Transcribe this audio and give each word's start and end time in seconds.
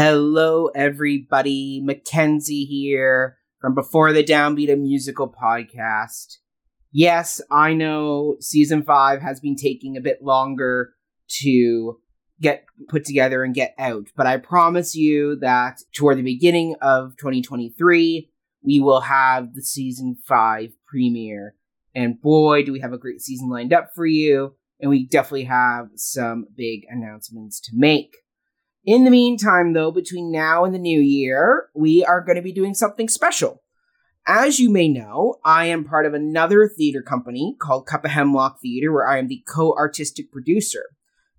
Hello, 0.00 0.68
everybody. 0.76 1.80
Mackenzie 1.82 2.64
here 2.64 3.36
from 3.60 3.74
Before 3.74 4.12
the 4.12 4.22
Downbeat, 4.22 4.72
a 4.72 4.76
musical 4.76 5.28
podcast. 5.28 6.36
Yes, 6.92 7.40
I 7.50 7.74
know 7.74 8.36
season 8.38 8.84
five 8.84 9.22
has 9.22 9.40
been 9.40 9.56
taking 9.56 9.96
a 9.96 10.00
bit 10.00 10.22
longer 10.22 10.90
to 11.40 11.98
get 12.40 12.64
put 12.88 13.04
together 13.06 13.42
and 13.42 13.52
get 13.56 13.74
out, 13.76 14.06
but 14.16 14.28
I 14.28 14.36
promise 14.36 14.94
you 14.94 15.34
that 15.40 15.80
toward 15.92 16.16
the 16.16 16.22
beginning 16.22 16.76
of 16.80 17.16
2023, 17.16 18.30
we 18.62 18.80
will 18.80 19.00
have 19.00 19.52
the 19.54 19.62
season 19.62 20.16
five 20.24 20.74
premiere. 20.86 21.56
And 21.92 22.22
boy, 22.22 22.62
do 22.62 22.72
we 22.72 22.78
have 22.78 22.92
a 22.92 22.98
great 22.98 23.20
season 23.20 23.50
lined 23.50 23.72
up 23.72 23.90
for 23.96 24.06
you. 24.06 24.54
And 24.78 24.90
we 24.90 25.08
definitely 25.08 25.46
have 25.46 25.88
some 25.96 26.46
big 26.56 26.82
announcements 26.88 27.58
to 27.62 27.72
make. 27.74 28.14
In 28.84 29.04
the 29.04 29.10
meantime, 29.10 29.72
though, 29.72 29.90
between 29.90 30.30
now 30.30 30.64
and 30.64 30.74
the 30.74 30.78
new 30.78 31.00
year, 31.00 31.68
we 31.74 32.04
are 32.04 32.20
going 32.20 32.36
to 32.36 32.42
be 32.42 32.52
doing 32.52 32.74
something 32.74 33.08
special. 33.08 33.62
As 34.26 34.60
you 34.60 34.70
may 34.70 34.88
know, 34.88 35.36
I 35.44 35.66
am 35.66 35.84
part 35.84 36.06
of 36.06 36.14
another 36.14 36.68
theater 36.68 37.02
company 37.02 37.56
called 37.58 37.86
Cup 37.86 38.04
of 38.04 38.10
Hemlock 38.10 38.60
Theater, 38.60 38.92
where 38.92 39.08
I 39.08 39.18
am 39.18 39.28
the 39.28 39.42
co 39.48 39.74
artistic 39.74 40.30
producer. 40.30 40.84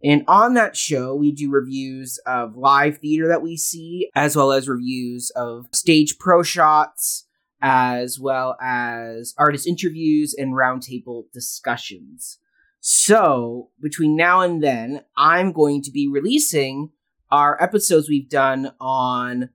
And 0.04 0.24
on 0.28 0.54
that 0.54 0.78
show, 0.78 1.14
we 1.14 1.32
do 1.32 1.52
reviews 1.52 2.20
of 2.26 2.56
live 2.56 3.00
theater 3.00 3.28
that 3.28 3.42
we 3.42 3.58
see, 3.58 4.10
as 4.16 4.36
well 4.36 4.52
as 4.52 4.70
reviews 4.70 5.30
of 5.36 5.68
stage 5.74 6.18
pro 6.18 6.42
shots, 6.42 7.28
as 7.62 8.20
well 8.20 8.58
as 8.62 9.34
artist 9.38 9.68
interviews 9.68 10.34
and 10.34 10.54
roundtable 10.54 11.26
discussions. 11.34 12.40
So, 12.80 13.72
between 13.82 14.16
now 14.16 14.42
and 14.42 14.64
then, 14.64 15.04
I'm 15.18 15.52
going 15.52 15.82
to 15.84 15.92
be 15.92 16.08
releasing 16.08 16.92
our 17.32 17.62
episodes 17.62 18.10
we've 18.10 18.30
done 18.30 18.72
on 18.80 19.50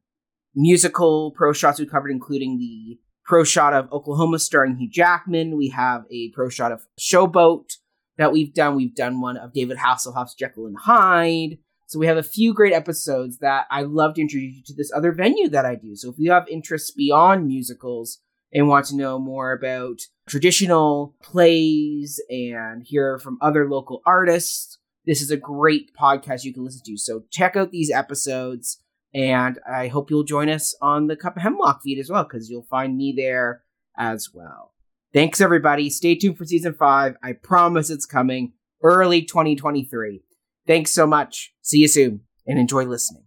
musical 0.55 1.33
pro 1.33 1.53
shots 1.53 1.79
we 1.81 1.87
covered, 1.87 2.11
including 2.11 2.59
the 2.59 2.99
pro 3.25 3.45
shot 3.45 3.75
of 3.75 3.93
Oklahoma 3.93 4.39
starring 4.39 4.77
Hugh 4.77 4.91
Jackman. 4.91 5.57
We 5.57 5.69
have 5.71 6.05
a 6.11 6.31
pro 6.31 6.49
shot 6.49 6.73
of 6.73 6.87
Showboat 6.99 7.73
that 8.19 8.33
we've 8.33 8.55
done. 8.55 8.77
We've 8.77 8.95
done 8.95 9.21
one 9.21 9.37
of 9.37 9.53
David 9.53 9.79
Hasselhoff's 9.79 10.35
Jekyll 10.35 10.67
and 10.67 10.77
Hyde. 10.79 11.59
So 11.87 11.99
we 11.99 12.07
have 12.07 12.17
a 12.17 12.23
few 12.23 12.55
great 12.55 12.73
episodes 12.73 13.39
that 13.39 13.67
I 13.71 13.83
love 13.83 14.15
to 14.15 14.21
introduce 14.21 14.57
you 14.57 14.63
to 14.67 14.75
this 14.75 14.93
other 14.95 15.13
venue 15.13 15.49
that 15.51 15.67
I 15.67 15.75
do. 15.75 15.95
So 15.97 16.11
if 16.11 16.17
you 16.19 16.33
have 16.33 16.49
interests 16.49 16.91
beyond 16.91 17.47
musicals 17.47 18.19
and 18.53 18.69
want 18.69 18.87
to 18.87 18.97
know 18.97 19.19
more 19.19 19.53
about 19.53 20.01
traditional 20.27 21.15
plays 21.23 22.21
and 22.31 22.83
hear 22.85 23.19
from 23.19 23.39
other 23.41 23.69
local 23.69 24.01
artists, 24.07 24.79
this 25.07 25.21
is 25.21 25.31
a 25.31 25.37
great 25.37 25.95
podcast 25.95 26.45
you 26.45 26.55
can 26.55 26.65
listen 26.65 26.81
to. 26.87 26.97
So 26.97 27.25
check 27.31 27.57
out 27.57 27.71
these 27.71 27.91
episodes, 27.91 28.79
and 29.13 29.59
I 29.71 29.89
hope 29.89 30.11
you'll 30.11 30.25
join 30.25 30.49
us 30.49 30.75
on 30.81 31.09
the 31.09 31.17
Cup 31.17 31.37
of 31.37 31.43
Hemlock 31.43 31.83
feed 31.83 31.99
as 31.99 32.09
well, 32.09 32.25
because 32.25 32.49
you'll 32.49 32.63
find 32.63 32.97
me 32.97 33.13
there 33.15 33.63
as 33.99 34.31
well. 34.33 34.73
Thanks, 35.13 35.41
everybody. 35.41 35.91
Stay 35.91 36.15
tuned 36.15 36.39
for 36.39 36.47
season 36.47 36.75
five. 36.75 37.17
I 37.23 37.35
promise 37.35 37.91
it's 37.91 38.07
coming 38.07 38.55
early 38.83 39.23
2023. 39.23 40.23
Thanks 40.67 40.91
so 40.93 41.07
much. 41.07 41.53
See 41.61 41.79
you 41.79 41.89
soon, 41.89 42.23
and 42.47 42.59
enjoy 42.59 42.85
listening. 42.85 43.25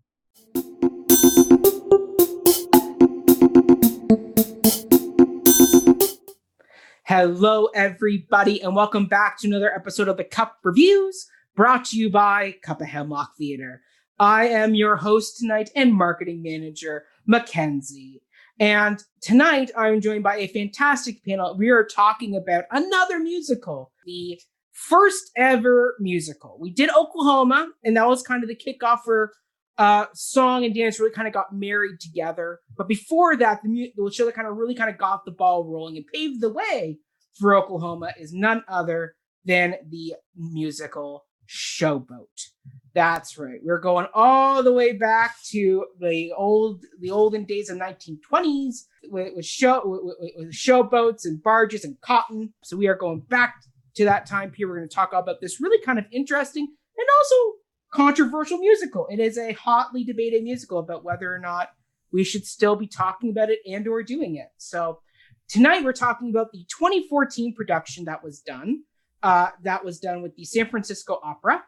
Hello, 7.05 7.67
everybody, 7.67 8.61
and 8.61 8.75
welcome 8.75 9.05
back 9.05 9.39
to 9.39 9.47
another 9.47 9.73
episode 9.73 10.07
of 10.07 10.17
the 10.17 10.25
Cup 10.25 10.57
Reviews 10.63 11.27
brought 11.57 11.85
to 11.85 11.97
you 11.97 12.07
by 12.07 12.53
Cup 12.61 12.81
of 12.81 12.87
Hemlock 12.87 13.31
Theater. 13.35 13.81
I 14.19 14.47
am 14.47 14.75
your 14.75 14.95
host 14.95 15.37
tonight 15.39 15.71
and 15.75 15.91
marketing 15.91 16.43
manager, 16.43 17.05
Mackenzie. 17.25 18.21
And 18.59 19.03
tonight 19.21 19.71
I'm 19.75 19.99
joined 19.99 20.21
by 20.21 20.37
a 20.37 20.47
fantastic 20.49 21.25
panel. 21.25 21.57
We 21.57 21.69
are 21.69 21.83
talking 21.83 22.35
about 22.35 22.65
another 22.69 23.17
musical, 23.19 23.91
the 24.05 24.39
first 24.71 25.31
ever 25.35 25.95
musical. 25.99 26.59
We 26.61 26.69
did 26.69 26.91
Oklahoma, 26.95 27.69
and 27.83 27.97
that 27.97 28.07
was 28.07 28.21
kind 28.21 28.43
of 28.43 28.49
the 28.49 28.55
kickoff 28.55 28.99
for 29.03 29.33
uh, 29.79 30.05
song 30.13 30.63
and 30.63 30.75
dance 30.75 30.99
really 30.99 31.11
kind 31.11 31.27
of 31.27 31.33
got 31.33 31.55
married 31.55 31.99
together. 31.99 32.59
But 32.77 32.87
before 32.87 33.35
that, 33.35 33.63
the, 33.63 33.69
mu- 33.69 33.87
the 33.95 34.13
show 34.13 34.25
that 34.25 34.35
kind 34.35 34.47
of 34.47 34.57
really 34.57 34.75
kind 34.75 34.91
of 34.91 34.99
got 34.99 35.25
the 35.25 35.31
ball 35.31 35.65
rolling 35.65 35.97
and 35.97 36.05
paved 36.13 36.39
the 36.39 36.53
way 36.53 36.99
for 37.39 37.55
Oklahoma 37.55 38.13
is 38.19 38.31
none 38.31 38.63
other 38.67 39.15
than 39.43 39.75
the 39.89 40.13
musical 40.35 41.23
Showboat. 41.47 42.49
That's 42.93 43.37
right. 43.37 43.59
We're 43.63 43.79
going 43.79 44.07
all 44.13 44.63
the 44.63 44.73
way 44.73 44.93
back 44.93 45.35
to 45.49 45.85
the 45.99 46.33
old, 46.35 46.83
the 46.99 47.11
olden 47.11 47.43
days 47.43 47.69
of 47.69 47.77
1920s 47.77 48.85
with, 49.09 49.35
with 49.35 49.45
show 49.45 49.81
with, 49.85 50.33
with 50.35 50.51
showboats 50.51 51.25
and 51.25 51.41
barges 51.41 51.83
and 51.85 51.99
cotton. 52.01 52.53
So 52.63 52.75
we 52.75 52.87
are 52.87 52.95
going 52.95 53.19
back 53.19 53.55
to 53.95 54.05
that 54.05 54.25
time 54.25 54.51
period. 54.51 54.71
We're 54.71 54.77
going 54.77 54.89
to 54.89 54.95
talk 54.95 55.13
about 55.13 55.41
this 55.41 55.61
really 55.61 55.83
kind 55.85 55.99
of 55.99 56.05
interesting 56.11 56.63
and 56.65 57.07
also 57.19 57.57
controversial 57.93 58.57
musical. 58.57 59.07
It 59.11 59.19
is 59.19 59.37
a 59.37 59.53
hotly 59.53 60.03
debated 60.03 60.43
musical 60.43 60.79
about 60.79 61.03
whether 61.03 61.33
or 61.33 61.39
not 61.39 61.69
we 62.11 62.23
should 62.23 62.45
still 62.45 62.75
be 62.75 62.87
talking 62.87 63.29
about 63.29 63.49
it 63.49 63.59
and 63.65 63.87
or 63.87 64.01
doing 64.03 64.35
it. 64.35 64.49
So 64.57 65.01
tonight 65.47 65.83
we're 65.83 65.93
talking 65.93 66.29
about 66.29 66.51
the 66.51 66.65
2014 66.67 67.53
production 67.53 68.05
that 68.05 68.23
was 68.23 68.39
done 68.39 68.83
uh, 69.27 69.49
that 69.61 69.83
was 69.83 69.99
done 69.99 70.21
with 70.21 70.33
the 70.37 70.45
San 70.45 70.69
Francisco 70.69 71.19
Opera, 71.21 71.61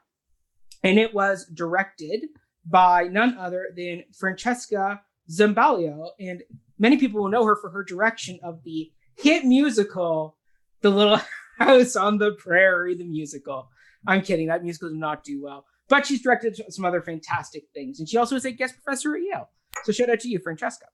and 0.81 0.97
it 0.97 1.13
was 1.13 1.45
directed 1.53 2.23
by 2.65 3.03
none 3.03 3.37
other 3.37 3.67
than 3.75 4.05
Francesca 4.17 5.01
Zambello, 5.29 6.07
and 6.21 6.41
many 6.77 6.95
people 6.95 7.21
will 7.21 7.29
know 7.29 7.43
her 7.43 7.57
for 7.57 7.69
her 7.71 7.83
direction 7.83 8.39
of 8.43 8.63
the 8.63 8.89
hit 9.17 9.43
musical, 9.43 10.37
The 10.79 10.89
Little 10.89 11.19
House 11.59 11.97
on 11.97 12.17
the 12.17 12.31
Prairie, 12.31 12.95
the 12.95 13.03
musical. 13.03 13.67
I'm 14.07 14.21
kidding, 14.21 14.47
that 14.47 14.63
musical 14.63 14.87
did 14.87 14.97
not 14.97 15.25
do 15.25 15.43
well, 15.43 15.65
but 15.89 16.05
she's 16.05 16.21
directed 16.21 16.57
some 16.69 16.85
other 16.85 17.01
fantastic 17.01 17.63
things, 17.73 17.99
and 17.99 18.07
she 18.07 18.15
also 18.15 18.37
is 18.37 18.45
a 18.45 18.51
guest 18.51 18.75
professor 18.81 19.17
at 19.17 19.21
Yale. 19.21 19.49
So 19.83 19.91
shout 19.91 20.09
out 20.09 20.21
to 20.21 20.29
you, 20.29 20.39
Francesca. 20.39 20.85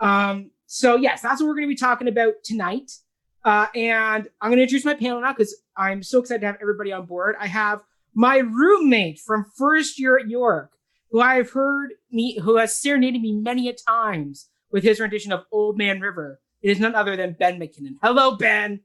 Um, 0.00 0.52
so 0.64 0.96
yes, 0.96 1.20
that's 1.20 1.42
what 1.42 1.48
we're 1.48 1.56
going 1.56 1.68
to 1.68 1.74
be 1.74 1.76
talking 1.76 2.08
about 2.08 2.32
tonight. 2.44 2.92
Uh, 3.44 3.66
and 3.74 4.28
I'm 4.40 4.50
going 4.50 4.58
to 4.58 4.62
introduce 4.62 4.84
my 4.84 4.94
panel 4.94 5.20
now 5.20 5.32
because 5.32 5.56
I'm 5.76 6.02
so 6.02 6.20
excited 6.20 6.40
to 6.40 6.46
have 6.46 6.58
everybody 6.60 6.92
on 6.92 7.06
board. 7.06 7.36
I 7.38 7.46
have 7.46 7.82
my 8.14 8.38
roommate 8.38 9.20
from 9.20 9.46
first 9.56 9.98
year 9.98 10.18
at 10.18 10.28
York, 10.28 10.72
who 11.10 11.20
I 11.20 11.36
have 11.36 11.50
heard 11.50 11.92
me, 12.10 12.38
who 12.40 12.56
has 12.56 12.78
serenaded 12.78 13.22
me 13.22 13.32
many 13.32 13.68
a 13.68 13.72
times 13.72 14.48
with 14.70 14.82
his 14.84 15.00
rendition 15.00 15.32
of 15.32 15.44
Old 15.52 15.78
Man 15.78 16.00
River. 16.00 16.40
It 16.60 16.70
is 16.70 16.80
none 16.80 16.94
other 16.94 17.16
than 17.16 17.36
Ben 17.38 17.60
McKinnon. 17.60 17.96
Hello, 18.02 18.36
Ben. 18.36 18.80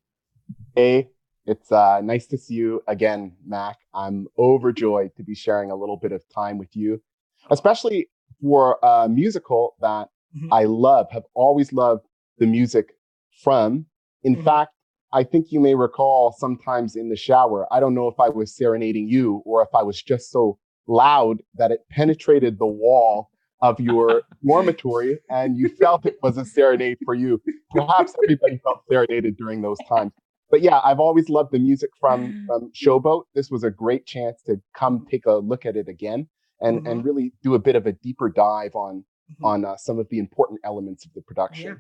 Hey, 0.75 1.09
it's 1.45 1.71
uh, 1.71 2.01
nice 2.01 2.27
to 2.27 2.37
see 2.37 2.53
you 2.53 2.81
again, 2.87 3.33
Mac. 3.45 3.77
I'm 3.93 4.27
overjoyed 4.37 5.15
to 5.17 5.23
be 5.23 5.35
sharing 5.35 5.71
a 5.71 5.75
little 5.75 5.97
bit 5.97 6.11
of 6.11 6.23
time 6.29 6.57
with 6.57 6.75
you, 6.75 7.01
especially 7.49 8.09
for 8.41 8.77
a 8.83 9.09
musical 9.09 9.75
that 9.81 10.09
mm-hmm. 10.35 10.53
I 10.53 10.63
love, 10.63 11.11
have 11.11 11.23
always 11.33 11.73
loved 11.73 12.05
the 12.37 12.45
music 12.45 12.93
from. 13.41 13.87
In 14.23 14.35
mm-hmm. 14.35 14.43
fact, 14.43 14.71
I 15.13 15.23
think 15.23 15.51
you 15.51 15.59
may 15.59 15.75
recall 15.75 16.35
sometimes 16.37 16.95
in 16.95 17.09
the 17.09 17.15
shower, 17.15 17.67
I 17.71 17.79
don't 17.79 17.93
know 17.93 18.07
if 18.07 18.19
I 18.19 18.29
was 18.29 18.55
serenading 18.55 19.07
you 19.07 19.43
or 19.45 19.61
if 19.61 19.69
I 19.73 19.83
was 19.83 20.01
just 20.01 20.31
so 20.31 20.57
loud 20.87 21.41
that 21.55 21.71
it 21.71 21.81
penetrated 21.91 22.57
the 22.57 22.65
wall 22.65 23.29
of 23.61 23.79
your 23.79 24.23
dormitory 24.47 25.19
and 25.29 25.55
you 25.55 25.69
felt 25.69 26.05
it 26.05 26.17
was 26.23 26.37
a 26.37 26.45
serenade 26.45 26.97
for 27.05 27.13
you. 27.13 27.41
Perhaps 27.71 28.13
everybody 28.23 28.59
felt 28.63 28.81
serenaded 28.89 29.37
during 29.37 29.61
those 29.61 29.77
times. 29.87 30.11
But 30.49 30.61
yeah, 30.61 30.81
I've 30.83 30.99
always 30.99 31.29
loved 31.29 31.51
the 31.51 31.59
music 31.59 31.89
from, 31.99 32.45
from 32.47 32.71
Showboat. 32.73 33.23
This 33.33 33.49
was 33.49 33.63
a 33.63 33.71
great 33.71 34.05
chance 34.05 34.41
to 34.43 34.57
come 34.75 35.05
take 35.09 35.25
a 35.25 35.33
look 35.33 35.65
at 35.65 35.75
it 35.75 35.87
again 35.87 36.27
and, 36.59 36.79
mm-hmm. 36.79 36.87
and 36.87 37.05
really 37.05 37.33
do 37.41 37.55
a 37.55 37.59
bit 37.59 37.75
of 37.75 37.87
a 37.87 37.93
deeper 37.93 38.29
dive 38.29 38.75
on, 38.75 39.03
mm-hmm. 39.31 39.45
on 39.45 39.65
uh, 39.65 39.77
some 39.77 39.99
of 39.99 40.07
the 40.09 40.19
important 40.19 40.59
elements 40.63 41.05
of 41.05 41.13
the 41.13 41.21
production. 41.21 41.67
Yeah. 41.67 41.75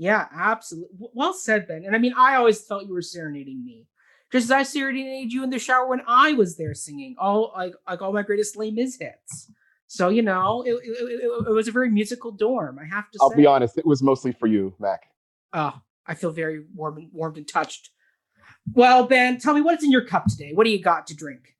Yeah, 0.00 0.28
absolutely. 0.34 0.96
Well 1.12 1.34
said, 1.34 1.68
Ben. 1.68 1.84
And 1.84 1.94
I 1.94 1.98
mean, 1.98 2.14
I 2.16 2.36
always 2.36 2.64
felt 2.64 2.86
you 2.86 2.94
were 2.94 3.02
serenading 3.02 3.62
me, 3.62 3.84
just 4.32 4.44
as 4.44 4.50
I 4.50 4.62
serenaded 4.62 5.30
you 5.30 5.44
in 5.44 5.50
the 5.50 5.58
shower 5.58 5.86
when 5.86 6.00
I 6.08 6.32
was 6.32 6.56
there 6.56 6.72
singing 6.72 7.16
all 7.18 7.52
like 7.54 7.74
like 7.86 8.00
all 8.00 8.10
my 8.10 8.22
greatest 8.22 8.56
Les 8.56 8.70
Mis 8.70 8.96
hits. 8.98 9.52
So 9.88 10.08
you 10.08 10.22
know, 10.22 10.62
it, 10.62 10.70
it, 10.70 10.80
it, 10.82 11.48
it 11.48 11.50
was 11.50 11.68
a 11.68 11.70
very 11.70 11.90
musical 11.90 12.32
dorm. 12.32 12.78
I 12.78 12.86
have 12.86 13.10
to. 13.10 13.18
I'll 13.20 13.28
say. 13.28 13.36
be 13.36 13.46
honest; 13.46 13.76
it 13.76 13.84
was 13.84 14.02
mostly 14.02 14.32
for 14.32 14.46
you, 14.46 14.72
Mac. 14.78 15.02
Oh, 15.52 15.78
I 16.06 16.14
feel 16.14 16.30
very 16.30 16.64
warm 16.74 16.96
and 16.96 17.10
warmed 17.12 17.36
and 17.36 17.46
touched. 17.46 17.90
Well, 18.72 19.06
Ben, 19.06 19.38
tell 19.38 19.52
me 19.52 19.60
what's 19.60 19.84
in 19.84 19.92
your 19.92 20.06
cup 20.06 20.28
today. 20.28 20.52
What 20.54 20.64
do 20.64 20.70
you 20.70 20.80
got 20.80 21.08
to 21.08 21.14
drink? 21.14 21.56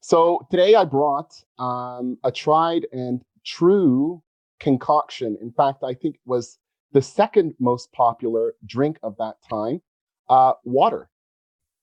So 0.00 0.46
today 0.50 0.74
I 0.74 0.86
brought 0.86 1.34
um, 1.58 2.16
a 2.24 2.32
tried 2.32 2.86
and 2.92 3.20
true 3.44 4.22
concoction. 4.58 5.36
In 5.42 5.52
fact, 5.52 5.84
I 5.84 5.92
think 5.92 6.14
it 6.14 6.22
was 6.24 6.58
the 6.92 7.02
second 7.02 7.54
most 7.58 7.92
popular 7.92 8.54
drink 8.64 8.98
of 9.02 9.16
that 9.18 9.36
time, 9.48 9.80
uh, 10.28 10.52
water. 10.64 11.08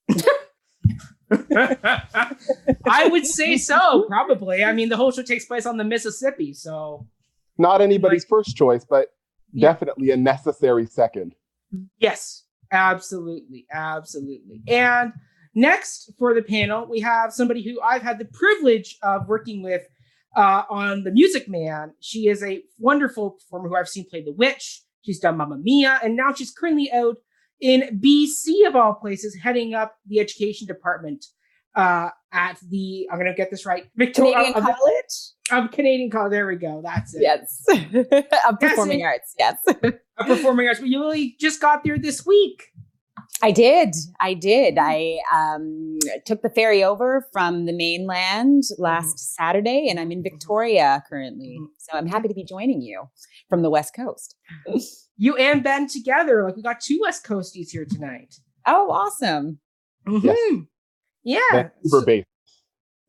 I 2.86 3.08
would 3.10 3.26
say 3.26 3.56
so, 3.56 4.04
probably. 4.08 4.64
I 4.64 4.72
mean, 4.72 4.88
the 4.88 4.96
whole 4.96 5.10
show 5.10 5.22
takes 5.22 5.46
place 5.46 5.66
on 5.66 5.76
the 5.76 5.84
Mississippi, 5.84 6.52
so 6.52 7.06
not 7.58 7.80
anybody's 7.80 8.24
like, 8.24 8.28
first 8.28 8.56
choice, 8.56 8.84
but 8.84 9.08
yeah. 9.52 9.72
definitely 9.72 10.10
a 10.10 10.16
necessary 10.16 10.86
second. 10.86 11.34
Yes, 11.98 12.44
absolutely, 12.70 13.66
absolutely. 13.72 14.62
And 14.68 15.12
next 15.54 16.12
for 16.18 16.34
the 16.34 16.42
panel, 16.42 16.86
we 16.88 17.00
have 17.00 17.32
somebody 17.32 17.62
who 17.62 17.80
I've 17.80 18.02
had 18.02 18.18
the 18.18 18.26
privilege 18.26 18.96
of 19.02 19.28
working 19.28 19.62
with 19.62 19.82
uh, 20.36 20.64
on 20.68 21.04
The 21.04 21.10
Music 21.12 21.48
Man. 21.48 21.94
She 22.00 22.28
is 22.28 22.42
a 22.42 22.62
wonderful 22.78 23.30
performer 23.30 23.68
who 23.68 23.76
I've 23.76 23.88
seen 23.88 24.08
play 24.08 24.22
The 24.22 24.32
Witch. 24.32 24.82
She's 25.04 25.20
done 25.20 25.36
Mamma 25.36 25.58
Mia, 25.58 26.00
and 26.02 26.16
now 26.16 26.32
she's 26.32 26.52
currently 26.52 26.90
out 26.92 27.18
in 27.60 28.00
BC 28.02 28.66
of 28.66 28.74
all 28.74 28.94
places, 28.94 29.36
heading 29.42 29.74
up 29.74 29.96
the 30.06 30.18
education 30.20 30.66
department 30.66 31.26
uh, 31.74 32.10
at 32.32 32.58
the 32.68 33.08
I'm 33.10 33.18
gonna 33.18 33.34
get 33.34 33.50
this 33.50 33.66
right 33.66 33.84
Victoria 33.96 34.34
Canadian 34.34 34.64
uh, 34.64 34.74
College 34.74 35.64
of 35.64 35.70
Canadian 35.72 36.10
College. 36.10 36.30
There 36.30 36.46
we 36.46 36.56
go. 36.56 36.80
That's 36.82 37.14
it. 37.14 37.22
Yes, 37.22 37.64
of 38.48 38.60
performing 38.60 39.04
arts. 39.04 39.34
Yes, 39.38 39.56
of 39.82 40.26
performing 40.26 40.68
arts. 40.68 40.80
But 40.80 40.88
you 40.88 41.00
really 41.00 41.36
just 41.40 41.60
got 41.60 41.84
there 41.84 41.98
this 41.98 42.24
week. 42.24 42.62
I 43.42 43.50
did. 43.50 43.94
I 44.20 44.34
did. 44.34 44.78
I 44.78 45.18
um, 45.32 45.98
took 46.24 46.42
the 46.42 46.50
ferry 46.50 46.84
over 46.84 47.26
from 47.32 47.66
the 47.66 47.72
mainland 47.72 48.64
last 48.78 49.16
mm-hmm. 49.16 49.44
Saturday, 49.44 49.88
and 49.90 49.98
I'm 49.98 50.12
in 50.12 50.22
Victoria 50.22 51.02
currently. 51.08 51.56
Mm-hmm. 51.60 51.64
So 51.78 51.98
I'm 51.98 52.06
happy 52.06 52.28
to 52.28 52.34
be 52.34 52.44
joining 52.44 52.80
you 52.80 53.08
from 53.48 53.62
the 53.62 53.70
West 53.70 53.94
Coast. 53.94 54.36
you 55.16 55.36
and 55.36 55.62
Ben 55.62 55.88
together. 55.88 56.44
Like 56.44 56.56
we 56.56 56.62
got 56.62 56.80
two 56.80 56.98
West 57.02 57.24
Coasties 57.24 57.70
here 57.70 57.84
tonight. 57.84 58.36
Oh, 58.66 58.90
awesome. 58.90 59.58
Mm-hmm. 60.06 60.62
Yes. 61.22 61.42
Yeah. 61.52 61.70
Vancouver 61.84 62.04
based. 62.04 62.26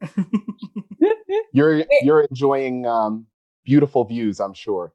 you're 1.53 1.83
you're 2.01 2.21
enjoying 2.21 2.85
um, 2.85 3.25
beautiful 3.63 4.03
views, 4.05 4.39
I'm 4.39 4.53
sure. 4.53 4.93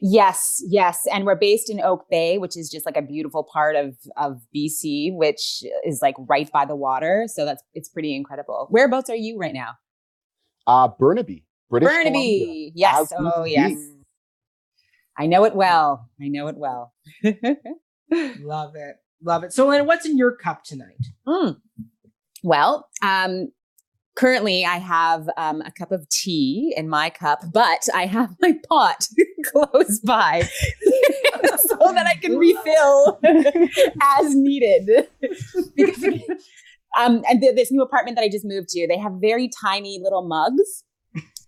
Yes, 0.00 0.60
yes, 0.66 1.06
and 1.12 1.24
we're 1.24 1.36
based 1.36 1.70
in 1.70 1.80
Oak 1.80 2.06
Bay, 2.10 2.38
which 2.38 2.56
is 2.56 2.68
just 2.68 2.84
like 2.84 2.96
a 2.96 3.02
beautiful 3.02 3.44
part 3.44 3.76
of 3.76 3.96
of 4.16 4.40
BC, 4.54 5.14
which 5.14 5.62
is 5.86 6.00
like 6.02 6.16
right 6.28 6.50
by 6.50 6.64
the 6.64 6.74
water. 6.74 7.26
So 7.28 7.44
that's 7.44 7.62
it's 7.74 7.88
pretty 7.88 8.14
incredible. 8.14 8.66
Whereabouts 8.70 9.10
are 9.10 9.16
you 9.16 9.38
right 9.38 9.54
now? 9.54 9.74
Uh 10.66 10.88
Burnaby, 10.88 11.44
British 11.68 11.88
Burnaby. 11.88 12.10
Columbia. 12.10 12.70
Yes. 12.74 13.12
oh, 13.16 13.44
yes. 13.44 13.78
I 15.20 15.26
know 15.26 15.44
it 15.44 15.54
well. 15.54 16.08
I 16.18 16.28
know 16.28 16.48
it 16.48 16.56
well. 16.56 16.94
Love 18.40 18.72
it. 18.74 18.96
Love 19.22 19.44
it. 19.44 19.52
So, 19.52 19.66
Lana, 19.66 19.84
what's 19.84 20.06
in 20.06 20.16
your 20.16 20.34
cup 20.34 20.64
tonight? 20.64 21.08
Mm. 21.28 21.60
Well, 22.42 22.88
um, 23.02 23.52
currently 24.16 24.64
I 24.64 24.78
have 24.78 25.28
um, 25.36 25.60
a 25.60 25.70
cup 25.72 25.92
of 25.92 26.08
tea 26.08 26.72
in 26.74 26.88
my 26.88 27.10
cup, 27.10 27.40
but 27.52 27.86
I 27.94 28.06
have 28.06 28.34
my 28.40 28.58
pot 28.66 29.08
close 29.52 30.00
by 30.00 30.40
so 31.58 31.76
that 31.92 32.06
I 32.06 32.16
can 32.18 32.38
refill 32.38 33.20
as 34.02 34.34
needed. 34.34 35.06
um, 36.98 37.22
and 37.28 37.42
th- 37.42 37.56
this 37.56 37.70
new 37.70 37.82
apartment 37.82 38.16
that 38.16 38.22
I 38.22 38.30
just 38.30 38.46
moved 38.46 38.70
to, 38.70 38.86
they 38.88 38.96
have 38.96 39.12
very 39.20 39.50
tiny 39.60 40.00
little 40.02 40.26
mugs. 40.26 40.82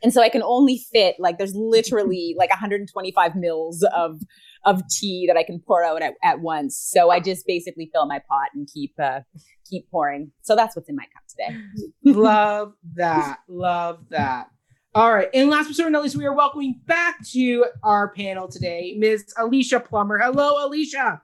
And 0.03 0.13
so 0.13 0.23
I 0.23 0.29
can 0.29 0.43
only 0.43 0.79
fit 0.79 1.17
like 1.19 1.39
there's 1.39 1.55
literally 1.55 2.35
like 2.39 2.51
125 2.51 3.37
mils 3.37 3.85
of 3.95 4.21
of 4.65 4.87
tea 4.89 5.27
that 5.27 5.37
I 5.37 5.43
can 5.43 5.59
pour 5.59 5.83
out 5.83 6.03
at, 6.03 6.15
at 6.23 6.41
once. 6.41 6.77
So 6.77 7.11
I 7.11 7.19
just 7.19 7.47
basically 7.47 7.91
fill 7.93 8.07
my 8.07 8.21
pot 8.29 8.51
and 8.55 8.69
keep 8.73 8.93
uh, 9.03 9.21
keep 9.69 9.91
pouring. 9.91 10.33
So 10.43 10.55
that's 10.55 10.77
what's 10.77 10.89
in 10.89 10.97
my 10.97 11.05
cup 11.05 11.23
today. 11.29 11.61
Love 12.05 12.75
that. 12.95 13.39
Love 13.49 14.09
that. 14.11 14.49
All 14.95 15.13
right. 15.13 15.29
And 15.33 15.49
last 15.49 15.69
but 15.69 15.77
certainly 15.77 15.93
not 15.93 16.03
least, 16.03 16.17
we 16.17 16.27
are 16.27 16.35
welcoming 16.35 16.81
back 16.87 17.27
to 17.31 17.65
our 17.83 18.13
panel 18.13 18.47
today, 18.47 18.95
Ms. 18.99 19.25
Alicia 19.39 19.81
Plummer. 19.81 20.19
Hello, 20.19 20.67
Alicia. 20.67 21.23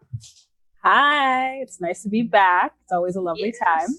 Hi. 0.82 1.56
It's 1.56 1.78
nice 1.78 2.02
to 2.04 2.08
be 2.08 2.22
back. 2.22 2.72
It's 2.84 2.92
always 2.92 3.14
a 3.14 3.20
lovely 3.20 3.52
yes. 3.52 3.58
time. 3.58 3.94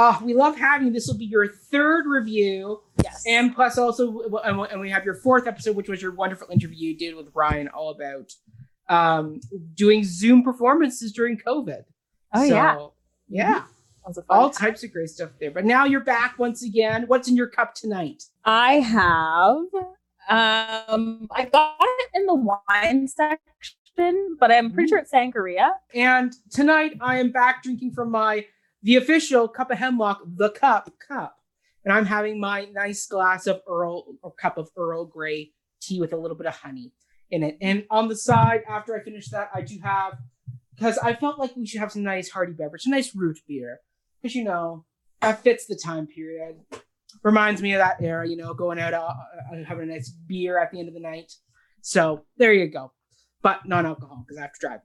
Oh, 0.00 0.20
we 0.22 0.32
love 0.32 0.56
having 0.56 0.86
you. 0.86 0.92
This 0.92 1.08
will 1.08 1.18
be 1.18 1.24
your 1.24 1.48
third 1.48 2.06
review. 2.06 2.80
Yes. 3.02 3.24
And 3.26 3.52
plus, 3.52 3.76
also, 3.78 4.20
and 4.44 4.80
we 4.80 4.90
have 4.90 5.04
your 5.04 5.16
fourth 5.16 5.48
episode, 5.48 5.74
which 5.74 5.88
was 5.88 6.00
your 6.00 6.12
wonderful 6.12 6.46
interview 6.52 6.90
you 6.90 6.96
did 6.96 7.16
with 7.16 7.30
Ryan 7.34 7.68
all 7.68 7.90
about 7.90 8.32
um, 8.88 9.40
doing 9.74 10.04
Zoom 10.04 10.44
performances 10.44 11.12
during 11.12 11.36
COVID. 11.36 11.82
Oh, 12.32 12.48
so, 12.48 12.54
yeah. 12.54 12.86
Yeah 13.28 13.62
all 14.28 14.50
time. 14.50 14.70
types 14.70 14.82
of 14.84 14.92
great 14.92 15.08
stuff 15.08 15.30
there. 15.40 15.50
But 15.50 15.64
now 15.64 15.84
you're 15.84 16.00
back 16.00 16.38
once 16.38 16.62
again. 16.62 17.04
What's 17.06 17.28
in 17.28 17.36
your 17.36 17.48
cup 17.48 17.74
tonight? 17.74 18.24
I 18.44 18.74
have 18.74 19.66
um 20.28 21.28
I 21.30 21.44
got 21.50 21.76
it 21.80 22.10
in 22.14 22.26
the 22.26 22.34
wine 22.34 23.08
section, 23.08 24.36
but 24.38 24.52
I'm 24.52 24.72
pretty 24.72 24.88
sure 24.88 24.98
it's 24.98 25.12
sangria. 25.12 25.70
And 25.94 26.32
tonight 26.50 26.92
I 27.00 27.18
am 27.18 27.30
back 27.32 27.62
drinking 27.62 27.92
from 27.92 28.10
my 28.10 28.46
the 28.82 28.96
official 28.96 29.48
cup 29.48 29.70
of 29.70 29.78
hemlock, 29.78 30.20
the 30.24 30.50
cup 30.50 30.92
cup. 31.06 31.36
And 31.84 31.92
I'm 31.92 32.06
having 32.06 32.40
my 32.40 32.66
nice 32.66 33.06
glass 33.06 33.46
of 33.46 33.60
Earl 33.66 34.04
or 34.22 34.32
cup 34.34 34.58
of 34.58 34.68
Earl 34.76 35.06
Grey 35.06 35.52
tea 35.80 36.00
with 36.00 36.12
a 36.12 36.16
little 36.16 36.36
bit 36.36 36.46
of 36.46 36.54
honey 36.54 36.92
in 37.30 37.42
it. 37.42 37.56
And 37.60 37.84
on 37.90 38.08
the 38.08 38.16
side, 38.16 38.62
after 38.68 38.98
I 38.98 39.02
finish 39.02 39.28
that, 39.30 39.50
I 39.54 39.62
do 39.62 39.78
have 39.82 40.18
because 40.74 40.98
I 40.98 41.14
felt 41.14 41.38
like 41.38 41.56
we 41.56 41.66
should 41.66 41.80
have 41.80 41.92
some 41.92 42.02
nice 42.04 42.30
hearty 42.30 42.52
beverage, 42.52 42.86
a 42.86 42.90
nice 42.90 43.14
root 43.14 43.38
beer 43.48 43.80
because 44.20 44.34
you 44.34 44.44
know 44.44 44.84
that 45.20 45.42
fits 45.42 45.66
the 45.66 45.76
time 45.76 46.06
period. 46.06 46.56
Reminds 47.22 47.62
me 47.62 47.72
of 47.72 47.78
that 47.78 48.00
era, 48.00 48.28
you 48.28 48.36
know, 48.36 48.54
going 48.54 48.78
out 48.78 48.94
uh, 48.94 48.98
uh, 48.98 49.64
having 49.66 49.88
a 49.88 49.92
nice 49.92 50.08
beer 50.10 50.60
at 50.60 50.70
the 50.70 50.78
end 50.78 50.88
of 50.88 50.94
the 50.94 51.00
night. 51.00 51.32
So 51.80 52.24
there 52.36 52.52
you 52.52 52.68
go, 52.68 52.92
but 53.42 53.66
non-alcohol 53.66 54.24
because 54.26 54.38
I 54.38 54.42
have 54.42 54.52
to 54.52 54.60
drive 54.60 54.80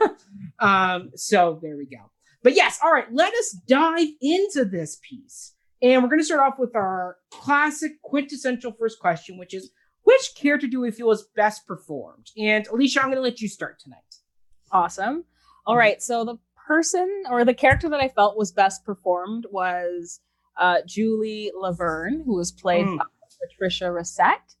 later. 0.00 0.16
um, 0.58 1.10
so 1.16 1.58
there 1.60 1.76
we 1.76 1.86
go. 1.86 2.10
But 2.46 2.54
yes, 2.54 2.78
all 2.80 2.92
right, 2.92 3.12
let 3.12 3.34
us 3.34 3.50
dive 3.66 4.06
into 4.22 4.64
this 4.64 5.00
piece. 5.02 5.56
And 5.82 6.00
we're 6.00 6.08
going 6.08 6.20
to 6.20 6.24
start 6.24 6.42
off 6.42 6.60
with 6.60 6.76
our 6.76 7.16
classic 7.32 8.00
quintessential 8.02 8.70
first 8.78 9.00
question, 9.00 9.36
which 9.36 9.52
is 9.52 9.72
which 10.04 10.30
character 10.36 10.68
do 10.68 10.80
we 10.80 10.92
feel 10.92 11.10
is 11.10 11.26
best 11.34 11.66
performed? 11.66 12.28
And 12.38 12.64
Alicia, 12.68 13.00
I'm 13.00 13.06
going 13.06 13.16
to 13.16 13.20
let 13.20 13.40
you 13.40 13.48
start 13.48 13.80
tonight. 13.80 13.98
Awesome. 14.70 15.24
All 15.66 15.76
right. 15.76 16.00
So 16.00 16.24
the 16.24 16.36
person 16.68 17.24
or 17.28 17.44
the 17.44 17.52
character 17.52 17.88
that 17.88 17.98
I 17.98 18.10
felt 18.10 18.38
was 18.38 18.52
best 18.52 18.84
performed 18.84 19.46
was 19.50 20.20
uh, 20.56 20.82
Julie 20.86 21.50
Laverne, 21.52 22.22
who 22.24 22.36
was 22.36 22.52
played 22.52 22.86
mm. 22.86 22.98
by 22.98 23.04
Patricia 23.42 23.86
Racette. 23.86 24.54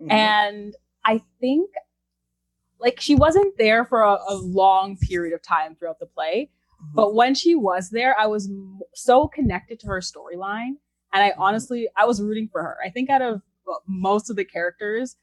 Mm-hmm. 0.00 0.12
And 0.12 0.76
I 1.04 1.20
think 1.40 1.70
like 2.78 3.00
she 3.00 3.16
wasn't 3.16 3.58
there 3.58 3.84
for 3.84 4.02
a, 4.02 4.18
a, 4.28 4.36
long 4.36 4.96
period 4.96 5.34
of 5.34 5.42
time 5.42 5.74
throughout 5.74 5.98
the 5.98 6.06
play. 6.06 6.50
But 6.94 7.14
when 7.14 7.34
she 7.34 7.54
was 7.54 7.90
there, 7.90 8.14
I 8.18 8.26
was 8.26 8.50
so 8.94 9.28
connected 9.28 9.80
to 9.80 9.86
her 9.88 10.00
storyline. 10.00 10.76
And 11.12 11.22
I 11.22 11.30
mm-hmm. 11.30 11.42
honestly, 11.42 11.88
I 11.96 12.06
was 12.06 12.20
rooting 12.20 12.48
for 12.50 12.62
her. 12.62 12.76
I 12.84 12.90
think 12.90 13.10
out 13.10 13.22
of 13.22 13.42
most 13.86 14.30
of 14.30 14.36
the 14.36 14.44
characters, 14.44 15.16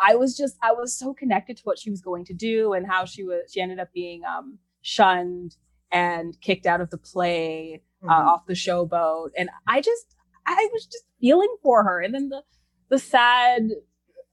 I 0.00 0.14
was 0.16 0.36
just, 0.36 0.56
I 0.62 0.72
was 0.72 0.96
so 0.96 1.12
connected 1.14 1.56
to 1.58 1.62
what 1.64 1.78
she 1.78 1.90
was 1.90 2.00
going 2.00 2.24
to 2.26 2.34
do 2.34 2.72
and 2.72 2.86
how 2.86 3.04
she 3.04 3.24
was, 3.24 3.52
she 3.52 3.60
ended 3.60 3.78
up 3.78 3.92
being 3.92 4.22
um, 4.24 4.58
shunned 4.82 5.56
and 5.92 6.40
kicked 6.40 6.66
out 6.66 6.80
of 6.80 6.90
the 6.90 6.98
play 6.98 7.82
uh, 8.02 8.06
mm-hmm. 8.06 8.28
off 8.28 8.46
the 8.46 8.54
showboat. 8.54 9.30
And 9.36 9.50
I 9.66 9.80
just, 9.80 10.14
I 10.46 10.68
was 10.72 10.86
just 10.86 11.04
feeling 11.20 11.54
for 11.62 11.84
her. 11.84 12.00
And 12.00 12.14
then 12.14 12.28
the, 12.28 12.42
the 12.88 12.98
sad 12.98 13.70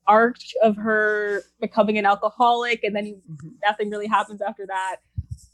arc 0.08 0.38
of 0.64 0.78
her 0.78 1.44
becoming 1.60 1.98
an 1.98 2.06
alcoholic 2.06 2.84
and 2.84 2.96
then 2.96 3.22
mm-hmm. 3.30 3.48
nothing 3.64 3.90
really 3.90 4.08
happens 4.08 4.42
after 4.42 4.66
that. 4.68 4.98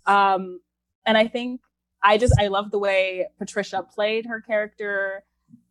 Um, 0.05 0.59
and 1.05 1.17
I 1.17 1.27
think 1.27 1.61
I 2.03 2.17
just, 2.17 2.33
I 2.39 2.47
love 2.47 2.71
the 2.71 2.79
way 2.79 3.27
Patricia 3.37 3.83
played 3.83 4.25
her 4.25 4.41
character. 4.41 5.23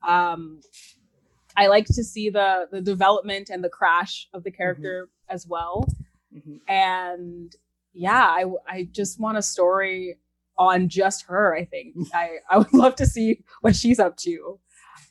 Um, 0.06 0.60
I 1.56 1.66
like 1.66 1.86
to 1.86 2.04
see 2.04 2.30
the 2.30 2.68
the 2.70 2.80
development 2.80 3.50
and 3.50 3.62
the 3.62 3.68
crash 3.68 4.28
of 4.32 4.44
the 4.44 4.50
character 4.50 5.08
mm-hmm. 5.08 5.34
as 5.34 5.46
well. 5.46 5.86
Mm-hmm. 6.34 6.56
And 6.68 7.54
yeah, 7.92 8.24
I 8.24 8.44
I 8.66 8.88
just 8.90 9.20
want 9.20 9.38
a 9.38 9.42
story 9.42 10.18
on 10.56 10.88
just 10.88 11.26
her. 11.26 11.54
I 11.54 11.64
think 11.64 11.96
I 12.14 12.38
I 12.50 12.58
would 12.58 12.72
love 12.72 12.96
to 12.96 13.06
see 13.06 13.44
what 13.60 13.76
she's 13.76 13.98
up 13.98 14.16
to. 14.18 14.58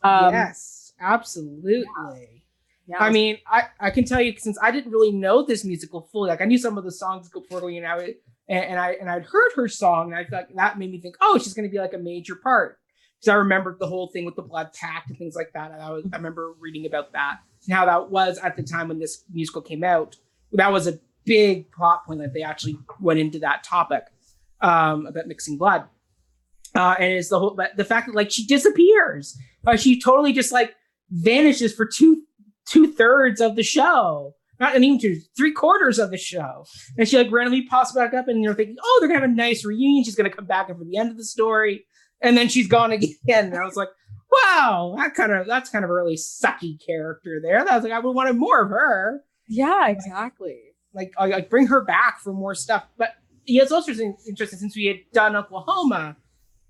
Um, 0.03 0.33
yes, 0.33 0.93
absolutely. 0.99 1.83
Yeah. 2.09 2.25
Yeah, 2.87 2.97
I 2.99 3.09
mean, 3.09 3.37
I, 3.47 3.65
I 3.79 3.89
can 3.91 4.03
tell 4.03 4.19
you 4.19 4.33
since 4.37 4.57
I 4.61 4.71
didn't 4.71 4.91
really 4.91 5.11
know 5.11 5.45
this 5.45 5.63
musical 5.63 6.09
fully. 6.11 6.29
Like 6.29 6.41
I 6.41 6.45
knew 6.45 6.57
some 6.57 6.77
of 6.77 6.83
the 6.83 6.91
songs 6.91 7.29
before 7.29 7.61
going 7.61 7.85
out, 7.85 8.03
and, 8.51 8.65
and 8.65 8.79
I 8.79 8.91
and 8.99 9.09
I'd 9.09 9.23
heard 9.23 9.51
her 9.55 9.67
song, 9.69 10.11
and 10.11 10.19
I 10.19 10.25
thought 10.25 10.53
that 10.53 10.77
made 10.77 10.91
me 10.91 10.99
think, 10.99 11.15
oh, 11.21 11.39
she's 11.39 11.53
going 11.53 11.67
to 11.67 11.71
be 11.71 11.79
like 11.79 11.93
a 11.93 11.97
major 11.97 12.35
part 12.35 12.79
because 13.17 13.29
I 13.29 13.35
remembered 13.35 13.79
the 13.79 13.87
whole 13.87 14.07
thing 14.07 14.25
with 14.25 14.35
the 14.35 14.41
blood 14.41 14.73
pact 14.73 15.09
and 15.09 15.17
things 15.17 15.35
like 15.35 15.53
that. 15.53 15.71
And 15.71 15.81
I 15.81 15.89
was 15.91 16.05
I 16.11 16.17
remember 16.17 16.53
reading 16.59 16.85
about 16.85 17.13
that 17.13 17.37
and 17.65 17.73
how 17.73 17.85
that 17.85 18.11
was 18.11 18.37
at 18.39 18.57
the 18.57 18.63
time 18.63 18.89
when 18.89 18.99
this 18.99 19.23
musical 19.31 19.61
came 19.61 19.85
out. 19.85 20.17
That 20.51 20.73
was 20.73 20.85
a 20.85 20.99
big 21.23 21.71
plot 21.71 22.05
point 22.05 22.19
that 22.19 22.33
they 22.33 22.43
actually 22.43 22.77
went 22.99 23.19
into 23.21 23.39
that 23.39 23.63
topic 23.63 24.03
um, 24.59 25.05
about 25.05 25.27
mixing 25.27 25.57
blood. 25.57 25.85
Uh, 26.75 26.95
and 26.99 27.13
it's 27.13 27.29
the 27.29 27.39
whole 27.39 27.55
but 27.55 27.77
the 27.77 27.85
fact 27.85 28.07
that 28.07 28.15
like 28.15 28.31
she 28.31 28.45
disappears. 28.45 29.37
Uh, 29.65 29.77
she 29.77 29.99
totally 29.99 30.33
just 30.33 30.51
like 30.51 30.75
vanishes 31.09 31.73
for 31.73 31.85
two 31.85 32.23
two 32.65 32.91
thirds 32.91 33.39
of 33.39 33.55
the 33.55 33.63
show. 33.63 34.35
Not 34.61 34.75
even 34.75 34.99
two, 34.99 35.19
three 35.35 35.51
quarters 35.51 35.97
of 35.97 36.11
the 36.11 36.19
show. 36.19 36.65
And 36.95 37.07
she 37.07 37.17
like 37.17 37.31
randomly 37.31 37.63
pops 37.63 37.93
back 37.93 38.13
up 38.13 38.27
and 38.27 38.43
you're 38.43 38.53
thinking, 38.53 38.77
oh, 38.79 38.97
they're 38.99 39.09
gonna 39.09 39.21
have 39.21 39.29
a 39.29 39.33
nice 39.33 39.65
reunion. 39.65 40.03
She's 40.03 40.13
gonna 40.13 40.29
come 40.29 40.45
back 40.45 40.67
for 40.67 40.85
the 40.85 40.97
end 40.97 41.09
of 41.09 41.17
the 41.17 41.25
story. 41.25 41.85
And 42.21 42.37
then 42.37 42.47
she's 42.47 42.67
gone 42.67 42.91
again. 42.91 43.11
And 43.27 43.55
I 43.55 43.65
was 43.65 43.75
like, 43.75 43.89
wow, 44.31 44.93
that 44.97 45.15
kind 45.15 45.31
of 45.31 45.47
that's 45.47 45.71
kind 45.71 45.83
of 45.83 45.89
a 45.89 45.93
really 45.93 46.15
sucky 46.15 46.77
character 46.85 47.41
there. 47.41 47.65
That 47.65 47.73
was 47.73 47.83
like 47.83 47.91
I 47.91 47.97
would 47.97 48.15
wanted 48.15 48.37
more 48.37 48.61
of 48.61 48.69
her. 48.69 49.23
Yeah, 49.47 49.87
exactly. 49.87 50.59
Like 50.93 51.11
I 51.17 51.25
like 51.25 51.49
bring 51.49 51.65
her 51.65 51.83
back 51.83 52.19
for 52.19 52.31
more 52.31 52.53
stuff. 52.53 52.85
But 52.99 53.15
yeah, 53.47 53.63
it's 53.63 53.71
also 53.71 53.91
interesting 53.91 54.59
since 54.59 54.75
we 54.75 54.85
had 54.85 54.97
done 55.11 55.35
Oklahoma, 55.35 56.17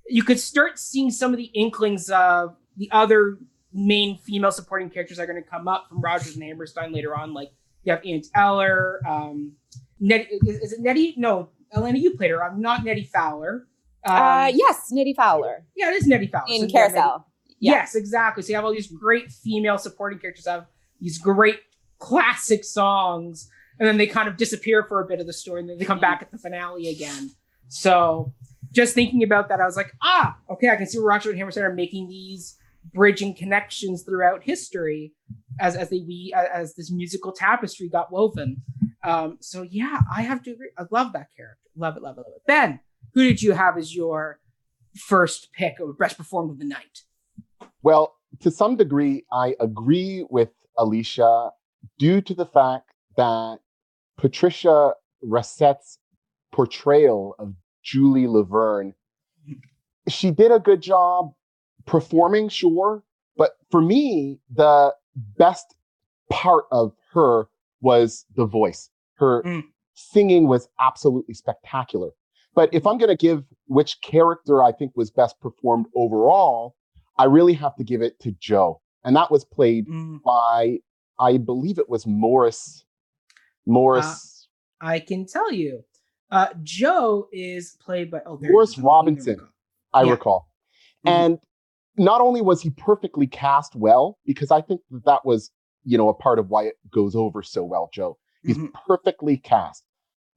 you 0.07 0.24
could 0.24 0.39
start 0.39 0.79
seeing 0.79 1.12
some 1.12 1.31
of 1.31 1.38
the 1.38 1.51
inklings 1.53 2.10
of 2.10 2.55
the 2.77 2.89
other 2.93 3.38
main 3.74 4.17
female 4.19 4.51
supporting 4.51 4.89
characters 4.89 5.17
that 5.17 5.24
are 5.24 5.31
going 5.31 5.43
to 5.43 5.50
come 5.50 5.67
up 5.67 5.88
from 5.89 6.00
Rodgers 6.00 6.36
and 6.36 6.43
Hammerstein 6.43 6.93
later 6.93 7.13
on. 7.15 7.33
Like 7.33 7.51
you 7.84 7.92
have 7.92 8.02
Aunt 8.06 8.28
Eller, 8.36 9.02
um, 9.08 9.54
Nettie, 10.00 10.40
is, 10.48 10.58
is, 10.58 10.74
it 10.74 10.82
Nettie? 10.82 11.14
No, 11.18 11.50
Elena, 11.74 12.00
you 12.00 12.16
played 12.16 12.32
her. 12.32 12.44
I'm 12.44 12.62
not 12.62 12.84
Nettie 12.84 13.10
Fowler. 13.12 13.68
Um, 14.06 14.16
uh, 14.16 14.52
yes, 14.54 14.92
Nettie 14.92 15.14
Fowler. 15.14 15.64
Yeah, 15.76 15.90
it 15.90 15.96
is 15.96 16.08
Nettie 16.08 16.28
Fowler. 16.28 16.46
In 16.50 16.62
so 16.62 16.74
Carousel. 16.74 17.28
Yeah. 17.60 17.74
Yes, 17.74 17.96
exactly. 17.96 18.44
So 18.44 18.50
you 18.50 18.56
have 18.56 18.66
all 18.66 18.74
these 18.74 18.92
great 18.92 19.32
female 19.32 19.78
supporting 19.78 20.20
characters 20.20 20.48
have 20.48 20.66
these 21.00 21.20
great 21.20 21.60
classic 22.00 22.64
songs, 22.64 23.50
and 23.80 23.88
then 23.88 23.98
they 23.98 24.08
kind 24.08 24.28
of 24.28 24.38
disappear 24.38 24.84
for 24.84 25.02
a 25.02 25.06
bit 25.06 25.20
of 25.20 25.28
the 25.28 25.34
story, 25.34 25.62
and 25.62 25.70
then 25.70 25.78
they 25.78 25.86
come 25.86 26.00
back 26.00 26.22
at 26.22 26.32
the 26.32 26.38
finale 26.38 26.90
again. 26.90 27.32
So 27.68 28.34
just 28.72 28.96
thinking 28.96 29.24
about 29.24 29.50
that, 29.50 29.60
I 29.60 29.66
was 29.66 29.76
like, 29.76 29.94
ah, 30.02 30.38
okay, 30.50 30.70
I 30.70 30.76
can 30.76 30.88
see 30.88 30.98
where 30.98 31.08
Roger 31.08 31.30
and 31.30 31.38
Hammerstein 31.38 31.64
are 31.64 31.74
making 31.74 32.08
these 32.08 32.58
bridging 32.94 33.34
connections 33.36 34.04
throughout 34.04 34.44
history 34.44 35.14
as 35.60 35.76
as 35.76 35.90
they 35.90 36.04
we 36.08 36.34
as 36.36 36.76
this 36.76 36.92
musical 36.92 37.32
tapestry 37.32 37.90
got 37.90 38.12
woven. 38.12 38.62
Um, 39.04 39.38
so 39.40 39.64
yeah, 39.64 40.02
I 40.14 40.22
have 40.22 40.44
to 40.44 40.52
agree. 40.52 40.70
I 40.78 40.84
love 40.92 41.14
that 41.14 41.28
character. 41.36 41.58
Love 41.76 41.98
it, 41.98 42.04
love 42.04 42.18
it, 42.18 42.22
love 42.22 42.34
it. 42.36 42.44
Ben, 42.48 42.80
who 43.14 43.24
did 43.24 43.42
you 43.42 43.54
have 43.54 43.78
as 43.78 43.96
your 43.96 44.40
first 44.96 45.52
pick 45.54 45.76
or 45.80 45.94
best 45.94 46.18
performed 46.18 46.52
of 46.52 46.60
the 46.60 46.66
night? 46.66 47.04
Well, 47.82 48.16
to 48.42 48.52
some 48.52 48.76
degree, 48.76 49.26
I 49.32 49.56
agree 49.60 50.26
with 50.30 50.50
Alicia 50.78 51.52
due 51.98 52.22
to 52.22 52.34
the 52.34 52.46
fact 52.46 52.92
that 53.18 53.60
Patricia 54.18 54.94
Racette's 55.22 56.00
portrayal 56.52 57.36
of 57.40 57.54
Julie 57.84 58.28
Laverne, 58.28 58.94
she 60.08 60.32
did 60.32 60.52
a 60.52 60.60
good 60.60 60.82
job 60.82 61.34
performing, 61.86 62.50
sure. 62.50 63.04
But 63.38 63.52
for 63.70 63.82
me, 63.82 64.40
the 64.54 64.94
best 65.38 65.76
part 66.30 66.66
of 66.72 66.94
her 67.14 67.48
was 67.82 68.26
the 68.36 68.46
voice. 68.46 68.90
Her 69.16 69.44
mm. 69.44 69.64
singing 69.94 70.48
was 70.48 70.68
absolutely 70.80 71.34
spectacular. 71.34 72.12
But 72.54 72.74
if 72.74 72.86
I'm 72.86 72.98
going 72.98 73.10
to 73.10 73.16
give 73.16 73.44
which 73.68 74.02
character 74.02 74.62
I 74.62 74.72
think 74.72 74.92
was 74.96 75.10
best 75.10 75.40
performed 75.40 75.86
overall, 75.96 76.76
I 77.18 77.26
really 77.26 77.54
have 77.54 77.76
to 77.78 77.84
give 77.84 78.02
it 78.02 78.20
to 78.22 78.32
Joe. 78.32 78.82
And 79.04 79.16
that 79.16 79.32
was 79.32 79.46
played 79.46 79.88
mm. 79.88 80.22
by, 80.24 80.80
I 81.20 81.38
believe 81.38 81.78
it 81.78 81.90
was 81.90 82.06
Morris. 82.06 82.86
Morris. 83.66 84.48
Uh, 84.82 84.88
I 84.88 85.00
can 85.00 85.26
tell 85.26 85.52
you. 85.52 85.84
Uh, 86.30 86.48
Jo 86.64 87.28
is 87.34 87.78
played 87.82 88.10
by 88.10 88.22
oh, 88.26 88.40
Morris 88.42 88.78
Robinson, 88.78 89.48
I 89.94 90.04
yeah. 90.04 90.12
recall. 90.12 90.48
Mm-hmm. 91.06 91.10
And 91.10 91.40
not 91.98 92.21
only 92.21 92.41
was 92.41 92.62
he 92.62 92.69
perfectly 92.71 93.27
cast 93.27 93.75
well, 93.75 94.17
because 94.25 94.51
I 94.51 94.62
think 94.62 94.81
that, 94.91 95.05
that 95.05 95.25
was, 95.25 95.51
you 95.83 95.98
know, 95.98 96.10
a 96.10 96.13
part 96.13 96.39
of 96.39 96.50
why 96.50 96.63
it 96.63 96.75
goes 96.91 97.15
over 97.15 97.43
so 97.43 97.63
well, 97.63 97.89
Joe. 97.93 98.17
He's 98.43 98.57
mm-hmm. 98.57 98.75
perfectly 98.88 99.38
cast. 99.38 99.83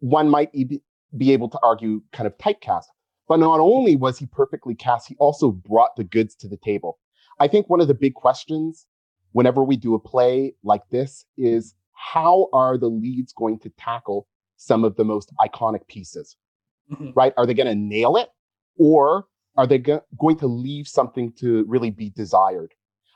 One 0.00 0.28
might 0.28 0.52
be, 0.52 0.82
be 1.16 1.32
able 1.32 1.48
to 1.50 1.58
argue 1.62 2.02
kind 2.12 2.26
of 2.26 2.36
typecast. 2.38 2.84
But 3.28 3.38
not 3.38 3.60
only 3.60 3.96
was 3.96 4.18
he 4.18 4.26
perfectly 4.26 4.74
cast, 4.74 5.08
he 5.08 5.16
also 5.18 5.50
brought 5.50 5.96
the 5.96 6.04
goods 6.04 6.34
to 6.36 6.48
the 6.48 6.58
table. 6.58 6.98
I 7.40 7.48
think 7.48 7.70
one 7.70 7.80
of 7.80 7.88
the 7.88 7.94
big 7.94 8.14
questions 8.14 8.86
whenever 9.32 9.64
we 9.64 9.76
do 9.76 9.94
a 9.94 9.98
play 9.98 10.54
like 10.62 10.82
this 10.90 11.24
is 11.36 11.74
how 11.92 12.48
are 12.52 12.76
the 12.76 12.88
leads 12.88 13.32
going 13.32 13.58
to 13.60 13.70
tackle 13.78 14.28
some 14.56 14.84
of 14.84 14.96
the 14.96 15.04
most 15.04 15.32
iconic 15.40 15.86
pieces? 15.88 16.36
Mm-hmm. 16.92 17.10
Right? 17.14 17.32
Are 17.36 17.46
they 17.46 17.54
going 17.54 17.66
to 17.66 17.74
nail 17.74 18.16
it? 18.16 18.28
Or 18.78 19.26
are 19.56 19.66
they 19.66 19.78
go- 19.78 20.02
going 20.18 20.36
to 20.38 20.46
leave 20.46 20.88
something 20.88 21.32
to 21.38 21.64
really 21.66 21.90
be 21.90 22.10
desired? 22.10 22.72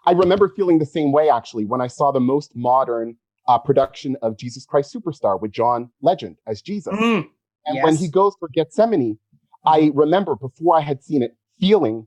I 0.06 0.12
remember 0.12 0.48
feeling 0.48 0.78
the 0.78 0.86
same 0.86 1.12
way 1.12 1.28
actually 1.28 1.64
when 1.64 1.80
I 1.80 1.86
saw 1.86 2.12
the 2.12 2.20
most 2.20 2.54
modern 2.54 3.16
uh, 3.46 3.58
production 3.58 4.16
of 4.22 4.36
Jesus 4.36 4.64
Christ 4.64 4.94
Superstar 4.94 5.40
with 5.40 5.52
John 5.52 5.90
Legend 6.02 6.36
as 6.46 6.62
Jesus. 6.62 6.94
Mm, 6.94 7.26
and 7.66 7.76
yes. 7.76 7.84
when 7.84 7.96
he 7.96 8.08
goes 8.08 8.34
for 8.38 8.48
Gethsemane, 8.48 9.18
I 9.66 9.90
remember 9.94 10.36
before 10.36 10.76
I 10.76 10.80
had 10.80 11.02
seen 11.02 11.22
it 11.22 11.36
feeling 11.58 12.06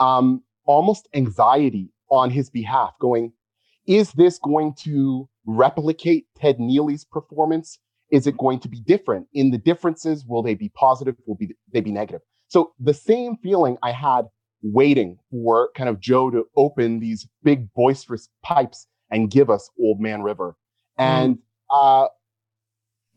um, 0.00 0.42
almost 0.66 1.08
anxiety 1.14 1.90
on 2.10 2.30
his 2.30 2.50
behalf, 2.50 2.92
going, 3.00 3.32
is 3.86 4.12
this 4.12 4.38
going 4.38 4.74
to 4.80 5.28
replicate 5.46 6.26
Ted 6.36 6.58
Neeley's 6.58 7.04
performance? 7.04 7.78
Is 8.10 8.26
it 8.26 8.36
going 8.36 8.60
to 8.60 8.68
be 8.68 8.80
different? 8.80 9.26
In 9.32 9.50
the 9.50 9.58
differences, 9.58 10.24
will 10.26 10.42
they 10.42 10.54
be 10.54 10.70
positive? 10.70 11.16
Will 11.26 11.36
be 11.36 11.54
they 11.72 11.80
be 11.80 11.92
negative? 11.92 12.22
So 12.48 12.72
the 12.80 12.94
same 12.94 13.36
feeling 13.36 13.76
I 13.82 13.92
had 13.92 14.26
waiting 14.62 15.18
for 15.30 15.70
kind 15.76 15.88
of 15.88 16.00
Joe 16.00 16.30
to 16.30 16.44
open 16.56 16.98
these 16.98 17.28
big 17.42 17.72
boisterous 17.74 18.28
pipes 18.42 18.86
and 19.10 19.30
give 19.30 19.50
us 19.50 19.70
Old 19.80 20.00
Man 20.00 20.22
River. 20.22 20.56
Mm. 20.98 21.04
And 21.04 21.38
uh, 21.70 22.08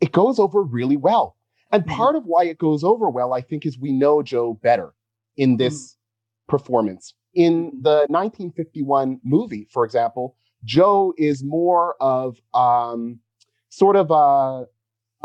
it 0.00 0.12
goes 0.12 0.38
over 0.38 0.62
really 0.62 0.96
well. 0.96 1.36
And 1.70 1.84
mm-hmm. 1.84 1.96
part 1.96 2.16
of 2.16 2.24
why 2.24 2.44
it 2.44 2.58
goes 2.58 2.84
over 2.84 3.08
well, 3.08 3.32
I 3.32 3.40
think, 3.40 3.66
is 3.66 3.78
we 3.78 3.92
know 3.92 4.22
Joe 4.22 4.54
better 4.62 4.94
in 5.36 5.56
this 5.56 5.94
mm. 5.94 5.96
performance. 6.48 7.14
In 7.34 7.72
the 7.80 8.06
1951 8.08 9.20
movie, 9.24 9.66
for 9.72 9.84
example, 9.84 10.36
Joe 10.64 11.14
is 11.16 11.42
more 11.42 11.96
of 12.00 12.36
um, 12.52 13.18
sort 13.70 13.96
of 13.96 14.10
a, 14.10 14.66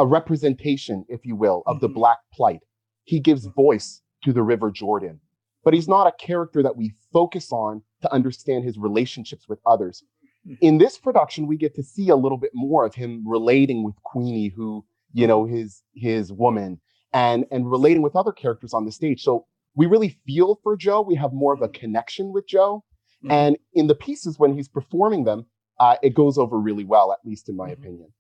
a, 0.02 0.08
representation, 0.08 1.06
if 1.10 1.26
you 1.26 1.36
will, 1.36 1.64
of 1.68 1.78
mm-hmm. 1.78 1.86
the 1.86 1.90
Black 1.90 2.18
plight. 2.34 2.62
He 3.08 3.20
gives 3.20 3.48
mm-hmm. 3.48 3.62
voice 3.62 4.02
to 4.24 4.34
the 4.34 4.44
River 4.44 4.70
Jordan, 4.70 5.20
but 5.64 5.74
he's 5.74 5.88
not 5.88 6.08
a 6.08 6.26
character 6.26 6.62
that 6.62 6.78
we 6.78 6.94
focus 7.12 7.52
on 7.52 7.82
to 8.02 8.14
understand 8.14 8.64
his 8.64 8.78
relationships 8.78 9.48
with 9.50 9.60
others. 9.66 10.04
Mm-hmm. 10.48 10.56
In 10.62 10.78
this 10.78 10.98
production, 10.98 11.48
we 11.48 11.58
get 11.58 11.76
to 11.76 11.84
see 11.84 12.10
a 12.10 12.16
little 12.16 12.38
bit 12.38 12.52
more 12.54 12.86
of 12.86 12.94
him 12.94 13.24
relating 13.28 13.84
with 13.84 13.96
Queenie, 14.04 14.50
who 14.50 14.86
you 15.14 15.28
know 15.28 15.46
his 15.46 15.84
his 15.96 16.32
woman 16.32 16.80
and 17.14 17.46
and 17.52 17.70
relating 17.70 18.02
with 18.02 18.16
other 18.16 18.32
characters 18.32 18.74
on 18.74 18.86
the 18.86 18.92
stage 18.92 19.24
so 19.24 19.46
we 19.76 19.86
really 19.86 20.18
feel 20.26 20.60
for 20.64 20.76
Joe. 20.76 21.02
we 21.02 21.16
have 21.16 21.34
more 21.34 21.54
of 21.54 21.62
a 21.62 21.70
connection 21.70 22.34
with 22.34 22.48
Joe. 22.48 22.84
mm-hmm. 23.24 23.32
and 23.32 23.58
in 23.74 23.88
the 23.88 23.96
pieces 23.96 24.38
when 24.38 24.54
he's 24.54 24.68
performing 24.68 25.24
them 25.24 25.46
uh, 25.80 25.96
it 26.02 26.14
goes 26.14 26.38
over 26.38 26.60
really 26.60 26.84
well 26.84 27.12
at 27.12 27.20
least 27.26 27.50
in 27.50 27.56
my 27.56 27.70
mm-hmm. 27.70 27.82
opinion 27.82 28.14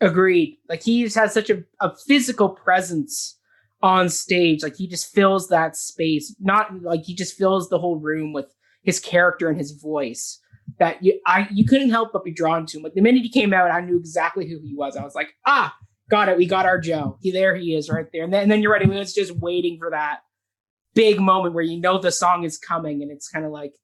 agreed 0.00 0.58
like 0.68 0.82
he 0.82 1.02
just 1.04 1.16
has 1.16 1.32
such 1.32 1.50
a, 1.50 1.62
a 1.80 1.94
physical 2.06 2.48
presence 2.50 3.38
on 3.86 4.08
stage 4.08 4.62
like 4.62 4.76
he 4.76 4.86
just 4.86 5.14
fills 5.14 5.48
that 5.48 5.76
space 5.76 6.34
not 6.40 6.82
like 6.82 7.04
he 7.04 7.14
just 7.14 7.36
fills 7.38 7.68
the 7.68 7.78
whole 7.78 7.96
room 7.96 8.32
with 8.32 8.52
his 8.82 9.00
character 9.00 9.48
and 9.48 9.58
his 9.58 9.72
voice 9.72 10.40
that 10.78 11.02
you 11.02 11.20
I 11.26 11.48
you 11.50 11.64
couldn't 11.64 11.90
help 11.90 12.12
but 12.12 12.24
be 12.24 12.32
drawn 12.32 12.66
to 12.66 12.76
him. 12.76 12.82
Like 12.82 12.94
the 12.94 13.00
minute 13.00 13.22
he 13.22 13.30
came 13.30 13.52
out, 13.52 13.70
I 13.70 13.80
knew 13.80 13.96
exactly 13.96 14.48
who 14.48 14.60
he 14.60 14.74
was. 14.74 14.96
I 14.96 15.04
was 15.04 15.14
like, 15.14 15.34
ah, 15.46 15.74
got 16.10 16.28
it. 16.28 16.36
We 16.36 16.46
got 16.46 16.66
our 16.66 16.78
Joe. 16.78 17.18
He 17.20 17.30
there 17.30 17.54
he 17.54 17.74
is 17.74 17.88
right 17.88 18.06
there. 18.12 18.24
And 18.24 18.32
then, 18.32 18.42
and 18.42 18.50
then 18.50 18.62
you're 18.62 18.72
ready. 18.72 18.86
It's 18.90 19.14
just 19.14 19.32
waiting 19.36 19.78
for 19.78 19.90
that 19.90 20.20
big 20.94 21.20
moment 21.20 21.54
where 21.54 21.64
you 21.64 21.80
know 21.80 21.98
the 21.98 22.12
song 22.12 22.44
is 22.44 22.58
coming, 22.58 23.02
and 23.02 23.10
it's 23.10 23.28
kind 23.28 23.44
of 23.44 23.52
like 23.52 23.74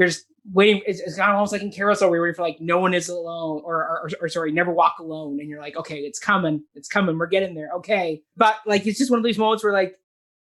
just 0.00 0.24
waiting. 0.52 0.82
It's, 0.86 1.00
it's 1.00 1.16
kind 1.16 1.30
of 1.30 1.36
almost 1.36 1.52
like 1.52 1.62
in 1.62 1.72
Carousel, 1.72 2.08
where 2.08 2.18
you're 2.18 2.24
waiting 2.24 2.36
for 2.36 2.42
like 2.42 2.60
no 2.60 2.78
one 2.78 2.94
is 2.94 3.08
alone, 3.08 3.62
or, 3.64 3.76
or, 3.76 4.10
or 4.20 4.28
sorry, 4.28 4.52
never 4.52 4.72
walk 4.72 4.98
alone, 4.98 5.38
and 5.40 5.48
you're 5.48 5.60
like, 5.60 5.76
okay, 5.76 5.98
it's 5.98 6.18
coming, 6.18 6.62
it's 6.74 6.88
coming, 6.88 7.18
we're 7.18 7.26
getting 7.26 7.54
there, 7.54 7.70
okay. 7.76 8.22
But 8.36 8.56
like 8.66 8.86
it's 8.86 8.98
just 8.98 9.10
one 9.10 9.18
of 9.18 9.24
these 9.24 9.38
moments 9.38 9.64
where 9.64 9.72
like 9.72 9.96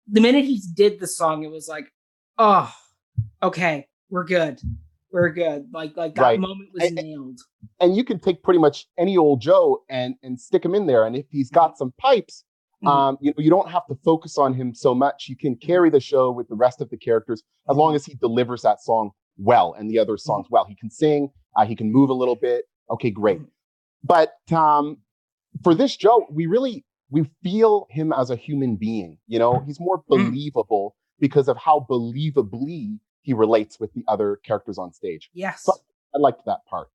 the 0.08 0.22
minute 0.22 0.46
he 0.46 0.62
did 0.74 1.00
the 1.00 1.08
song, 1.08 1.44
it 1.44 1.52
was 1.52 1.68
like, 1.68 1.92
oh, 2.38 2.74
okay, 3.44 3.88
we're 4.10 4.26
good 4.26 4.60
we're 5.12 5.30
good. 5.30 5.68
Like 5.74 5.96
like 5.98 6.16
that 6.16 6.22
right. 6.22 6.40
moment 6.40 6.70
was 6.74 6.84
and, 6.84 6.96
nailed. 6.96 7.40
And 7.80 7.96
you 7.96 8.04
can 8.04 8.20
take 8.20 8.44
pretty 8.44 8.60
much 8.60 8.88
any 8.98 9.18
old 9.18 9.42
Joe 9.42 9.84
and 9.90 10.16
and 10.24 10.40
stick 10.40 10.64
him 10.64 10.76
in 10.76 10.88
there. 10.88 11.06
And 11.06 11.16
if 11.16 11.26
he's 11.30 11.50
got 11.50 11.78
some 11.78 11.94
pipes, 11.98 12.44
mm-hmm. 12.84 12.88
um, 12.88 13.18
you 13.22 13.32
know, 13.32 13.36
you 13.38 13.50
don't 13.50 13.70
have 13.70 13.86
to 13.88 13.96
focus 14.04 14.38
on 14.38 14.54
him 14.54 14.74
so 14.74 14.94
much. 14.94 15.28
You 15.28 15.36
can 15.36 15.56
carry 15.56 15.90
the 15.90 16.00
show 16.00 16.32
with 16.32 16.48
the 16.48 16.56
rest 16.56 16.82
of 16.82 16.90
the 16.90 16.98
characters 16.98 17.44
as 17.70 17.78
long 17.78 17.96
as 17.96 18.06
he 18.06 18.16
delivers 18.16 18.62
that 18.64 18.82
song 18.82 19.12
well 19.40 19.76
and 19.78 19.90
the 19.90 20.00
other 20.00 20.18
songs 20.18 20.48
well. 20.50 20.66
He 20.66 20.76
can 20.76 20.90
sing, 20.90 21.32
uh, 21.56 21.66
he 21.66 21.76
can 21.76 21.92
move 21.92 22.10
a 22.10 22.14
little 22.14 22.36
bit. 22.36 22.66
Okay, 22.92 23.10
great. 23.10 23.40
Mm-hmm. 23.40 23.46
But 24.04 24.34
um, 24.56 24.98
for 25.64 25.74
this 25.74 25.96
Joe, 25.96 26.28
we 26.32 26.46
really 26.46 26.86
we 27.10 27.30
feel 27.44 27.88
him 27.90 28.14
as 28.14 28.30
a 28.30 28.36
human 28.36 28.76
being. 28.76 29.18
You 29.28 29.40
know, 29.40 29.64
he's 29.66 29.80
more 29.80 30.04
believable 30.08 30.96
because 31.20 31.48
of 31.48 31.58
how 31.58 31.86
believably 31.90 33.00
he 33.22 33.34
relates 33.34 33.80
with 33.80 33.94
the 33.94 34.04
other 34.08 34.40
characters 34.44 34.78
on 34.78 34.94
stage. 34.94 35.30
Yes. 35.34 35.64
So 35.64 35.74
I 36.16 36.20
liked 36.20 36.46
that 36.46 36.60
part. 36.70 36.90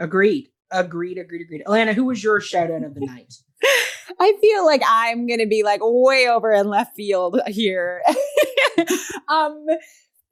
Agreed. 0.00 0.48
Agreed. 0.70 1.18
Agreed. 1.18 1.42
Agreed. 1.42 1.62
Alana, 1.66 1.94
who 1.94 2.04
was 2.04 2.22
your 2.22 2.40
shout 2.40 2.70
out 2.70 2.82
of 2.82 2.94
the 2.94 3.06
night? 3.06 3.34
I 4.20 4.34
feel 4.40 4.66
like 4.66 4.82
I'm 4.86 5.26
gonna 5.26 5.46
be 5.46 5.62
like 5.62 5.80
way 5.82 6.28
over 6.28 6.52
in 6.52 6.68
left 6.68 6.94
field 6.94 7.40
here. 7.46 8.02
um, 9.28 9.66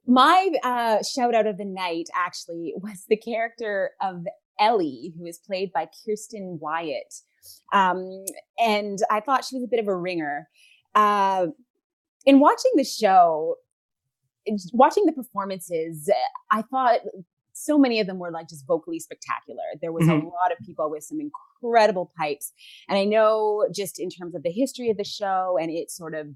my 0.05 0.49
uh, 0.63 1.03
shout 1.03 1.35
out 1.35 1.47
of 1.47 1.57
the 1.57 1.65
night 1.65 2.09
actually 2.15 2.73
was 2.81 3.05
the 3.07 3.17
character 3.17 3.91
of 4.01 4.25
Ellie, 4.59 5.13
who 5.17 5.25
is 5.25 5.39
played 5.39 5.71
by 5.73 5.87
Kirsten 6.05 6.59
Wyatt. 6.61 7.13
Um, 7.73 8.25
and 8.59 8.99
I 9.09 9.19
thought 9.19 9.45
she 9.45 9.55
was 9.55 9.63
a 9.63 9.67
bit 9.67 9.79
of 9.79 9.87
a 9.87 9.95
ringer. 9.95 10.47
Uh, 10.95 11.47
in 12.25 12.39
watching 12.39 12.71
the 12.75 12.83
show, 12.83 13.55
watching 14.71 15.05
the 15.05 15.11
performances, 15.11 16.09
I 16.51 16.61
thought 16.61 16.99
so 17.53 17.77
many 17.77 17.99
of 17.99 18.07
them 18.07 18.19
were 18.19 18.31
like 18.31 18.49
just 18.49 18.65
vocally 18.67 18.99
spectacular. 18.99 19.63
There 19.81 19.91
was 19.91 20.05
mm-hmm. 20.05 20.25
a 20.25 20.29
lot 20.29 20.51
of 20.51 20.57
people 20.65 20.89
with 20.89 21.03
some 21.03 21.19
incredible 21.19 22.11
pipes. 22.17 22.51
And 22.89 22.97
I 22.97 23.05
know 23.05 23.67
just 23.73 23.99
in 23.99 24.09
terms 24.09 24.35
of 24.35 24.43
the 24.43 24.51
history 24.51 24.89
of 24.89 24.97
the 24.97 25.03
show 25.03 25.57
and 25.59 25.69
it 25.71 25.91
sort 25.91 26.15
of 26.15 26.27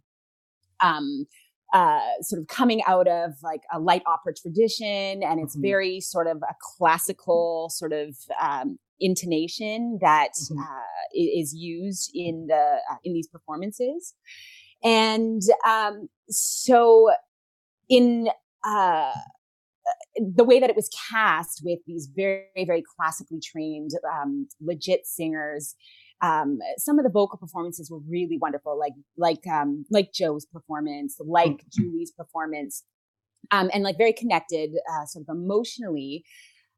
um 0.80 1.26
uh, 1.74 2.00
sort 2.22 2.42
of 2.42 2.48
coming 2.48 2.82
out 2.88 3.08
of 3.08 3.34
like 3.44 3.62
a 3.74 3.80
light 3.80 4.04
opera 4.06 4.34
tradition, 4.34 5.22
and 5.24 5.40
it's 5.40 5.56
mm-hmm. 5.56 5.68
very 5.68 6.00
sort 6.00 6.28
of 6.28 6.38
a 6.38 6.56
classical 6.62 7.70
sort 7.70 7.94
of 7.94 8.16
um, 8.42 8.80
intonation 9.00 10.00
that 10.02 10.32
mm-hmm. 10.36 10.60
uh, 10.60 11.08
is 11.14 11.54
used 11.54 12.12
in 12.14 12.48
the 12.48 12.78
uh, 12.92 12.96
in 13.04 13.14
these 13.14 13.28
performances, 13.28 14.14
and 14.84 15.42
um, 15.68 16.08
so 16.30 17.12
in 17.90 18.30
uh, 18.66 19.14
the 20.36 20.44
way 20.44 20.60
that 20.60 20.70
it 20.70 20.76
was 20.76 20.90
cast 21.10 21.62
with 21.64 21.80
these 21.86 22.10
very 22.16 22.66
very 22.66 22.84
classically 22.96 23.40
trained 23.40 23.92
um, 24.10 24.48
legit 24.62 25.06
singers 25.06 25.76
um, 26.22 26.60
some 26.78 26.98
of 26.98 27.04
the 27.04 27.12
vocal 27.12 27.38
performances 27.38 27.92
were 27.92 28.00
really 28.10 28.38
wonderful 28.40 28.78
like 28.78 28.94
like 29.18 29.46
um, 29.48 29.86
like 29.90 30.12
joe's 30.14 30.46
performance 30.46 31.18
like 31.20 31.52
mm-hmm. 31.52 31.82
julie's 31.82 32.12
performance 32.12 32.84
um, 33.52 33.70
and 33.74 33.84
like 33.84 33.98
very 33.98 34.14
connected 34.14 34.72
uh, 34.92 35.06
sort 35.06 35.26
of 35.28 35.36
emotionally 35.36 36.24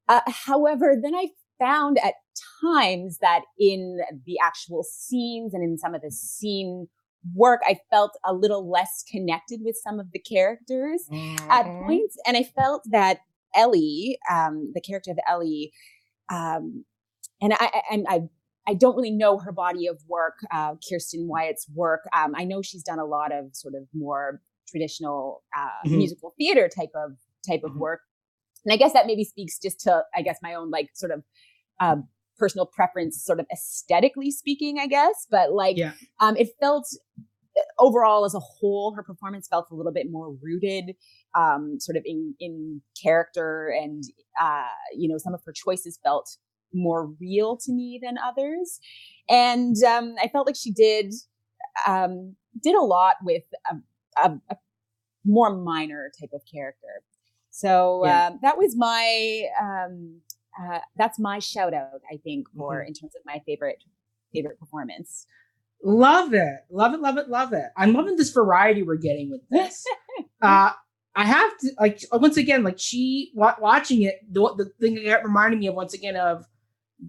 uh, 0.08 0.22
however 0.28 0.96
then 1.02 1.16
i 1.16 1.28
found 1.60 1.98
at 2.00 2.14
times 2.62 3.18
that 3.20 3.42
in 3.60 4.00
the 4.26 4.38
actual 4.42 4.84
scenes 4.84 5.54
and 5.54 5.64
in 5.64 5.78
some 5.78 5.94
of 5.94 6.02
the 6.02 6.10
scene 6.10 6.88
work, 7.34 7.62
I 7.66 7.78
felt 7.90 8.18
a 8.26 8.34
little 8.34 8.70
less 8.70 9.04
connected 9.10 9.62
with 9.64 9.78
some 9.82 10.00
of 10.00 10.12
the 10.12 10.20
characters 10.20 11.06
mm-hmm. 11.12 11.52
at 11.52 11.66
points. 11.86 12.18
And 12.26 12.38
I 12.38 12.44
felt 12.44 12.84
that 12.92 13.20
Ellie, 13.56 14.18
um, 14.30 14.72
the 14.74 14.82
character 14.82 15.12
of 15.12 15.20
Ellie, 15.28 15.74
um, 16.32 16.86
and 17.42 17.54
I, 17.54 17.82
and 17.92 18.06
I, 18.10 18.22
I 18.68 18.74
don't 18.74 18.96
really 18.96 19.12
know 19.12 19.40
her 19.40 19.52
body 19.52 19.88
of 19.88 20.00
work, 20.08 20.36
uh, 20.52 20.76
Kirsten 20.88 21.28
Wyatt's 21.28 21.68
work. 21.74 22.02
Um, 22.16 22.34
I 22.36 22.44
know 22.44 22.62
she's 22.62 22.84
done 22.84 23.00
a 23.00 23.06
lot 23.06 23.32
of 23.32 23.56
sort 23.56 23.74
of 23.74 23.88
more 23.94 24.42
traditional 24.68 25.44
uh, 25.58 25.88
mm-hmm. 25.88 25.98
musical 25.98 26.34
theater 26.38 26.70
type 26.70 26.92
of 26.96 27.14
type 27.48 27.62
of 27.64 27.72
mm-hmm. 27.72 27.80
work, 27.80 28.02
and 28.66 28.74
I 28.74 28.78
guess 28.78 28.94
that 28.94 29.08
maybe 29.08 29.24
speaks 29.24 29.58
just 29.60 29.80
to, 29.82 30.04
I 30.16 30.22
guess, 30.22 30.38
my 30.42 30.54
own 30.54 30.70
like 30.70 30.90
sort 30.94 31.12
of 31.12 31.24
uh, 31.80 31.96
personal 32.38 32.66
preference, 32.66 33.24
sort 33.24 33.40
of 33.40 33.46
aesthetically 33.52 34.32
speaking, 34.32 34.80
I 34.80 34.88
guess. 34.88 35.28
But 35.30 35.52
like, 35.54 35.78
yeah. 35.78 35.94
um, 36.20 36.36
it 36.38 36.50
felt 36.60 36.88
uh, 37.58 37.62
overall 37.78 38.26
as 38.26 38.34
a 38.34 38.40
whole, 38.40 38.94
her 38.96 39.04
performance 39.04 39.48
felt 39.48 39.68
a 39.72 39.76
little 39.76 39.92
bit 39.94 40.08
more 40.10 40.36
rooted, 40.42 40.96
um, 41.36 41.78
sort 41.80 41.98
of 41.98 42.04
in 42.06 42.36
in 42.40 42.82
character, 43.02 43.70
and 43.70 44.04
uh, 44.42 44.68
you 44.96 45.08
know, 45.10 45.18
some 45.18 45.34
of 45.34 45.42
her 45.46 45.54
choices 45.54 46.00
felt 46.04 46.38
more 46.74 47.12
real 47.20 47.58
to 47.58 47.72
me 47.72 48.00
than 48.02 48.18
others. 48.18 48.80
And 49.30 49.76
um, 49.84 50.16
I 50.22 50.28
felt 50.28 50.48
like 50.48 50.56
she 50.56 50.72
did 50.72 51.14
um, 51.88 52.36
did 52.62 52.76
a 52.76 52.82
lot 52.82 53.16
with 53.24 53.44
a, 53.70 53.76
a, 54.24 54.40
a 54.50 54.58
more 55.26 55.56
minor 55.56 56.12
type 56.20 56.32
of 56.34 56.42
character. 56.52 57.04
So 57.52 58.06
yeah. 58.06 58.28
um, 58.28 58.40
that 58.42 58.58
was 58.58 58.76
my 58.76 59.44
um, 59.62 60.22
uh, 60.60 60.80
that's 60.98 61.20
my 61.20 61.40
shout 61.40 61.74
out, 61.74 62.02
I 62.12 62.18
think, 62.18 62.48
for 62.56 62.80
mm-hmm. 62.80 62.88
in 62.88 62.94
terms 62.94 63.16
of 63.16 63.22
my 63.26 63.42
favorite 63.46 63.84
favorite 64.34 64.60
performance. 64.60 65.26
Love 65.84 66.34
it, 66.34 66.66
love 66.70 66.94
it, 66.94 67.00
love 67.00 67.18
it, 67.18 67.30
love 67.30 67.54
it. 67.54 67.68
I'm 67.78 67.94
loving 67.94 68.18
this 68.18 68.32
variety 68.32 68.84
we're 68.84 68.98
getting 68.98 69.32
with 69.32 69.42
this. 69.50 69.86
uh, 70.42 70.72
I 71.16 71.26
have 71.26 71.58
to 71.60 71.72
like 71.80 72.02
once 72.12 72.38
again, 72.38 72.64
like 72.64 72.80
she 72.80 73.32
watching 73.34 74.04
it. 74.04 74.20
The, 74.32 74.54
the 74.56 74.72
thing 74.80 75.04
that 75.06 75.24
reminded 75.24 75.60
me 75.60 75.68
of 75.68 75.76
once 75.76 75.94
again 75.94 76.16
of 76.16 76.46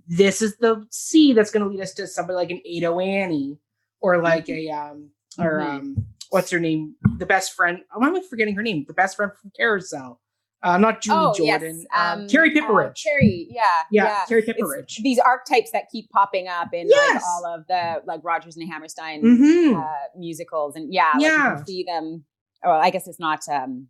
this 0.07 0.43
is 0.43 0.57
the 0.57 0.87
C 0.91 1.33
that's 1.33 1.51
going 1.51 1.65
to 1.65 1.69
lead 1.69 1.83
us 1.83 1.95
to 1.95 2.07
somebody 2.07 2.37
like 2.37 2.51
an 2.51 2.61
Ado 2.65 3.01
Annie 3.01 3.59
or 4.01 4.23
like 4.23 4.47
mm-hmm. 4.47 4.71
a 4.71 4.91
um 4.91 5.11
or 5.39 5.61
mm-hmm. 5.61 5.77
um 5.77 6.07
what's 6.31 6.51
her 6.51 6.61
name? 6.61 6.95
The 7.19 7.27
best 7.27 7.53
friend. 7.55 7.81
Why 7.93 8.09
am 8.09 8.17
I 8.17 8.23
forgetting 8.29 8.55
her 8.55 8.63
name? 8.63 8.85
The 8.87 8.95
best 8.95 9.17
friend 9.17 9.33
from 9.41 9.53
Carousel. 9.57 10.21
Uh, 10.63 10.77
not 10.77 11.01
Julie 11.01 11.19
oh, 11.19 11.35
Jordan. 11.35 11.79
Yes. 11.79 11.87
Um, 11.97 12.21
um, 12.21 12.29
Carrie 12.29 12.55
Pipperidge. 12.55 12.91
Uh, 12.91 13.11
Carrie, 13.11 13.49
yeah, 13.51 13.63
yeah, 13.91 14.05
yeah. 14.05 14.25
Carrie 14.29 14.43
Pipperidge. 14.43 14.83
It's 14.83 15.03
these 15.03 15.19
archetypes 15.19 15.71
that 15.71 15.85
keep 15.91 16.11
popping 16.11 16.49
up 16.49 16.69
in 16.75 16.87
yes. 16.89 17.15
like 17.15 17.23
all 17.25 17.55
of 17.55 17.67
the 17.67 18.03
like 18.07 18.21
Rodgers 18.23 18.59
and 18.59 18.71
Hammerstein 18.71 19.23
mm-hmm. 19.23 19.77
uh, 19.79 19.85
musicals, 20.19 20.77
and 20.77 20.93
yeah, 20.93 21.13
like, 21.15 21.23
yeah, 21.23 21.55
can 21.57 21.67
see 21.67 21.85
them. 21.85 22.25
Well, 22.63 22.79
I 22.79 22.91
guess 22.91 23.09
it's 23.09 23.19
not 23.19 23.41
um, 23.51 23.89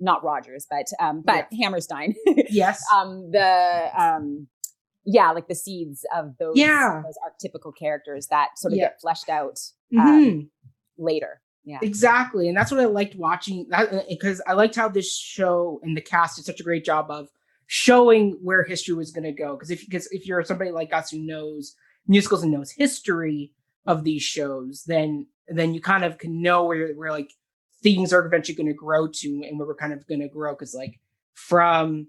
not 0.00 0.24
Rodgers, 0.24 0.66
but 0.68 0.86
um, 0.98 1.22
but 1.24 1.46
yeah. 1.52 1.66
Hammerstein. 1.66 2.14
yes. 2.50 2.82
Um, 2.92 3.30
the 3.30 3.90
um, 3.96 4.48
yeah, 5.10 5.30
like 5.30 5.48
the 5.48 5.54
seeds 5.54 6.04
of 6.14 6.36
those 6.38 6.54
yeah. 6.54 7.02
those 7.02 7.16
archetypical 7.24 7.74
characters 7.74 8.26
that 8.26 8.58
sort 8.58 8.74
of 8.74 8.76
yeah. 8.78 8.84
get 8.84 9.00
fleshed 9.00 9.30
out 9.30 9.58
um, 9.98 10.06
mm-hmm. 10.06 11.02
later. 11.02 11.40
Yeah. 11.64 11.78
Exactly. 11.80 12.46
And 12.46 12.56
that's 12.56 12.70
what 12.70 12.80
I 12.80 12.84
liked 12.84 13.16
watching 13.16 13.66
that 13.70 14.06
because 14.08 14.40
uh, 14.40 14.50
I 14.50 14.52
liked 14.52 14.76
how 14.76 14.88
this 14.88 15.16
show 15.16 15.80
and 15.82 15.96
the 15.96 16.02
cast 16.02 16.36
did 16.36 16.44
such 16.44 16.60
a 16.60 16.62
great 16.62 16.84
job 16.84 17.10
of 17.10 17.30
showing 17.66 18.38
where 18.42 18.62
history 18.64 18.94
was 18.94 19.10
going 19.10 19.24
to 19.24 19.32
go. 19.32 19.54
Because 19.54 19.70
if 19.70 19.80
because 19.80 20.08
if 20.12 20.26
you're 20.26 20.44
somebody 20.44 20.72
like 20.72 20.92
us 20.92 21.10
who 21.10 21.18
knows 21.18 21.74
musicals 22.06 22.42
and 22.42 22.52
knows 22.52 22.70
history 22.70 23.52
of 23.86 24.04
these 24.04 24.22
shows, 24.22 24.84
then 24.86 25.26
then 25.48 25.72
you 25.72 25.80
kind 25.80 26.04
of 26.04 26.18
can 26.18 26.42
know 26.42 26.64
where 26.64 26.92
where 26.92 27.12
like 27.12 27.32
things 27.82 28.12
are 28.12 28.26
eventually 28.26 28.56
going 28.56 28.66
to 28.66 28.74
grow 28.74 29.06
to 29.06 29.42
and 29.48 29.58
where 29.58 29.66
we're 29.66 29.74
kind 29.74 29.94
of 29.94 30.06
going 30.06 30.20
to 30.20 30.28
grow. 30.28 30.52
Because 30.52 30.74
like 30.74 31.00
from 31.32 32.08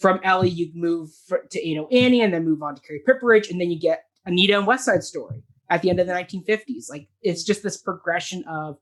from 0.00 0.18
Ellie, 0.24 0.48
you 0.48 0.70
move 0.74 1.10
to 1.50 1.66
you 1.66 1.76
know 1.76 1.86
Annie 1.88 2.22
and 2.22 2.32
then 2.32 2.44
move 2.44 2.62
on 2.62 2.74
to 2.74 2.82
Carrie 2.82 3.02
Pipperidge, 3.06 3.50
and 3.50 3.60
then 3.60 3.70
you 3.70 3.78
get 3.78 4.04
Anita 4.24 4.56
and 4.56 4.66
West 4.66 4.86
Side 4.86 5.04
Story 5.04 5.42
at 5.68 5.82
the 5.82 5.90
end 5.90 6.00
of 6.00 6.06
the 6.06 6.12
1950s. 6.12 6.88
Like 6.88 7.08
it's 7.22 7.44
just 7.44 7.62
this 7.62 7.76
progression 7.76 8.42
of 8.48 8.78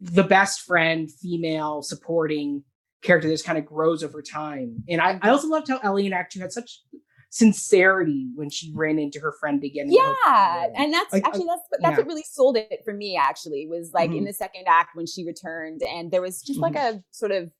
the 0.00 0.24
best 0.24 0.62
friend 0.62 1.10
female 1.10 1.82
supporting 1.82 2.64
character 3.02 3.28
that 3.28 3.34
just 3.34 3.46
kind 3.46 3.58
of 3.58 3.66
grows 3.66 4.02
over 4.02 4.22
time. 4.22 4.82
And 4.88 5.00
I, 5.00 5.18
I 5.22 5.28
also 5.28 5.48
loved 5.48 5.68
how 5.68 5.78
Ellie 5.78 6.06
and 6.06 6.14
Act 6.14 6.32
Two 6.32 6.40
had 6.40 6.52
such 6.52 6.80
sincerity 7.28 8.28
when 8.34 8.48
she 8.48 8.72
ran 8.74 8.98
into 8.98 9.20
her 9.20 9.34
friend 9.38 9.62
again. 9.62 9.88
Yeah, 9.90 10.66
and 10.74 10.92
that's 10.92 11.12
like, 11.12 11.26
actually 11.26 11.46
that's 11.46 11.62
that's 11.82 11.92
yeah. 11.92 11.96
what 11.98 12.06
really 12.06 12.24
sold 12.28 12.56
it 12.56 12.80
for 12.84 12.94
me. 12.94 13.18
Actually, 13.20 13.66
was 13.68 13.90
like 13.92 14.08
mm-hmm. 14.08 14.18
in 14.20 14.24
the 14.24 14.32
second 14.32 14.64
act 14.66 14.96
when 14.96 15.06
she 15.06 15.26
returned, 15.26 15.82
and 15.82 16.10
there 16.10 16.22
was 16.22 16.40
just 16.40 16.60
mm-hmm. 16.60 16.74
like 16.74 16.94
a 16.94 17.02
sort 17.10 17.32
of 17.32 17.50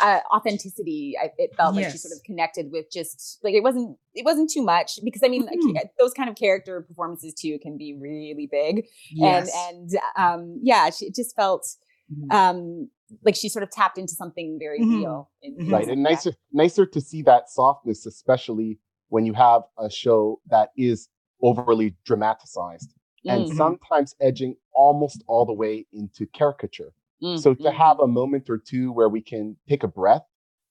uh, 0.00 0.20
authenticity. 0.34 1.14
I, 1.20 1.30
it 1.38 1.54
felt 1.56 1.74
yes. 1.74 1.84
like 1.84 1.92
she 1.92 1.98
sort 1.98 2.12
of 2.12 2.22
connected 2.24 2.70
with 2.70 2.90
just 2.90 3.38
like 3.42 3.54
it 3.54 3.62
wasn't 3.62 3.96
it 4.14 4.24
wasn't 4.24 4.50
too 4.50 4.62
much 4.62 4.98
because 5.04 5.22
I 5.24 5.28
mean 5.28 5.46
mm-hmm. 5.46 5.74
like, 5.74 5.90
those 5.98 6.12
kind 6.12 6.28
of 6.28 6.36
character 6.36 6.80
performances 6.82 7.34
too 7.34 7.58
can 7.60 7.76
be 7.76 7.96
really 8.00 8.48
big 8.50 8.86
yes. 9.10 9.50
and 9.68 9.90
and 9.90 10.00
um, 10.16 10.60
yeah, 10.62 10.90
she, 10.90 11.06
it 11.06 11.14
just 11.14 11.34
felt 11.36 11.66
mm-hmm. 12.12 12.30
um, 12.30 12.88
like 13.24 13.36
she 13.36 13.48
sort 13.48 13.62
of 13.62 13.70
tapped 13.70 13.98
into 13.98 14.14
something 14.14 14.58
very 14.60 14.80
mm-hmm. 14.80 14.98
real. 14.98 15.30
In, 15.42 15.56
in 15.58 15.68
right, 15.70 15.88
and 15.88 16.02
nicer 16.02 16.32
nicer 16.52 16.86
to 16.86 17.00
see 17.00 17.22
that 17.22 17.50
softness, 17.50 18.06
especially 18.06 18.78
when 19.08 19.26
you 19.26 19.34
have 19.34 19.62
a 19.78 19.90
show 19.90 20.40
that 20.48 20.70
is 20.76 21.08
overly 21.42 21.96
dramatized 22.04 22.94
and 23.24 23.46
mm-hmm. 23.46 23.56
sometimes 23.56 24.14
edging 24.20 24.56
almost 24.72 25.22
all 25.26 25.44
the 25.44 25.52
way 25.52 25.86
into 25.92 26.26
caricature. 26.26 26.92
Mm, 27.22 27.38
so 27.38 27.54
to 27.54 27.62
mm. 27.62 27.74
have 27.74 28.00
a 28.00 28.06
moment 28.06 28.48
or 28.48 28.58
two 28.58 28.92
where 28.92 29.08
we 29.08 29.20
can 29.20 29.56
take 29.68 29.82
a 29.82 29.88
breath 29.88 30.24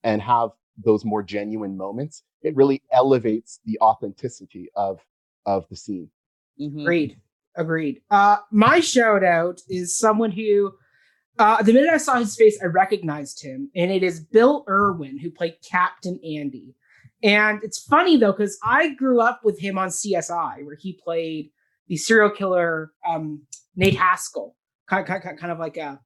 and 0.04 0.22
have 0.22 0.50
those 0.84 1.06
more 1.06 1.22
genuine 1.22 1.78
moments, 1.78 2.24
it 2.42 2.56
really 2.56 2.82
elevates 2.92 3.60
the 3.66 3.78
authenticity 3.82 4.70
of 4.76 5.00
of 5.46 5.68
the 5.70 5.76
scene. 5.76 6.10
Mm-hmm. 6.60 6.82
Agreed. 6.82 7.18
Agreed. 7.56 8.02
Uh, 8.10 8.38
my 8.52 8.80
shout 8.80 9.24
out 9.24 9.62
is 9.68 9.98
someone 9.98 10.32
who, 10.32 10.72
uh, 11.40 11.62
the 11.64 11.74
minute 11.74 11.90
I 11.90 11.98
saw 11.98 12.16
his 12.16 12.36
face, 12.36 12.60
I 12.62 12.68
recognized 12.68 13.44
him, 13.44 13.70
and 13.76 13.92
it 13.92 14.04
is 14.04 14.20
Bill 14.20 14.64
Irwin, 14.70 15.18
who 15.18 15.32
played 15.32 15.56
Captain 15.68 16.20
Andy. 16.24 16.76
And 17.22 17.60
it's 17.64 17.84
funny 17.84 18.18
though, 18.18 18.32
because 18.32 18.58
I 18.64 18.94
grew 18.94 19.20
up 19.20 19.42
with 19.44 19.60
him 19.60 19.78
on 19.78 19.90
CSI, 19.90 20.64
where 20.66 20.78
he 20.80 21.00
played 21.04 21.52
the 21.88 21.98
serial 21.98 22.30
killer 22.30 22.92
um, 23.06 23.42
Nate 23.76 23.98
Haskell, 23.98 24.56
kind, 24.88 25.06
kind, 25.06 25.22
kind 25.38 25.52
of 25.52 25.60
like 25.60 25.78
a 25.78 26.00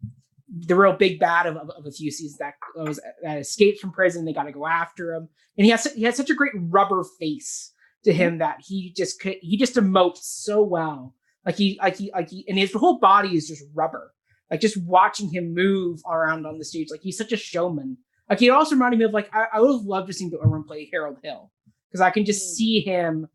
the 0.55 0.75
real 0.75 0.93
big 0.93 1.19
bad 1.19 1.47
of, 1.47 1.57
of, 1.57 1.69
of 1.71 1.85
a 1.85 1.91
few 1.91 2.11
seasons 2.11 2.37
that 2.37 2.53
was 2.75 2.99
that 3.23 3.39
escaped 3.39 3.79
from 3.79 3.91
prison. 3.91 4.23
They 4.25 4.33
got 4.33 4.43
to 4.43 4.51
go 4.51 4.67
after 4.67 5.13
him, 5.13 5.27
and 5.57 5.65
he 5.65 5.71
has 5.71 5.85
he 5.93 6.03
has 6.03 6.15
such 6.15 6.29
a 6.29 6.35
great 6.35 6.53
rubber 6.55 7.03
face 7.19 7.71
to 8.03 8.11
Mm-hmm. 8.11 8.21
him 8.21 8.37
that 8.39 8.57
he 8.67 8.93
just 8.95 9.21
could, 9.21 9.37
he 9.41 9.55
just 9.57 9.75
emotes 9.75 10.17
so 10.23 10.61
well. 10.61 11.15
Like 11.45 11.55
he 11.55 11.79
like 11.81 11.97
he 11.97 12.11
like 12.13 12.29
he 12.29 12.45
and 12.47 12.57
his 12.57 12.73
whole 12.73 12.99
body 12.99 13.35
is 13.35 13.47
just 13.47 13.63
rubber. 13.73 14.13
Like 14.51 14.59
just 14.61 14.77
watching 14.83 15.29
him 15.31 15.53
move 15.55 16.01
around 16.05 16.45
on 16.45 16.57
the 16.59 16.65
stage, 16.65 16.89
like 16.91 17.01
he's 17.01 17.17
such 17.17 17.31
a 17.31 17.37
showman. 17.37 17.97
Like 18.29 18.39
he 18.39 18.49
also 18.49 18.75
reminded 18.75 18.99
me 18.99 19.05
of 19.05 19.11
like 19.13 19.33
I, 19.33 19.45
I 19.53 19.59
would 19.61 19.71
have 19.77 19.85
loved 19.85 20.07
to 20.07 20.13
see 20.13 20.29
Irwin 20.43 20.63
play 20.65 20.89
Harold 20.91 21.17
Hill 21.23 21.51
because 21.89 22.01
I 22.01 22.11
can 22.11 22.25
just 22.25 22.41
Mm. 22.45 22.55
see 22.55 22.79
him 22.81 23.27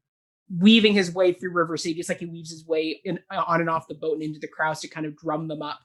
weaving 0.59 0.95
his 0.95 1.13
way 1.13 1.33
through 1.33 1.53
River 1.53 1.77
City, 1.77 1.95
just 1.95 2.09
like 2.09 2.21
he 2.21 2.27
weaves 2.27 2.51
his 2.51 2.67
way 2.67 3.01
in 3.05 3.19
on 3.31 3.61
and 3.61 3.69
off 3.71 3.89
the 3.89 3.95
boat 3.95 4.15
and 4.15 4.23
into 4.23 4.39
the 4.39 4.49
crowds 4.49 4.81
to 4.81 4.89
kind 4.89 5.07
of 5.07 5.17
drum 5.17 5.49
them 5.49 5.63
up 5.63 5.81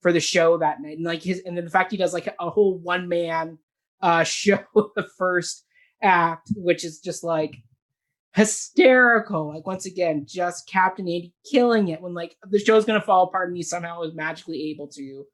for 0.00 0.12
the 0.12 0.20
show 0.20 0.58
that 0.58 0.80
night. 0.80 0.96
And 0.96 1.06
like 1.06 1.22
his 1.22 1.42
and 1.44 1.56
then 1.56 1.64
the 1.64 1.70
fact 1.70 1.90
he 1.90 1.96
does 1.96 2.12
like 2.12 2.34
a 2.38 2.50
whole 2.50 2.78
one 2.78 3.08
man 3.08 3.58
uh 4.00 4.24
show 4.24 4.60
the 4.74 5.08
first 5.16 5.64
act, 6.02 6.48
which 6.56 6.84
is 6.84 7.00
just 7.00 7.24
like 7.24 7.56
hysterical. 8.34 9.48
Like 9.54 9.66
once 9.66 9.86
again, 9.86 10.26
just 10.28 10.68
Captain 10.68 11.06
Andy 11.06 11.32
killing 11.50 11.88
it 11.88 12.00
when 12.00 12.14
like 12.14 12.36
the 12.48 12.58
show's 12.58 12.84
gonna 12.84 13.00
fall 13.00 13.24
apart 13.24 13.48
and 13.48 13.56
he 13.56 13.62
somehow 13.62 14.02
is 14.02 14.14
magically 14.14 14.70
able 14.70 14.88
to 14.88 15.24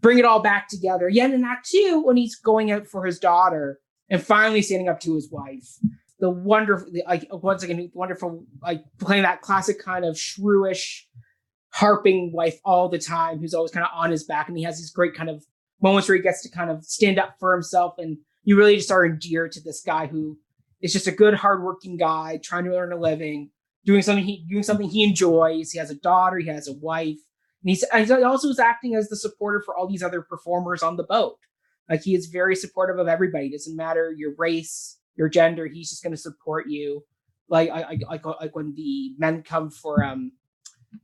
bring 0.00 0.18
it 0.18 0.24
all 0.24 0.40
back 0.40 0.68
together. 0.68 1.08
Yet 1.08 1.32
in 1.32 1.44
Act 1.44 1.68
Two, 1.70 2.02
when 2.04 2.16
he's 2.16 2.36
going 2.36 2.70
out 2.70 2.86
for 2.86 3.04
his 3.04 3.18
daughter 3.18 3.80
and 4.10 4.22
finally 4.22 4.62
standing 4.62 4.88
up 4.88 5.00
to 5.00 5.14
his 5.14 5.30
wife. 5.30 5.68
The 6.20 6.30
wonderful, 6.30 6.88
like 7.06 7.28
once 7.30 7.62
again, 7.62 7.90
wonderful, 7.94 8.44
like 8.60 8.82
playing 8.98 9.22
that 9.22 9.40
classic 9.40 9.78
kind 9.78 10.04
of 10.04 10.16
shrewish, 10.16 11.02
harping 11.70 12.32
wife 12.32 12.58
all 12.64 12.88
the 12.88 12.98
time, 12.98 13.38
who's 13.38 13.54
always 13.54 13.70
kind 13.70 13.84
of 13.84 13.92
on 13.94 14.10
his 14.10 14.24
back, 14.24 14.48
and 14.48 14.56
he 14.56 14.64
has 14.64 14.78
these 14.78 14.90
great 14.90 15.14
kind 15.14 15.30
of 15.30 15.44
moments 15.82 16.08
where 16.08 16.16
he 16.16 16.22
gets 16.22 16.42
to 16.42 16.50
kind 16.50 16.70
of 16.70 16.84
stand 16.84 17.18
up 17.18 17.36
for 17.38 17.52
himself, 17.52 17.94
and 17.98 18.18
you 18.44 18.56
really 18.56 18.76
just 18.76 18.90
are 18.90 19.06
endeared 19.06 19.52
to 19.52 19.62
this 19.62 19.82
guy 19.82 20.06
who 20.06 20.38
is 20.80 20.92
just 20.92 21.06
a 21.06 21.12
good, 21.12 21.34
hardworking 21.34 21.96
guy 21.96 22.40
trying 22.42 22.64
to 22.64 22.76
earn 22.76 22.92
a 22.92 22.96
living, 22.96 23.50
doing 23.84 24.02
something 24.02 24.24
he 24.24 24.44
doing 24.48 24.62
something 24.62 24.88
he 24.88 25.04
enjoys. 25.04 25.70
He 25.70 25.78
has 25.78 25.90
a 25.90 25.94
daughter, 25.96 26.38
he 26.38 26.48
has 26.48 26.68
a 26.68 26.74
wife, 26.74 27.18
and 27.62 27.70
he's 27.70 27.82
and 27.84 28.06
he 28.06 28.12
also 28.22 28.48
is 28.48 28.58
acting 28.58 28.94
as 28.94 29.08
the 29.08 29.16
supporter 29.16 29.62
for 29.64 29.76
all 29.76 29.88
these 29.88 30.02
other 30.02 30.22
performers 30.22 30.82
on 30.82 30.96
the 30.96 31.04
boat. 31.04 31.36
Like 31.88 32.02
he 32.02 32.14
is 32.14 32.26
very 32.26 32.54
supportive 32.54 32.98
of 32.98 33.08
everybody. 33.08 33.46
It 33.46 33.52
doesn't 33.52 33.76
matter 33.76 34.12
your 34.16 34.34
race, 34.36 34.98
your 35.16 35.28
gender. 35.28 35.66
He's 35.66 35.90
just 35.90 36.02
going 36.02 36.14
to 36.14 36.20
support 36.20 36.66
you. 36.68 37.04
Like 37.48 37.70
I, 37.70 37.82
I, 37.82 37.98
like 38.08 38.24
like 38.26 38.54
when 38.54 38.74
the 38.74 39.14
men 39.18 39.42
come 39.42 39.70
for 39.70 40.04
um 40.04 40.32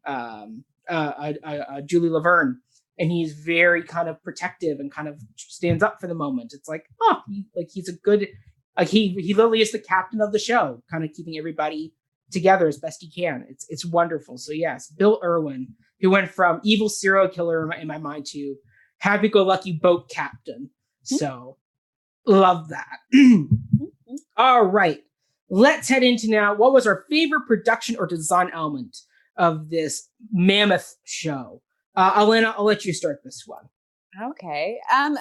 um 0.07 0.65
uh, 0.89 1.33
uh, 1.43 1.81
Julie 1.83 2.11
Laverne, 2.11 2.61
and 2.99 3.11
he's 3.11 3.33
very 3.33 3.83
kind 3.83 4.09
of 4.09 4.23
protective 4.23 4.81
and 4.81 4.93
kind 4.93 5.09
of 5.09 5.21
stands 5.37 5.83
up 5.83 6.01
for 6.01 6.07
the 6.07 6.15
moment. 6.15 6.53
It's 6.55 6.69
like 6.69 6.87
oh, 7.03 7.21
he, 7.29 7.47
like 7.57 7.69
he's 7.73 7.89
a 7.89 7.93
good 7.93 8.29
like 8.77 8.89
he 8.89 9.09
he 9.21 9.35
literally 9.35 9.61
is 9.61 9.73
the 9.73 9.79
captain 9.79 10.21
of 10.21 10.33
the 10.33 10.39
show, 10.39 10.83
kind 10.91 11.05
of 11.05 11.11
keeping 11.13 11.39
everybody 11.39 11.93
together 12.31 12.67
as 12.67 12.79
best 12.79 13.01
he 13.01 13.11
can. 13.11 13.47
It's 13.49 13.67
it's 13.69 13.85
wonderful. 13.85 14.39
So 14.39 14.53
yes, 14.53 14.89
Bill 14.89 15.21
Irwin, 15.23 15.69
who 16.01 16.11
went 16.11 16.31
from 16.31 16.61
evil 16.65 16.89
serial 16.89 17.29
killer 17.29 17.63
in 17.63 17.69
my, 17.69 17.77
in 17.79 17.87
my 17.87 17.99
mind 17.99 18.27
to 18.27 18.57
happy-go-lucky 18.99 19.73
boat 19.73 20.09
captain. 20.09 20.71
So 21.03 21.59
love 22.27 22.69
that. 22.71 22.99
All 24.37 24.65
right, 24.65 25.01
let's 25.51 25.89
head 25.89 26.03
into 26.03 26.31
now. 26.31 26.55
What 26.55 26.73
was 26.73 26.87
our 26.87 27.05
favorite 27.11 27.47
production 27.47 27.97
or 27.99 28.07
design 28.07 28.51
element 28.53 28.97
of 29.37 29.71
this 29.71 30.09
mammoth 30.33 30.97
show? 31.05 31.63
Uh, 31.97 32.13
Elena, 32.17 32.55
I'll 32.57 32.65
let 32.65 32.85
you 32.85 32.93
start 32.93 33.21
this 33.25 33.45
one. 33.47 33.69
Okay. 34.31 34.79
Um, 34.93 35.19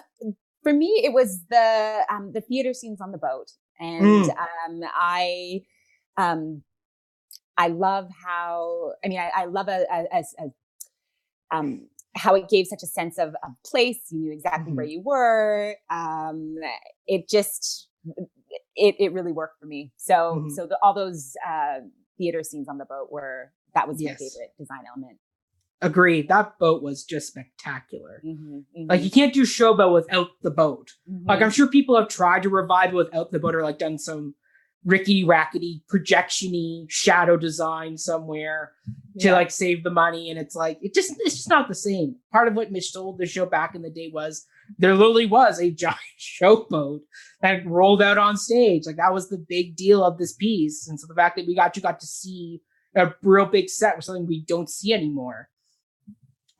for 0.63 0.73
me, 0.73 1.01
it 1.03 1.13
was 1.13 1.43
the 1.49 2.01
um, 2.09 2.31
the 2.31 2.41
theater 2.41 2.73
scenes 2.73 3.01
on 3.01 3.11
the 3.11 3.17
boat, 3.17 3.51
and 3.79 4.23
Mm. 4.25 4.29
um, 4.29 4.81
I 4.95 5.61
um, 6.17 6.63
I 7.57 7.67
love 7.67 8.09
how 8.25 8.93
I 9.03 9.07
mean 9.07 9.19
I, 9.19 9.31
I 9.35 9.45
love 9.45 9.67
a, 9.67 9.85
a, 9.91 10.23
a, 10.39 11.55
um, 11.55 11.87
how 12.15 12.35
it 12.35 12.47
gave 12.49 12.67
such 12.67 12.83
a 12.83 12.87
sense 12.87 13.17
of, 13.17 13.29
of 13.43 13.51
place. 13.65 13.99
You 14.09 14.19
knew 14.19 14.31
exactly 14.31 14.71
Mhm. 14.71 14.75
where 14.75 14.85
you 14.85 15.01
were. 15.01 15.75
Um, 15.89 16.55
it 17.07 17.27
just 17.27 17.89
it 18.75 18.95
it 18.99 19.11
really 19.13 19.31
worked 19.31 19.59
for 19.59 19.65
me. 19.65 19.91
So 19.97 20.45
Mhm. 20.45 20.51
so 20.51 20.67
the, 20.67 20.77
all 20.81 20.93
those 20.93 21.35
uh, 21.45 21.79
theater 22.17 22.43
scenes 22.43 22.69
on 22.69 22.77
the 22.77 22.85
boat 22.85 23.11
were 23.11 23.51
that 23.75 23.87
was 23.87 24.01
Yes. 24.01 24.11
my 24.19 24.27
favorite 24.27 24.51
design 24.57 24.83
element. 24.87 25.19
Agreed. 25.81 26.29
That 26.29 26.57
boat 26.59 26.81
was 26.81 27.03
just 27.03 27.27
spectacular. 27.27 28.21
Mhm, 28.25 28.63
Like 28.87 29.01
mhm, 29.01 29.03
you 29.03 29.11
can't 29.11 29.33
do 29.33 29.41
showboat 29.43 29.93
without 29.93 30.29
the 30.41 30.51
boat. 30.51 30.91
Like 31.25 31.39
mhm. 31.39 31.43
I'm 31.43 31.51
sure 31.51 31.67
people 31.67 31.97
have 31.97 32.07
tried 32.07 32.43
to 32.43 32.49
revive 32.49 32.91
it 32.93 32.95
without 32.95 33.31
the 33.31 33.39
boat 33.39 33.53
or 33.55 33.63
like 33.63 33.79
done 33.79 33.97
some 33.97 34.35
rickety 34.85 35.23
rackety 35.23 35.81
projectiony 35.89 36.85
shadow 36.89 37.37
design 37.37 37.97
somewhere 37.97 38.73
to 39.19 39.31
like 39.31 39.49
save 39.49 39.81
the 39.81 39.89
money 39.89 40.29
and 40.29 40.37
it's 40.37 40.55
like 40.55 40.77
it 40.81 40.93
just 40.93 41.13
it's 41.19 41.35
just 41.35 41.47
not 41.49 41.69
the 41.69 41.73
same 41.75 42.17
part 42.33 42.49
of 42.49 42.53
what 42.53 42.69
mitch 42.69 42.91
told 42.91 43.17
the 43.17 43.25
show 43.25 43.45
back 43.45 43.75
in 43.75 43.81
the 43.81 43.89
day 43.89 44.09
was 44.13 44.45
there 44.79 44.93
literally 44.93 45.25
was 45.25 45.57
a 45.61 45.71
giant 45.85 45.97
showboat 46.19 46.99
that 47.41 47.65
rolled 47.65 48.01
out 48.01 48.17
on 48.17 48.35
stage 48.35 48.83
like 48.85 48.97
that 48.97 49.13
was 49.13 49.29
the 49.29 49.37
big 49.47 49.77
deal 49.77 50.03
of 50.03 50.17
this 50.17 50.33
piece 50.33 50.85
and 50.89 50.99
so 50.99 51.07
the 51.07 51.15
fact 51.15 51.37
that 51.37 51.47
we 51.47 51.55
got 51.55 51.77
you 51.77 51.81
got 51.81 52.01
to 52.01 52.05
see 52.07 52.59
a 52.95 53.13
real 53.21 53.45
big 53.45 53.69
set 53.69 53.95
was 53.95 54.05
something 54.05 54.27
we 54.27 54.43
don't 54.45 54.69
see 54.69 54.93
anymore 54.93 55.49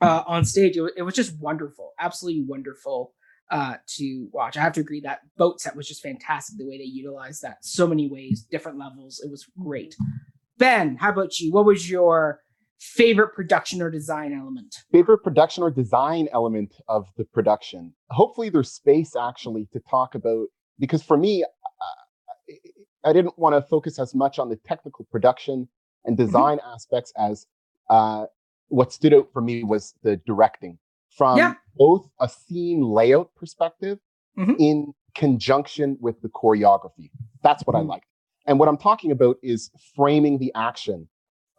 uh, 0.00 0.22
on 0.26 0.44
stage. 0.44 0.76
It, 0.76 0.92
it 0.96 1.02
was 1.02 1.14
just 1.14 1.38
wonderful 1.38 1.92
absolutely 1.98 2.44
wonderful 2.46 3.12
uh, 3.50 3.76
to 3.86 4.28
watch. 4.32 4.56
I 4.56 4.60
have 4.60 4.72
to 4.74 4.80
agree 4.80 5.00
that 5.00 5.20
boat 5.36 5.60
set 5.60 5.76
was 5.76 5.86
just 5.86 6.02
fantastic 6.02 6.58
the 6.58 6.66
way 6.66 6.78
they 6.78 6.84
utilized 6.84 7.42
that 7.42 7.64
so 7.64 7.86
many 7.86 8.08
ways 8.08 8.46
different 8.50 8.78
levels. 8.78 9.20
It 9.24 9.30
was 9.30 9.46
great. 9.58 9.94
Ben 10.58 10.96
how 10.96 11.10
about 11.10 11.38
you? 11.38 11.52
What 11.52 11.66
was 11.66 11.90
your 11.90 12.40
favorite 12.78 13.34
production 13.34 13.80
or 13.82 13.90
design 13.90 14.32
element? 14.32 14.74
Favorite 14.92 15.18
production 15.18 15.62
or 15.62 15.70
design 15.70 16.28
element 16.32 16.74
of 16.88 17.06
the 17.16 17.24
production? 17.24 17.94
Hopefully 18.10 18.48
there's 18.48 18.72
space 18.72 19.14
actually 19.16 19.68
to 19.72 19.80
talk 19.90 20.14
about 20.14 20.46
because 20.78 21.02
for 21.02 21.16
me 21.16 21.44
i 23.04 23.12
didn't 23.12 23.38
want 23.38 23.54
to 23.54 23.62
focus 23.68 23.98
as 23.98 24.14
much 24.14 24.38
on 24.38 24.48
the 24.48 24.56
technical 24.66 25.06
production 25.10 25.68
and 26.04 26.16
design 26.16 26.58
aspects 26.64 27.12
as 27.16 27.46
uh, 27.90 28.26
what 28.68 28.92
stood 28.92 29.12
out 29.14 29.28
for 29.32 29.40
me 29.42 29.62
was 29.64 29.94
the 30.02 30.16
directing 30.26 30.78
from 31.16 31.36
Yeah. 31.38 31.54
both 31.76 32.08
a 32.20 32.28
scene 32.28 32.80
layout 32.82 33.34
perspective 33.34 33.98
Mhm. 34.38 34.56
in 34.58 34.94
conjunction 35.14 35.96
with 36.00 36.20
the 36.22 36.28
choreography 36.28 37.10
that's 37.42 37.64
what 37.66 37.76
i 37.76 37.80
Mhm. 37.80 37.88
liked 37.88 38.06
and 38.46 38.58
what 38.58 38.68
i'm 38.68 38.76
talking 38.76 39.12
about 39.12 39.36
is 39.42 39.70
framing 39.94 40.38
the 40.38 40.52
action 40.54 41.08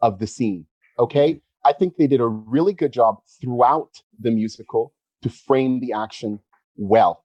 of 0.02 0.18
the 0.18 0.26
scene 0.26 0.66
okay 0.98 1.40
I 1.64 1.72
think 1.72 1.96
they 1.96 2.06
did 2.06 2.20
a 2.20 2.28
really 2.28 2.72
good 2.72 2.92
job 2.92 3.16
throughout 3.40 3.90
the 4.20 4.30
musical 4.30 4.92
to 5.22 5.28
frame 5.28 5.80
the 5.80 5.92
action 5.92 6.38
well. 6.76 7.24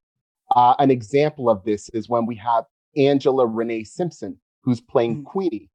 Uh, 0.56 0.74
an 0.80 0.90
example 0.90 1.48
of 1.48 1.64
this 1.64 1.90
is 1.90 2.10
when 2.10 2.26
we 2.26 2.36
have 2.38 2.66
Angela 2.98 3.46
Renee 3.46 3.84
Simpson, 3.84 4.42
who's 4.64 4.82
playing 4.82 5.18
Mhm. 5.22 5.26
Queenie. 5.26 5.70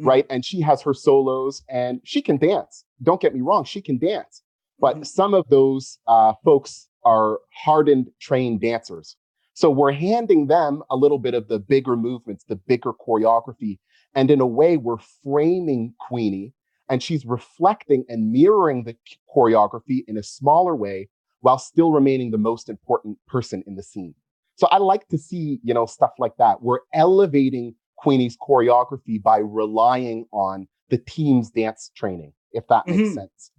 Right? 0.00 0.26
And 0.30 0.44
she 0.44 0.60
has 0.60 0.82
her 0.82 0.94
solos 0.94 1.62
and 1.68 2.00
she 2.04 2.22
can 2.22 2.36
dance. 2.36 2.84
Don't 3.02 3.20
get 3.20 3.34
me 3.34 3.40
wrong, 3.40 3.64
she 3.64 3.80
can 3.80 3.98
dance. 3.98 4.42
But 4.78 4.96
Mhm. 4.98 5.06
some 5.06 5.34
of 5.34 5.48
those 5.48 5.98
uh, 6.06 6.34
folks 6.44 6.88
are 7.04 7.40
hardened, 7.52 8.10
trained 8.20 8.60
dancers. 8.60 9.16
So 9.54 9.70
we're 9.70 9.92
handing 9.92 10.46
them 10.46 10.82
a 10.90 10.96
little 10.96 11.18
bit 11.18 11.34
of 11.34 11.48
the 11.48 11.58
bigger 11.58 11.96
movements, 11.96 12.44
the 12.44 12.56
bigger 12.56 12.92
choreography. 12.92 13.78
And 14.14 14.30
in 14.30 14.40
a 14.40 14.46
way, 14.46 14.76
we're 14.76 14.98
framing 15.24 15.94
Queenie 15.98 16.54
and 16.88 17.02
she's 17.02 17.26
reflecting 17.26 18.04
and 18.08 18.30
mirroring 18.32 18.84
the 18.84 18.96
choreography 19.34 20.04
in 20.06 20.16
a 20.16 20.22
smaller 20.22 20.74
way 20.76 21.08
while 21.40 21.58
still 21.58 21.92
remaining 21.92 22.30
the 22.30 22.38
most 22.38 22.68
important 22.68 23.18
person 23.26 23.62
in 23.66 23.74
the 23.74 23.82
scene. 23.82 24.14
So 24.56 24.66
I 24.68 24.78
like 24.78 25.06
to 25.08 25.18
see, 25.18 25.60
you 25.62 25.74
know, 25.74 25.86
stuff 25.86 26.12
like 26.18 26.36
that. 26.38 26.62
We're 26.62 26.80
elevating 26.92 27.74
Queenie's 27.98 28.36
choreography 28.36 29.22
by 29.22 29.38
relying 29.38 30.26
on 30.32 30.66
the 30.88 30.98
team's 30.98 31.50
dance 31.50 31.90
training, 31.94 32.32
if 32.52 32.66
that 32.68 32.86
makes 32.86 33.10
Mhm. 33.10 33.14
sense. 33.14 33.50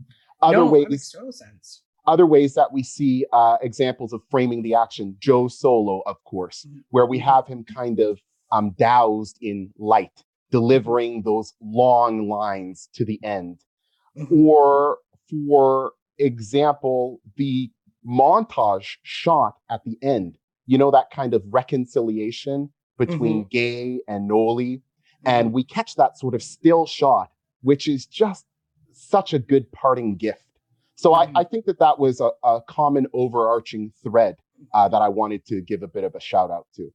Other 0.41 0.57
no, 0.57 0.67
ways, 0.67 0.87
makes 0.89 1.11
total 1.11 1.31
sense 1.31 1.83
other 2.07 2.25
ways 2.25 2.55
that 2.55 2.71
we 2.73 2.81
see 2.81 3.25
uh, 3.33 3.57
examples 3.61 4.13
of 4.13 4.21
framing 4.31 4.63
the 4.63 4.73
action, 4.73 5.15
Joe 5.19 5.47
Solo, 5.47 6.01
of 6.07 6.23
course, 6.23 6.65
Mhm. 6.65 6.83
where 6.89 7.05
we 7.05 7.19
Mhm. 7.19 7.23
have 7.23 7.47
him 7.47 7.63
kind 7.63 7.99
of 7.99 8.19
um, 8.51 8.71
doused 8.79 9.37
in 9.41 9.71
light, 9.77 10.23
delivering 10.49 11.21
those 11.21 11.53
long 11.61 12.27
lines 12.27 12.89
to 12.93 13.05
the 13.05 13.19
end. 13.23 13.63
Mhm. 14.17 14.47
Or, 14.47 14.97
for 15.29 15.91
example, 16.17 17.21
the 17.35 17.69
montage 18.03 18.97
shot 19.03 19.53
at 19.69 19.83
the 19.83 19.99
end, 20.01 20.39
you 20.65 20.79
know, 20.79 20.89
that 20.89 21.11
kind 21.11 21.35
of 21.35 21.43
reconciliation 21.51 22.71
between 22.99 23.45
Gay 23.45 23.99
and 24.07 24.27
Noli. 24.27 24.81
And 25.25 25.51
we 25.51 25.63
catch 25.63 25.95
that 25.95 26.17
sort 26.17 26.35
of 26.35 26.43
still 26.43 26.85
shot, 26.85 27.31
which 27.61 27.87
is 27.87 28.05
just 28.05 28.45
such 28.91 29.33
a 29.33 29.39
good 29.39 29.69
parting 29.71 30.15
gift. 30.15 30.43
So 30.95 31.11
Mhm. 31.11 31.31
I, 31.35 31.41
I 31.41 31.43
think 31.43 31.65
that 31.65 31.79
that 31.79 31.97
was 31.97 32.21
a, 32.21 32.29
a 32.43 32.61
common 32.67 33.07
overarching 33.13 33.91
thread 34.03 34.37
uh, 34.73 34.87
that 34.89 35.01
I 35.01 35.09
wanted 35.09 35.45
to 35.47 35.61
give 35.61 35.81
a 35.83 35.87
bit 35.87 36.03
of 36.03 36.13
a 36.15 36.19
shout 36.19 36.51
out 36.51 36.67
to. 36.75 36.91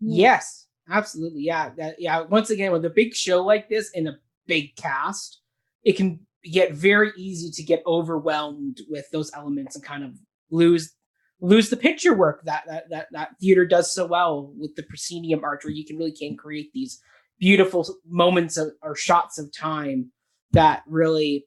Yes, 0.00 0.66
absolutely. 0.88 1.42
Yeah, 1.42 1.70
that, 1.76 2.00
yeah. 2.00 2.20
Once 2.22 2.50
again, 2.50 2.72
with 2.72 2.84
a 2.84 2.90
big 2.90 3.14
show 3.14 3.42
like 3.42 3.68
this 3.68 3.90
and 3.94 4.08
a 4.08 4.18
big 4.46 4.76
cast, 4.76 5.40
it 5.84 5.96
can 5.96 6.20
get 6.44 6.72
very 6.72 7.12
easy 7.16 7.50
to 7.50 7.62
get 7.62 7.82
overwhelmed 7.86 8.80
with 8.88 9.10
those 9.10 9.30
elements 9.34 9.76
and 9.76 9.84
kind 9.84 10.04
of 10.04 10.12
lose 10.50 10.92
lose 11.40 11.70
the 11.70 11.76
picture 11.76 12.14
work 12.14 12.42
that 12.44 12.64
that 12.66 12.90
that, 12.90 13.06
that 13.12 13.30
theater 13.40 13.66
does 13.66 13.92
so 13.92 14.06
well 14.06 14.52
with 14.58 14.74
the 14.76 14.82
proscenium 14.82 15.42
arch, 15.44 15.64
where 15.64 15.72
you 15.72 15.84
can 15.84 15.96
really 15.96 16.12
can 16.12 16.36
create 16.36 16.70
these 16.72 17.00
beautiful 17.38 17.86
moments 18.06 18.56
of, 18.56 18.68
or 18.82 18.94
shots 18.94 19.38
of 19.38 19.50
time 19.56 20.10
that 20.52 20.82
really 20.86 21.46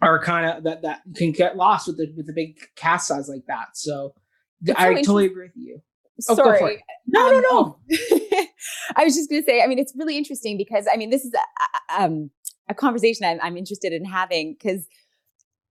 are 0.00 0.22
kind 0.22 0.46
of 0.46 0.64
that 0.64 0.82
that 0.82 1.02
can 1.16 1.32
get 1.32 1.56
lost 1.56 1.86
with 1.86 1.96
the 1.98 2.12
with 2.16 2.26
the 2.26 2.32
big 2.32 2.56
cast 2.76 3.06
size 3.08 3.28
like 3.28 3.44
that. 3.46 3.68
So 3.74 4.14
It's 4.62 4.78
I 4.78 4.94
so 4.94 5.00
totally 5.02 5.26
agree 5.26 5.46
with 5.46 5.56
you. 5.56 5.80
Oh, 6.28 6.36
Sorry. 6.36 6.82
No, 7.08 7.28
no, 7.30 7.36
Um, 7.36 7.42
no. 7.42 7.50
oh. 7.50 8.46
I 8.96 9.04
was 9.04 9.16
just 9.16 9.28
going 9.28 9.42
to 9.42 9.46
say, 9.46 9.62
I 9.62 9.66
mean, 9.66 9.80
it's 9.80 9.92
really 9.96 10.16
interesting 10.16 10.56
because 10.56 10.86
I 10.92 10.96
mean, 10.96 11.10
this 11.10 11.24
is 11.24 11.32
a, 11.34 12.02
um, 12.02 12.30
a 12.68 12.74
conversation 12.74 13.26
I'm, 13.26 13.38
I'm 13.42 13.56
interested 13.56 13.92
in 13.92 14.04
having 14.04 14.54
because 14.54 14.86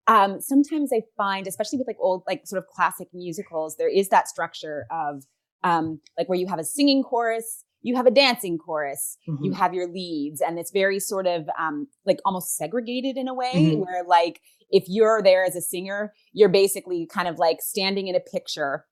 um, 0.07 0.41
sometimes 0.41 0.91
I 0.93 1.01
find, 1.17 1.47
especially 1.47 1.77
with 1.79 1.87
like 1.87 1.97
old, 1.99 2.23
like 2.27 2.45
sort 2.45 2.61
of 2.61 2.67
classic 2.67 3.07
musicals, 3.13 3.77
there 3.77 3.89
is 3.89 4.09
that 4.09 4.27
structure 4.27 4.85
of 4.91 5.23
um, 5.63 6.01
like 6.17 6.27
where 6.27 6.37
you 6.37 6.47
have 6.47 6.59
a 6.59 6.63
singing 6.63 7.03
chorus, 7.03 7.63
you 7.81 7.95
have 7.95 8.05
a 8.05 8.11
dancing 8.11 8.57
chorus, 8.57 9.17
you 9.25 9.51
Mhm. 9.51 9.55
have 9.57 9.73
your 9.73 9.87
leads, 9.87 10.41
and 10.41 10.59
it's 10.59 10.71
very 10.71 10.99
sort 10.99 11.27
of 11.27 11.47
um, 11.59 11.87
like 12.05 12.19
almost 12.25 12.55
segregated 12.57 13.17
in 13.17 13.27
a 13.27 13.33
way 13.33 13.53
Mhm. 13.57 13.83
where 13.83 14.03
like 14.03 14.41
if 14.69 14.83
you're 14.87 15.21
there 15.21 15.45
as 15.45 15.55
a 15.55 15.61
singer, 15.61 16.13
you're 16.33 16.49
basically 16.49 17.05
kind 17.05 17.27
of 17.27 17.39
like 17.39 17.61
standing 17.61 18.07
in 18.07 18.15
a 18.15 18.19
picture 18.19 18.85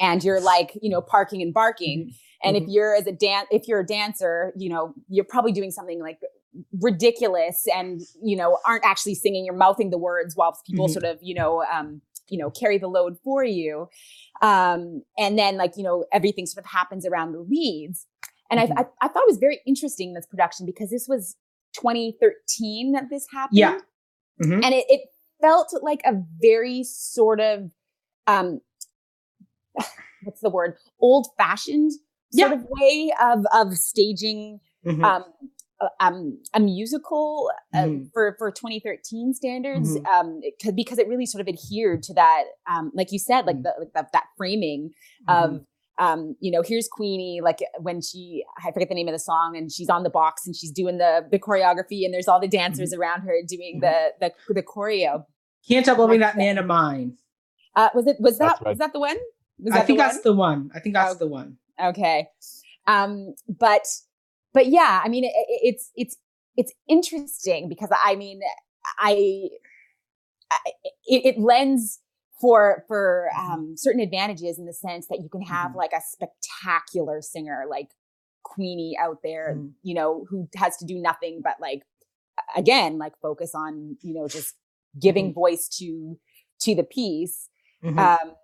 and 0.00 0.24
you're 0.24 0.40
like, 0.40 0.76
you 0.82 0.90
know, 0.90 1.00
parking 1.00 1.42
and 1.42 1.52
barking. 1.54 2.12
And 2.44 2.56
if 2.56 2.64
you're 2.66 2.94
as 2.94 3.06
a 3.06 3.12
dan 3.12 3.44
if 3.50 3.68
you're 3.68 3.80
a 3.80 3.86
dancer, 3.86 4.52
you 4.56 4.68
know, 4.68 4.94
you're 5.08 5.24
probably 5.24 5.52
doing 5.52 5.70
something 5.70 6.00
like 6.00 6.18
ridiculous 6.80 7.64
and, 7.74 8.00
you 8.22 8.36
know, 8.36 8.58
aren't 8.66 8.84
actually 8.84 9.14
singing, 9.14 9.44
you're 9.44 9.54
mouthing 9.54 9.90
the 9.90 9.98
words 9.98 10.36
while 10.36 10.58
people 10.66 10.86
Mhm. 10.88 10.92
sort 10.92 11.04
of, 11.04 11.18
you 11.22 11.34
know, 11.34 11.62
um, 11.72 12.02
you 12.28 12.38
know, 12.38 12.50
carry 12.50 12.78
the 12.78 12.88
load 12.88 13.16
for 13.24 13.44
you. 13.44 13.88
Um, 14.42 15.02
and 15.18 15.38
then 15.38 15.56
like, 15.56 15.76
you 15.76 15.82
know, 15.82 16.04
everything 16.12 16.46
sort 16.46 16.64
of 16.64 16.70
happens 16.70 17.06
around 17.06 17.32
the 17.32 17.40
leads. 17.40 18.06
And 18.50 18.60
Mhm. 18.60 18.72
I, 18.76 18.82
I, 18.82 18.86
I 19.02 19.08
thought 19.08 19.22
it 19.22 19.28
was 19.28 19.38
very 19.38 19.60
interesting, 19.66 20.12
this 20.14 20.26
production, 20.26 20.66
because 20.66 20.90
this 20.90 21.06
was 21.08 21.36
2013 21.74 22.92
that 22.92 23.08
this 23.10 23.26
happened 23.32 23.58
Yeah. 23.58 23.80
Mhm. 24.42 24.62
and 24.64 24.74
it, 24.74 24.84
it 24.90 25.00
felt 25.40 25.72
like 25.82 26.02
a 26.04 26.22
very 26.40 26.84
sort 26.84 27.40
of 27.40 27.72
um 28.26 28.60
what's 30.22 30.40
the 30.40 30.50
word 30.50 30.76
old 31.00 31.28
fashioned 31.38 31.92
sort 32.30 32.52
Yeah. 32.52 32.52
of 32.52 32.64
way 32.68 33.12
of 33.20 33.44
of 33.54 33.74
staging 33.76 34.60
Mhm. 34.86 35.02
um 35.04 35.24
um 36.00 36.38
a 36.54 36.60
musical 36.60 37.50
uh, 37.74 37.78
Mhm. 37.84 38.10
for 38.12 38.34
for 38.38 38.50
2013 38.50 39.34
standards 39.34 39.96
Mhm. 39.96 40.06
um 40.06 40.40
it 40.42 40.54
could, 40.62 40.76
because 40.76 40.98
it 40.98 41.08
really 41.08 41.26
sort 41.26 41.40
of 41.40 41.48
adhered 41.48 42.02
to 42.04 42.14
that 42.14 42.44
um 42.70 42.90
like 42.94 43.12
you 43.12 43.18
said 43.18 43.46
like 43.46 43.56
Mhm. 43.56 43.62
the 43.64 43.74
like 43.78 43.92
the, 43.92 44.06
that 44.12 44.24
framing 44.36 44.90
Mhm. 45.28 45.44
of 45.44 45.66
um 45.98 46.36
you 46.40 46.50
know 46.50 46.62
here's 46.62 46.88
queenie 46.88 47.40
like 47.42 47.58
when 47.80 48.00
she 48.00 48.44
i 48.64 48.70
forget 48.72 48.88
the 48.88 48.94
name 48.94 49.08
of 49.08 49.12
the 49.12 49.18
song 49.18 49.56
and 49.56 49.70
she's 49.70 49.90
on 49.90 50.02
the 50.04 50.10
box 50.10 50.46
and 50.46 50.56
she's 50.56 50.70
doing 50.72 50.96
the 50.98 51.26
the 51.30 51.38
choreography 51.38 52.04
and 52.04 52.14
there's 52.14 52.28
all 52.28 52.40
the 52.40 52.48
dancers 52.48 52.92
around 52.94 53.20
her 53.22 53.36
doing 53.46 53.78
the 53.80 54.12
the 54.20 54.32
the 54.54 54.62
choreo 54.62 55.24
Can't 55.68 55.84
stop 55.84 55.98
loving 55.98 56.20
Like 56.20 56.32
that 56.34 56.38
man 56.38 56.56
of 56.58 56.66
mine. 56.66 57.18
uh 57.76 57.88
was 57.94 58.06
it 58.06 58.16
was 58.20 58.38
that 58.38 58.58
right. 58.60 58.68
was 58.70 58.78
that 58.78 58.92
the 58.92 59.00
one 59.00 59.16
was 59.58 59.72
I 59.74 59.78
that 59.78 59.86
think 59.86 59.98
the 59.98 60.02
that's 60.04 60.20
the 60.22 60.32
one. 60.32 60.70
I 60.74 60.80
think 60.80 60.94
that's 60.94 61.14
Oh. 61.14 61.18
the 61.18 61.26
one. 61.28 61.58
one? 61.78 61.88
okay 61.90 62.28
um 62.86 63.34
but 63.48 63.84
but 64.54 64.66
yeah 64.66 65.00
i 65.04 65.08
mean 65.08 65.24
it, 65.24 65.32
it- 65.34 65.60
it's 65.74 65.90
it's 65.96 66.16
it's 66.56 66.72
interesting 66.88 67.68
because 67.68 67.90
i 68.04 68.14
mean 68.16 68.40
i, 69.00 69.48
I 70.50 70.58
it, 71.06 71.26
it 71.36 71.38
lends 71.38 72.00
for 72.40 72.84
for 72.88 73.28
um 73.38 73.74
certain 73.76 74.00
advantages 74.00 74.58
in 74.58 74.66
the 74.66 74.72
sense 74.72 75.06
that 75.08 75.20
you 75.22 75.28
can 75.28 75.42
have 75.42 75.72
Mhm. 75.72 75.76
like 75.76 75.92
a 75.92 76.00
spectacular 76.00 77.22
singer 77.22 77.64
like 77.68 77.88
queenie 78.42 78.96
out 78.98 79.18
there 79.22 79.54
Mhm. 79.56 79.72
you 79.82 79.94
know 79.94 80.26
who 80.28 80.48
has 80.56 80.76
to 80.78 80.84
do 80.84 80.98
nothing 80.98 81.40
but 81.42 81.56
like 81.60 81.82
again 82.56 82.98
like 82.98 83.12
focus 83.22 83.54
on 83.54 83.96
you 84.02 84.14
know 84.14 84.26
just 84.28 84.54
giving 85.00 85.32
voice 85.32 85.68
to 85.78 86.18
to 86.60 86.74
the 86.74 86.82
piece 86.84 87.48
Mhm. 87.82 87.98
um 87.98 88.34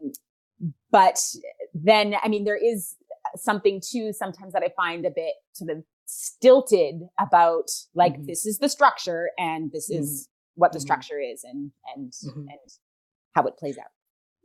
but 0.91 1.19
then 1.75 2.15
i 2.23 2.29
mean 2.29 2.45
there 2.45 2.57
is 2.57 2.97
something 3.37 3.81
too 3.81 4.13
sometimes 4.13 4.53
that 4.53 4.63
i 4.63 4.71
find 4.77 5.05
a 5.05 5.11
bit 5.11 5.35
sort 5.53 5.71
of 5.71 5.85
stilted 6.09 7.03
about 7.19 7.69
like 7.95 8.15
Mhm. 8.17 8.27
this 8.27 8.47
is 8.47 8.59
the 8.59 8.69
structure 8.69 9.31
and 9.39 9.71
this 9.73 9.91
is 9.91 10.29
what 10.55 10.73
the 10.73 10.79
Mhm. 10.79 10.83
structure 10.83 11.21
is 11.21 11.45
and 11.45 11.71
and 11.95 12.13
Mhm. 12.13 12.37
and 12.37 12.59
how 13.35 13.45
it 13.47 13.57
plays 13.59 13.77
out 13.79 13.91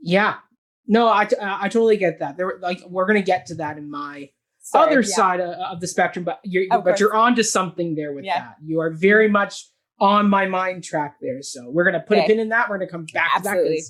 yeah. 0.05 0.35
No, 0.85 1.07
I, 1.07 1.23
t- 1.23 1.37
I 1.39 1.69
totally 1.69 1.95
get 1.95 2.19
that. 2.19 2.35
There, 2.35 2.59
like, 2.59 2.81
we're 2.89 3.05
gonna 3.05 3.21
get 3.21 3.45
to 3.45 3.55
that 3.55 3.77
in 3.77 3.89
my 3.89 4.29
Sorry, 4.59 4.87
other 4.89 4.99
yeah. 4.99 5.15
side 5.15 5.39
of, 5.39 5.51
of 5.51 5.79
the 5.79 5.87
spectrum, 5.87 6.25
but 6.25 6.41
you're 6.43 6.63
Of 6.65 6.83
but 6.83 6.91
course. 6.91 6.99
you're 6.99 7.15
onto 7.15 7.41
something 7.41 7.95
there 7.95 8.11
with 8.11 8.25
Yeah. 8.25 8.39
that. 8.39 8.55
You 8.61 8.81
are 8.81 8.89
very 8.89 9.29
much 9.29 9.69
on 10.01 10.29
my 10.29 10.45
mind 10.45 10.83
track 10.83 11.19
there. 11.21 11.41
So 11.41 11.69
we're 11.69 11.85
gonna 11.85 12.01
put 12.05 12.17
a 12.17 12.23
pin 12.27 12.37
in 12.39 12.49
that. 12.49 12.69
We're 12.69 12.79
gonna 12.79 12.91
come 12.91 13.05
back 13.13 13.31
Absolutely. 13.37 13.77
to 13.77 13.83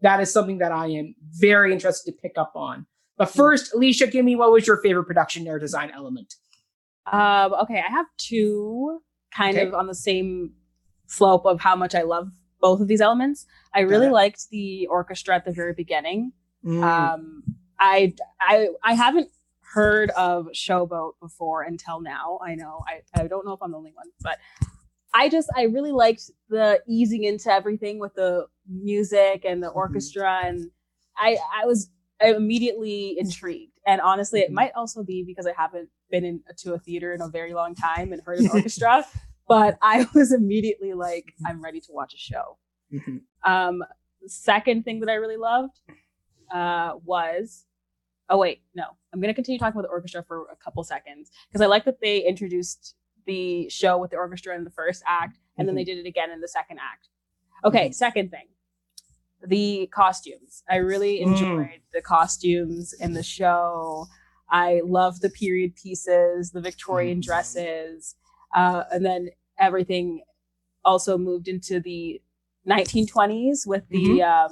that 0.00 0.16
that 0.16 0.20
is 0.20 0.32
something 0.32 0.58
that 0.58 0.72
I 0.72 0.86
am 0.88 1.14
very 1.20 1.72
interested 1.72 2.10
to 2.10 2.18
pick 2.20 2.32
up 2.36 2.52
on. 2.56 2.86
But 3.16 3.28
Mm. 3.28 3.36
first, 3.36 3.72
Alicia, 3.74 4.08
give 4.08 4.24
me 4.24 4.34
what 4.34 4.50
was 4.50 4.66
your 4.66 4.78
favorite 4.78 5.04
production 5.04 5.46
or 5.46 5.60
design 5.60 5.92
element? 5.94 6.34
Um, 7.10 7.54
okay, 7.62 7.82
I 7.86 7.90
have 7.90 8.06
two 8.16 9.00
kind 9.34 9.56
Okay. 9.56 9.66
of 9.66 9.74
on 9.74 9.86
the 9.86 9.94
same 9.94 10.54
slope 11.06 11.44
of 11.44 11.60
how 11.60 11.74
much 11.76 11.94
I 11.94 12.02
love 12.02 12.30
both 12.60 12.80
of 12.80 12.88
these 12.88 13.00
elements. 13.00 13.46
I 13.74 13.80
really 13.80 14.06
Okay. 14.06 14.12
liked 14.12 14.48
the 14.50 14.86
orchestra 14.88 15.34
at 15.34 15.44
the 15.44 15.52
very 15.52 15.72
beginning. 15.72 16.32
Mm. 16.64 16.82
Um, 16.84 17.42
I, 17.78 18.14
I, 18.40 18.68
I 18.84 18.94
haven't 18.94 19.30
heard 19.72 20.10
of 20.10 20.48
Showboat 20.52 21.12
before 21.20 21.62
until 21.62 22.00
now. 22.00 22.38
I 22.44 22.54
know 22.54 22.82
I, 22.86 23.02
I 23.20 23.26
don't 23.26 23.46
know 23.46 23.52
if 23.52 23.62
I'm 23.62 23.70
the 23.72 23.76
only 23.78 23.92
one, 23.94 24.06
but 24.22 24.38
I 25.14 25.28
just 25.28 25.48
I 25.56 25.62
really 25.64 25.92
liked 25.92 26.30
the 26.48 26.80
easing 26.86 27.24
into 27.24 27.50
everything 27.52 27.98
with 27.98 28.14
the 28.14 28.46
music 28.68 29.44
and 29.44 29.62
the 29.62 29.68
Mhm. 29.68 29.74
orchestra, 29.76 30.40
and 30.44 30.70
I 31.16 31.38
I 31.52 31.66
was 31.66 31.90
immediately 32.20 33.16
intrigued. 33.18 33.72
And 33.86 34.00
honestly, 34.00 34.40
it 34.40 34.50
Mhm. 34.50 34.54
might 34.54 34.72
also 34.74 35.02
be 35.02 35.24
because 35.24 35.46
I 35.46 35.52
haven't 35.56 35.88
been 36.10 36.24
in, 36.24 36.40
to 36.58 36.74
a 36.74 36.78
theater 36.78 37.12
in 37.12 37.20
a 37.20 37.28
very 37.28 37.54
long 37.54 37.74
time 37.74 38.12
and 38.12 38.20
heard 38.22 38.38
an 38.40 38.48
orchestra, 38.54 39.04
but 39.48 39.78
I 39.82 40.06
was 40.14 40.32
immediately 40.32 40.92
like, 40.94 41.32
I'm 41.46 41.62
ready 41.62 41.80
to 41.80 41.92
watch 41.92 42.14
a 42.14 42.18
show. 42.18 42.58
Mhm. 42.92 43.20
Um, 43.44 43.84
the 44.22 44.28
second 44.28 44.84
thing 44.84 45.00
that 45.00 45.08
I 45.08 45.14
really 45.14 45.36
loved 45.36 45.78
uh, 46.52 46.92
was, 47.04 47.64
oh 48.28 48.38
wait, 48.38 48.62
no, 48.74 48.84
I'm 49.12 49.20
gonna 49.20 49.34
continue 49.34 49.58
talking 49.58 49.78
about 49.78 49.86
the 49.88 49.92
orchestra 49.92 50.22
for 50.22 50.46
a 50.52 50.56
couple 50.56 50.82
seconds 50.84 51.30
because 51.48 51.62
I 51.62 51.66
like 51.66 51.84
that 51.84 52.00
they 52.02 52.18
introduced 52.26 52.94
the 53.26 53.68
show 53.68 53.98
with 53.98 54.10
the 54.10 54.16
orchestra 54.16 54.56
in 54.56 54.64
the 54.64 54.70
first 54.70 55.02
act, 55.06 55.38
and 55.56 55.68
then 55.68 55.74
they 55.76 55.84
did 55.84 55.98
it 55.98 56.06
again 56.06 56.30
in 56.30 56.40
the 56.40 56.48
second 56.48 56.78
act. 56.78 57.08
Okay, 57.64 57.92
second 57.92 58.30
thing, 58.30 58.46
the 59.46 59.88
costumes. 59.92 60.62
I 60.68 60.76
really 60.76 61.18
Mm. 61.20 61.26
enjoyed 61.28 61.80
the 61.92 62.02
costumes 62.02 62.92
in 62.94 63.12
the 63.14 63.22
show. 63.22 64.06
I 64.50 64.82
love 64.84 65.20
the 65.20 65.30
period 65.30 65.76
pieces, 65.76 66.50
the 66.50 66.60
Victorian 66.60 67.18
Mm. 67.20 67.24
dresses, 67.24 68.16
uh, 68.54 68.84
and 68.92 69.04
then 69.04 69.30
everything 69.58 70.22
also 70.84 71.16
moved 71.18 71.46
into 71.48 71.80
the 71.80 72.20
1920s 72.68 73.66
with 73.66 73.88
the 73.88 74.22
um, 74.22 74.50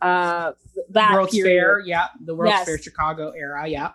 uh, 0.00 0.52
that 0.90 1.12
World's 1.12 1.32
period. 1.32 1.60
Fair, 1.60 1.80
yeah, 1.80 2.08
the 2.24 2.34
World's 2.34 2.52
Yes. 2.54 2.64
Fair 2.66 2.78
Chicago 2.78 3.30
era, 3.30 3.66
yeah. 3.68 3.92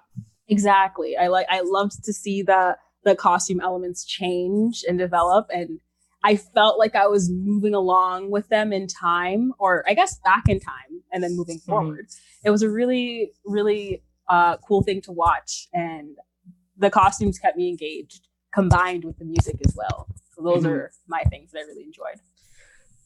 Exactly. 0.47 1.17
I 1.17 1.27
like 1.27 1.47
I 1.49 1.61
loved 1.61 2.03
to 2.03 2.13
see 2.13 2.41
the 2.43 2.77
the 3.03 3.15
costume 3.15 3.59
elements 3.61 4.03
change 4.05 4.83
and 4.87 4.97
develop 4.97 5.47
and 5.51 5.79
I 6.23 6.37
felt 6.37 6.79
like 6.79 6.95
I 6.95 7.05
was 7.05 7.29
moving 7.29 7.75
along 7.75 8.31
with 8.31 8.47
them 8.49 8.73
in 8.73 8.87
time 8.87 9.53
or 9.59 9.83
I 9.87 9.93
guess 9.93 10.19
back 10.23 10.43
in 10.47 10.59
time 10.59 11.03
and 11.11 11.23
then 11.23 11.35
moving 11.35 11.59
Mhm. 11.59 11.65
forward. 11.65 12.07
It 12.43 12.49
was 12.51 12.61
a 12.63 12.69
really 12.69 13.31
really 13.45 14.03
uh 14.27 14.57
cool 14.57 14.81
thing 14.83 15.01
to 15.01 15.11
watch 15.11 15.67
and 15.73 16.17
the 16.77 16.89
costumes 16.89 17.37
kept 17.39 17.57
me 17.57 17.69
engaged 17.69 18.27
combined 18.53 19.03
with 19.03 19.17
the 19.17 19.25
music 19.25 19.55
as 19.65 19.75
well. 19.75 20.07
So 20.35 20.41
those 20.41 20.63
Mhm. 20.63 20.69
are 20.71 20.91
my 21.07 21.23
things 21.29 21.51
that 21.51 21.59
I 21.59 21.61
really 21.63 21.83
enjoyed. 21.83 22.19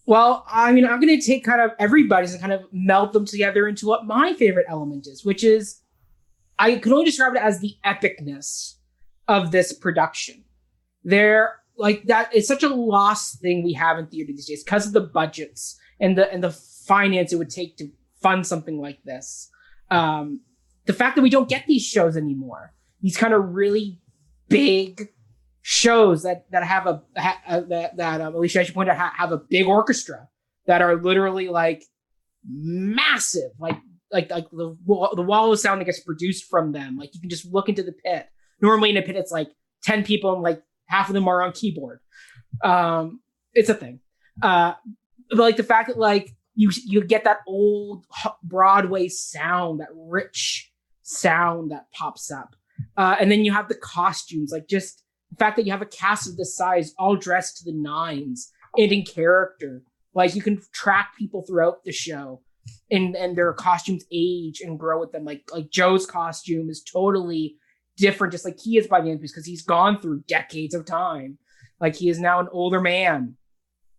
Well, 0.06 0.44
I 0.48 0.72
mean, 0.72 0.86
I'm 0.86 1.00
going 1.00 1.20
to 1.20 1.24
take 1.26 1.44
kind 1.44 1.62
of 1.62 1.72
everybody's 1.78 2.32
and 2.34 2.42
kind 2.42 2.54
of 2.54 2.62
meld 2.72 3.14
them 3.14 3.26
together 3.26 3.68
into 3.68 3.86
what 3.86 4.06
my 4.06 4.34
favorite 4.34 4.66
element 4.68 5.06
is, 5.08 5.24
which 5.24 5.44
is 5.44 5.82
I 6.58 6.76
can 6.78 6.92
only 6.94 7.06
describe 7.06 7.36
it 7.36 7.42
as 7.42 7.60
the 7.60 7.76
epicness 7.86 8.76
of 9.28 9.52
this 9.52 9.72
production. 9.72 10.44
There, 11.04 11.58
like 11.78 12.04
that, 12.06 12.30
it's 12.34 12.48
such 12.48 12.64
a 12.64 12.70
lost 12.70 13.40
thing 13.40 13.64
we 13.64 13.74
have 13.74 13.98
in 14.00 14.08
theater 14.08 14.32
these 14.34 14.48
days 14.48 14.64
because 14.64 14.88
of 14.88 14.94
the 14.94 15.02
budgets 15.02 15.80
and 16.00 16.18
the 16.18 16.32
and 16.34 16.44
the 16.44 16.52
finance 16.52 17.32
it 17.32 17.38
would 17.38 17.50
take 17.50 17.78
to 17.78 17.90
fund 18.22 18.46
something 18.46 18.80
like 18.82 19.04
this. 19.04 19.50
Um, 19.92 20.42
the 20.90 20.94
fact 20.94 21.16
that 21.16 21.22
we 21.22 21.30
don't 21.30 21.48
get 21.48 21.68
these 21.68 21.86
shows 21.86 22.18
anymore, 22.18 22.74
these 23.00 23.16
kind 23.16 23.32
of 23.32 23.54
really 23.54 24.02
big 24.48 25.10
shows 25.62 26.24
that 26.24 26.50
that 26.50 26.64
have 26.64 26.88
a, 26.88 27.04
ha, 27.16 27.40
that 27.70 27.96
that 27.96 28.22
um, 28.22 28.34
Alicia, 28.34 28.62
I 28.62 28.64
should 28.64 28.74
point 28.74 28.90
out, 28.90 28.98
ha, 28.98 29.14
have 29.16 29.32
a 29.32 29.38
big 29.38 29.68
orchestra 29.68 30.28
that 30.66 30.82
are 30.82 30.96
literally 30.96 31.48
like 31.48 31.84
massive, 32.44 33.52
like 33.60 33.78
like 34.12 34.32
like 34.32 34.50
the 34.50 34.76
the 35.16 35.22
wall 35.22 35.54
of 35.54 35.60
sound 35.60 35.80
that 35.80 35.86
gets 35.86 36.00
produced 36.00 36.46
from 36.50 36.72
them. 36.72 36.98
Like 36.98 37.14
you 37.14 37.22
can 37.22 37.30
just 37.30 37.46
look 37.46 37.70
into 37.70 37.84
the 37.84 37.94
pit. 37.94 38.26
Normally 38.60 38.90
in 38.90 38.98
a 38.98 39.04
pit, 39.04 39.16
it's 39.16 39.32
like 39.32 39.50
ten 39.84 40.04
people, 40.04 40.34
and 40.34 40.42
like 40.42 40.64
half 40.88 41.08
of 41.08 41.14
them 41.14 41.28
are 41.28 41.44
on 41.44 41.52
keyboard. 41.52 42.00
Um, 42.64 43.20
it's 43.54 43.70
a 43.70 43.76
thing. 43.76 44.00
Uh, 44.42 44.74
but 45.30 45.38
like 45.38 45.58
the 45.58 45.64
fact 45.64 45.90
that 45.90 46.00
like 46.00 46.36
you 46.56 46.72
you 46.84 47.04
get 47.04 47.26
that 47.26 47.42
old 47.46 48.08
Broadway 48.42 49.08
sound, 49.08 49.82
that 49.82 49.90
rich 49.94 50.69
sound 51.10 51.72
that 51.72 51.92
pops 51.92 52.32
up, 52.32 52.56
uh, 52.98 53.16
and 53.20 53.32
then 53.32 53.44
you 53.44 53.52
have 53.52 53.68
the 53.68 53.76
costumes, 53.76 54.52
like 54.52 54.68
just 54.68 55.04
the 55.32 55.38
fact 55.38 55.56
that 55.58 55.66
you 55.66 55.72
have 55.72 55.82
a 55.82 55.86
cast 55.86 56.30
of 56.30 56.38
this 56.38 56.56
size, 56.56 56.94
all 56.98 57.16
dressed 57.16 57.58
to 57.58 57.66
the 57.66 57.78
nines 57.78 58.52
and 58.78 58.92
in 58.92 59.04
character. 59.04 59.84
Like 60.14 60.36
you 60.36 60.42
can 60.42 60.62
track 60.74 61.14
people 61.18 61.44
throughout 61.46 61.84
the 61.84 61.92
show, 61.92 62.42
and 62.92 63.16
and 63.16 63.38
their 63.38 63.54
costumes 63.54 64.06
age 64.12 64.62
and 64.62 64.80
grow 64.80 65.00
with 65.00 65.12
them. 65.12 65.26
Like 65.26 65.44
like 65.52 65.70
Joe's 65.70 66.06
costume 66.06 66.70
is 66.70 66.84
totally 66.84 67.58
different, 67.98 68.32
just 68.32 68.46
like 68.46 68.60
he 68.60 68.78
is 68.78 68.88
by 68.88 69.02
the 69.02 69.12
end, 69.12 69.22
because 69.22 69.46
he's 69.46 69.62
gone 69.62 70.02
through 70.02 70.24
decades 70.28 70.74
of 70.74 70.86
time. 70.86 71.38
Like 71.80 71.96
he 71.96 72.10
is 72.10 72.20
now 72.20 72.40
an 72.40 72.48
older 72.52 72.82
man. 72.82 73.36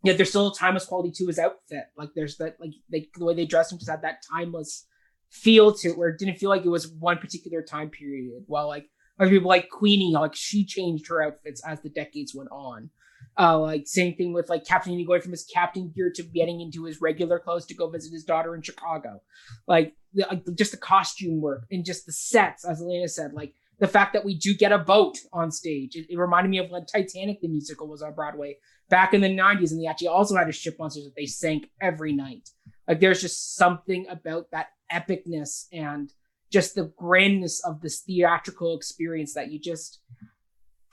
Yet 0.03 0.17
there's 0.17 0.31
still 0.31 0.49
a 0.49 0.55
timeless 0.55 0.87
quality 0.87 1.13
to 1.13 1.27
his 1.27 1.39
outfit. 1.39 1.85
Like 1.97 2.11
there's 2.15 2.37
that 2.39 2.57
like 2.59 2.73
they, 2.91 3.09
the 3.17 3.25
way 3.25 3.35
they 3.35 3.45
dress 3.45 3.71
him 3.71 3.79
just 3.79 3.91
had 3.91 4.03
that 4.03 4.23
timeless 4.33 4.87
feel 5.31 5.73
to 5.73 5.91
it, 5.91 5.99
where 5.99 6.09
it 6.09 6.19
didn't 6.19 6.39
feel 6.39 6.51
like 6.51 6.65
it 6.65 6.71
was 6.71 6.89
one 6.89 7.19
particular 7.19 7.63
time 7.63 7.89
period. 7.89 8.45
While 8.47 8.69
like 8.69 8.87
other 9.19 9.31
people 9.31 9.49
like 9.49 9.69
Queenie, 9.71 10.13
like 10.13 10.35
she 10.35 10.65
changed 10.65 11.09
her 11.09 11.23
outfits 11.23 11.63
as 11.67 11.81
the 11.81 11.89
decades 11.89 12.35
went 12.35 12.51
on. 12.51 12.91
Uh, 13.39 13.59
like 13.59 13.87
same 13.87 14.15
thing 14.17 14.33
with 14.33 14.49
like 14.49 14.67
Captain 14.67 14.93
Andy 14.93 15.05
going 15.05 15.21
from 15.21 15.31
his 15.31 15.45
captain 15.53 15.93
gear 15.95 16.11
to 16.15 16.23
getting 16.23 16.61
into 16.61 16.85
his 16.85 17.01
regular 17.01 17.39
clothes 17.39 17.67
to 17.67 17.75
go 17.75 17.89
visit 17.89 18.13
his 18.13 18.25
daughter 18.25 18.55
in 18.55 18.63
Chicago. 18.63 19.21
Like, 19.67 19.95
the, 20.13 20.27
like 20.29 20.43
just 20.57 20.73
the 20.73 20.79
costume 20.79 21.41
work 21.41 21.65
and 21.71 21.85
just 21.85 22.07
the 22.07 22.13
sets, 22.13 22.65
as 22.65 22.83
Elena 22.83 23.09
said, 23.09 23.33
like 23.33 23.55
the 23.79 23.89
fact 23.89 24.13
that 24.13 24.25
we 24.25 24.37
do 24.37 24.55
get 24.55 24.73
a 24.73 24.79
boat 24.79 25.17
on 25.33 25.51
stage. 25.51 25.97
It, 25.97 26.07
it 26.11 26.19
reminded 26.19 26.51
me 26.51 26.59
of 26.59 26.71
when 26.71 26.85
Titanic 26.87 27.41
the 27.41 27.49
musical 27.49 27.89
was 27.89 28.03
on 28.03 28.15
Broadway 28.15 28.57
back 28.89 29.15
in 29.15 29.21
the 29.21 29.29
90s, 29.29 29.71
and 29.71 29.81
they 29.81 29.87
actually 29.87 30.09
also 30.09 30.37
had 30.37 30.49
a 30.49 30.53
ship 30.53 30.77
monsters 30.79 31.05
that 31.05 31.15
they 31.17 31.27
sank 31.27 31.69
every 31.81 32.13
night. 32.13 32.49
Like 32.89 33.01
there's 33.01 33.21
just 33.21 33.57
something 33.57 34.07
about 34.09 34.47
that 34.51 34.69
epicness 34.93 35.67
and 35.73 36.13
just 36.51 36.75
the 36.75 36.93
grandness 36.97 37.61
of 37.65 37.81
this 37.81 38.01
theatrical 38.01 38.77
experience 38.77 39.35
that 39.35 39.51
you 39.51 39.59
just 39.59 40.01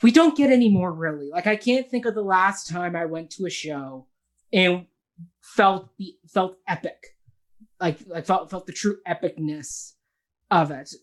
we 0.03 0.11
don't 0.11 0.37
get 0.37 0.51
any 0.51 0.69
more 0.69 0.93
really. 0.93 1.29
Like 1.29 1.47
I 1.47 1.55
can't 1.55 1.89
think 1.89 2.05
of 2.05 2.13
the 2.13 2.21
last 2.21 2.69
time 2.69 2.95
I 2.95 3.05
went 3.05 3.31
to 3.31 3.45
a 3.45 3.49
show 3.49 4.07
and 4.53 4.85
felt 5.41 5.89
the 5.97 6.15
felt 6.27 6.57
epic. 6.67 7.15
Like 7.79 7.97
I 8.13 8.21
felt 8.21 8.49
felt 8.49 8.67
the 8.67 8.73
true 8.73 8.97
epicness 9.07 9.93
of 10.51 10.71
it. 10.71 10.93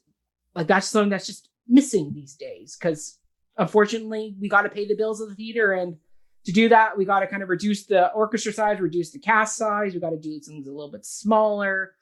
Like 0.55 0.69
that's 0.69 0.87
something 0.87 1.11
that's 1.11 1.27
just 1.27 1.49
missing 1.67 2.13
these 2.15 2.35
days 2.35 2.77
because 2.79 3.19
unfortunately 3.57 4.37
we 4.41 4.49
got 4.49 4.63
to 4.63 4.69
pay 4.69 4.87
the 4.87 4.97
bills 4.97 5.21
of 5.21 5.29
the 5.29 5.35
theater 5.35 5.73
and 5.73 5.97
to 6.45 6.53
do 6.53 6.69
that 6.69 6.97
we 6.99 7.07
got 7.07 7.21
to 7.21 7.27
kind 7.27 7.43
of 7.43 7.49
reduce 7.49 7.87
the 7.87 8.13
orchestra 8.13 8.53
size 8.53 8.79
reduce 8.81 9.13
the 9.13 9.19
cast 9.19 9.57
size 9.57 9.95
we 9.95 10.01
got 10.01 10.11
to 10.11 10.19
do 10.19 10.39
things 10.41 10.67
a 10.67 10.71
little 10.71 10.91
bit 10.91 11.07
smaller 11.07 11.93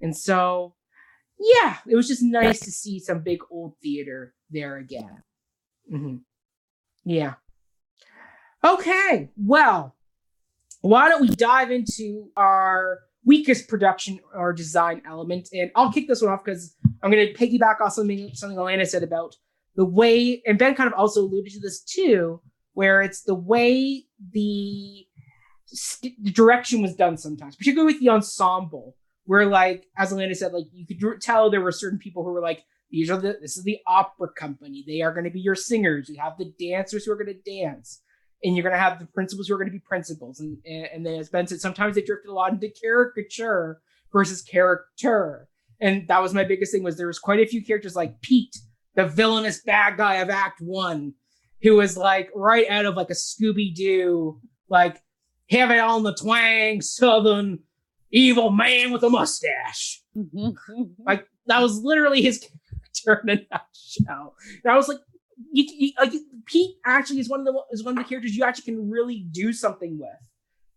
and 0.00 0.16
so 0.16 0.74
yeah, 1.40 1.76
it 1.86 1.94
was 1.94 2.08
just 2.08 2.22
nice 2.22 2.60
to 2.60 2.70
see 2.70 2.98
some 2.98 3.20
big 3.20 3.40
old 3.50 3.74
theater 3.82 4.34
there 4.50 4.76
again. 4.76 5.22
Mm-hmm. 5.92 6.16
Yeah. 7.04 7.34
Okay, 8.64 9.30
well, 9.36 9.94
why 10.80 11.08
don't 11.08 11.22
we 11.22 11.28
dive 11.28 11.70
into 11.70 12.30
our 12.36 13.00
weakest 13.24 13.68
production 13.68 14.18
or 14.34 14.52
design 14.52 15.02
element? 15.06 15.48
And 15.52 15.70
I'll 15.76 15.92
kick 15.92 16.08
this 16.08 16.22
one 16.22 16.32
off 16.32 16.44
because 16.44 16.74
I'm 17.02 17.10
going 17.10 17.26
to 17.26 17.34
piggyback 17.34 17.80
off 17.80 17.92
something 17.92 18.30
something 18.34 18.58
Alana 18.58 18.86
said 18.86 19.02
about 19.02 19.36
the 19.76 19.84
way, 19.84 20.42
and 20.44 20.58
Ben 20.58 20.74
kind 20.74 20.88
of 20.88 20.98
also 20.98 21.20
alluded 21.20 21.52
to 21.52 21.60
this 21.60 21.82
too, 21.82 22.40
where 22.72 23.00
it's 23.00 23.22
the 23.22 23.34
way 23.34 24.04
the, 24.32 25.06
st- 25.66 26.24
the 26.24 26.32
direction 26.32 26.82
was 26.82 26.96
done 26.96 27.16
sometimes, 27.16 27.54
particularly 27.54 27.92
with 27.92 28.00
the 28.00 28.08
ensemble 28.08 28.96
where 29.28 29.44
like 29.44 29.86
as 29.98 30.10
Alana 30.10 30.34
said, 30.34 30.54
like 30.54 30.64
you 30.72 30.86
could 30.86 31.20
tell 31.20 31.50
there 31.50 31.60
were 31.60 31.70
certain 31.70 31.98
people 31.98 32.24
who 32.24 32.32
were 32.32 32.40
like, 32.40 32.64
these 32.90 33.10
are 33.10 33.18
the 33.18 33.36
this 33.42 33.58
is 33.58 33.62
the 33.62 33.76
opera 33.86 34.28
company. 34.32 34.82
They 34.86 35.02
are 35.02 35.12
going 35.12 35.24
to 35.26 35.30
be 35.30 35.40
your 35.40 35.54
singers. 35.54 36.08
You 36.08 36.18
have 36.18 36.38
the 36.38 36.50
dancers 36.58 37.04
who 37.04 37.12
are 37.12 37.22
going 37.22 37.36
to 37.36 37.62
dance, 37.62 38.00
and 38.42 38.56
you're 38.56 38.62
going 38.62 38.74
to 38.74 38.80
have 38.80 38.98
the 38.98 39.04
principals 39.04 39.46
who 39.46 39.54
are 39.54 39.58
going 39.58 39.68
to 39.68 39.72
be 39.72 39.84
principals. 39.86 40.40
And, 40.40 40.56
and 40.64 40.86
and 40.94 41.06
then 41.06 41.20
as 41.20 41.28
Ben 41.28 41.46
said, 41.46 41.60
sometimes 41.60 41.94
they 41.94 42.00
drifted 42.00 42.30
a 42.30 42.32
lot 42.32 42.54
into 42.54 42.70
caricature 42.70 43.82
versus 44.10 44.40
character. 44.40 45.46
And 45.78 46.08
that 46.08 46.22
was 46.22 46.32
my 46.32 46.44
biggest 46.44 46.72
thing 46.72 46.82
was 46.82 46.96
there 46.96 47.06
was 47.06 47.18
quite 47.18 47.40
a 47.40 47.46
few 47.46 47.62
characters 47.62 47.94
like 47.94 48.22
Pete, 48.22 48.56
the 48.94 49.06
villainous 49.06 49.60
bad 49.60 49.98
guy 49.98 50.16
of 50.16 50.30
Act 50.30 50.62
One, 50.62 51.12
who 51.62 51.76
was 51.76 51.98
like 51.98 52.30
right 52.34 52.66
out 52.70 52.86
of 52.86 52.96
like 52.96 53.10
a 53.10 53.12
Scooby 53.12 53.74
Doo, 53.74 54.40
like 54.70 55.02
it 55.50 55.78
on 55.78 56.02
the 56.02 56.14
twang, 56.14 56.80
southern 56.80 57.58
evil 58.10 58.50
man 58.50 58.92
with 58.92 59.02
a 59.02 59.10
mustache. 59.10 60.02
like 61.06 61.26
that 61.46 61.60
was 61.60 61.80
literally 61.82 62.22
his 62.22 62.38
character 63.04 63.28
in 63.28 63.38
a 63.38 63.46
nutshell. 63.50 64.34
And 64.64 64.72
I 64.72 64.76
was 64.76 64.88
like, 64.88 64.98
you, 65.52 65.64
you, 65.68 65.92
like 65.98 66.12
Pete 66.46 66.76
actually 66.84 67.20
is 67.20 67.28
one 67.28 67.40
of 67.40 67.46
the 67.46 67.62
is 67.70 67.84
one 67.84 67.96
of 67.96 68.04
the 68.04 68.08
characters 68.08 68.36
you 68.36 68.44
actually 68.44 68.64
can 68.64 68.90
really 68.90 69.26
do 69.30 69.52
something 69.52 69.98
with 69.98 70.10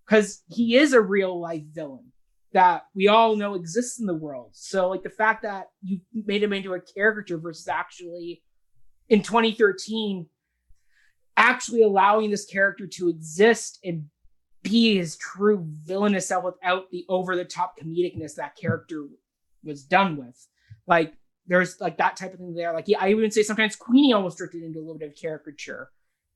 because 0.06 0.44
he 0.50 0.78
is 0.78 0.94
a 0.94 1.02
real 1.02 1.40
life 1.40 1.64
villain 1.72 2.12
that 2.54 2.84
we 2.94 3.08
all 3.08 3.36
know 3.36 3.56
exists 3.56 4.00
in 4.00 4.06
the 4.06 4.14
world. 4.14 4.52
So 4.54 4.90
like 4.90 5.04
the 5.04 5.10
fact 5.10 5.44
that 5.44 5.68
you 5.82 6.02
made 6.14 6.44
him 6.44 6.54
into 6.54 6.74
a 6.74 6.82
caricature 6.82 7.38
versus 7.38 7.68
actually 7.68 8.44
in 9.10 9.22
2013 9.24 10.28
actually 11.38 11.82
allowing 11.82 12.30
this 12.30 12.46
character 12.46 12.86
to 12.86 13.10
exist 13.10 13.80
and 13.84 14.06
be 14.64 14.98
his 14.98 15.16
true 15.18 15.66
villainous 15.84 16.28
self 16.28 16.44
without 16.44 16.92
the 16.92 17.06
over 17.10 17.36
the 17.36 17.46
top 17.46 17.76
comedicness 17.80 18.36
that 18.36 18.56
character 18.56 19.08
was 19.64 19.84
done 19.84 20.18
with. 20.18 20.48
Like 20.88 21.14
there's 21.48 21.80
like 21.82 21.98
that 21.98 22.16
type 22.16 22.34
of 22.34 22.40
thing 22.40 22.54
there. 22.54 22.74
Like 22.74 22.88
yeah, 22.88 23.00
I 23.02 23.10
even 23.10 23.32
say 23.32 23.44
sometimes 23.44 23.76
Queenie 23.76 24.14
almost 24.14 24.38
drifted 24.38 24.64
into 24.64 24.80
a 24.80 24.82
little 24.82 24.98
bit 24.98 25.10
of 25.10 25.16
caricature 25.16 25.90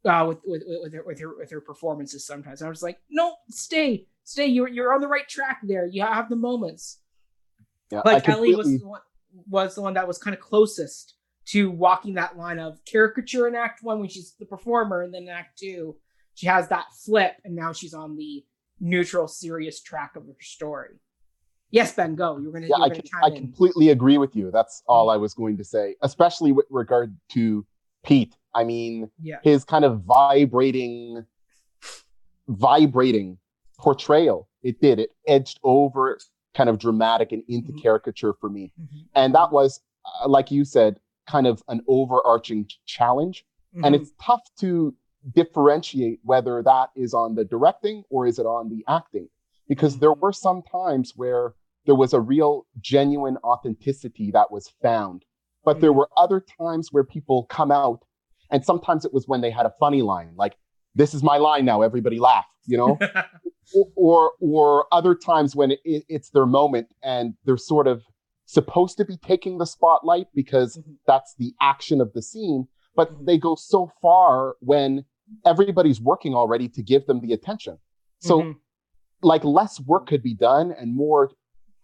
uh, 0.05 0.25
with 0.27 0.39
with 0.45 0.63
with 0.65 0.93
her, 0.93 1.03
with 1.05 1.19
her 1.19 1.37
with 1.37 1.51
her 1.51 1.61
performances. 1.61 2.25
Sometimes 2.25 2.61
I 2.61 2.69
was 2.69 2.83
like, 2.83 2.99
no, 3.09 3.35
stay, 3.49 4.07
stay. 4.23 4.47
You're 4.47 4.67
you're 4.67 4.93
on 4.93 5.01
the 5.01 5.07
right 5.07 5.27
track 5.27 5.59
there. 5.63 5.85
You 5.85 6.03
have 6.03 6.29
the 6.29 6.35
moments. 6.35 6.99
Yeah, 7.91 8.01
like 8.03 8.23
completely... 8.23 8.53
Ellie 8.53 8.55
was 8.55 8.79
the 8.79 8.87
one, 8.87 9.01
was 9.49 9.75
the 9.75 9.81
one 9.81 9.93
that 9.93 10.07
was 10.07 10.17
kind 10.17 10.35
of 10.35 10.41
closest 10.41 11.15
to 11.45 11.69
walking 11.69 12.15
that 12.15 12.37
line 12.37 12.57
of 12.57 12.83
caricature 12.85 13.47
in 13.47 13.55
Act 13.55 13.83
One 13.83 13.99
when 13.99 14.09
she's 14.09 14.33
the 14.39 14.45
performer, 14.45 15.03
and 15.03 15.13
then 15.13 15.23
in 15.23 15.29
Act 15.29 15.59
Two 15.59 15.95
she 16.35 16.47
has 16.47 16.67
that 16.67 16.85
flip 16.93 17.33
and 17.43 17.55
now 17.55 17.73
she's 17.73 17.93
on 17.93 18.15
the 18.15 18.43
neutral 18.79 19.27
serious 19.27 19.81
track 19.81 20.15
of 20.15 20.27
her 20.27 20.35
story. 20.39 20.99
Yes 21.71 21.93
ben 21.93 22.15
go. 22.15 22.37
You're 22.37 22.51
gonna, 22.51 22.67
yeah, 22.67 22.75
you're 22.77 22.85
I, 22.85 22.89
can, 22.89 23.03
I 23.23 23.29
completely 23.31 23.89
agree 23.89 24.17
with 24.17 24.35
you. 24.35 24.51
That's 24.51 24.83
all 24.87 25.09
i 25.09 25.17
was 25.17 25.33
going 25.33 25.57
to 25.57 25.63
say 25.63 25.95
especially 26.03 26.51
with 26.51 26.67
regard 26.69 27.15
to 27.29 27.65
pete. 28.03 28.35
I 28.53 28.63
mean 28.63 29.09
yeah. 29.21 29.37
his 29.43 29.63
kind 29.63 29.83
of 29.83 30.01
vibrating 30.01 31.25
vibrating 32.47 33.37
portrayal 33.79 34.47
it 34.61 34.79
did. 34.81 34.99
It 34.99 35.11
edged 35.27 35.59
over 35.63 36.19
kind 36.53 36.69
of 36.69 36.79
dramatic 36.79 37.31
and 37.31 37.43
into 37.47 37.71
mm-hmm. 37.71 37.81
caricature 37.81 38.33
for 38.39 38.49
me. 38.49 38.71
Mm-hmm. 38.79 38.99
and 39.15 39.33
that 39.35 39.51
was 39.51 39.81
uh, 40.05 40.27
like 40.27 40.51
you 40.51 40.65
said 40.65 40.99
kind 41.27 41.47
of 41.47 41.63
an 41.69 41.81
overarching 41.87 42.67
challenge. 42.85 43.45
Mm-hmm. 43.73 43.85
and 43.85 43.95
it's 43.95 44.11
tough 44.21 44.41
to 44.59 44.93
differentiate 45.33 46.19
whether 46.23 46.61
that 46.63 46.89
is 46.95 47.13
on 47.13 47.35
the 47.35 47.45
directing 47.45 48.03
or 48.09 48.27
is 48.27 48.39
it 48.39 48.45
on 48.45 48.69
the 48.69 48.83
acting. 48.87 49.27
Because 49.67 49.97
there 49.99 50.13
were 50.13 50.33
some 50.33 50.61
times 50.61 51.13
where 51.15 51.53
there 51.85 51.95
was 51.95 52.13
a 52.13 52.19
real 52.19 52.65
genuine 52.79 53.37
authenticity 53.43 54.31
that 54.31 54.51
was 54.51 54.71
found. 54.81 55.23
But 55.63 55.81
there 55.81 55.93
were 55.93 56.09
other 56.15 56.43
times 56.59 56.89
where 56.91 57.03
people 57.03 57.45
come 57.45 57.71
out 57.71 58.03
and 58.51 58.63
sometimes 58.63 59.05
it 59.05 59.13
was 59.13 59.27
when 59.27 59.41
they 59.41 59.49
had 59.49 59.65
a 59.65 59.73
funny 59.79 60.03
line 60.03 60.33
like 60.35 60.55
this 60.93 61.15
is 61.15 61.23
my 61.23 61.37
line 61.37 61.65
now 61.65 61.81
everybody 61.81 62.19
laugh 62.19 62.45
you 62.67 62.77
know? 62.77 62.99
Or, 63.73 63.87
or, 63.95 64.31
or 64.41 64.85
other 64.91 65.15
times 65.15 65.55
when 65.55 65.71
it, 65.71 65.79
it's 65.83 66.29
their 66.29 66.45
moment 66.45 66.89
and 67.01 67.33
they're 67.45 67.57
sort 67.57 67.87
of 67.87 68.03
supposed 68.45 68.95
to 68.97 69.05
be 69.05 69.17
taking 69.17 69.57
the 69.57 69.65
spotlight 69.65 70.27
because 70.35 70.77
mm-hmm. 70.77 70.91
that's 71.07 71.33
the 71.39 71.55
action 71.59 71.99
of 71.99 72.13
the 72.13 72.21
scene. 72.21 72.67
But 72.95 73.11
mm-hmm. 73.11 73.25
they 73.25 73.39
go 73.39 73.55
so 73.55 73.91
far 74.03 74.53
when 74.59 75.05
everybody's 75.45 76.01
working 76.01 76.33
already 76.33 76.67
to 76.69 76.81
give 76.83 77.05
them 77.05 77.19
the 77.21 77.33
attention. 77.33 77.77
So 78.19 78.41
mm-hmm. 78.41 78.51
like 79.21 79.43
less 79.43 79.79
work 79.79 80.07
could 80.07 80.23
be 80.23 80.33
done 80.33 80.71
and 80.71 80.95
more 80.95 81.31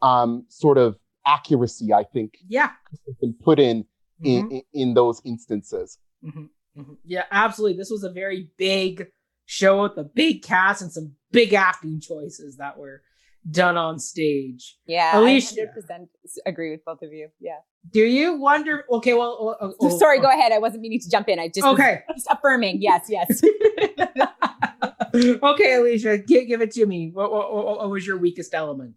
um, 0.01 0.45
sort 0.47 0.77
of 0.77 0.97
accuracy, 1.25 1.93
I 1.93 2.03
think, 2.03 2.37
yeah, 2.47 2.71
has 2.89 3.15
been 3.19 3.33
put 3.33 3.59
in 3.59 3.85
Mhm. 4.23 4.51
in, 4.51 4.61
in 4.73 4.93
those 4.93 5.21
instances. 5.25 5.97
Mhm. 6.23 6.49
Mhm. 6.77 6.97
Yeah, 7.03 7.25
absolutely. 7.31 7.77
This 7.77 7.89
was 7.89 8.03
a 8.03 8.11
very 8.11 8.51
big 8.57 9.07
show 9.45 9.83
with 9.83 9.97
a 9.97 10.03
big 10.03 10.43
cast 10.43 10.81
and 10.81 10.91
some 10.91 11.15
big 11.31 11.53
acting 11.53 11.99
choices 11.99 12.57
that 12.57 12.77
were 12.77 13.01
done 13.49 13.77
on 13.77 13.97
stage. 13.97 14.77
Yeah, 14.85 15.17
Alicia. 15.19 15.67
100% 15.89 16.07
agree 16.45 16.71
with 16.71 16.85
both 16.85 17.01
of 17.01 17.11
you. 17.11 17.29
Yeah. 17.39 17.57
Do 17.91 18.01
you 18.01 18.35
wonder? 18.35 18.85
Okay, 18.91 19.13
well, 19.15 19.57
uh, 19.59 19.71
uh, 19.85 19.89
Sorry, 19.89 20.19
go 20.19 20.29
ahead. 20.29 20.51
I 20.51 20.59
wasn't 20.59 20.81
meaning 20.83 20.99
to 20.99 21.09
jump 21.09 21.27
in. 21.29 21.39
I 21.39 21.47
just 21.47 21.65
Okay, 21.65 22.01
just 22.13 22.27
affirming. 22.31 22.81
Yes, 22.81 23.07
yes. 23.09 23.41
okay, 25.43 25.75
Alicia, 25.75 26.19
give, 26.19 26.47
give 26.47 26.61
it 26.61 26.71
to 26.71 26.85
me. 26.85 27.09
What, 27.11 27.31
what, 27.31 27.51
what, 27.53 27.89
was 27.89 28.05
your 28.05 28.17
weakest 28.17 28.53
element? 28.53 28.93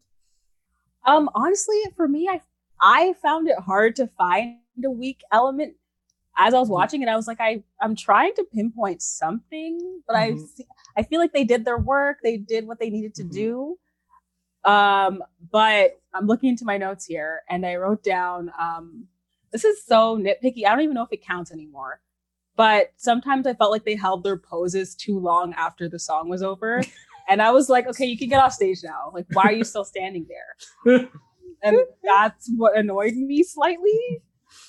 Um, 1.06 1.30
honestly, 1.34 1.80
for 1.96 2.06
me, 2.08 2.28
I 2.28 2.40
I 2.80 3.14
found 3.22 3.48
it 3.48 3.58
hard 3.58 3.96
to 3.96 4.06
find 4.06 4.56
a 4.84 4.90
weak 4.90 5.20
element 5.32 5.74
as 6.36 6.52
I 6.52 6.58
was 6.58 6.68
watching 6.68 7.02
it. 7.02 7.08
I 7.08 7.16
was 7.16 7.26
like, 7.26 7.40
I 7.40 7.62
I'm 7.80 7.96
trying 7.96 8.34
to 8.34 8.44
pinpoint 8.52 9.00
something, 9.02 10.02
but 10.06 10.16
I 10.16 10.32
Mhm. 10.32 10.46
see- 10.48 10.66
I 10.96 11.02
feel 11.02 11.20
like 11.20 11.32
they 11.32 11.44
did 11.44 11.64
their 11.64 11.78
work. 11.78 12.18
They 12.22 12.36
did 12.36 12.66
what 12.66 12.78
they 12.78 12.90
needed 12.90 13.14
to 13.16 13.24
Mhm. 13.24 13.32
do. 13.32 13.78
Um, 14.64 15.22
but 15.50 16.00
I'm 16.12 16.26
looking 16.26 16.50
into 16.50 16.64
my 16.64 16.78
notes 16.78 17.04
here, 17.04 17.42
and 17.48 17.66
I 17.66 17.76
wrote 17.76 18.02
down. 18.02 18.50
Um, 18.58 19.06
this 19.52 19.64
is 19.64 19.84
so 19.84 20.18
nitpicky. 20.18 20.66
I 20.66 20.70
don't 20.70 20.80
even 20.80 20.94
know 20.94 21.04
if 21.04 21.12
it 21.12 21.24
counts 21.24 21.52
anymore. 21.52 22.00
But 22.56 22.92
sometimes 22.96 23.46
I 23.46 23.54
felt 23.54 23.72
like 23.72 23.84
they 23.84 23.96
held 23.96 24.22
their 24.22 24.36
poses 24.36 24.94
too 24.94 25.18
long 25.18 25.54
after 25.54 25.88
the 25.88 25.98
song 25.98 26.28
was 26.28 26.42
over. 26.42 26.82
And 27.26 27.40
I 27.40 27.52
was 27.52 27.70
like, 27.70 27.86
okay, 27.86 28.04
you 28.04 28.18
can 28.18 28.28
get 28.28 28.42
off 28.42 28.52
stage 28.52 28.80
now. 28.84 29.10
Like, 29.14 29.24
why 29.32 29.44
are 29.44 29.52
you 29.52 29.64
still 29.64 29.84
standing 29.84 30.26
there? 30.28 31.08
and 31.62 31.78
that's 32.02 32.50
what 32.56 32.76
annoyed 32.76 33.14
me 33.14 33.42
slightly. 33.42 33.98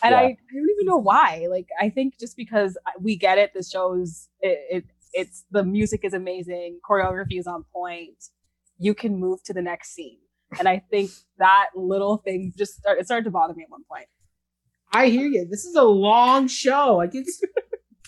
And 0.01 0.13
Yeah. 0.13 0.19
I, 0.19 0.23
I 0.23 0.53
don't 0.53 0.69
even 0.77 0.85
know 0.85 0.97
why. 0.97 1.47
Like, 1.49 1.67
I 1.81 1.89
think 1.89 2.17
just 2.17 2.37
because 2.37 2.77
we 2.97 3.17
get 3.17 3.37
it, 3.37 3.53
the 3.53 3.61
show's 3.61 4.29
it, 4.39 4.59
it 4.71 4.85
it's 5.11 5.43
the 5.51 5.65
music 5.65 6.05
is 6.05 6.13
amazing, 6.13 6.79
choreography 6.89 7.39
is 7.39 7.45
on 7.45 7.65
point. 7.73 8.23
You 8.77 8.93
can 8.93 9.17
move 9.17 9.43
to 9.43 9.53
the 9.53 9.61
next 9.61 9.93
scene, 9.93 10.19
and 10.59 10.67
I 10.67 10.83
think 10.89 11.11
that 11.37 11.67
little 11.75 12.17
thing 12.17 12.53
just 12.57 12.75
start, 12.75 12.99
it 12.99 13.05
started 13.05 13.25
to 13.25 13.31
bother 13.31 13.53
me 13.53 13.63
at 13.63 13.69
one 13.69 13.83
point. 13.89 14.07
I 14.93 15.07
hear 15.07 15.27
you. 15.27 15.45
This 15.49 15.65
is 15.65 15.75
a 15.75 15.83
long 15.83 16.47
show. 16.47 16.95
Like 16.95 17.11
it's 17.13 17.41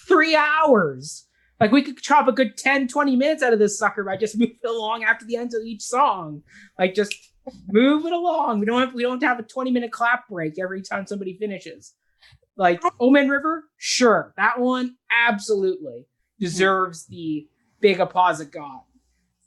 three 0.07 0.35
hours. 0.35 1.27
Like 1.59 1.71
we 1.71 1.81
could 1.81 1.97
chop 1.97 2.27
a 2.27 2.31
good 2.31 2.55
10, 2.57 2.87
20 2.87 3.15
minutes 3.15 3.43
out 3.43 3.53
of 3.53 3.59
this 3.59 3.77
sucker 3.77 4.03
by 4.03 4.15
just 4.15 4.37
moving 4.37 4.57
along 4.65 5.03
after 5.03 5.25
the 5.25 5.35
end 5.35 5.53
of 5.53 5.63
each 5.65 5.81
song. 5.81 6.43
Like 6.77 6.93
just 6.93 7.13
move 7.67 8.05
it 8.05 8.13
along. 8.13 8.59
We 8.59 8.65
don't 8.65 8.79
have 8.79 8.93
we 8.93 9.03
don't 9.03 9.23
have 9.23 9.39
a 9.39 9.43
20 9.43 9.71
minute 9.71 9.91
clap 9.91 10.27
break 10.29 10.59
every 10.59 10.81
time 10.81 11.05
somebody 11.07 11.37
finishes. 11.37 11.93
Like 12.55 12.81
Old 12.99 13.13
Man 13.13 13.29
River, 13.29 13.65
sure. 13.77 14.33
That 14.37 14.59
one 14.59 14.95
absolutely 15.11 16.07
deserves 16.39 17.05
the 17.05 17.47
big 17.81 17.99
applause 17.99 18.41
it 18.41 18.51
got. 18.51 18.83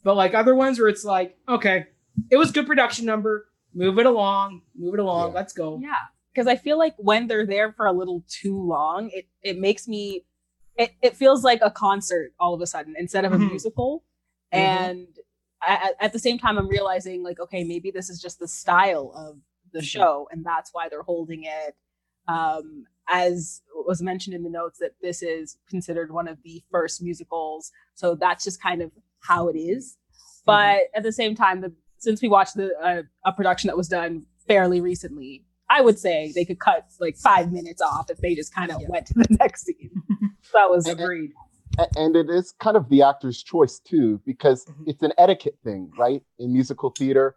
But 0.02 0.14
like 0.16 0.34
other 0.34 0.54
ones 0.54 0.78
where 0.78 0.88
it's 0.88 1.04
like, 1.04 1.36
okay, 1.48 1.86
it 2.30 2.36
was 2.36 2.50
good 2.52 2.66
production 2.66 3.04
number. 3.06 3.46
Move 3.74 3.98
it 3.98 4.06
along, 4.06 4.62
move 4.74 4.94
it 4.94 5.00
along, 5.00 5.28
Yeah. 5.30 5.34
let's 5.34 5.52
go. 5.52 5.78
Yeah, 5.80 5.94
because 6.34 6.46
I 6.48 6.56
feel 6.56 6.76
like 6.78 6.94
when 6.96 7.28
they're 7.28 7.46
there 7.46 7.72
for 7.72 7.86
a 7.86 7.92
little 7.92 8.24
too 8.28 8.60
long, 8.60 9.10
it 9.12 9.26
it 9.42 9.58
makes 9.58 9.86
me 9.86 10.24
it 10.76 10.92
it 11.02 11.16
feels 11.16 11.44
like 11.44 11.60
a 11.62 11.70
concert 11.70 12.32
all 12.40 12.52
of 12.54 12.60
a 12.60 12.66
sudden 12.66 12.94
instead 12.98 13.24
of 13.24 13.32
a 13.32 13.36
Mhm. 13.36 13.50
musical. 13.50 14.02
Mhm. 14.52 14.58
And 14.58 15.08
at, 15.64 15.94
at 16.00 16.12
the 16.12 16.18
same 16.18 16.36
time, 16.38 16.58
I'm 16.58 16.66
realizing 16.68 17.22
like, 17.22 17.38
okay, 17.38 17.62
maybe 17.62 17.90
this 17.92 18.10
is 18.10 18.20
just 18.20 18.40
the 18.40 18.48
style 18.48 19.12
of 19.14 19.38
the 19.72 19.80
Mhm. 19.80 19.84
show, 19.84 20.28
and 20.32 20.44
that's 20.44 20.70
why 20.72 20.88
they're 20.88 21.02
holding 21.02 21.44
it. 21.44 21.76
Um, 22.26 22.86
as 23.08 23.62
was 23.86 24.02
mentioned 24.02 24.34
in 24.34 24.42
the 24.42 24.50
notes, 24.50 24.78
that 24.78 24.94
this 25.00 25.22
is 25.22 25.58
considered 25.68 26.10
one 26.10 26.26
of 26.26 26.42
the 26.42 26.62
first 26.72 27.00
musicals, 27.02 27.70
so 27.94 28.14
that's 28.16 28.42
just 28.42 28.60
kind 28.60 28.82
of 28.82 28.90
how 29.20 29.48
it 29.48 29.56
is. 29.56 29.96
But 30.46 30.80
at 30.94 31.02
the 31.02 31.12
same 31.12 31.34
time, 31.34 31.60
the 31.60 31.72
since 31.98 32.22
we 32.22 32.28
watched 32.28 32.56
the 32.56 32.70
uh, 32.82 33.02
a 33.24 33.32
production 33.32 33.68
that 33.68 33.76
was 33.76 33.88
done 33.88 34.24
fairly 34.48 34.80
recently, 34.80 35.44
I 35.68 35.82
would 35.82 35.98
say 35.98 36.32
they 36.34 36.44
could 36.44 36.58
cut 36.58 36.86
like 36.98 37.16
five 37.16 37.52
minutes 37.52 37.82
off 37.82 38.10
if 38.10 38.18
they 38.18 38.34
just 38.34 38.54
kind 38.54 38.70
of 38.72 38.80
Yeah. 38.80 38.88
went 38.88 39.06
to 39.08 39.14
the 39.14 39.26
next 39.38 39.66
scene. 39.66 39.90
that 40.54 40.70
was 40.70 40.88
Agreed. 40.88 41.30
A- 41.78 41.86
and 41.96 42.16
it 42.16 42.28
is 42.30 42.52
kind 42.58 42.76
of 42.76 42.88
the 42.88 43.02
actor's 43.02 43.42
choice 43.42 43.78
too 43.78 44.20
because 44.24 44.64
Mhm. 44.64 44.84
it's 44.86 45.02
an 45.02 45.12
etiquette 45.18 45.58
thing 45.62 45.92
right 45.98 46.22
in 46.38 46.52
musical 46.52 46.90
theater 46.90 47.36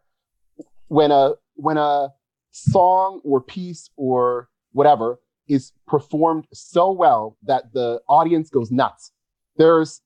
when 0.88 1.12
a 1.12 1.34
when 1.56 1.78
a 1.78 2.10
song 2.52 3.20
or 3.24 3.42
piece 3.42 3.90
or 3.96 4.50
whatever 4.72 5.20
is 5.48 5.72
performed 5.88 6.48
so 6.54 6.92
well 6.92 7.38
that 7.44 7.74
the 7.74 8.00
audience 8.08 8.50
goes 8.50 8.72
nuts 8.72 9.12
there's 9.58 10.02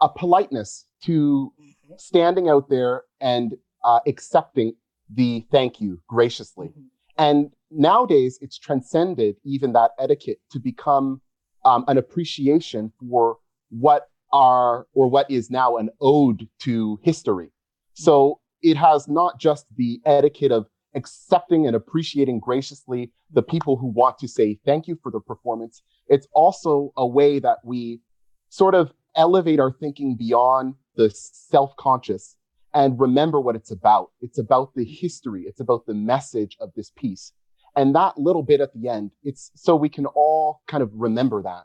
a 0.00 0.08
politeness 0.08 0.86
to 1.04 1.52
standing 1.96 2.48
out 2.48 2.68
there 2.68 3.02
and 3.20 3.54
uh, 3.84 4.00
accepting 4.06 4.74
the 5.14 5.44
thank 5.50 5.80
you 5.80 6.00
graciously 6.08 6.72
and 7.18 7.50
nowadays 7.70 8.38
it's 8.40 8.58
transcended 8.58 9.36
even 9.44 9.72
that 9.72 9.92
etiquette 9.98 10.38
to 10.50 10.58
become 10.58 11.20
um, 11.64 11.84
an 11.88 11.98
appreciation 11.98 12.92
for 13.00 13.38
what 13.70 14.08
are 14.32 14.86
or 14.94 15.08
what 15.08 15.30
is 15.30 15.50
now 15.50 15.76
an 15.76 15.88
ode 16.00 16.48
to 16.60 16.98
history. 17.02 17.50
So 17.94 18.40
it 18.62 18.76
has 18.76 19.08
not 19.08 19.40
just 19.40 19.66
the 19.76 20.00
etiquette 20.04 20.52
of 20.52 20.66
accepting 20.94 21.66
and 21.66 21.76
appreciating 21.76 22.40
graciously 22.40 23.12
the 23.32 23.42
people 23.42 23.76
who 23.76 23.86
want 23.86 24.18
to 24.18 24.28
say 24.28 24.58
thank 24.64 24.86
you 24.86 24.98
for 25.02 25.10
the 25.10 25.20
performance. 25.20 25.82
It's 26.08 26.26
also 26.32 26.92
a 26.96 27.06
way 27.06 27.38
that 27.38 27.58
we 27.64 28.00
sort 28.48 28.74
of 28.74 28.92
elevate 29.16 29.60
our 29.60 29.72
thinking 29.72 30.16
beyond 30.16 30.74
the 30.96 31.10
self-conscious 31.10 32.36
and 32.74 32.98
remember 33.00 33.40
what 33.40 33.56
it's 33.56 33.70
about. 33.70 34.10
It's 34.20 34.38
about 34.38 34.74
the 34.74 34.84
history. 34.84 35.44
It's 35.46 35.60
about 35.60 35.86
the 35.86 35.94
message 35.94 36.56
of 36.60 36.70
this 36.76 36.90
piece. 36.96 37.32
And 37.74 37.94
that 37.94 38.18
little 38.18 38.42
bit 38.42 38.60
at 38.60 38.72
the 38.74 38.88
end, 38.88 39.10
it's 39.22 39.50
so 39.54 39.76
we 39.76 39.88
can 39.88 40.06
all 40.06 40.60
kind 40.66 40.82
of 40.82 40.90
remember 40.94 41.42
that 41.42 41.64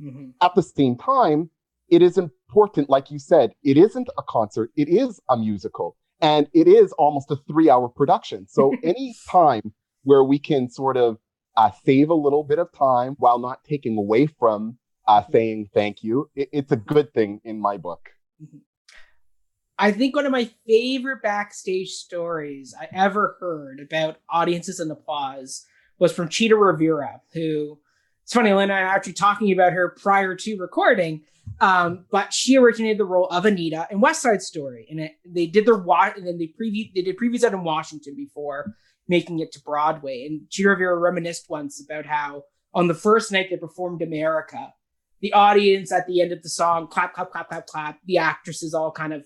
Mhm. 0.00 0.34
at 0.42 0.54
the 0.54 0.62
same 0.62 0.96
time, 0.96 1.50
it 1.88 2.02
is 2.02 2.18
important, 2.18 2.90
like 2.90 3.10
you 3.10 3.18
said, 3.18 3.52
it 3.62 3.76
isn't 3.76 4.08
a 4.18 4.22
concert, 4.22 4.70
it 4.76 4.88
is 4.88 5.20
a 5.30 5.36
musical, 5.36 5.96
and 6.20 6.48
it 6.52 6.66
is 6.68 6.92
almost 6.92 7.30
a 7.30 7.36
three 7.48 7.70
hour 7.70 7.88
production. 7.88 8.46
So, 8.48 8.72
any 8.84 9.14
time 9.30 9.72
where 10.02 10.24
we 10.24 10.38
can 10.38 10.68
sort 10.68 10.96
of 10.96 11.18
uh, 11.56 11.70
save 11.84 12.10
a 12.10 12.14
little 12.14 12.44
bit 12.44 12.58
of 12.58 12.70
time 12.72 13.14
while 13.18 13.38
not 13.38 13.64
taking 13.64 13.96
away 13.96 14.26
from 14.26 14.78
uh, 15.06 15.22
saying 15.32 15.70
thank 15.74 16.02
you, 16.02 16.30
it, 16.34 16.48
it's 16.52 16.72
a 16.72 16.76
good 16.76 17.12
thing 17.12 17.40
in 17.44 17.60
my 17.60 17.76
book. 17.76 18.10
I 19.78 19.92
think 19.92 20.16
one 20.16 20.24
of 20.24 20.32
my 20.32 20.48
favorite 20.66 21.22
backstage 21.22 21.90
stories 21.90 22.74
I 22.78 22.88
ever 22.94 23.36
heard 23.40 23.80
about 23.80 24.16
audiences 24.30 24.80
and 24.80 24.90
applause 24.90 25.66
was 25.98 26.12
from 26.12 26.28
Chita 26.28 26.56
Rivera, 26.56 27.20
who 27.34 27.78
it's 28.22 28.32
funny, 28.32 28.52
Lynn 28.52 28.70
and 28.70 28.72
I 28.72 28.80
are 28.80 28.88
actually 28.88 29.12
talking 29.12 29.52
about 29.52 29.72
her 29.72 29.90
prior 29.90 30.34
to 30.34 30.56
recording. 30.56 31.22
Um, 31.60 32.06
but 32.10 32.32
she 32.32 32.56
originated 32.56 32.98
the 32.98 33.04
role 33.04 33.28
of 33.28 33.46
Anita 33.46 33.86
in 33.90 34.00
West 34.00 34.20
Side 34.20 34.42
Story, 34.42 34.88
and 34.90 34.98
it, 34.98 35.12
they 35.24 35.46
did 35.46 35.64
their 35.64 35.76
wa- 35.76 36.12
and 36.16 36.26
then 36.26 36.36
they 36.36 36.52
preview 36.60 36.92
they 36.92 37.02
did 37.02 37.16
previews 37.16 37.44
out 37.44 37.52
in 37.52 37.62
Washington 37.62 38.16
before 38.16 38.74
making 39.06 39.38
it 39.38 39.52
to 39.52 39.60
Broadway. 39.60 40.26
And 40.26 40.50
Chita 40.50 40.70
Rivera 40.70 40.98
reminisced 40.98 41.48
once 41.48 41.80
about 41.80 42.04
how 42.04 42.42
on 42.74 42.88
the 42.88 42.94
first 42.94 43.30
night 43.30 43.46
they 43.48 43.56
performed 43.56 44.02
America, 44.02 44.74
the 45.20 45.32
audience 45.32 45.92
at 45.92 46.06
the 46.06 46.20
end 46.20 46.32
of 46.32 46.42
the 46.42 46.48
song 46.48 46.88
clap, 46.88 47.14
clap, 47.14 47.30
clap, 47.30 47.48
clap, 47.48 47.66
clap. 47.66 47.98
The 48.06 48.18
actresses 48.18 48.74
all 48.74 48.90
kind 48.92 49.12
of 49.12 49.24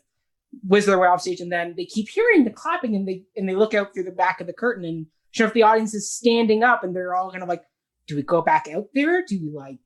whiz 0.62 0.86
their 0.86 0.98
way 0.98 1.08
off 1.08 1.20
stage, 1.20 1.40
and 1.40 1.50
then 1.50 1.74
they 1.76 1.84
keep 1.84 2.08
hearing 2.08 2.44
the 2.44 2.50
clapping, 2.50 2.94
and 2.94 3.06
they 3.06 3.24
and 3.36 3.48
they 3.48 3.54
look 3.54 3.74
out 3.74 3.92
through 3.92 4.04
the 4.04 4.12
back 4.12 4.40
of 4.40 4.46
the 4.46 4.52
curtain, 4.52 4.84
and 4.84 5.06
sure 5.32 5.46
if 5.46 5.54
the 5.54 5.62
audience 5.62 5.94
is 5.94 6.12
standing 6.12 6.62
up, 6.62 6.84
and 6.84 6.94
they're 6.94 7.14
all 7.14 7.30
kind 7.30 7.42
of 7.42 7.48
like, 7.48 7.62
"Do 8.06 8.16
we 8.16 8.22
go 8.22 8.42
back 8.42 8.68
out 8.68 8.86
there? 8.94 9.24
Do 9.26 9.38
we 9.40 9.50
like 9.50 9.78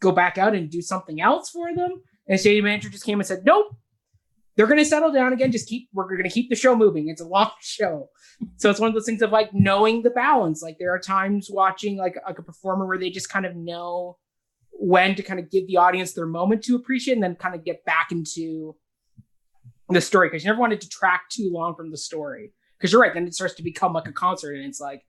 go 0.00 0.12
back 0.12 0.38
out 0.38 0.54
and 0.54 0.70
do 0.70 0.82
something 0.82 1.20
else 1.20 1.50
for 1.50 1.74
them?" 1.74 2.02
And 2.26 2.34
the 2.34 2.38
stadium 2.38 2.66
manager 2.66 2.90
just 2.90 3.04
came 3.04 3.20
and 3.20 3.26
said, 3.26 3.44
"Nope." 3.44 3.76
They're 4.56 4.66
gonna 4.66 4.84
settle 4.84 5.10
down 5.10 5.32
again. 5.32 5.52
Just 5.52 5.68
keep. 5.68 5.88
We're 5.94 6.16
gonna 6.16 6.28
keep 6.28 6.50
the 6.50 6.56
show 6.56 6.76
moving. 6.76 7.08
It's 7.08 7.22
a 7.22 7.26
long 7.26 7.50
show, 7.60 8.10
so 8.56 8.68
it's 8.68 8.80
one 8.80 8.88
of 8.88 8.94
those 8.94 9.06
things 9.06 9.22
of 9.22 9.30
like 9.30 9.54
knowing 9.54 10.02
the 10.02 10.10
balance. 10.10 10.60
Like 10.60 10.76
there 10.78 10.92
are 10.92 10.98
times 10.98 11.48
watching 11.50 11.96
like 11.96 12.16
like 12.26 12.38
a 12.38 12.42
performer 12.42 12.86
where 12.86 12.98
they 12.98 13.08
just 13.08 13.30
kind 13.30 13.46
of 13.46 13.56
know 13.56 14.18
when 14.80 15.14
to 15.14 15.22
kind 15.22 15.38
of 15.38 15.50
give 15.50 15.66
the 15.66 15.76
audience 15.76 16.14
their 16.14 16.26
moment 16.26 16.64
to 16.64 16.74
appreciate, 16.74 17.14
and 17.14 17.22
then 17.22 17.36
kind 17.36 17.54
of 17.54 17.64
get 17.64 17.84
back 17.84 18.12
into 18.12 18.74
the 19.90 20.00
story 20.00 20.28
because 20.28 20.42
you 20.42 20.48
never 20.48 20.60
want 20.60 20.78
to 20.78 20.88
track 20.88 21.24
too 21.30 21.50
long 21.52 21.74
from 21.74 21.90
the 21.90 21.96
story. 21.96 22.52
Because 22.78 22.92
you're 22.92 23.00
right, 23.00 23.12
then 23.12 23.26
it 23.26 23.34
starts 23.34 23.54
to 23.54 23.62
become 23.62 23.92
like 23.92 24.08
a 24.08 24.12
concert, 24.12 24.54
and 24.54 24.64
it's 24.64 24.80
like, 24.80 25.04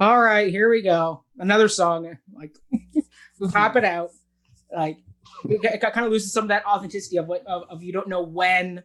all 0.00 0.20
right, 0.20 0.50
here 0.50 0.68
we 0.68 0.82
go, 0.82 1.24
another 1.38 1.68
song, 1.68 2.18
like 2.34 2.58
pop 3.52 3.76
it 3.76 3.84
out. 3.84 4.10
Like 4.74 4.98
it, 5.48 5.60
it 5.64 5.80
kind 5.80 6.06
of 6.06 6.12
loses 6.12 6.32
some 6.32 6.44
of 6.44 6.48
that 6.48 6.66
authenticity 6.66 7.18
of 7.18 7.26
what 7.26 7.46
of, 7.46 7.62
of 7.70 7.82
you 7.82 7.92
don't 7.92 8.08
know 8.08 8.22
when 8.22 8.82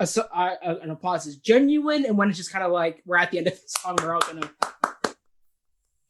a, 0.00 0.08
a, 0.34 0.76
an 0.82 0.90
applause 0.90 1.26
is 1.26 1.36
genuine 1.36 2.04
and 2.06 2.16
when 2.16 2.28
it's 2.28 2.38
just 2.38 2.52
kind 2.52 2.64
of 2.64 2.72
like 2.72 3.02
we're 3.04 3.16
at 3.16 3.30
the 3.30 3.38
end 3.38 3.46
of 3.46 3.54
the 3.54 3.60
song, 3.66 3.96
we're 4.00 4.14
all 4.14 4.20
gonna 4.20 4.50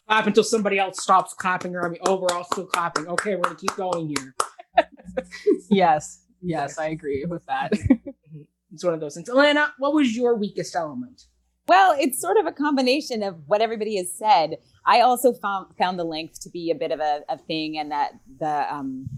clap 0.08 0.26
until 0.26 0.44
somebody 0.44 0.78
else 0.78 1.02
stops 1.02 1.34
clapping 1.34 1.74
or 1.76 1.86
I 1.86 1.90
mean, 1.90 2.00
oh, 2.06 2.16
we're 2.16 2.34
all 2.34 2.44
still 2.44 2.66
clapping. 2.66 3.06
Okay, 3.06 3.36
we're 3.36 3.42
gonna 3.42 3.56
keep 3.56 3.74
going 3.76 4.08
here. 4.08 4.34
yes, 5.70 6.24
yes, 6.42 6.78
I 6.78 6.88
agree 6.88 7.24
with 7.24 7.44
that. 7.46 7.72
it's 8.72 8.84
one 8.84 8.94
of 8.94 9.00
those 9.00 9.14
things. 9.14 9.28
Alana, 9.28 9.70
what 9.78 9.94
was 9.94 10.16
your 10.16 10.36
weakest 10.36 10.74
element? 10.74 11.24
Well, 11.68 11.94
it's 11.98 12.18
sort 12.18 12.38
of 12.38 12.46
a 12.46 12.52
combination 12.52 13.22
of 13.22 13.36
what 13.46 13.60
everybody 13.60 13.98
has 13.98 14.10
said. 14.12 14.56
I 14.86 15.02
also 15.02 15.34
found 15.34 15.76
found 15.76 15.98
the 15.98 16.04
length 16.04 16.40
to 16.40 16.50
be 16.50 16.70
a 16.70 16.74
bit 16.74 16.92
of 16.92 17.00
a, 17.00 17.20
a 17.28 17.36
thing, 17.36 17.78
and 17.78 17.90
that 17.90 18.12
the 18.40 18.74
um, 18.74 19.10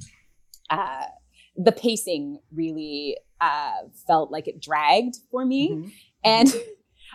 uh, 0.69 1.05
the 1.57 1.73
pacing 1.73 2.41
really 2.53 3.17
uh, 3.41 3.83
felt 4.07 4.33
like 4.33 4.49
it 4.49 4.61
dragged 4.61 5.17
for 5.31 5.45
me, 5.45 5.71
mm-hmm. 5.71 5.89
and 6.25 6.53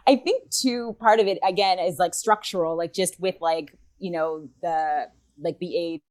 I 0.07 0.15
think 0.17 0.51
too 0.51 0.95
part 0.99 1.19
of 1.19 1.27
it 1.27 1.39
again 1.47 1.79
is 1.79 1.97
like 1.97 2.13
structural, 2.13 2.77
like 2.77 2.93
just 2.93 3.19
with 3.19 3.35
like 3.41 3.77
you 3.97 4.11
know 4.11 4.47
the 4.61 5.07
like 5.41 5.59
the 5.59 5.75
age 5.75 6.01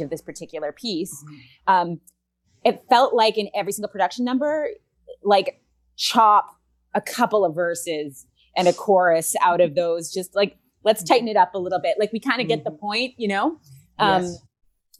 of 0.00 0.10
this 0.10 0.22
particular 0.22 0.72
piece. 0.72 1.24
Mm-hmm. 1.24 1.72
Um, 1.72 2.00
it 2.64 2.84
felt 2.90 3.14
like 3.14 3.38
in 3.38 3.48
every 3.54 3.72
single 3.72 3.90
production 3.90 4.24
number, 4.24 4.68
like 5.22 5.62
chop 5.96 6.46
a 6.94 7.00
couple 7.00 7.44
of 7.44 7.54
verses 7.54 8.26
and 8.56 8.68
a 8.68 8.72
chorus 8.72 9.34
out 9.42 9.60
of 9.60 9.74
those. 9.74 10.12
Just 10.12 10.34
like 10.34 10.58
let's 10.84 11.02
tighten 11.02 11.28
it 11.28 11.36
up 11.36 11.54
a 11.54 11.58
little 11.58 11.80
bit. 11.80 11.96
Like 11.98 12.12
we 12.12 12.20
kind 12.20 12.40
of 12.40 12.48
get 12.48 12.64
the 12.64 12.70
mm-hmm. 12.70 12.80
point, 12.80 13.14
you 13.16 13.28
know. 13.28 13.58
Um, 13.98 14.22
yes. 14.22 14.42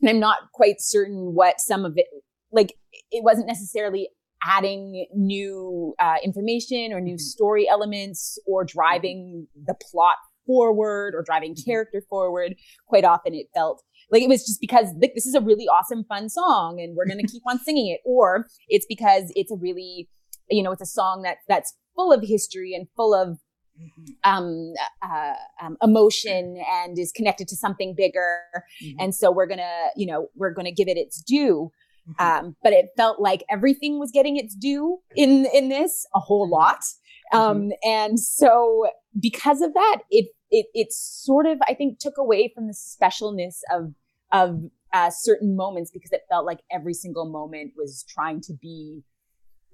And 0.00 0.10
I'm 0.10 0.20
not 0.20 0.52
quite 0.52 0.80
certain 0.80 1.34
what 1.34 1.60
some 1.60 1.84
of 1.84 1.94
it 1.96 2.06
like. 2.52 2.74
It 3.10 3.24
wasn't 3.24 3.48
necessarily 3.48 4.08
adding 4.44 5.06
new 5.14 5.94
uh, 5.98 6.16
information 6.22 6.92
or 6.92 7.00
new 7.00 7.14
mm-hmm. 7.14 7.18
story 7.18 7.68
elements 7.68 8.38
or 8.46 8.64
driving 8.64 9.46
the 9.66 9.74
plot 9.90 10.16
forward 10.46 11.14
or 11.14 11.22
driving 11.22 11.52
mm-hmm. 11.52 11.70
character 11.70 12.02
forward. 12.08 12.54
Quite 12.86 13.04
often, 13.04 13.34
it 13.34 13.46
felt 13.54 13.82
like 14.10 14.22
it 14.22 14.28
was 14.28 14.46
just 14.46 14.60
because 14.60 14.88
like, 15.00 15.12
this 15.14 15.26
is 15.26 15.34
a 15.34 15.40
really 15.40 15.66
awesome, 15.66 16.04
fun 16.04 16.28
song, 16.28 16.80
and 16.80 16.96
we're 16.96 17.06
going 17.06 17.18
to 17.24 17.30
keep 17.30 17.42
on 17.48 17.58
singing 17.58 17.88
it, 17.88 18.00
or 18.04 18.46
it's 18.68 18.86
because 18.88 19.32
it's 19.34 19.52
a 19.52 19.56
really, 19.56 20.08
you 20.50 20.62
know, 20.62 20.72
it's 20.72 20.82
a 20.82 20.86
song 20.86 21.22
that 21.22 21.38
that's 21.48 21.74
full 21.94 22.12
of 22.12 22.22
history 22.22 22.74
and 22.74 22.88
full 22.96 23.14
of 23.14 23.38
Mm-hmm. 23.80 24.28
Um, 24.28 24.72
uh, 25.02 25.34
um, 25.64 25.76
emotion 25.80 26.60
and 26.82 26.98
is 26.98 27.12
connected 27.12 27.46
to 27.46 27.54
something 27.54 27.94
bigger. 27.96 28.40
Mm-hmm. 28.82 28.96
And 28.98 29.14
so 29.14 29.30
we're 29.30 29.46
gonna, 29.46 29.86
you 29.94 30.04
know, 30.04 30.26
we're 30.34 30.52
gonna 30.52 30.72
give 30.72 30.88
it 30.88 30.96
its 30.96 31.22
due. 31.22 31.70
Mm-hmm. 32.10 32.46
Um, 32.46 32.56
but 32.62 32.72
it 32.72 32.86
felt 32.96 33.20
like 33.20 33.44
everything 33.50 33.98
was 33.98 34.10
getting 34.10 34.36
its 34.36 34.54
due 34.54 35.00
in 35.14 35.46
in 35.52 35.68
this 35.68 36.06
a 36.14 36.20
whole 36.20 36.46
mm-hmm. 36.46 36.54
lot. 36.54 36.84
Um, 37.32 37.56
mm-hmm. 37.58 37.70
and 37.84 38.20
so 38.20 38.88
because 39.18 39.60
of 39.60 39.74
that, 39.74 39.98
it 40.10 40.26
it 40.50 40.66
it 40.74 40.92
sort 40.92 41.46
of 41.46 41.58
I 41.66 41.74
think 41.74 41.98
took 41.98 42.18
away 42.18 42.50
from 42.54 42.66
the 42.66 42.74
specialness 42.74 43.60
of 43.70 43.94
of 44.32 44.60
uh, 44.92 45.10
certain 45.10 45.56
moments 45.56 45.90
because 45.90 46.12
it 46.12 46.22
felt 46.30 46.46
like 46.46 46.60
every 46.70 46.94
single 46.94 47.28
moment 47.28 47.72
was 47.76 48.04
trying 48.08 48.40
to 48.42 48.54
be 48.54 49.02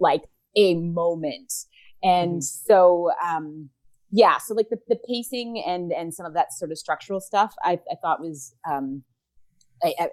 like 0.00 0.24
a 0.56 0.74
moment. 0.74 1.52
And 2.02 2.40
mm-hmm. 2.40 2.40
so 2.40 3.10
um, 3.24 3.70
yeah, 4.10 4.38
so 4.38 4.54
like 4.54 4.68
the, 4.70 4.78
the 4.88 4.98
pacing 5.08 5.62
and 5.66 5.92
and 5.92 6.12
some 6.12 6.26
of 6.26 6.34
that 6.34 6.52
sort 6.52 6.70
of 6.70 6.78
structural 6.78 7.20
stuff, 7.20 7.54
I, 7.62 7.80
I 7.90 7.96
thought 8.00 8.20
was 8.20 8.54
um, 8.68 9.02
I, 9.82 9.94
I 9.98 10.08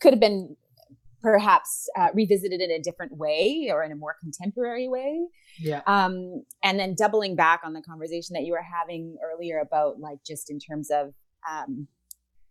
could 0.00 0.12
have 0.12 0.20
been 0.20 0.56
perhaps 1.22 1.88
uh, 1.98 2.08
revisited 2.14 2.60
in 2.60 2.70
a 2.70 2.80
different 2.80 3.16
way 3.16 3.68
or 3.72 3.82
in 3.82 3.92
a 3.92 3.96
more 3.96 4.16
contemporary 4.20 4.88
way. 4.88 5.26
Yeah. 5.58 5.82
Um, 5.86 6.44
and 6.62 6.78
then 6.78 6.94
doubling 6.94 7.36
back 7.36 7.62
on 7.64 7.72
the 7.72 7.82
conversation 7.82 8.34
that 8.34 8.42
you 8.42 8.52
were 8.52 8.62
having 8.62 9.16
earlier 9.24 9.58
about 9.58 9.98
like 9.98 10.18
just 10.26 10.50
in 10.50 10.58
terms 10.58 10.90
of 10.90 11.14
um, 11.50 11.88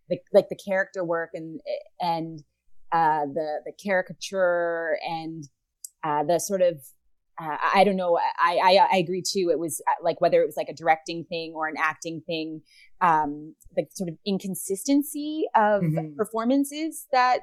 the, 0.08 0.18
like 0.32 0.48
the 0.48 0.56
character 0.56 1.04
work 1.04 1.30
and 1.34 1.60
and 2.00 2.42
uh, 2.92 3.26
the 3.26 3.60
the 3.64 3.72
caricature 3.72 4.98
and 5.06 5.44
uh, 6.04 6.24
the 6.24 6.38
sort 6.38 6.62
of 6.62 6.78
uh, 7.38 7.56
I 7.74 7.84
don't 7.84 7.96
know. 7.96 8.18
I, 8.38 8.56
I, 8.56 8.88
I 8.92 8.96
agree 8.96 9.22
too. 9.22 9.50
It 9.50 9.58
was 9.58 9.82
uh, 9.86 10.02
like 10.02 10.20
whether 10.20 10.40
it 10.40 10.46
was 10.46 10.56
like 10.56 10.70
a 10.70 10.74
directing 10.74 11.24
thing 11.24 11.52
or 11.54 11.68
an 11.68 11.74
acting 11.78 12.22
thing, 12.26 12.62
um, 13.02 13.54
the 13.74 13.84
sort 13.92 14.08
of 14.08 14.16
inconsistency 14.24 15.44
of 15.54 15.82
mm-hmm. 15.82 16.16
performances 16.16 17.06
that 17.12 17.40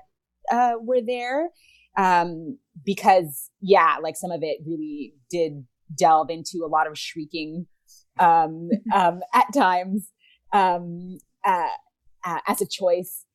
uh, 0.51 0.73
were 0.79 1.01
there. 1.05 1.49
Um, 1.95 2.57
because 2.83 3.51
yeah, 3.61 3.97
like 4.01 4.15
some 4.15 4.31
of 4.31 4.41
it 4.41 4.59
really 4.65 5.13
did 5.29 5.65
delve 5.95 6.29
into 6.29 6.63
a 6.65 6.67
lot 6.67 6.87
of 6.87 6.97
shrieking 6.97 7.67
um, 8.19 8.69
um, 8.93 9.21
at 9.33 9.45
times 9.53 10.09
um, 10.51 11.17
uh, 11.45 11.67
uh, 12.23 12.39
as 12.47 12.61
a 12.61 12.67
choice. 12.67 13.25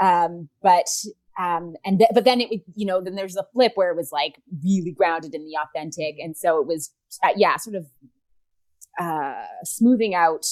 Um, 0.00 0.48
but 0.62 0.86
um, 1.38 1.74
and 1.84 1.98
th- 1.98 2.10
but 2.14 2.24
then 2.24 2.40
it 2.40 2.50
would 2.50 2.62
you 2.74 2.86
know 2.86 3.00
then 3.00 3.14
there's 3.14 3.36
a 3.36 3.46
flip 3.52 3.72
where 3.74 3.90
it 3.90 3.96
was 3.96 4.10
like 4.12 4.36
really 4.64 4.92
grounded 4.92 5.34
in 5.34 5.44
the 5.44 5.56
authentic 5.56 6.16
and 6.18 6.36
so 6.36 6.60
it 6.60 6.66
was 6.66 6.92
uh, 7.22 7.32
yeah 7.36 7.56
sort 7.56 7.76
of 7.76 7.86
uh, 9.00 9.44
smoothing 9.64 10.14
out 10.14 10.42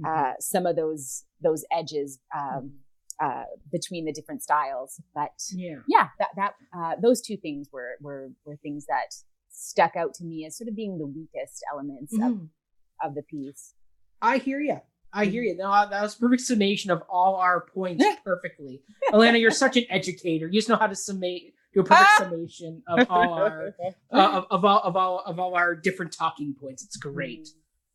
mm-hmm. 0.00 0.06
uh, 0.06 0.32
some 0.38 0.66
of 0.66 0.76
those 0.76 1.24
those 1.42 1.64
edges 1.72 2.20
um, 2.36 2.72
uh, 3.20 3.44
between 3.70 4.04
the 4.04 4.12
different 4.12 4.42
styles 4.42 5.00
but 5.14 5.32
yeah 5.52 5.76
yeah 5.88 6.08
that 6.18 6.28
that 6.36 6.54
uh, 6.76 6.94
those 7.02 7.20
two 7.20 7.36
things 7.36 7.68
were 7.72 7.92
were 8.00 8.30
were 8.44 8.56
things 8.56 8.86
that 8.86 9.14
stuck 9.50 9.96
out 9.96 10.14
to 10.14 10.24
me 10.24 10.44
as 10.46 10.56
sort 10.56 10.68
of 10.68 10.76
being 10.76 10.98
the 10.98 11.06
weakest 11.06 11.62
elements 11.72 12.14
mm-hmm. 12.14 12.24
of, 12.24 13.10
of 13.10 13.14
the 13.14 13.22
piece 13.22 13.74
i 14.20 14.38
hear 14.38 14.60
you 14.60 14.80
I 15.14 15.26
hear 15.26 15.42
you. 15.42 15.54
No, 15.54 15.70
that 15.70 16.02
was 16.02 16.14
perfect 16.14 16.40
summation 16.40 16.90
of 16.90 17.02
all 17.06 17.36
our 17.36 17.66
points 17.74 18.02
perfectly. 18.24 18.80
Alana, 19.12 19.38
you're 19.38 19.50
such 19.50 19.76
an 19.76 19.84
educator. 19.90 20.46
You 20.46 20.54
just 20.54 20.70
know 20.70 20.76
how 20.76 20.86
to 20.86 20.96
summate 20.96 21.52
do 21.72 21.80
a 21.80 21.84
perfect 21.84 22.10
summation 22.18 22.82
of 22.86 23.06
all 23.10 23.34
our 23.34 23.74
uh, 24.12 24.42
of, 24.42 24.46
of, 24.50 24.64
all 24.64 24.80
of 24.80 24.96
all 24.96 25.22
of 25.24 25.38
all 25.38 25.54
our 25.54 25.74
different 25.74 26.12
talking 26.12 26.54
points. 26.58 26.84
It's 26.84 26.96
great. 26.96 27.48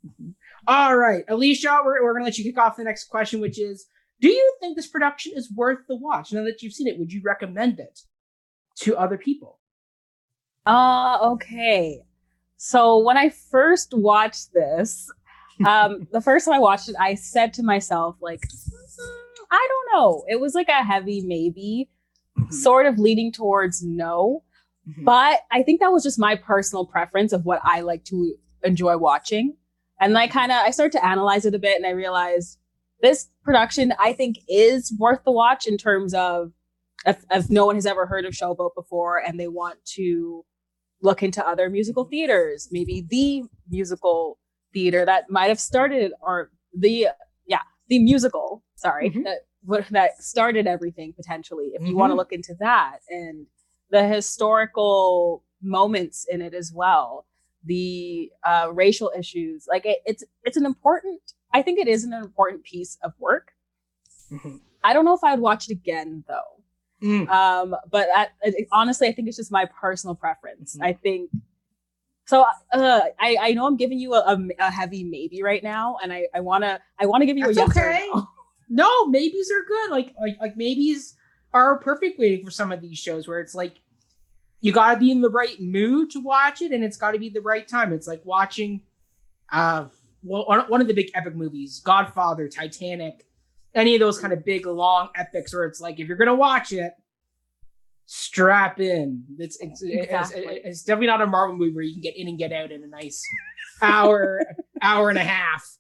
Mm-hmm. 0.05 0.29
All 0.67 0.97
right, 0.97 1.23
Alicia, 1.27 1.79
we're, 1.83 2.03
we're 2.03 2.13
gonna 2.13 2.25
let 2.25 2.37
you 2.37 2.43
kick 2.43 2.57
off 2.57 2.77
the 2.77 2.83
next 2.83 3.05
question, 3.05 3.39
which 3.39 3.59
is 3.59 3.87
do 4.19 4.29
you 4.29 4.55
think 4.59 4.75
this 4.75 4.87
production 4.87 5.33
is 5.35 5.51
worth 5.51 5.79
the 5.87 5.95
watch? 5.95 6.33
Now 6.33 6.43
that 6.43 6.61
you've 6.61 6.73
seen 6.73 6.87
it, 6.87 6.97
would 6.97 7.11
you 7.11 7.21
recommend 7.23 7.79
it 7.79 8.01
to 8.79 8.97
other 8.97 9.17
people? 9.17 9.59
Uh 10.65 11.19
okay. 11.21 12.01
So 12.57 12.97
when 12.97 13.17
I 13.17 13.29
first 13.29 13.93
watched 13.93 14.53
this, 14.53 15.09
um, 15.65 16.07
the 16.11 16.21
first 16.21 16.45
time 16.45 16.55
I 16.55 16.59
watched 16.59 16.89
it, 16.89 16.95
I 16.99 17.15
said 17.15 17.53
to 17.53 17.63
myself, 17.63 18.17
like, 18.21 18.43
I 19.51 19.67
don't 19.69 19.99
know. 19.99 20.25
It 20.27 20.39
was 20.39 20.55
like 20.55 20.67
a 20.67 20.83
heavy 20.83 21.21
maybe, 21.21 21.89
mm-hmm. 22.37 22.51
sort 22.51 22.87
of 22.87 22.99
leading 22.99 23.31
towards 23.31 23.83
no. 23.83 24.43
Mm-hmm. 24.89 25.05
But 25.05 25.41
I 25.51 25.63
think 25.63 25.79
that 25.79 25.91
was 25.91 26.03
just 26.03 26.19
my 26.19 26.35
personal 26.35 26.85
preference 26.85 27.31
of 27.31 27.45
what 27.45 27.61
I 27.63 27.81
like 27.81 28.03
to 28.05 28.35
enjoy 28.63 28.97
watching. 28.97 29.55
And 29.99 30.17
I 30.17 30.27
kind 30.27 30.51
of 30.51 30.57
I 30.57 30.71
started 30.71 30.97
to 30.97 31.05
analyze 31.05 31.45
it 31.45 31.55
a 31.55 31.59
bit 31.59 31.77
and 31.77 31.85
I 31.85 31.91
realized 31.91 32.56
this 33.01 33.29
production 33.43 33.93
I 33.99 34.13
think 34.13 34.37
is 34.47 34.93
worth 34.99 35.23
the 35.23 35.31
watch 35.31 35.67
in 35.67 35.77
terms 35.77 36.13
of 36.13 36.51
if, 37.05 37.23
if 37.31 37.49
no 37.49 37.65
one 37.65 37.75
has 37.75 37.85
ever 37.85 38.05
heard 38.05 38.25
of 38.25 38.33
Showboat 38.33 38.71
before 38.75 39.21
and 39.25 39.39
they 39.39 39.47
want 39.47 39.77
to 39.95 40.43
look 41.01 41.21
into 41.21 41.47
other 41.47 41.69
musical 41.69 42.05
theaters, 42.05 42.69
maybe 42.71 43.05
the 43.07 43.43
musical 43.69 44.39
theater 44.73 45.05
that 45.05 45.29
might 45.29 45.47
have 45.47 45.59
started 45.59 46.11
or 46.21 46.51
the 46.77 47.07
yeah 47.45 47.61
the 47.87 47.99
musical 47.99 48.63
sorry 48.75 49.09
mm-hmm. 49.09 49.23
that 49.23 49.87
that 49.91 50.17
started 50.19 50.67
everything 50.67 51.13
potentially 51.15 51.71
if 51.73 51.81
you 51.81 51.89
mm-hmm. 51.89 51.99
want 51.99 52.11
to 52.11 52.15
look 52.15 52.31
into 52.31 52.53
that 52.59 52.99
and 53.09 53.47
the 53.89 54.05
historical 54.07 55.43
moments 55.61 56.25
in 56.29 56.41
it 56.41 56.53
as 56.53 56.71
well 56.75 57.25
the 57.63 58.29
uh, 58.45 58.69
racial 58.73 59.11
issues 59.17 59.65
like 59.69 59.85
it, 59.85 59.99
it's 60.05 60.23
it's 60.43 60.57
an 60.57 60.65
important 60.65 61.21
i 61.53 61.61
think 61.61 61.79
it 61.79 61.87
is 61.87 62.03
an 62.03 62.13
important 62.13 62.63
piece 62.63 62.97
of 63.03 63.13
work 63.19 63.53
mm-hmm. 64.31 64.57
i 64.83 64.93
don't 64.93 65.05
know 65.05 65.15
if 65.15 65.23
i 65.23 65.31
would 65.31 65.41
watch 65.41 65.69
it 65.69 65.73
again 65.73 66.23
though 66.27 67.07
mm. 67.07 67.27
um 67.29 67.75
but 67.89 68.07
at, 68.15 68.31
honestly 68.71 69.07
i 69.07 69.11
think 69.11 69.27
it's 69.27 69.37
just 69.37 69.51
my 69.51 69.65
personal 69.79 70.15
preference 70.15 70.75
mm-hmm. 70.75 70.85
i 70.85 70.93
think 70.93 71.29
so 72.27 72.45
uh, 72.73 73.01
I, 73.19 73.37
I 73.39 73.51
know 73.53 73.65
I'm 73.65 73.77
giving 73.77 73.99
you 73.99 74.13
a, 74.13 74.37
a, 74.59 74.69
heavy 74.69 75.05
maybe 75.05 75.41
right 75.41 75.63
now, 75.63 75.97
and 76.03 76.11
I, 76.11 76.27
I 76.35 76.41
wanna 76.41 76.81
I 76.99 77.05
wanna 77.05 77.25
give 77.25 77.37
you 77.37 77.45
That's 77.45 77.57
a 77.57 77.61
yes 77.61 77.69
okay. 77.69 78.09
No. 78.13 78.27
no. 78.69 79.07
maybes 79.07 79.49
are 79.49 79.63
good. 79.65 79.91
Like 79.91 80.13
like 80.19 80.37
like 80.41 80.57
maybes 80.57 81.15
are 81.53 81.75
a 81.75 81.79
perfect 81.79 82.19
waiting 82.19 82.43
for 82.43 82.51
some 82.51 82.73
of 82.73 82.81
these 82.81 82.99
shows 82.99 83.29
where 83.29 83.39
it's 83.39 83.55
like 83.55 83.79
you 84.59 84.73
gotta 84.73 84.99
be 84.99 85.09
in 85.09 85.21
the 85.21 85.29
right 85.29 85.59
mood 85.61 86.11
to 86.11 86.19
watch 86.19 86.61
it, 86.61 86.73
and 86.73 86.83
it's 86.83 86.97
gotta 86.97 87.17
be 87.17 87.29
the 87.29 87.39
right 87.39 87.65
time. 87.65 87.93
It's 87.93 88.07
like 88.07 88.21
watching 88.25 88.81
uh 89.49 89.85
one 90.27 90.81
of 90.81 90.87
the 90.87 90.93
big 90.93 91.09
epic 91.15 91.35
movies, 91.35 91.79
Godfather, 91.83 92.47
Titanic, 92.47 93.25
any 93.75 93.95
of 93.95 93.99
those 93.99 94.19
kind 94.19 94.33
of 94.33 94.43
big 94.43 94.65
long 94.65 95.09
epics 95.15 95.53
where 95.53 95.65
it's 95.65 95.79
like 95.79 95.99
if 95.99 96.07
you're 96.07 96.17
gonna 96.17 96.35
watch 96.35 96.71
it, 96.73 96.93
strap 98.05 98.79
in. 98.79 99.23
It's 99.37 99.57
it's, 99.61 99.81
Exactly. 99.81 100.43
it's 100.55 100.65
it's 100.65 100.83
definitely 100.83 101.07
not 101.07 101.21
a 101.21 101.27
Marvel 101.27 101.55
movie 101.55 101.73
where 101.73 101.83
you 101.83 101.93
can 101.93 102.01
get 102.01 102.15
in 102.17 102.27
and 102.27 102.37
get 102.37 102.51
out 102.51 102.71
in 102.71 102.83
a 102.83 102.87
nice 102.87 103.21
hour 103.81 104.41
hour 104.81 105.09
and 105.09 105.17
a 105.19 105.23
half. 105.23 105.77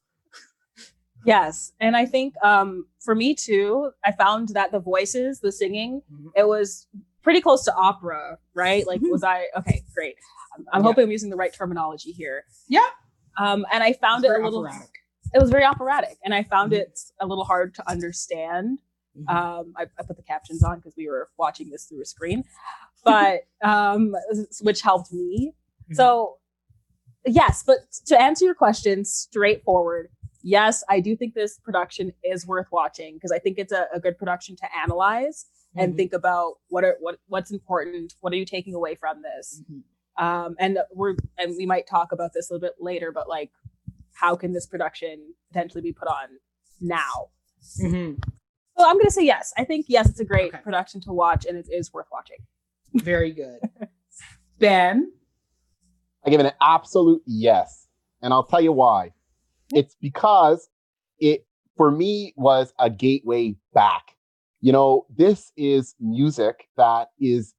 Yes, 1.25 1.73
and 1.79 1.97
I 1.97 2.05
think 2.05 2.35
um, 2.43 2.85
for 3.01 3.13
me 3.15 3.33
too, 3.35 3.91
I 4.05 4.11
found 4.13 4.49
that 4.49 4.71
the 4.71 4.79
voices, 4.79 5.39
the 5.41 5.51
singing, 5.51 6.01
Mhm. 6.11 6.31
it 6.35 6.47
was 6.47 6.87
pretty 7.21 7.41
close 7.41 7.65
to 7.65 7.75
opera, 7.75 8.37
right? 8.53 8.87
Like, 8.87 9.01
Mhm. 9.01 9.11
was 9.11 9.23
I 9.23 9.47
okay? 9.57 9.83
Great. 9.93 10.15
I'm, 10.57 10.65
I'm 10.71 10.81
Yeah. 10.81 10.87
hoping 10.87 11.03
I'm 11.05 11.11
using 11.11 11.29
the 11.29 11.35
right 11.35 11.51
terminology 11.51 12.11
here. 12.11 12.45
Yeah. 12.69 12.87
Um, 13.37 13.65
and 13.71 13.83
I 13.83 13.93
found 13.93 14.23
It's 14.25 14.33
it 14.33 14.39
a 14.39 14.43
little. 14.43 14.65
operatic. 14.65 14.89
It 15.33 15.41
was 15.41 15.49
very 15.49 15.63
operatic, 15.65 16.17
and 16.23 16.33
I 16.33 16.43
found 16.43 16.71
Mhm. 16.71 16.77
it 16.77 16.99
a 17.19 17.27
little 17.27 17.43
hard 17.43 17.75
to 17.75 17.89
understand. 17.89 18.79
Mhm. 19.17 19.29
Um, 19.29 19.73
I, 19.75 19.83
I 19.99 20.03
put 20.03 20.15
the 20.17 20.23
captions 20.23 20.63
on 20.63 20.77
because 20.77 20.95
we 20.95 21.07
were 21.09 21.29
watching 21.37 21.69
this 21.69 21.85
through 21.85 22.01
a 22.01 22.05
screen, 22.05 22.43
but 23.03 23.41
um, 23.63 24.15
which 24.61 24.81
helped 24.81 25.11
me. 25.11 25.53
Mhm. 25.91 25.95
So, 25.95 26.37
yes, 27.25 27.63
but 27.65 27.79
to 28.05 28.19
answer 28.19 28.45
your 28.45 28.55
question, 28.55 29.03
straightforward. 29.05 30.09
Yes, 30.43 30.83
I 30.87 30.99
do 31.01 31.15
think 31.17 31.33
this 31.33 31.59
production 31.59 32.13
is 32.23 32.47
worth 32.47 32.67
watching 32.71 33.15
because 33.15 33.31
I 33.31 33.39
think 33.39 33.57
it's 33.59 33.73
a, 33.73 33.87
a 33.93 33.99
good 33.99 34.17
production 34.17 34.55
to 34.57 34.77
analyze 34.77 35.45
and 35.75 35.93
Mhm. 35.93 35.97
think 35.97 36.13
about 36.13 36.59
what 36.69 36.83
are 36.85 36.95
what 37.01 37.19
what's 37.27 37.51
important. 37.51 38.13
What 38.21 38.31
are 38.33 38.37
you 38.37 38.45
taking 38.45 38.73
away 38.73 38.95
from 38.95 39.21
this? 39.23 39.61
Um, 40.17 40.55
and 40.59 40.79
we're 40.93 41.15
and 41.37 41.55
we 41.57 41.65
might 41.65 41.87
talk 41.87 42.11
about 42.11 42.31
this 42.33 42.49
a 42.49 42.53
little 42.53 42.67
bit 42.67 42.75
later, 42.79 43.11
but 43.11 43.27
like, 43.29 43.51
how 44.13 44.35
can 44.35 44.51
this 44.53 44.65
production 44.65 45.33
potentially 45.51 45.81
be 45.81 45.93
put 45.93 46.07
on 46.07 46.27
now? 46.81 47.29
Mhm. 47.83 48.19
So 48.77 48.85
I'm 48.87 48.97
gonna 48.97 49.11
say 49.11 49.25
yes. 49.25 49.53
I 49.57 49.63
think 49.63 49.85
yes, 49.89 50.09
it's 50.09 50.19
a 50.19 50.25
great 50.25 50.53
Okay. 50.53 50.63
production 50.63 51.01
to 51.01 51.13
watch, 51.13 51.45
and 51.45 51.57
it 51.57 51.67
is 51.71 51.93
worth 51.93 52.07
watching. 52.11 52.37
Very 52.93 53.31
good. 53.31 53.59
Ben. 54.59 55.11
I 56.25 56.29
give 56.29 56.39
it 56.39 56.45
an 56.45 56.53
absolute 56.61 57.21
yes. 57.25 57.87
And 58.21 58.33
I'll 58.33 58.43
tell 58.43 58.59
you 58.61 58.71
why. 58.71 59.13
It's 59.71 59.95
because 60.01 60.67
it, 61.19 61.45
for 61.77 61.91
me, 61.91 62.33
was 62.35 62.73
a 62.79 62.89
gateway 62.89 63.55
back. 63.73 64.15
You 64.61 64.71
know, 64.71 65.05
this 65.15 65.51
is 65.55 65.93
music 65.99 66.67
that 66.75 67.09
is 67.19 67.53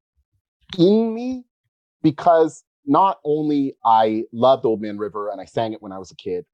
in 0.76 1.14
me 1.14 1.44
because 2.02 2.64
not 2.86 3.18
only 3.24 3.76
I 3.84 4.24
loved 4.32 4.64
Old 4.64 4.80
Man 4.80 4.98
River 4.98 5.30
and 5.30 5.40
I 5.40 5.44
sang 5.44 5.72
it 5.72 5.82
when 5.82 5.92
I 5.92 5.98
was 5.98 6.10
a 6.10 6.16
kid, 6.16 6.44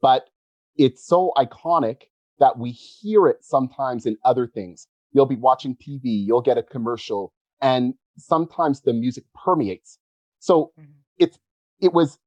but 0.00 0.28
it's 0.76 1.06
so 1.06 1.32
iconic 1.36 2.02
that 2.38 2.58
we 2.58 2.70
hear 2.70 3.26
it 3.26 3.44
sometimes 3.44 4.06
in 4.06 4.16
other 4.24 4.46
things. 4.46 4.86
You'll 5.12 5.26
be 5.26 5.36
watching 5.36 5.76
TV, 5.76 6.00
you'll 6.04 6.40
get 6.40 6.58
a 6.58 6.62
commercial, 6.62 7.32
and 7.60 7.94
sometimes 8.16 8.80
the 8.80 8.92
music 8.92 9.24
permeates. 9.34 9.98
So 10.38 10.72
Mhm. 10.78 10.94
it's 11.18 11.38
it 11.80 11.92
was 11.92 12.18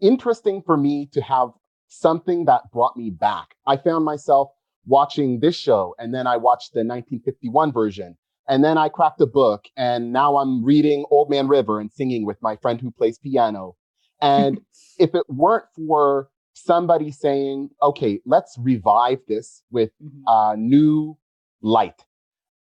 interesting 0.00 0.62
for 0.62 0.76
me 0.76 1.06
to 1.06 1.20
have 1.22 1.50
something 1.88 2.44
that 2.46 2.70
brought 2.72 2.96
me 2.96 3.10
back. 3.10 3.54
I 3.66 3.76
found 3.76 4.04
myself 4.04 4.50
watching 4.86 5.40
this 5.40 5.54
show 5.56 5.94
and 5.98 6.14
then 6.14 6.26
I 6.26 6.36
watched 6.36 6.72
the 6.72 6.84
1951 6.84 7.72
version 7.72 8.16
and 8.48 8.64
then 8.64 8.78
I 8.78 8.88
cracked 8.88 9.20
a 9.20 9.26
book 9.26 9.64
and 9.76 10.12
now 10.12 10.36
I'm 10.36 10.64
reading 10.64 11.04
Old 11.10 11.30
Man 11.30 11.48
River 11.48 11.80
and 11.80 11.90
singing 11.92 12.24
with 12.26 12.40
my 12.42 12.56
friend 12.56 12.80
who 12.80 12.90
plays 12.90 13.18
piano. 13.18 13.76
And 14.20 14.60
if 14.98 15.14
it 15.14 15.24
weren't 15.28 15.66
for 15.74 16.28
somebody 16.54 17.10
saying, 17.10 17.70
okay, 17.82 18.20
let's 18.24 18.56
revive 18.58 19.18
this 19.28 19.62
with 19.70 19.90
uh, 20.26 20.54
new 20.56 21.16
light, 21.60 22.04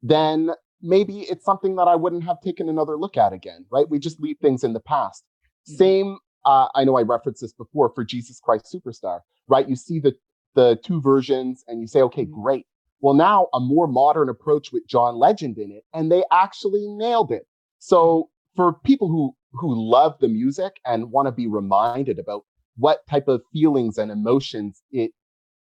then 0.02 0.50
maybe 0.82 1.20
it's 1.22 1.44
something 1.44 1.76
that 1.76 1.88
I 1.88 1.94
wouldn't 1.96 2.24
have 2.24 2.40
taken 2.40 2.68
another 2.68 2.96
look 2.96 3.16
at 3.16 3.32
again, 3.32 3.64
right? 3.70 3.88
We 3.88 3.98
just 3.98 4.20
leave 4.20 4.38
things 4.40 4.64
in 4.64 4.72
the 4.72 4.80
past. 4.80 5.24
Mhm. 5.70 5.76
Same, 5.76 6.18
uh, 6.44 6.68
I 6.74 6.84
know 6.84 6.96
I 6.96 7.02
referenced 7.02 7.40
this 7.40 7.52
before 7.52 7.90
for 7.94 8.04
Jesus 8.04 8.40
Christ 8.40 8.74
Superstar, 8.74 9.20
right? 9.48 9.68
You 9.68 9.76
see 9.76 10.00
the 10.00 10.14
the 10.54 10.78
two 10.84 11.00
versions 11.00 11.64
and 11.66 11.80
you 11.80 11.86
say, 11.88 12.00
okay, 12.02 12.24
Mhm. 12.26 12.30
great. 12.30 12.66
Well, 13.04 13.12
now 13.12 13.48
a 13.52 13.60
more 13.60 13.86
modern 13.86 14.30
approach 14.30 14.72
with 14.72 14.86
John 14.86 15.16
Legend 15.16 15.58
in 15.58 15.70
it, 15.70 15.84
and 15.92 16.10
they 16.10 16.24
actually 16.32 16.86
nailed 16.88 17.32
it. 17.32 17.46
So 17.78 18.30
for 18.56 18.72
people 18.72 19.08
who 19.08 19.36
who 19.52 19.74
love 19.74 20.16
the 20.20 20.28
music 20.28 20.80
and 20.86 21.10
want 21.10 21.26
to 21.28 21.32
be 21.32 21.46
reminded 21.46 22.18
about 22.18 22.46
what 22.78 23.06
type 23.06 23.28
of 23.28 23.42
feelings 23.52 23.98
and 23.98 24.10
emotions 24.10 24.82
it 24.90 25.10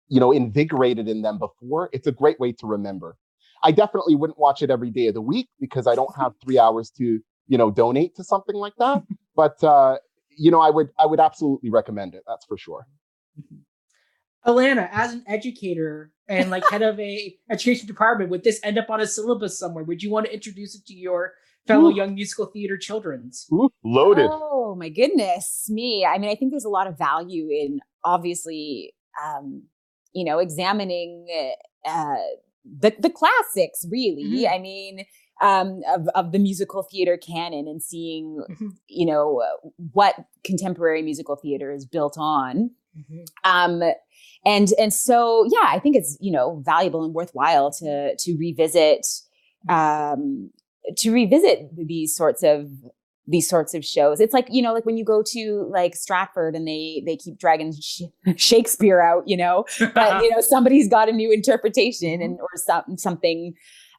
you 0.10 0.20
know 0.20 0.34
invigorated 0.34 1.08
in 1.08 1.22
them 1.22 1.40
before 1.40 1.90
it's 1.94 2.08
a 2.08 2.12
great 2.12 2.38
way 2.42 2.52
to 2.52 2.68
remember. 2.68 3.16
I 3.64 3.72
definitely 3.72 4.16
wouldn't 4.16 4.38
watch 4.38 4.62
it 4.62 4.70
every 4.70 4.92
day 4.92 5.08
of 5.08 5.14
the 5.14 5.22
week 5.22 5.48
because 5.62 5.88
i 5.88 5.96
don't 5.96 6.16
have 6.18 6.34
three 6.44 6.60
hours 6.60 6.92
to 6.98 7.22
you 7.48 7.58
know 7.58 7.72
donate 7.72 8.16
to 8.18 8.24
something 8.26 8.56
like 8.56 8.76
that. 8.80 9.04
But 9.38 9.64
uh 9.64 9.98
you 10.38 10.52
know 10.52 10.60
i 10.60 10.70
would 10.70 10.90
i 11.00 11.06
would 11.06 11.22
absolutely 11.22 11.70
recommend 11.70 12.16
it 12.16 12.24
that's 12.28 12.46
for 12.46 12.58
sure 12.58 12.86
Alana, 14.46 14.90
as 14.92 15.14
an 15.14 15.24
educator 15.28 16.12
and 16.28 16.50
like 16.50 16.64
head 16.70 16.82
of 16.82 17.00
a 17.00 17.36
education 17.50 17.88
department, 17.88 18.30
would 18.30 18.44
this 18.44 18.60
end 18.64 18.78
up 18.78 18.90
on 18.90 19.02
a 19.02 19.08
syllabus 19.08 19.58
somewhere? 19.60 19.84
Would 19.84 20.02
you 20.04 20.12
want 20.12 20.26
to 20.28 20.34
introduce 20.34 20.76
it 20.76 20.86
to 20.88 20.94
your 20.94 21.34
fellow 21.68 21.90
Ooh. 21.90 21.96
young 21.96 22.16
musical 22.16 22.46
theater 22.48 22.78
children's? 22.78 23.48
Ooh, 23.52 23.70
loaded 23.84 24.30
Oh 24.32 24.76
my 24.76 24.90
goodness, 24.90 25.66
me. 25.70 26.06
I 26.06 26.18
mean, 26.20 26.30
I 26.30 26.36
think 26.36 26.52
there's 26.52 26.66
a 26.66 26.70
lot 26.70 26.88
of 26.88 26.98
value 26.98 27.50
in 27.50 27.80
obviously, 28.04 28.94
um, 29.24 29.64
you 30.14 30.24
know, 30.24 30.40
examining 30.40 31.28
uh, 31.86 32.16
the 32.64 32.94
the 33.00 33.10
classics. 33.10 33.86
Really, 33.90 34.46
Mhm. 34.46 34.52
I 34.56 34.60
mean, 34.60 35.06
um, 35.42 35.82
of 35.88 36.08
of 36.16 36.32
the 36.32 36.40
musical 36.40 36.84
theater 36.84 37.18
canon 37.18 37.68
and 37.68 37.82
seeing, 37.82 38.44
Mhm. 38.50 38.72
you 38.88 39.06
know, 39.06 39.42
uh, 39.42 39.70
what 39.94 40.16
contemporary 40.44 41.02
musical 41.02 41.36
theater 41.36 41.72
is 41.72 41.86
built 41.86 42.16
on. 42.18 42.72
Mhm. 42.98 43.26
um 43.44 43.84
and 44.46 44.70
and 44.80 44.92
so 44.92 45.46
yeah 45.46 45.68
i 45.68 45.78
think 45.78 45.96
it's 45.96 46.18
you 46.20 46.32
know 46.32 46.60
valuable 46.66 47.04
and 47.06 47.14
worthwhile 47.14 47.70
to 47.72 48.16
to 48.18 48.36
revisit 48.40 49.06
um 49.70 50.50
to 50.98 51.12
revisit 51.12 51.70
these 51.76 52.16
sorts 52.16 52.42
of 52.42 52.68
these 53.28 53.48
sorts 53.48 53.76
of 53.76 53.86
shows 53.86 54.20
it's 54.20 54.34
like 54.34 54.48
you 54.50 54.60
know 54.62 54.74
like 54.74 54.86
when 54.88 54.98
you 54.98 55.06
go 55.06 55.22
to 55.22 55.70
like 55.72 55.96
stratford 55.96 56.56
and 56.56 56.68
they 56.68 57.04
they 57.06 57.16
keep 57.16 57.38
dragging 57.38 57.72
sh- 57.80 58.02
shakespeare 58.36 59.02
out 59.02 59.24
you 59.28 59.38
know 59.38 59.64
but 59.94 60.24
you 60.24 60.30
know 60.34 60.42
somebody's 60.42 60.88
got 60.90 61.08
a 61.08 61.12
new 61.12 61.32
interpretation 61.32 62.22
and 62.24 62.40
or 62.40 62.50
some, 62.56 62.98
something 62.98 63.54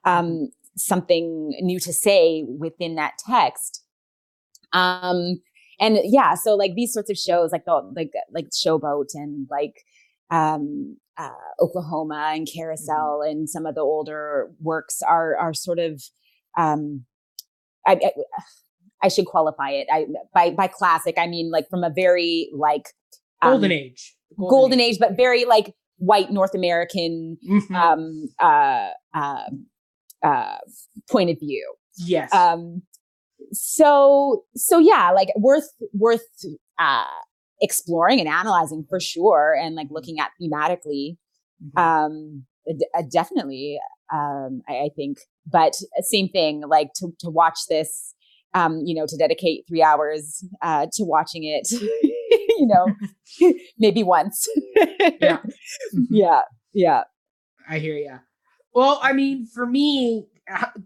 um 0.04 0.48
something 0.84 1.50
new 1.60 1.78
to 1.80 1.92
say 1.92 2.44
within 2.58 2.94
that 2.96 3.14
text 3.28 3.84
um 4.72 5.40
and 5.80 5.98
yeah 6.04 6.34
so 6.34 6.54
like 6.54 6.74
these 6.74 6.92
sorts 6.92 7.10
of 7.10 7.16
shows 7.16 7.52
like 7.52 7.64
the 7.64 7.92
like 7.96 8.12
like 8.32 8.50
showboat 8.50 9.08
and 9.14 9.46
like 9.50 9.84
um 10.30 10.96
uh 11.16 11.30
oklahoma 11.60 12.32
and 12.34 12.48
carousel 12.52 13.22
and 13.22 13.48
some 13.48 13.66
of 13.66 13.74
the 13.74 13.80
older 13.80 14.50
works 14.60 15.02
are 15.02 15.36
are 15.36 15.54
sort 15.54 15.78
of 15.78 16.02
um 16.56 17.04
I, 17.86 17.92
I 17.92 18.10
I 19.02 19.08
should 19.08 19.26
qualify 19.26 19.70
it. 19.70 19.86
I 19.90 20.06
by 20.34 20.50
by 20.50 20.66
classic, 20.66 21.14
I 21.18 21.26
mean 21.26 21.50
like 21.50 21.68
from 21.70 21.82
a 21.84 21.90
very 21.90 22.50
like 22.54 22.90
um, 23.40 23.52
golden 23.52 23.72
age. 23.72 24.14
The 24.30 24.46
golden, 24.48 24.80
age, 24.80 24.98
but 24.98 25.16
very 25.16 25.44
like 25.46 25.74
white 25.96 26.30
North 26.30 26.54
American 26.54 27.38
Mhm. 27.48 27.74
um 27.74 28.28
uh 28.38 28.90
uh 29.14 29.44
uh 30.22 30.56
point 31.10 31.30
of 31.30 31.38
view. 31.40 31.74
yes. 31.96 32.32
Um 32.34 32.82
so 33.52 34.44
so 34.56 34.78
yeah, 34.78 35.10
like 35.10 35.28
worth 35.36 35.68
worth 35.92 36.24
uh 36.78 37.04
exploring 37.60 38.20
and 38.20 38.28
analyzing 38.28 38.84
for 38.88 38.98
sure 39.00 39.54
and 39.60 39.74
like 39.74 39.88
looking 39.90 40.18
at 40.18 40.30
thematically 40.40 41.16
Mhm. 41.62 41.78
um 41.78 42.46
d- 42.66 42.86
definitely 43.12 43.78
um 44.12 44.62
I, 44.66 44.74
I 44.86 44.88
think 44.96 45.18
but 45.46 45.74
same 46.00 46.28
thing 46.30 46.62
like 46.66 46.92
to 46.96 47.08
to 47.18 47.28
watch 47.28 47.58
this 47.68 48.14
um 48.54 48.80
you 48.86 48.94
know 48.94 49.04
to 49.06 49.16
dedicate 49.18 49.64
three 49.68 49.82
hours 49.82 50.42
uh 50.62 50.86
to 50.94 51.04
watching 51.04 51.44
it 51.44 51.68
you 52.58 52.66
know 52.66 52.86
maybe 53.78 54.02
once 54.02 54.48
Yeah. 55.20 55.40
Mhm. 55.94 56.06
yeah 56.10 56.40
yeah 56.72 57.02
I 57.68 57.78
hear 57.78 57.96
ya. 57.96 58.18
Well, 58.74 58.98
I 59.02 59.12
mean, 59.12 59.46
for 59.46 59.66
me, 59.66 60.26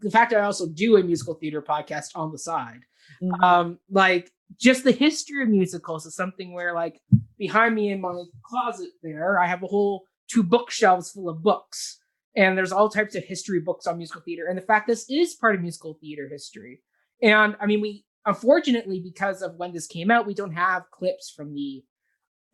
the 0.00 0.10
fact 0.10 0.30
that 0.30 0.40
I 0.40 0.44
also 0.44 0.66
do 0.68 0.96
a 0.96 1.02
musical 1.02 1.34
theater 1.34 1.62
podcast 1.62 2.10
on 2.14 2.32
the 2.32 2.38
side, 2.38 2.80
Mhm. 3.22 3.42
um, 3.42 3.78
like 3.90 4.30
just 4.58 4.84
the 4.84 4.92
history 4.92 5.42
of 5.42 5.48
musicals 5.48 6.06
is 6.06 6.14
something 6.14 6.52
where, 6.52 6.74
like, 6.74 7.00
behind 7.38 7.74
me 7.74 7.90
in 7.90 8.00
my 8.00 8.22
closet 8.44 8.90
there, 9.02 9.38
I 9.38 9.46
have 9.46 9.62
a 9.62 9.66
whole 9.66 10.04
two 10.30 10.42
bookshelves 10.42 11.10
full 11.10 11.28
of 11.28 11.42
books, 11.42 12.00
and 12.36 12.56
there's 12.56 12.72
all 12.72 12.88
types 12.88 13.14
of 13.14 13.24
history 13.24 13.60
books 13.60 13.86
on 13.86 13.98
musical 13.98 14.22
theater. 14.22 14.46
And 14.46 14.56
the 14.56 14.62
fact 14.62 14.86
this 14.86 15.08
is 15.10 15.34
part 15.34 15.54
of 15.54 15.60
musical 15.62 15.94
theater 16.00 16.28
history, 16.28 16.82
and 17.22 17.56
I 17.60 17.66
mean, 17.66 17.80
we 17.80 18.04
unfortunately 18.26 19.00
because 19.00 19.42
of 19.42 19.56
when 19.56 19.72
this 19.72 19.86
came 19.86 20.10
out, 20.10 20.26
we 20.26 20.34
don't 20.34 20.54
have 20.54 20.90
clips 20.90 21.30
from 21.30 21.52
the 21.54 21.84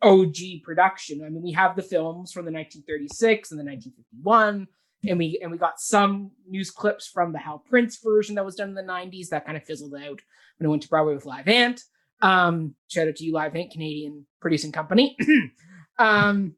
OG 0.01 0.61
production. 0.63 1.23
I 1.23 1.29
mean, 1.29 1.41
we 1.43 1.51
have 1.53 1.75
the 1.75 1.81
films 1.83 2.31
from 2.31 2.45
the 2.45 2.51
1936 2.51 3.51
and 3.51 3.59
the 3.59 3.63
1951 3.63 4.67
and 5.07 5.17
we 5.17 5.39
and 5.41 5.51
we 5.51 5.57
got 5.57 5.79
some 5.79 6.31
news 6.47 6.71
clips 6.71 7.07
from 7.07 7.33
the 7.33 7.39
Hal 7.39 7.63
Prince 7.67 7.99
version 8.03 8.35
that 8.35 8.45
was 8.45 8.55
done 8.55 8.69
in 8.69 8.75
the 8.75 8.83
90s 8.83 9.29
that 9.29 9.45
kind 9.45 9.57
of 9.57 9.63
fizzled 9.63 9.95
out 9.95 10.19
when 10.57 10.65
it 10.65 10.67
went 10.67 10.83
to 10.83 10.89
Broadway 10.89 11.15
with 11.15 11.25
Livent. 11.25 11.81
Um, 12.21 12.75
shout 12.87 13.07
out 13.07 13.15
to 13.15 13.23
you, 13.23 13.33
Livent, 13.33 13.71
Canadian 13.71 14.25
producing 14.39 14.71
company. 14.71 15.17
um, 15.99 16.55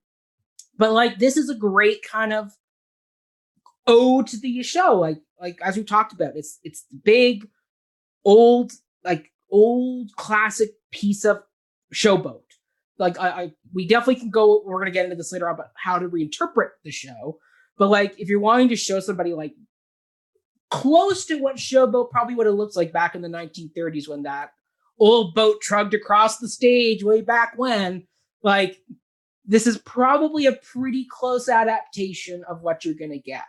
but 0.78 0.92
like 0.92 1.20
this 1.20 1.38
is 1.38 1.50
a 1.50 1.56
great 1.56 2.04
kind 2.04 2.34
of 2.34 2.52
ode 3.88 4.28
to 4.28 4.38
the 4.38 4.62
show. 4.64 5.00
Like 5.00 5.22
like 5.40 5.60
as 5.64 5.78
we 5.78 5.84
talked 5.84 6.14
about, 6.14 6.36
it's 6.36 6.60
it's 6.64 6.86
big, 7.04 7.48
old, 8.26 8.74
like 9.04 9.32
old 9.52 10.12
classic 10.16 10.72
piece 10.92 11.26
of 11.26 11.44
showboat. 11.94 12.42
Like 12.98 13.20
I, 13.20 13.30
I 13.30 13.52
we 13.74 13.88
definitely 13.88 14.16
can 14.16 14.30
go. 14.30 14.64
We're 14.66 14.80
gonna 14.80 14.92
get 14.92 15.06
into 15.06 15.16
this 15.16 15.32
later 15.32 15.50
on, 15.50 15.56
but 15.56 15.72
how 15.76 16.00
to 16.00 16.10
reinterpret 16.10 16.72
the 16.84 16.92
show. 16.92 17.40
But 17.78 17.90
like, 17.90 18.20
if 18.20 18.30
you're 18.30 18.40
wanting 18.40 18.70
to 18.70 18.76
show 18.76 19.00
somebody 19.00 19.34
like 19.34 19.54
close 20.70 21.26
to 21.26 21.38
what 21.38 21.58
Showboat 21.58 22.12
probably 22.12 22.36
would 22.36 22.48
have 22.48 22.56
looked 22.56 22.76
like 22.76 22.92
back 22.92 23.16
in 23.16 23.22
the 23.22 23.28
1930s 23.28 24.08
when 24.08 24.24
that 24.24 24.52
old 25.00 25.36
boat 25.36 25.62
trudged 25.62 25.94
across 25.94 26.38
the 26.38 26.48
stage 26.48 27.04
way 27.04 27.22
back 27.22 27.54
when, 27.58 28.08
like, 28.42 28.78
this 29.46 29.68
is 29.68 29.78
probably 29.80 30.46
a 30.46 30.54
pretty 30.54 31.06
close 31.10 31.50
adaptation 31.50 32.44
of 32.48 32.62
what 32.62 32.86
you're 32.86 32.94
going 32.94 33.12
to 33.12 33.20
get. 33.20 33.44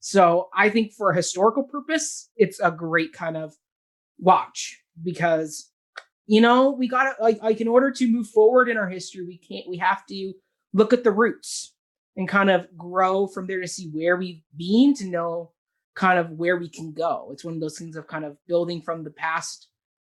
So 0.00 0.48
I 0.54 0.70
think 0.70 0.92
for 0.92 1.10
a 1.10 1.16
historical 1.16 1.64
purpose, 1.64 2.30
it's 2.36 2.60
a 2.60 2.70
great 2.70 3.12
kind 3.12 3.36
of 3.36 3.54
watch 4.18 4.80
because 5.02 5.70
you 6.26 6.40
know 6.40 6.70
we 6.70 6.88
got 6.88 7.04
to 7.04 7.22
like 7.22 7.42
like 7.42 7.60
in 7.60 7.68
order 7.68 7.90
to 7.90 8.10
move 8.10 8.28
forward 8.28 8.68
in 8.68 8.76
our 8.76 8.88
history 8.88 9.24
we 9.26 9.36
can't 9.36 9.68
we 9.68 9.76
have 9.76 10.06
to 10.06 10.32
look 10.72 10.92
at 10.92 11.04
the 11.04 11.10
roots 11.10 11.73
and 12.16 12.28
kind 12.28 12.50
of 12.50 12.66
grow 12.76 13.26
from 13.26 13.46
there 13.46 13.60
to 13.60 13.68
see 13.68 13.88
where 13.88 14.16
we've 14.16 14.42
been 14.56 14.94
to 14.94 15.06
know 15.06 15.52
kind 15.94 16.18
of 16.18 16.30
where 16.30 16.56
we 16.56 16.68
can 16.68 16.92
go. 16.92 17.28
It's 17.32 17.44
one 17.44 17.54
of 17.54 17.60
those 17.60 17.78
things 17.78 17.96
of 17.96 18.06
kind 18.06 18.24
of 18.24 18.36
building 18.46 18.82
from 18.82 19.04
the 19.04 19.10
past 19.10 19.68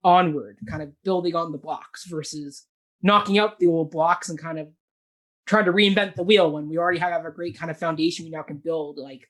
onward, 0.03 0.57
kind 0.69 0.83
of 0.83 0.91
building 1.03 1.35
on 1.35 1.51
the 1.51 1.57
blocks 1.57 2.05
versus 2.07 2.65
knocking 3.01 3.37
out 3.37 3.59
the 3.59 3.67
old 3.67 3.91
blocks 3.91 4.29
and 4.29 4.39
kind 4.39 4.59
of 4.59 4.67
trying 5.45 5.65
to 5.65 5.73
reinvent 5.73 6.15
the 6.15 6.23
wheel 6.23 6.51
when 6.51 6.69
we 6.69 6.77
already 6.77 6.99
have 6.99 7.25
a 7.25 7.31
great 7.31 7.57
kind 7.57 7.69
of 7.69 7.77
foundation 7.77 8.25
we 8.25 8.31
now 8.31 8.41
can 8.41 8.57
build. 8.57 8.97
Like, 8.97 9.29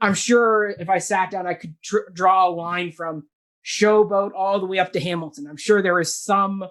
I'm 0.00 0.14
sure 0.14 0.68
if 0.78 0.88
I 0.88 0.98
sat 0.98 1.30
down, 1.30 1.46
I 1.46 1.54
could 1.54 1.74
tr- 1.82 2.10
draw 2.12 2.48
a 2.48 2.50
line 2.50 2.92
from 2.92 3.24
Showboat 3.64 4.32
all 4.34 4.58
the 4.58 4.66
way 4.66 4.78
up 4.78 4.92
to 4.92 5.00
Hamilton. 5.00 5.46
I'm 5.46 5.58
sure 5.58 5.82
there 5.82 6.00
is 6.00 6.16
some 6.16 6.64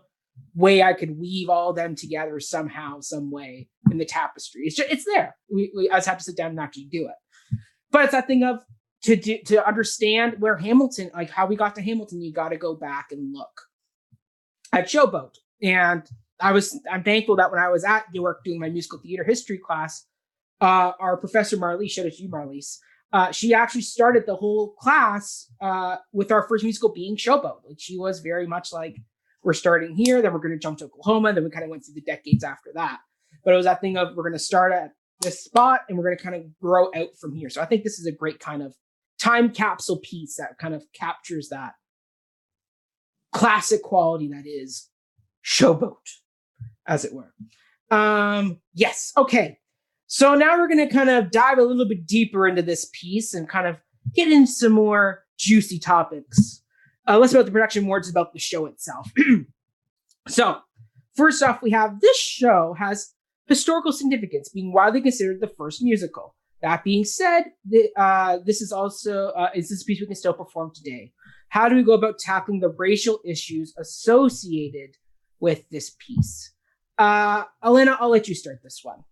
way 0.55 0.83
I 0.83 0.93
could 0.93 1.17
weave 1.17 1.49
all 1.49 1.73
them 1.73 1.95
together 1.95 2.39
somehow, 2.39 2.99
some 3.01 3.31
way 3.31 3.69
in 3.91 3.97
the 3.97 4.05
tapestry. 4.05 4.63
It's 4.65 4.75
just, 4.75 4.89
it's 4.91 5.05
there. 5.05 5.35
We, 5.53 5.71
we 5.75 5.89
I 5.89 5.97
just 5.97 6.07
have 6.07 6.17
to 6.17 6.23
sit 6.23 6.37
down 6.37 6.51
and 6.51 6.59
actually 6.59 6.89
do 6.91 7.05
it. 7.05 7.59
But 7.91 8.03
it's 8.03 8.11
that 8.11 8.27
thing 8.27 8.43
of 8.43 8.63
to 9.03 9.15
do, 9.15 9.37
to 9.45 9.65
understand 9.67 10.35
where 10.39 10.57
Hamilton, 10.57 11.11
like 11.13 11.29
how 11.29 11.45
we 11.45 11.55
got 11.55 11.75
to 11.75 11.81
Hamilton, 11.81 12.21
you 12.21 12.33
got 12.33 12.49
to 12.49 12.57
go 12.57 12.75
back 12.75 13.07
and 13.11 13.33
look 13.33 13.61
at 14.73 14.87
Showboat. 14.87 15.35
And 15.61 16.03
I 16.39 16.51
was 16.51 16.79
I'm 16.91 17.03
thankful 17.03 17.35
that 17.37 17.51
when 17.51 17.59
I 17.59 17.69
was 17.69 17.83
at 17.83 18.05
York 18.13 18.43
doing 18.43 18.59
my 18.59 18.69
musical 18.69 18.99
theater 18.99 19.23
history 19.23 19.57
class, 19.57 20.05
uh, 20.61 20.91
our 20.99 21.17
professor 21.17 21.57
Marlise, 21.57 21.91
shout 21.91 22.05
out 22.05 22.13
to 22.13 22.23
you, 22.23 22.29
Marlise. 22.29 22.77
Uh, 23.11 23.31
she 23.31 23.53
actually 23.53 23.81
started 23.81 24.25
the 24.27 24.35
whole 24.35 24.73
class 24.73 25.51
uh, 25.61 25.97
with 26.13 26.31
our 26.31 26.47
first 26.47 26.63
musical 26.63 26.89
being 26.93 27.15
Showboat. 27.15 27.61
Like 27.67 27.77
she 27.79 27.97
was 27.97 28.19
very 28.19 28.45
much 28.45 28.71
like 28.71 28.97
we're 29.43 29.53
starting 29.53 29.95
here, 29.95 30.21
then 30.21 30.33
we're 30.33 30.39
going 30.39 30.53
to 30.53 30.59
jump 30.59 30.79
to 30.79 30.85
Oklahoma, 30.85 31.33
then 31.33 31.43
we 31.43 31.49
kind 31.49 31.63
of 31.63 31.69
went 31.69 31.85
through 31.85 31.95
the 31.95 32.01
decades 32.01 32.43
after 32.43 32.71
that. 32.75 32.99
But 33.43 33.53
it 33.53 33.57
was 33.57 33.65
that 33.65 33.81
thing 33.81 33.97
of 33.97 34.15
we're 34.15 34.23
going 34.23 34.33
to 34.33 34.39
start 34.39 34.71
at 34.71 34.91
this 35.21 35.43
spot 35.43 35.81
and 35.87 35.97
we're 35.97 36.03
going 36.03 36.17
to 36.17 36.23
kind 36.23 36.35
of 36.35 36.59
grow 36.59 36.89
out 36.95 37.17
from 37.19 37.33
here. 37.33 37.49
So 37.49 37.61
I 37.61 37.65
think 37.65 37.83
this 37.83 37.99
is 37.99 38.05
a 38.05 38.11
great 38.11 38.39
kind 38.39 38.61
of 38.61 38.75
time 39.21 39.51
capsule 39.51 39.99
piece 39.99 40.37
that 40.37 40.57
kind 40.59 40.73
of 40.73 40.83
captures 40.93 41.49
that 41.49 41.73
classic 43.33 43.83
quality 43.83 44.29
that 44.29 44.45
is 44.45 44.89
Showboat, 45.45 45.95
as 46.87 47.05
it 47.05 47.13
were. 47.13 47.33
Um, 47.91 48.59
yes, 48.73 49.13
okay. 49.17 49.59
So 50.07 50.35
now 50.35 50.57
we're 50.57 50.67
going 50.67 50.87
to 50.87 50.93
kind 50.93 51.09
of 51.09 51.31
dive 51.31 51.59
a 51.59 51.63
little 51.63 51.87
bit 51.87 52.05
deeper 52.07 52.47
into 52.47 52.61
this 52.61 52.89
piece 52.93 53.33
and 53.33 53.47
kind 53.47 53.67
of 53.67 53.77
get 54.15 54.31
into 54.31 54.51
some 54.51 54.73
more 54.73 55.23
juicy 55.37 55.79
topics 55.79 56.63
uh, 57.09 57.17
less 57.17 57.33
about 57.33 57.45
the 57.45 57.51
production, 57.51 57.83
more 57.83 57.99
just 57.99 58.11
about 58.11 58.33
the 58.33 58.39
show 58.39 58.67
itself. 58.67 59.11
so, 60.27 60.59
first 61.15 61.41
off, 61.41 61.61
we 61.61 61.71
have 61.71 61.99
this 61.99 62.17
show 62.17 62.75
has 62.77 63.13
historical 63.47 63.91
significance, 63.91 64.49
being 64.49 64.71
widely 64.71 65.01
considered 65.01 65.41
the 65.41 65.51
first 65.57 65.81
musical. 65.81 66.35
That 66.61 66.83
being 66.83 67.05
said, 67.05 67.45
the, 67.67 67.89
uh, 67.97 68.39
this 68.45 68.61
is 68.61 68.71
also 68.71 69.29
uh, 69.29 69.49
is 69.55 69.69
this 69.69 69.83
piece 69.83 69.99
we 69.99 70.07
can 70.07 70.15
still 70.15 70.33
perform 70.33 70.71
today. 70.73 71.11
How 71.49 71.67
do 71.67 71.75
we 71.75 71.83
go 71.83 71.93
about 71.93 72.19
tackling 72.19 72.59
the 72.59 72.69
racial 72.69 73.19
issues 73.25 73.73
associated 73.77 74.95
with 75.39 75.67
this 75.69 75.95
piece? 76.05 76.53
Uh, 76.97 77.45
Elena, 77.63 77.97
I'll 77.99 78.09
let 78.09 78.27
you 78.27 78.35
start 78.35 78.59
this 78.61 78.81
one. 78.83 79.03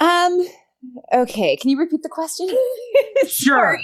Um, 0.00 0.48
Okay, 1.12 1.56
can 1.56 1.70
you 1.70 1.78
repeat 1.78 2.02
the 2.02 2.08
question? 2.08 2.48
sure. 3.28 3.78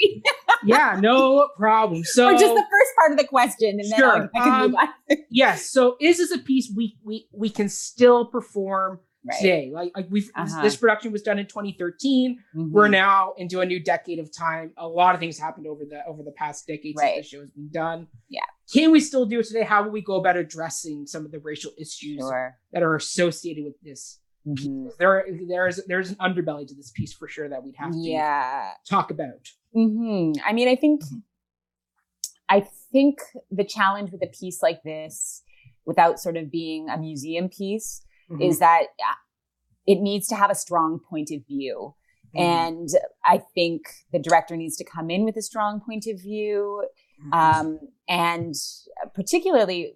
yeah, 0.65 0.99
no 1.01 1.49
problem. 1.57 2.05
So, 2.05 2.29
or 2.29 2.33
just 2.33 2.55
the 2.55 2.63
first 2.63 2.97
part 2.99 3.13
of 3.13 3.19
the 3.19 3.27
question, 3.27 3.81
and 3.81 3.85
sure. 3.85 4.13
then 4.13 4.31
I, 4.35 4.39
I 4.39 4.45
can 4.45 4.53
um, 4.53 4.71
move 4.71 4.75
on. 4.75 5.19
yes. 5.31 5.71
So, 5.71 5.97
is 6.01 6.19
this 6.19 6.31
a 6.31 6.39
piece 6.39 6.73
we 6.75 6.97
we 7.05 7.29
we 7.33 7.51
can 7.51 7.69
still 7.69 8.27
perform 8.27 9.01
right. 9.25 9.39
today? 9.39 9.71
Like, 9.73 9.93
like 9.95 10.07
we've 10.09 10.31
uh-huh. 10.35 10.63
this 10.63 10.77
production 10.77 11.13
was 11.13 11.23
done 11.23 11.39
in 11.39 11.47
2013. 11.47 12.39
Mm-hmm. 12.57 12.73
We're 12.73 12.89
now 12.89 13.35
into 13.37 13.61
a 13.61 13.67
new 13.67 13.83
decade 13.83 14.19
of 14.19 14.35
time. 14.35 14.73
A 14.79 14.89
lot 14.89 15.15
of 15.15 15.21
things 15.21 15.39
happened 15.39 15.67
over 15.67 15.85
the 15.85 16.01
over 16.07 16.23
the 16.23 16.33
past 16.33 16.67
decades 16.67 16.97
right. 16.99 17.17
since 17.17 17.31
the 17.31 17.37
show 17.37 17.41
has 17.43 17.51
been 17.51 17.69
done. 17.69 18.07
Yeah. 18.31 18.41
Can 18.73 18.91
we 18.91 19.01
still 19.01 19.27
do 19.27 19.41
it 19.41 19.47
today? 19.47 19.65
How 19.65 19.83
will 19.83 19.91
we 19.91 20.01
go 20.01 20.17
about 20.17 20.37
addressing 20.37 21.07
some 21.07 21.27
of 21.27 21.31
the 21.31 21.41
racial 21.41 21.73
issues 21.79 22.21
sure. 22.21 22.57
that 22.73 22.83
are 22.83 22.97
associated 22.97 23.65
with 23.65 23.75
this 23.83 24.19
Mm-hmm. 24.47 24.89
There, 24.99 25.27
there's 25.49 25.81
there's 25.87 26.11
an 26.11 26.17
underbelly 26.17 26.67
to 26.69 26.75
this 26.75 26.93
piece 26.93 27.13
for 27.13 27.27
sure 27.29 27.49
that 27.49 27.65
we'd 27.65 27.77
have 27.77 27.93
to 27.93 27.99
yeah. 27.99 28.71
talk 28.89 29.11
about. 29.11 29.51
Mm-hmm. 29.75 30.41
I 30.47 30.53
mean, 30.53 30.69
I 30.69 30.77
think, 30.77 31.03
mm-hmm. 31.03 31.19
I 32.49 32.61
think 32.93 33.19
the 33.51 33.65
challenge 33.65 34.13
with 34.13 34.23
a 34.23 34.29
piece 34.29 34.63
like 34.63 34.83
this, 34.85 35.43
without 35.85 36.21
sort 36.21 36.37
of 36.37 36.51
being 36.51 36.89
a 36.89 36.97
museum 36.97 37.49
piece, 37.49 38.03
mm-hmm. 38.31 38.41
is 38.41 38.61
that 38.61 38.83
uh, 39.01 39.15
it 39.87 40.01
needs 40.01 40.29
to 40.29 40.37
have 40.37 40.51
a 40.51 40.55
strong 40.55 41.01
point 41.11 41.31
of 41.33 41.45
view. 41.47 41.95
Mm-hmm. 42.37 42.43
And 42.43 42.89
I 43.25 43.43
think 43.55 43.83
the 44.13 44.19
director 44.19 44.57
needs 44.57 44.77
to 44.77 44.85
come 44.85 45.11
in 45.11 45.25
with 45.25 45.37
a 45.37 45.43
strong 45.43 45.81
point 45.81 46.07
of 46.07 46.21
view. 46.21 46.87
Um, 47.33 47.79
and 48.09 48.55
particularly 49.15 49.95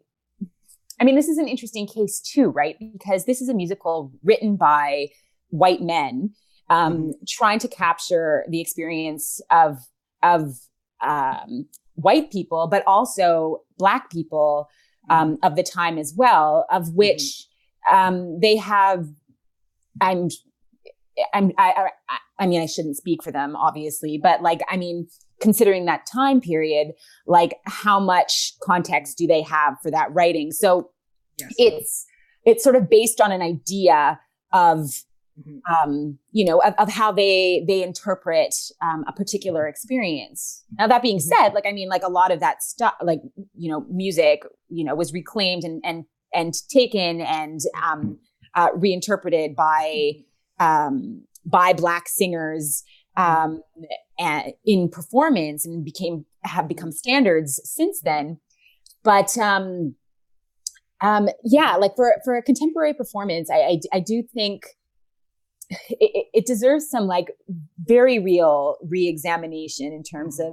I 1.01 1.05
mean, 1.05 1.16
this 1.16 1.28
is 1.28 1.38
an 1.38 1.48
interesting 1.48 1.86
case 1.86 2.20
too, 2.20 2.51
right? 2.51 2.76
Because 2.78 3.24
this 3.24 3.40
is 3.40 3.48
a 3.48 3.55
musical 3.55 4.12
written 4.22 4.57
by 4.57 5.09
white 5.48 5.80
men 5.80 6.34
um, 6.68 6.96
mm-hmm. 6.96 7.11
trying 7.26 7.59
to 7.61 7.68
capture 7.68 8.44
the 8.48 8.61
experience 8.61 9.40
of 9.51 9.78
of 10.22 10.55
um, 11.03 11.66
white 11.94 12.30
people, 12.30 12.68
but 12.68 12.84
also 12.86 13.62
black 13.78 14.11
people 14.11 14.68
um, 15.09 15.38
of 15.42 15.57
the 15.57 15.62
time 15.62 15.98
as 15.98 16.14
well, 16.16 16.66
of 16.70 16.84
mm-hmm. 16.84 16.96
which 16.96 17.46
um, 17.90 18.38
they 18.40 18.57
have. 18.57 19.07
I'm. 20.01 20.28
I'm. 21.34 21.53
I, 21.59 21.90
I. 22.09 22.18
I 22.38 22.46
mean, 22.46 22.62
I 22.62 22.66
shouldn't 22.66 22.96
speak 22.96 23.22
for 23.22 23.30
them, 23.30 23.55
obviously, 23.55 24.16
but 24.16 24.40
like, 24.40 24.62
I 24.70 24.78
mean, 24.78 25.09
considering 25.41 25.86
that 25.86 26.07
time 26.07 26.41
period, 26.41 26.93
like 27.26 27.57
how 27.66 27.99
much 27.99 28.53
context 28.62 29.18
do 29.18 29.26
they 29.26 29.43
have 29.43 29.76
for 29.82 29.91
that 29.91 30.12
writing? 30.12 30.53
So 30.53 30.91
yes. 31.38 31.53
it's 31.59 32.07
it's 32.45 32.64
sort 32.64 32.76
of 32.76 32.88
based 32.88 33.20
on 33.20 33.32
an 33.32 33.43
idea 33.43 34.20
of 34.53 34.78
mm-hmm. 35.38 35.59
um, 35.72 36.18
you 36.32 36.45
know 36.45 36.61
of, 36.62 36.74
of, 36.78 36.88
how 36.91 37.12
they 37.12 37.64
they 37.66 37.82
interpret 37.82 38.55
um, 38.82 39.05
a 39.09 39.12
particular 39.12 39.66
experience. 39.66 40.64
Now 40.78 40.86
that 40.86 41.03
being 41.03 41.18
mm-hmm. 41.18 41.43
said, 41.43 41.55
like 41.55 41.66
I 41.66 41.72
mean, 41.72 41.88
like 41.88 42.03
a 42.03 42.11
lot 42.11 42.30
of 42.30 42.41
that 42.41 42.62
stuff, 42.62 42.95
like 43.03 43.20
you 43.57 43.70
know, 43.70 43.84
music, 43.91 44.43
you 44.68 44.84
know, 44.84 44.95
was 44.95 45.12
reclaimed 45.12 45.64
and 45.64 45.80
and 45.84 46.05
and 46.32 46.55
taken 46.68 47.20
and 47.20 47.61
um, 47.82 48.18
uh, 48.55 48.68
reinterpreted 48.74 49.57
by 49.57 50.12
um, 50.59 51.22
by 51.45 51.72
black 51.72 52.09
singers 52.09 52.84
in 54.64 54.88
performance 54.88 55.66
and 55.66 55.84
became 55.84 56.26
have 56.44 56.68
become 56.68 56.92
standards 56.92 57.60
since 57.64 58.00
then. 58.02 58.38
But 59.02 59.36
um, 59.38 59.94
um, 61.00 61.28
yeah, 61.44 61.76
like 61.76 61.96
for 61.96 62.14
for 62.24 62.36
a 62.36 62.42
contemporary 62.42 62.94
performance, 62.94 63.50
I 63.50 63.56
I, 63.56 63.80
I 63.94 64.00
do 64.00 64.22
think 64.34 64.64
it, 65.88 66.26
it, 66.32 66.46
deserves 66.46 66.90
some 66.90 67.06
like 67.06 67.28
very 67.78 68.18
real 68.18 68.76
re-examination 68.82 69.92
in 69.92 70.02
terms 70.02 70.38
mm-hmm. 70.40 70.48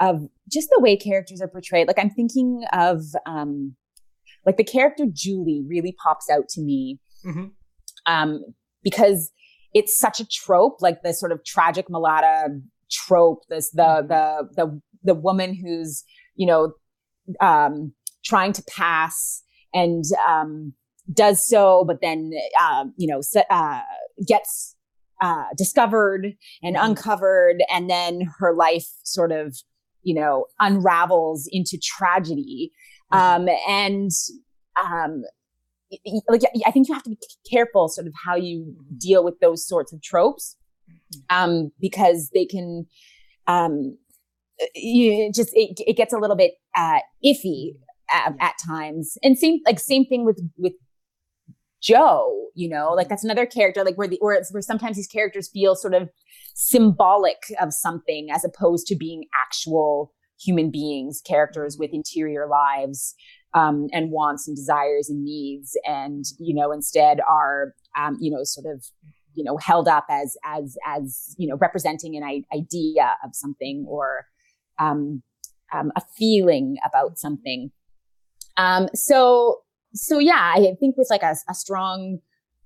of 0.00 0.24
of 0.24 0.28
just 0.50 0.68
the 0.70 0.80
way 0.80 0.96
characters 0.96 1.40
are 1.40 1.48
portrayed. 1.48 1.86
Like 1.88 1.98
I'm 1.98 2.10
thinking 2.10 2.64
of 2.72 3.02
um, 3.26 3.76
like 4.46 4.56
the 4.56 4.64
character 4.64 5.04
Julie 5.12 5.64
really 5.66 5.94
pops 6.02 6.30
out 6.30 6.48
to 6.50 6.60
me 6.60 6.98
mm-hmm. 7.24 7.46
um, 8.06 8.42
because 8.82 9.32
it's 9.74 9.98
such 9.98 10.20
a 10.20 10.26
trope, 10.26 10.80
like 10.80 11.02
the 11.02 11.14
sort 11.14 11.32
of 11.32 11.44
tragic 11.44 11.88
mulatta 11.88 12.60
trope. 12.92 13.42
This 13.48 13.70
the 13.70 13.82
mm-hmm. 13.82 14.08
the 14.08 14.48
the 14.56 14.80
the 15.04 15.14
woman 15.14 15.54
who's 15.54 16.04
you 16.36 16.46
know 16.46 16.72
um, 17.40 17.92
trying 18.24 18.52
to 18.52 18.62
pass 18.68 19.42
and 19.74 20.04
um, 20.28 20.74
does 21.12 21.46
so, 21.46 21.84
but 21.86 22.00
then 22.00 22.32
um, 22.62 22.92
you 22.96 23.08
know 23.08 23.20
uh, 23.50 23.80
gets 24.26 24.76
uh, 25.20 25.44
discovered 25.56 26.34
and 26.62 26.76
mm-hmm. 26.76 26.90
uncovered, 26.90 27.62
and 27.72 27.88
then 27.88 28.28
her 28.38 28.54
life 28.54 28.86
sort 29.04 29.32
of 29.32 29.56
you 30.02 30.14
know 30.14 30.46
unravels 30.60 31.48
into 31.50 31.78
tragedy. 31.82 32.72
Mm-hmm. 33.12 33.42
Um, 33.42 33.56
and 33.68 34.10
um, 34.82 35.24
like 36.28 36.42
I 36.66 36.70
think 36.70 36.88
you 36.88 36.94
have 36.94 37.02
to 37.04 37.10
be 37.10 37.18
careful, 37.50 37.88
sort 37.88 38.06
of 38.06 38.14
how 38.24 38.36
you 38.36 38.74
deal 38.96 39.24
with 39.24 39.38
those 39.40 39.66
sorts 39.66 39.92
of 39.92 40.02
tropes, 40.02 40.56
um, 41.30 41.70
because 41.80 42.30
they 42.34 42.44
can 42.44 42.86
um, 43.46 43.96
you 44.74 45.30
just 45.32 45.50
it, 45.54 45.80
it 45.86 45.96
gets 45.96 46.12
a 46.12 46.18
little 46.18 46.36
bit 46.36 46.52
uh, 46.76 47.00
iffy 47.24 47.72
at, 48.12 48.34
at 48.40 48.54
times. 48.64 49.16
And 49.22 49.38
same 49.38 49.60
like 49.66 49.80
same 49.80 50.04
thing 50.04 50.24
with 50.24 50.40
with 50.56 50.74
Joe, 51.82 52.46
you 52.54 52.68
know, 52.68 52.92
like 52.92 53.08
that's 53.08 53.24
another 53.24 53.46
character, 53.46 53.84
like 53.84 53.96
where 53.96 54.08
the 54.08 54.18
where, 54.20 54.40
where 54.52 54.62
sometimes 54.62 54.96
these 54.96 55.08
characters 55.08 55.50
feel 55.52 55.74
sort 55.74 55.94
of 55.94 56.08
symbolic 56.54 57.38
of 57.60 57.72
something 57.72 58.28
as 58.30 58.44
opposed 58.44 58.86
to 58.88 58.96
being 58.96 59.24
actual 59.40 60.12
human 60.40 60.70
beings, 60.70 61.20
characters 61.26 61.76
with 61.78 61.90
interior 61.92 62.46
lives 62.46 63.14
um, 63.54 63.88
and 63.92 64.10
wants 64.10 64.46
and 64.46 64.56
desires 64.56 65.08
and 65.08 65.24
needs, 65.24 65.76
and 65.84 66.24
you 66.38 66.54
know, 66.54 66.70
instead 66.72 67.20
are 67.28 67.74
um, 67.98 68.16
you 68.20 68.30
know 68.30 68.44
sort 68.44 68.72
of 68.72 68.84
you 69.34 69.44
know 69.44 69.56
held 69.56 69.88
up 69.88 70.06
as 70.10 70.36
as 70.44 70.76
as 70.86 71.34
you 71.38 71.48
know 71.48 71.56
representing 71.56 72.16
an 72.16 72.22
I- 72.22 72.56
idea 72.56 73.14
of 73.24 73.30
something 73.34 73.84
or 73.88 74.26
um, 74.78 75.22
um, 75.72 75.92
a 75.96 76.02
feeling 76.16 76.76
about 76.86 77.18
something. 77.18 77.70
Um, 78.56 78.88
so, 78.94 79.60
so 79.94 80.18
yeah, 80.18 80.52
I 80.54 80.74
think 80.78 80.96
with 80.96 81.08
like 81.10 81.22
a, 81.22 81.34
a 81.48 81.54
strong 81.54 82.18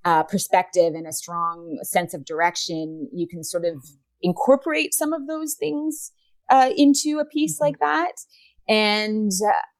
uh, 0.05 0.23
perspective 0.23 0.93
and 0.93 1.07
a 1.07 1.13
strong 1.13 1.79
sense 1.83 2.13
of 2.13 2.25
direction, 2.25 3.09
you 3.13 3.27
can 3.27 3.43
sort 3.43 3.65
of 3.65 3.83
incorporate 4.21 4.93
some 4.93 5.13
of 5.13 5.27
those 5.27 5.55
things 5.55 6.11
uh, 6.49 6.71
into 6.75 7.19
a 7.19 7.25
piece 7.25 7.55
mm-hmm. 7.55 7.65
like 7.65 7.79
that. 7.79 8.13
And 8.67 9.31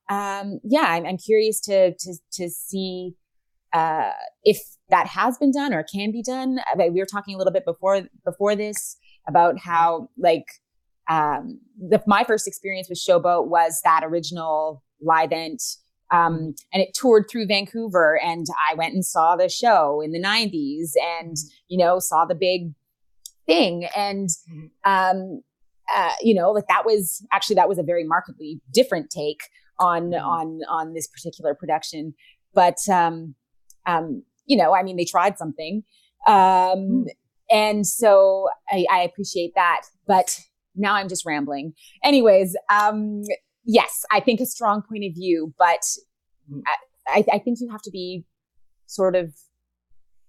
uh, 0.09 0.13
um, 0.13 0.59
yeah, 0.63 0.85
I'm, 0.87 1.05
I'm, 1.05 1.17
curious 1.17 1.59
to 1.61 1.91
to 1.91 2.13
to 2.33 2.49
see 2.49 3.15
uh, 3.73 4.11
if 4.43 4.61
that 4.89 5.07
has 5.07 5.37
been 5.37 5.51
done 5.51 5.73
or 5.73 5.83
can 5.83 6.11
be 6.11 6.23
done. 6.23 6.59
we 6.77 6.89
were 6.91 7.05
talking 7.05 7.35
a 7.35 7.37
little 7.37 7.53
bit 7.53 7.65
before 7.65 8.01
before 8.23 8.55
this 8.55 8.97
about 9.27 9.59
how 9.59 10.09
like 10.17 10.45
um, 11.09 11.59
the, 11.77 12.01
my 12.05 12.23
first 12.23 12.47
experience 12.47 12.89
with 12.89 12.99
Showboat 12.99 13.47
was 13.47 13.81
that 13.83 14.01
original 14.03 14.83
Livent. 15.05 15.77
Um, 16.11 16.55
and 16.71 16.81
it 16.81 16.93
toured 16.93 17.25
through 17.29 17.47
Vancouver 17.47 18.19
and 18.23 18.45
I 18.69 18.75
went 18.75 18.93
and 18.93 19.05
saw 19.05 19.35
the 19.35 19.49
show 19.49 20.01
in 20.01 20.11
the 20.11 20.21
90s 20.21 20.91
and, 21.19 21.35
you 21.67 21.77
know, 21.77 21.99
saw 21.99 22.25
the 22.25 22.35
big 22.35 22.71
thing. 23.45 23.87
And, 23.95 24.29
mm-hmm. 24.29 24.67
um, 24.89 25.41
uh, 25.93 26.13
you 26.21 26.33
know, 26.33 26.51
like 26.51 26.67
that 26.67 26.85
was 26.85 27.25
actually, 27.31 27.55
that 27.55 27.69
was 27.69 27.77
a 27.77 27.83
very 27.83 28.05
markedly 28.05 28.61
different 28.73 29.09
take 29.09 29.41
on, 29.79 30.11
mm-hmm. 30.11 30.25
on, 30.25 30.59
on 30.69 30.93
this 30.93 31.07
particular 31.07 31.53
production. 31.53 32.13
But, 32.53 32.77
um, 32.89 33.35
um, 33.85 34.23
you 34.47 34.57
know, 34.57 34.73
I 34.73 34.81
mean, 34.81 34.97
they 34.97 35.05
tried 35.05 35.37
something. 35.37 35.83
Um, 36.25 36.33
mm. 36.35 37.05
and 37.51 37.85
so 37.85 38.47
I, 38.69 38.85
I 38.91 38.99
appreciate 39.01 39.53
that. 39.55 39.81
But 40.07 40.39
now 40.75 40.95
I'm 40.95 41.09
just 41.09 41.25
rambling. 41.25 41.73
Anyways, 42.03 42.55
um, 42.71 43.21
yes, 43.65 44.05
I 44.11 44.19
think 44.19 44.39
a 44.39 44.45
strong 44.45 44.81
point 44.81 45.03
of 45.03 45.13
view, 45.13 45.53
but 45.57 45.83
mm. 46.51 46.61
I, 47.07 47.23
I 47.31 47.39
think 47.39 47.59
you 47.59 47.69
have 47.71 47.81
to 47.83 47.91
be 47.91 48.25
sort 48.85 49.15
of, 49.15 49.33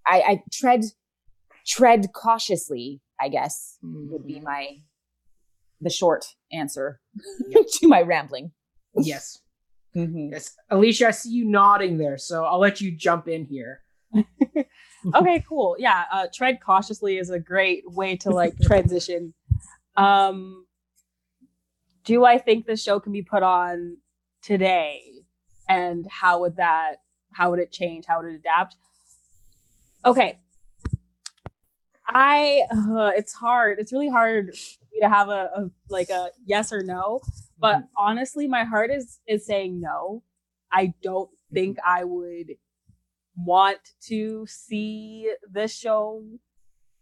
I, 0.07 0.21
I 0.21 0.43
tread, 0.53 0.85
tread 1.67 2.13
cautiously, 2.13 3.01
I 3.21 3.29
guess 3.29 3.79
mm-hmm. 3.85 4.13
would 4.13 4.27
be 4.27 4.35
mm-hmm. 4.35 4.45
my, 4.45 4.69
the 5.81 5.91
short 5.91 6.27
answer 6.53 7.01
to 7.53 7.89
my 7.89 8.03
rambling. 8.03 8.53
Yes. 8.97 9.39
Mm-hmm. 9.97 10.33
Yes. 10.33 10.55
Alicia, 10.71 11.09
I 11.09 11.11
see 11.13 11.31
you 11.31 11.47
nodding 11.47 11.97
there, 11.97 12.19
so 12.19 12.45
I'll 12.45 12.61
let 12.61 12.81
you 12.81 12.95
jump 12.95 13.27
in 13.27 13.47
here. 13.47 13.81
okay, 15.15 15.45
cool. 15.49 15.77
Yeah, 15.79 16.05
uh, 16.11 16.27
tread 16.33 16.61
cautiously 16.61 17.19
is 17.19 17.31
a 17.31 17.39
great 17.39 17.85
way 17.87 18.17
to 18.19 18.31
like 18.31 18.59
transition 18.63 19.35
um, 19.99 20.65
do 22.05 22.25
I 22.25 22.39
think 22.39 22.67
the 22.67 22.77
show 22.77 23.01
can 23.01 23.13
be 23.13 23.23
put 23.23 23.43
on 23.43 23.99
today? 24.43 25.03
And 25.69 26.07
how 26.09 26.41
would 26.41 26.57
that, 26.57 27.03
how 27.33 27.51
would 27.51 27.59
it 27.59 27.73
change? 27.73 28.07
How 28.07 28.23
would 28.23 28.33
it 28.33 28.37
adapt? 28.37 28.77
Okay. 30.07 30.39
I, 32.07 32.63
uh, 32.71 33.11
it's 33.15 33.35
hard. 33.35 33.79
It's 33.81 33.93
really 33.93 34.09
hard 34.09 34.55
to 35.03 35.09
have 35.09 35.29
a, 35.29 35.51
a, 35.55 35.71
like 35.91 36.09
a 36.09 36.31
yes 36.47 36.73
or 36.73 36.83
no. 36.83 37.21
But 37.59 37.77
mm-hmm. 37.77 37.87
honestly, 37.99 38.47
my 38.47 38.65
heart 38.65 38.91
is 38.91 39.19
is 39.27 39.45
saying 39.45 39.81
no. 39.81 40.23
I 40.73 40.95
don't 41.03 41.29
think 41.53 41.77
I 41.87 42.05
would 42.05 42.53
want 43.45 43.79
to 44.07 44.47
see 44.47 45.33
the 45.51 45.69
show 45.69 46.23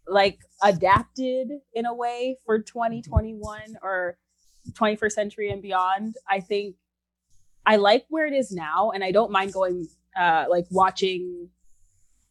like 0.07 0.39
adapted 0.63 1.49
in 1.73 1.85
a 1.85 1.93
way 1.93 2.37
for 2.45 2.59
2021 2.59 3.77
or 3.81 4.17
21st 4.71 5.11
century 5.11 5.49
and 5.49 5.61
beyond. 5.61 6.15
I 6.29 6.39
think 6.39 6.75
I 7.65 7.77
like 7.77 8.05
where 8.09 8.25
it 8.25 8.33
is 8.33 8.51
now 8.51 8.91
and 8.91 9.03
I 9.03 9.11
don't 9.11 9.31
mind 9.31 9.53
going 9.53 9.87
uh 10.17 10.45
like 10.49 10.65
watching 10.71 11.49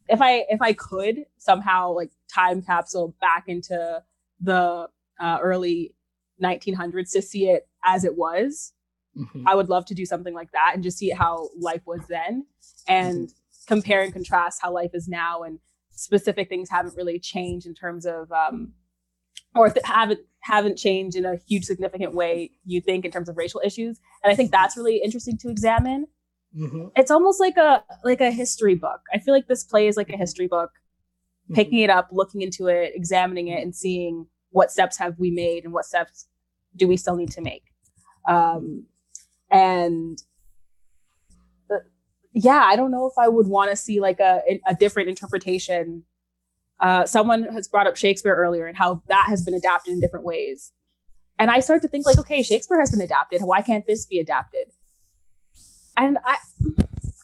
if 0.09 0.23
I 0.23 0.45
if 0.49 0.63
I 0.63 0.73
could 0.73 1.25
somehow 1.39 1.93
like 1.93 2.11
time 2.33 2.63
capsule 2.63 3.15
back 3.21 3.45
into 3.49 4.03
the 4.41 4.89
uh, 5.19 5.39
early 5.41 5.95
1900s 6.43 7.13
to 7.13 7.23
see 7.23 7.49
it 7.49 7.67
as 7.85 8.05
it 8.05 8.17
was. 8.17 8.73
Mm-hmm. 9.17 9.49
I 9.49 9.55
would 9.55 9.71
love 9.71 9.87
to 9.87 9.95
do 9.95 10.05
something 10.05 10.35
like 10.35 10.53
that 10.53 10.73
and 10.75 10.83
just 10.83 10.99
see 10.99 11.09
how 11.09 11.49
life 11.59 11.81
was 11.87 12.03
then 12.09 12.45
and 12.87 13.29
mm-hmm. 13.29 13.46
Compare 13.67 14.03
and 14.03 14.13
contrast 14.13 14.61
how 14.63 14.73
life 14.73 14.91
is 14.95 15.09
now 15.09 15.43
and 15.43 15.59
specific 15.91 16.49
things 16.49 16.69
haven't 16.71 16.97
really 16.97 17.19
changed 17.19 17.67
in 17.67 17.75
terms 17.75 18.07
of 18.07 18.31
um, 18.33 18.73
or 19.55 19.71
th- 19.71 19.85
haven't 19.85 20.21
haven't 20.41 20.77
changed 20.77 21.17
in 21.17 21.25
a 21.25 21.37
huge 21.49 21.65
significant 21.65 22.15
way 22.15 22.51
you 22.65 22.81
think 22.81 23.05
in 23.05 23.11
terms 23.11 23.29
of 23.29 23.37
racial 23.37 23.61
issues. 23.65 23.99
And 24.23 24.33
i 24.33 24.37
think 24.37 24.51
that's 24.51 24.77
really 24.77 25.01
interesting 25.03 25.39
to 25.39 25.51
examine. 25.51 26.07
Mm-hmm. 26.57 26.87
it's 26.97 27.11
almost 27.11 27.39
like 27.39 27.59
a 27.59 27.85
like 28.05 28.21
a 28.21 28.31
history 28.31 28.77
book. 28.77 29.01
I 29.13 29.19
feel 29.19 29.35
like 29.35 29.47
this 29.47 29.65
play 29.65 29.89
is 29.89 29.97
like 29.97 30.11
a 30.11 30.17
history 30.17 30.47
book. 30.47 30.71
Mm-hmm. 31.45 31.55
picking 31.55 31.79
it 31.79 31.91
up 31.91 32.09
looking 32.11 32.43
into 32.43 32.67
it 32.67 32.93
examining 32.97 33.47
it 33.47 33.63
and 33.63 33.73
seeing 33.73 34.27
what 34.51 34.73
steps 34.73 34.97
have 34.99 35.17
we 35.19 35.31
made 35.31 35.63
and 35.63 35.73
what 35.73 35.85
steps 35.85 36.27
do 36.75 36.89
we 36.89 36.97
still 36.97 37.17
need 37.17 37.31
to 37.33 37.41
make. 37.41 37.65
Um, 38.29 38.87
and 39.51 40.21
yeah, 42.39 42.65
I 42.67 42.77
don't 42.77 42.91
know 42.91 43.07
if 43.07 43.15
I 43.17 43.29
would 43.29 43.47
want 43.47 43.71
to 43.71 43.77
see 43.77 43.99
like 43.99 44.21
a 44.21 44.43
a 44.67 44.75
different 44.75 45.09
interpretation. 45.09 46.05
Uh, 46.79 47.07
someone 47.07 47.45
has 47.45 47.67
brought 47.67 47.87
up 47.87 47.97
Shakespeare 47.97 48.35
earlier 48.35 48.67
and 48.67 48.77
how 48.77 49.03
that 49.09 49.27
has 49.29 49.43
been 49.43 49.55
adapted 49.55 49.95
in 49.95 50.01
different 50.01 50.27
ways, 50.27 50.73
and 51.39 51.51
I 51.51 51.61
start 51.61 51.81
to 51.83 51.89
think 51.89 52.05
like, 52.05 52.19
okay, 52.19 52.43
Shakespeare 52.43 52.79
has 52.79 52.91
been 52.91 53.01
adapted. 53.01 53.41
Why 53.43 53.63
can't 53.63 53.87
this 53.87 54.05
be 54.05 54.19
adapted? 54.19 54.67
And 55.97 56.19
I, 56.27 56.37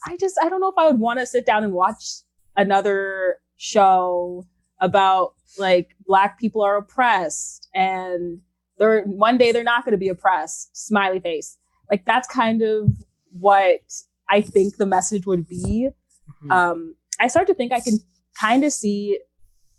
I 0.06 0.16
just 0.16 0.38
I 0.42 0.48
don't 0.48 0.60
know 0.60 0.70
if 0.70 0.78
I 0.78 0.86
would 0.86 0.98
want 0.98 1.20
to 1.20 1.26
sit 1.26 1.44
down 1.44 1.62
and 1.62 1.74
watch 1.74 2.04
another 2.56 3.36
show 3.58 4.46
about 4.80 5.34
like 5.58 5.94
black 6.06 6.40
people 6.40 6.62
are 6.62 6.78
oppressed 6.78 7.68
and 7.74 8.40
they're 8.78 9.02
one 9.02 9.36
day 9.36 9.52
they're 9.52 9.62
not 9.62 9.84
going 9.84 9.92
to 9.92 9.98
be 9.98 10.08
oppressed. 10.08 10.74
Smiley 10.74 11.20
face. 11.20 11.58
Like 11.90 12.06
that's 12.06 12.26
kind 12.26 12.62
of 12.62 12.88
what 13.38 13.82
I 14.32 14.40
think 14.40 14.78
the 14.78 14.86
message 14.86 15.26
would 15.26 15.46
be. 15.46 15.90
Mm-hmm. 16.28 16.50
Um, 16.50 16.94
I 17.20 17.28
start 17.28 17.46
to 17.48 17.54
think 17.54 17.70
I 17.70 17.80
can 17.80 17.98
kind 18.40 18.64
of 18.64 18.72
see 18.72 19.18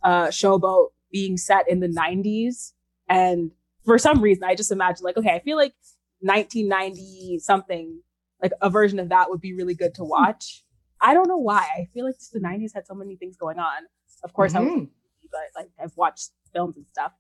uh, 0.04 0.28
Showboat 0.28 0.90
being 1.12 1.38
set 1.38 1.68
in 1.68 1.80
the 1.80 1.88
90s. 1.88 2.74
And 3.10 3.50
for 3.84 3.98
some 3.98 4.22
reason, 4.22 4.44
I 4.44 4.54
just 4.54 4.72
imagine, 4.72 5.04
like, 5.04 5.18
okay, 5.18 5.32
I 5.32 5.40
feel 5.40 5.58
like 5.58 5.74
1990 6.20 7.40
something, 7.40 8.00
like 8.44 8.52
a 8.62 8.70
version 8.70 9.00
of 9.00 9.10
that 9.10 9.32
would 9.32 9.42
be 9.42 9.54
really 9.54 9.74
good 9.74 9.96
to 9.96 10.04
watch. 10.04 10.64
I 11.02 11.16
don't 11.16 11.28
know 11.28 11.38
why. 11.38 11.68
I 11.76 11.88
feel 11.92 12.06
like 12.06 12.16
the 12.32 12.40
90s 12.40 12.76
had 12.76 12.86
so 12.86 12.94
many 12.94 13.16
things 13.16 13.36
going 13.36 13.58
on. 13.58 13.84
Of 14.24 14.34
course, 14.34 14.54
mm-hmm. 14.54 14.68
I 14.68 14.74
was, 14.76 14.88
but 15.32 15.62
like 15.62 15.70
I've 15.82 15.98
watched 15.98 16.30
films 16.54 16.78
and 16.78 16.86
stuff. 16.92 17.12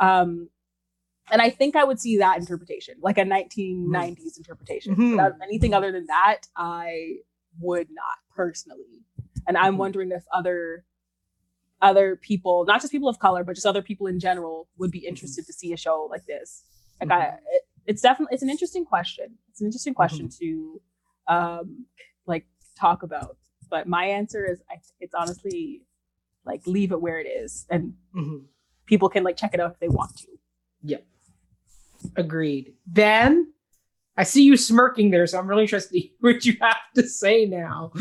Um, 0.00 0.48
and 1.32 1.40
I 1.40 1.48
think 1.48 1.74
I 1.74 1.82
would 1.82 1.98
see 1.98 2.18
that 2.18 2.38
interpretation, 2.38 2.96
like 3.00 3.16
a 3.16 3.22
1990s 3.22 3.88
mm-hmm. 3.88 4.28
interpretation. 4.36 4.94
Mm-hmm. 4.94 5.42
anything 5.42 5.72
other 5.72 5.90
than 5.90 6.06
that, 6.06 6.42
I 6.56 7.16
would 7.58 7.88
not 7.90 8.18
personally. 8.36 9.02
And 9.48 9.56
I'm 9.56 9.72
mm-hmm. 9.72 9.78
wondering 9.78 10.12
if 10.12 10.24
other 10.32 10.84
other 11.80 12.14
people, 12.14 12.64
not 12.66 12.80
just 12.80 12.92
people 12.92 13.08
of 13.08 13.18
color, 13.18 13.42
but 13.42 13.54
just 13.54 13.66
other 13.66 13.82
people 13.82 14.06
in 14.06 14.20
general, 14.20 14.68
would 14.78 14.92
be 14.92 15.04
interested 15.04 15.44
to 15.46 15.52
see 15.52 15.72
a 15.72 15.76
show 15.76 16.06
like 16.08 16.26
this. 16.26 16.62
Like 17.00 17.10
I, 17.10 17.20
Mhm. 17.20 17.38
it, 17.50 17.62
it's 17.86 18.02
definitely 18.02 18.34
it's 18.34 18.42
an 18.42 18.50
interesting 18.50 18.84
question. 18.84 19.38
It's 19.48 19.60
an 19.60 19.66
interesting 19.66 19.94
question 19.94 20.28
Mm-hmm. 20.28 20.44
to 20.44 20.80
um 21.28 21.86
like 22.26 22.46
talk 22.78 23.02
about. 23.02 23.38
But 23.70 23.88
my 23.88 24.04
answer 24.04 24.44
is 24.44 24.60
I, 24.70 24.74
it's 25.00 25.14
honestly 25.14 25.86
like 26.44 26.66
leave 26.66 26.92
it 26.92 27.00
where 27.00 27.18
it 27.18 27.26
is, 27.26 27.66
and 27.70 27.94
people 28.84 29.08
can 29.08 29.24
like 29.24 29.38
check 29.38 29.54
it 29.54 29.60
out 29.60 29.72
if 29.72 29.80
they 29.80 29.88
want 29.88 30.14
to. 30.18 30.28
Agreed. 32.16 32.74
Ben, 32.86 33.52
I 34.16 34.24
see 34.24 34.42
you 34.42 34.56
smirking 34.56 35.10
there, 35.10 35.26
so 35.26 35.38
I'm 35.38 35.46
really 35.46 35.62
interested 35.62 35.92
to 35.92 36.00
hear 36.00 36.10
what 36.20 36.44
you 36.44 36.56
have 36.60 36.76
to 36.96 37.06
say 37.08 37.46
now. 37.46 37.92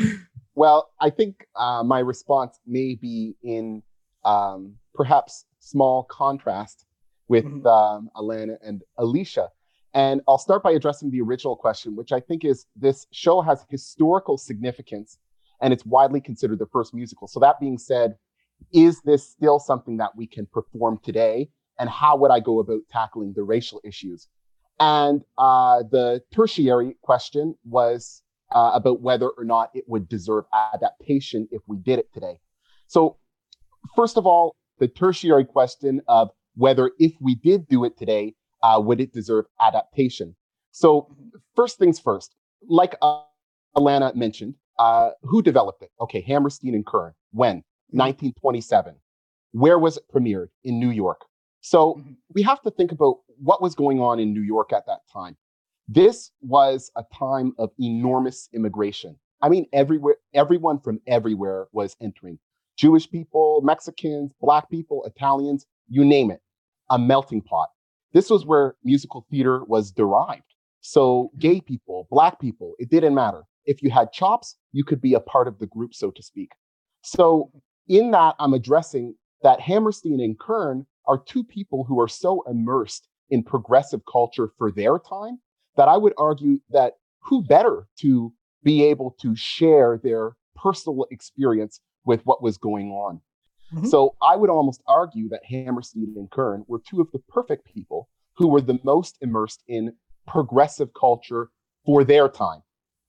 Well, 0.55 0.89
I 0.99 1.09
think 1.09 1.47
uh, 1.55 1.83
my 1.83 1.99
response 1.99 2.59
may 2.67 2.95
be 2.95 3.35
in 3.43 3.81
um, 4.25 4.75
perhaps 4.93 5.45
small 5.59 6.03
contrast 6.03 6.85
with 7.29 7.45
Mhm. 7.45 7.65
um, 7.65 8.09
Alana 8.15 8.57
and 8.61 8.83
Alicia. 8.97 9.49
And 9.93 10.21
I'll 10.27 10.37
start 10.37 10.63
by 10.63 10.71
addressing 10.71 11.09
the 11.11 11.21
original 11.21 11.55
question, 11.55 11.95
which 11.95 12.11
I 12.11 12.19
think 12.19 12.43
is 12.45 12.65
this 12.75 13.07
show 13.11 13.41
has 13.41 13.65
historical 13.69 14.37
significance 14.37 15.17
and 15.61 15.71
it's 15.73 15.85
widely 15.85 16.19
considered 16.21 16.59
the 16.59 16.65
first 16.67 16.93
musical. 16.93 17.27
So, 17.27 17.39
that 17.39 17.59
being 17.59 17.77
said, 17.77 18.17
is 18.73 19.01
this 19.01 19.27
still 19.27 19.59
something 19.59 19.97
that 19.97 20.15
we 20.15 20.27
can 20.27 20.45
perform 20.47 20.99
today? 21.03 21.49
And 21.81 21.89
how 21.89 22.15
would 22.17 22.29
I 22.29 22.39
go 22.39 22.59
about 22.59 22.81
tackling 22.91 23.33
the 23.35 23.41
racial 23.41 23.81
issues? 23.83 24.27
And 24.79 25.23
uh, 25.39 25.81
the 25.89 26.21
tertiary 26.31 26.95
question 27.01 27.55
was 27.65 28.21
uh, 28.51 28.69
about 28.75 29.01
whether 29.01 29.29
or 29.29 29.43
not 29.43 29.71
it 29.73 29.85
would 29.87 30.07
deserve 30.07 30.45
adaptation 30.73 31.47
if 31.49 31.63
we 31.65 31.77
did 31.77 31.97
it 31.97 32.13
today. 32.13 32.39
So, 32.85 33.17
first 33.95 34.15
of 34.15 34.27
all, 34.27 34.55
the 34.77 34.87
tertiary 34.87 35.43
question 35.43 36.01
of 36.07 36.29
whether 36.53 36.91
if 36.99 37.13
we 37.19 37.33
did 37.33 37.67
do 37.67 37.83
it 37.83 37.97
today, 37.97 38.35
uh, 38.61 38.79
would 38.83 39.01
it 39.01 39.11
deserve 39.11 39.45
adaptation? 39.59 40.35
So, 40.69 41.15
first 41.55 41.79
things 41.79 41.99
first, 41.99 42.35
like 42.69 42.93
uh, 43.01 43.23
Alana 43.75 44.13
mentioned, 44.13 44.53
uh, 44.77 45.11
who 45.23 45.41
developed 45.41 45.81
it? 45.81 45.89
Okay, 45.99 46.21
Hammerstein 46.21 46.75
and 46.75 46.85
Kern. 46.85 47.13
When? 47.31 47.63
1927. 47.89 48.93
Where 49.53 49.79
was 49.79 49.97
it 49.97 50.03
premiered? 50.13 50.49
In 50.63 50.79
New 50.79 50.91
York. 50.91 51.21
So 51.61 51.95
Mhm. 51.95 52.17
we 52.33 52.41
have 52.43 52.61
to 52.63 52.71
think 52.71 52.91
about 52.91 53.19
what 53.41 53.61
was 53.61 53.75
going 53.75 53.99
on 53.99 54.19
in 54.19 54.33
New 54.33 54.41
York 54.41 54.73
at 54.73 54.85
that 54.87 55.01
time. 55.11 55.37
This 55.87 56.31
was 56.41 56.91
a 56.95 57.03
time 57.13 57.53
of 57.57 57.71
enormous 57.79 58.49
immigration. 58.53 59.19
I 59.41 59.49
mean, 59.49 59.67
everywhere, 59.73 60.17
everyone 60.33 60.79
from 60.79 61.01
everywhere 61.07 61.67
was 61.71 61.95
entering. 61.99 62.39
Jewish 62.77 63.09
people, 63.09 63.61
Mexicans, 63.63 64.31
Black 64.41 64.69
people, 64.69 65.03
Italians, 65.05 65.65
you 65.87 66.05
name 66.05 66.31
it, 66.31 66.41
a 66.89 66.97
melting 66.97 67.41
pot. 67.41 67.69
This 68.13 68.29
was 68.29 68.45
where 68.45 68.75
musical 68.83 69.25
theater 69.29 69.63
was 69.65 69.91
derived. 69.91 70.43
So 70.81 71.31
gay 71.37 71.61
people, 71.61 72.07
Black 72.09 72.39
people, 72.39 72.75
it 72.79 72.89
didn't 72.89 73.13
matter. 73.15 73.43
If 73.65 73.83
you 73.83 73.91
had 73.91 74.11
chops, 74.11 74.57
you 74.71 74.83
could 74.83 75.01
be 75.01 75.13
a 75.13 75.19
part 75.19 75.47
of 75.47 75.59
the 75.59 75.67
group, 75.67 75.93
so 75.93 76.11
to 76.11 76.23
speak. 76.23 76.51
So 77.03 77.51
in 77.87 78.11
that, 78.11 78.35
I'm 78.39 78.53
addressing 78.53 79.15
that 79.43 79.59
Hammerstein 79.59 80.19
and 80.19 80.39
Kern 80.39 80.85
are 81.07 81.17
two 81.17 81.43
people 81.43 81.83
who 81.83 81.99
are 81.99 82.07
so 82.07 82.43
immersed 82.49 83.07
in 83.29 83.43
progressive 83.43 84.01
culture 84.11 84.49
for 84.57 84.71
their 84.71 84.99
time 84.99 85.39
that 85.77 85.87
I 85.87 85.97
would 85.97 86.13
argue 86.17 86.59
that 86.69 86.93
who 87.19 87.43
better 87.43 87.87
to 87.99 88.33
be 88.63 88.83
able 88.83 89.15
to 89.21 89.35
share 89.35 89.99
their 90.03 90.35
personal 90.55 91.05
experience 91.11 91.79
with 92.05 92.21
what 92.25 92.43
was 92.43 92.57
going 92.57 92.91
on. 92.91 93.21
Mhm. 93.73 93.87
So 93.87 94.15
I 94.21 94.35
would 94.35 94.49
almost 94.49 94.83
argue 94.87 95.29
that 95.29 95.45
Hammerstein 95.45 96.13
and 96.15 96.29
Kern 96.29 96.65
were 96.67 96.79
two 96.79 97.01
of 97.01 97.11
the 97.11 97.19
perfect 97.19 97.65
people 97.65 98.09
who 98.33 98.47
were 98.47 98.61
the 98.61 98.79
most 98.83 99.17
immersed 99.21 99.63
in 99.67 99.95
progressive 100.27 100.93
culture 100.93 101.49
for 101.85 102.03
their 102.03 102.27
time, 102.27 102.61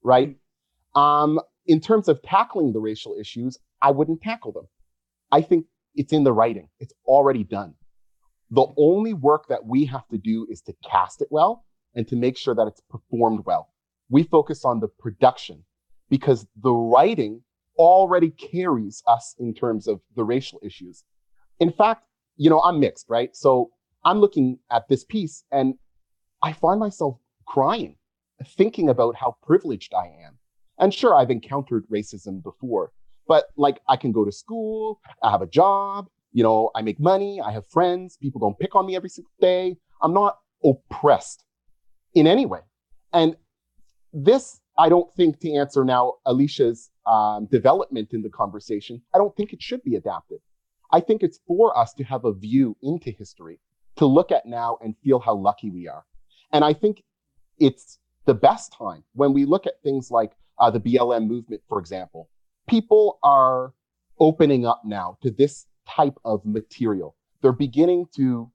right? 0.02 0.36
Um, 0.94 1.40
in 1.66 1.80
terms 1.80 2.08
of 2.08 2.22
tackling 2.22 2.72
the 2.72 2.80
racial 2.80 3.14
issues, 3.18 3.58
I 3.80 3.90
wouldn't 3.90 4.22
tackle 4.22 4.52
them. 4.52 4.68
I 5.30 5.42
think 5.42 5.66
it's 5.94 6.12
in 6.12 6.24
the 6.24 6.32
writing. 6.32 6.68
It's 6.80 6.92
already 7.06 7.44
done. 7.44 7.74
The 8.52 8.66
only 8.76 9.14
work 9.14 9.48
that 9.48 9.64
we 9.64 9.86
have 9.86 10.06
to 10.08 10.18
do 10.18 10.46
is 10.50 10.60
to 10.62 10.74
cast 10.84 11.22
it 11.22 11.28
well 11.30 11.64
and 11.94 12.06
to 12.08 12.16
make 12.16 12.36
sure 12.36 12.54
that 12.54 12.66
it's 12.66 12.82
performed 12.90 13.46
well. 13.46 13.70
We 14.10 14.24
focus 14.24 14.62
on 14.66 14.78
the 14.78 14.88
production 14.88 15.64
because 16.10 16.46
the 16.62 16.70
writing 16.72 17.42
already 17.78 18.28
carries 18.28 19.02
us 19.06 19.34
in 19.38 19.54
terms 19.54 19.88
of 19.88 20.02
the 20.16 20.22
racial 20.22 20.60
issues. 20.62 21.02
In 21.60 21.72
fact, 21.72 22.04
you 22.36 22.50
know, 22.50 22.60
I'm 22.60 22.78
mixed, 22.78 23.06
right? 23.08 23.34
So 23.34 23.70
I'm 24.04 24.18
looking 24.18 24.58
at 24.70 24.86
this 24.86 25.04
piece 25.04 25.44
and 25.50 25.74
I 26.42 26.52
find 26.52 26.78
myself 26.78 27.16
crying, 27.46 27.96
thinking 28.44 28.90
about 28.90 29.16
how 29.16 29.36
privileged 29.42 29.94
I 29.94 30.08
am. 30.26 30.38
And 30.78 30.92
sure, 30.92 31.14
I've 31.14 31.30
encountered 31.30 31.86
racism 31.88 32.42
before, 32.42 32.92
but 33.26 33.46
like 33.56 33.80
I 33.88 33.96
can 33.96 34.12
go 34.12 34.26
to 34.26 34.32
school, 34.32 35.00
I 35.22 35.30
have 35.30 35.40
a 35.40 35.46
job, 35.46 36.08
you 36.32 36.42
know, 36.42 36.70
I 36.74 36.82
make 36.82 36.98
money, 36.98 37.40
I 37.40 37.52
have 37.52 37.66
friends, 37.66 38.16
people 38.16 38.40
don't 38.40 38.58
pick 38.58 38.74
on 38.74 38.86
me 38.86 38.96
every 38.96 39.08
single 39.08 39.32
day. 39.40 39.76
I'm 40.00 40.14
not 40.14 40.38
oppressed 40.64 41.44
in 42.14 42.26
any 42.26 42.46
way. 42.46 42.60
And 43.12 43.36
this, 44.12 44.60
I 44.78 44.88
don't 44.88 45.12
think, 45.14 45.40
to 45.40 45.52
answer 45.52 45.84
now 45.84 46.14
Alicia's 46.26 46.90
um, 47.06 47.46
development 47.50 48.12
in 48.12 48.22
the 48.22 48.30
conversation, 48.30 49.02
I 49.14 49.18
don't 49.18 49.34
think 49.36 49.52
it 49.52 49.62
should 49.62 49.82
be 49.82 49.96
adapted. 49.96 50.38
I 50.90 51.00
think 51.00 51.22
it's 51.22 51.40
for 51.46 51.76
us 51.76 51.94
to 51.94 52.04
have 52.04 52.24
a 52.24 52.32
view 52.32 52.76
into 52.82 53.10
history, 53.10 53.58
to 53.96 54.06
look 54.06 54.30
at 54.30 54.46
now 54.46 54.78
and 54.82 54.94
feel 55.02 55.18
how 55.18 55.34
lucky 55.34 55.70
we 55.70 55.88
are. 55.88 56.04
And 56.52 56.64
I 56.64 56.74
think 56.74 57.02
it's 57.58 57.98
the 58.26 58.34
best 58.34 58.74
time 58.76 59.04
when 59.14 59.32
we 59.32 59.44
look 59.44 59.66
at 59.66 59.82
things 59.82 60.10
like 60.10 60.32
uh, 60.58 60.70
the 60.70 60.80
BLM 60.80 61.26
movement, 61.26 61.62
for 61.68 61.78
example. 61.78 62.28
People 62.68 63.18
are 63.22 63.72
opening 64.20 64.66
up 64.66 64.82
now 64.84 65.18
to 65.22 65.30
this 65.30 65.66
type 65.88 66.18
of 66.24 66.44
material. 66.44 67.16
They're 67.40 67.52
beginning 67.52 68.06
to 68.16 68.50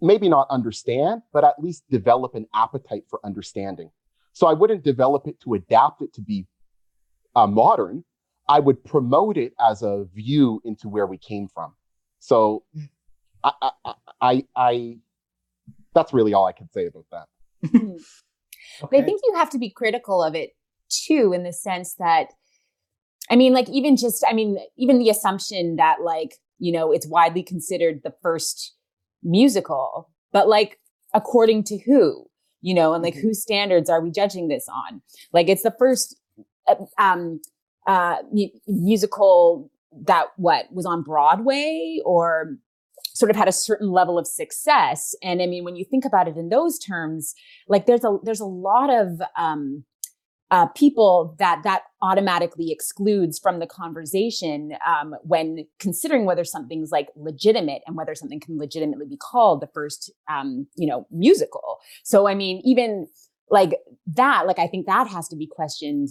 maybe 0.00 0.28
not 0.28 0.46
understand, 0.50 1.22
but 1.32 1.44
at 1.44 1.54
least 1.58 1.84
develop 1.90 2.34
an 2.34 2.46
appetite 2.54 3.04
for 3.08 3.20
understanding. 3.24 3.90
So 4.32 4.46
I 4.46 4.52
wouldn't 4.54 4.82
develop 4.82 5.26
it 5.26 5.40
to 5.40 5.54
adapt 5.54 6.02
it 6.02 6.12
to 6.14 6.22
be 6.22 6.46
uh, 7.36 7.46
modern. 7.46 8.04
I 8.48 8.60
would 8.60 8.82
promote 8.84 9.36
it 9.36 9.52
as 9.60 9.82
a 9.82 10.06
view 10.14 10.60
into 10.64 10.88
where 10.88 11.06
we 11.06 11.18
came 11.18 11.48
from. 11.48 11.74
So 12.18 12.64
I, 13.44 13.52
I, 13.84 13.94
I, 14.20 14.44
I 14.56 14.96
that's 15.94 16.12
really 16.12 16.34
all 16.34 16.46
I 16.46 16.52
can 16.52 16.70
say 16.70 16.86
about 16.86 17.06
that. 17.10 17.26
But 18.80 19.00
I 19.00 19.02
think 19.02 19.20
you 19.24 19.34
have 19.34 19.50
to 19.50 19.58
be 19.58 19.70
critical 19.70 20.22
of 20.22 20.34
it 20.34 20.50
too, 20.88 21.32
in 21.32 21.42
the 21.42 21.52
sense 21.52 21.94
that, 21.94 22.28
I 23.30 23.36
mean, 23.36 23.52
like 23.52 23.68
even 23.68 23.96
just, 23.96 24.24
I 24.28 24.32
mean, 24.32 24.58
even 24.76 24.98
the 24.98 25.10
assumption 25.10 25.76
that 25.76 25.98
like, 26.02 26.36
you 26.60 26.70
know, 26.72 26.92
it's 26.92 27.08
widely 27.08 27.42
considered 27.42 28.02
the 28.04 28.14
first 28.22 28.74
musical, 29.22 30.10
but 30.32 30.48
like, 30.48 30.78
according 31.14 31.64
to 31.64 31.78
who, 31.78 32.26
you 32.60 32.74
know, 32.74 32.92
and 32.94 33.02
like 33.02 33.14
Mhm. 33.14 33.22
whose 33.22 33.42
standards 33.42 33.90
are 33.90 34.00
we 34.00 34.10
judging 34.10 34.48
this 34.48 34.66
on? 34.68 35.02
Like, 35.32 35.48
it's 35.48 35.62
the 35.64 35.74
first 35.78 36.16
uh, 36.68 36.76
um, 36.98 37.40
uh, 37.86 38.18
mu- 38.32 38.48
musical 38.68 39.70
that 40.04 40.26
what 40.36 40.72
was 40.72 40.86
on 40.86 41.02
Broadway 41.02 41.98
or 42.04 42.56
sort 43.14 43.30
of 43.30 43.36
had 43.36 43.48
a 43.48 43.52
certain 43.52 43.90
level 43.90 44.18
of 44.18 44.26
success. 44.26 45.14
And 45.22 45.42
I 45.42 45.46
mean, 45.46 45.64
when 45.64 45.74
you 45.74 45.84
think 45.84 46.04
about 46.04 46.28
it 46.28 46.36
in 46.36 46.48
those 46.48 46.78
terms, 46.78 47.34
like 47.66 47.86
there's 47.86 48.04
a 48.04 48.18
there's 48.22 48.40
a 48.40 48.44
lot 48.46 48.88
of 48.90 49.20
um, 49.36 49.84
uh, 50.50 50.66
people 50.66 51.36
that 51.38 51.62
that 51.62 51.82
automatically 52.02 52.72
excludes 52.72 53.38
from 53.38 53.60
the 53.60 53.66
conversation 53.66 54.72
um, 54.86 55.14
when 55.22 55.66
considering 55.78 56.24
whether 56.24 56.44
something's 56.44 56.90
like 56.90 57.08
legitimate 57.16 57.82
and 57.86 57.96
whether 57.96 58.14
something 58.14 58.40
can 58.40 58.58
legitimately 58.58 59.06
be 59.06 59.16
called 59.16 59.60
the 59.60 59.68
first 59.72 60.10
um, 60.28 60.66
you 60.76 60.88
know 60.88 61.06
musical. 61.10 61.78
So 62.02 62.26
I 62.26 62.34
mean, 62.34 62.60
even 62.64 63.06
like 63.50 63.78
that, 64.14 64.46
like 64.46 64.58
I 64.58 64.66
think 64.66 64.86
that 64.86 65.06
has 65.08 65.28
to 65.28 65.36
be 65.36 65.46
questioned 65.46 66.08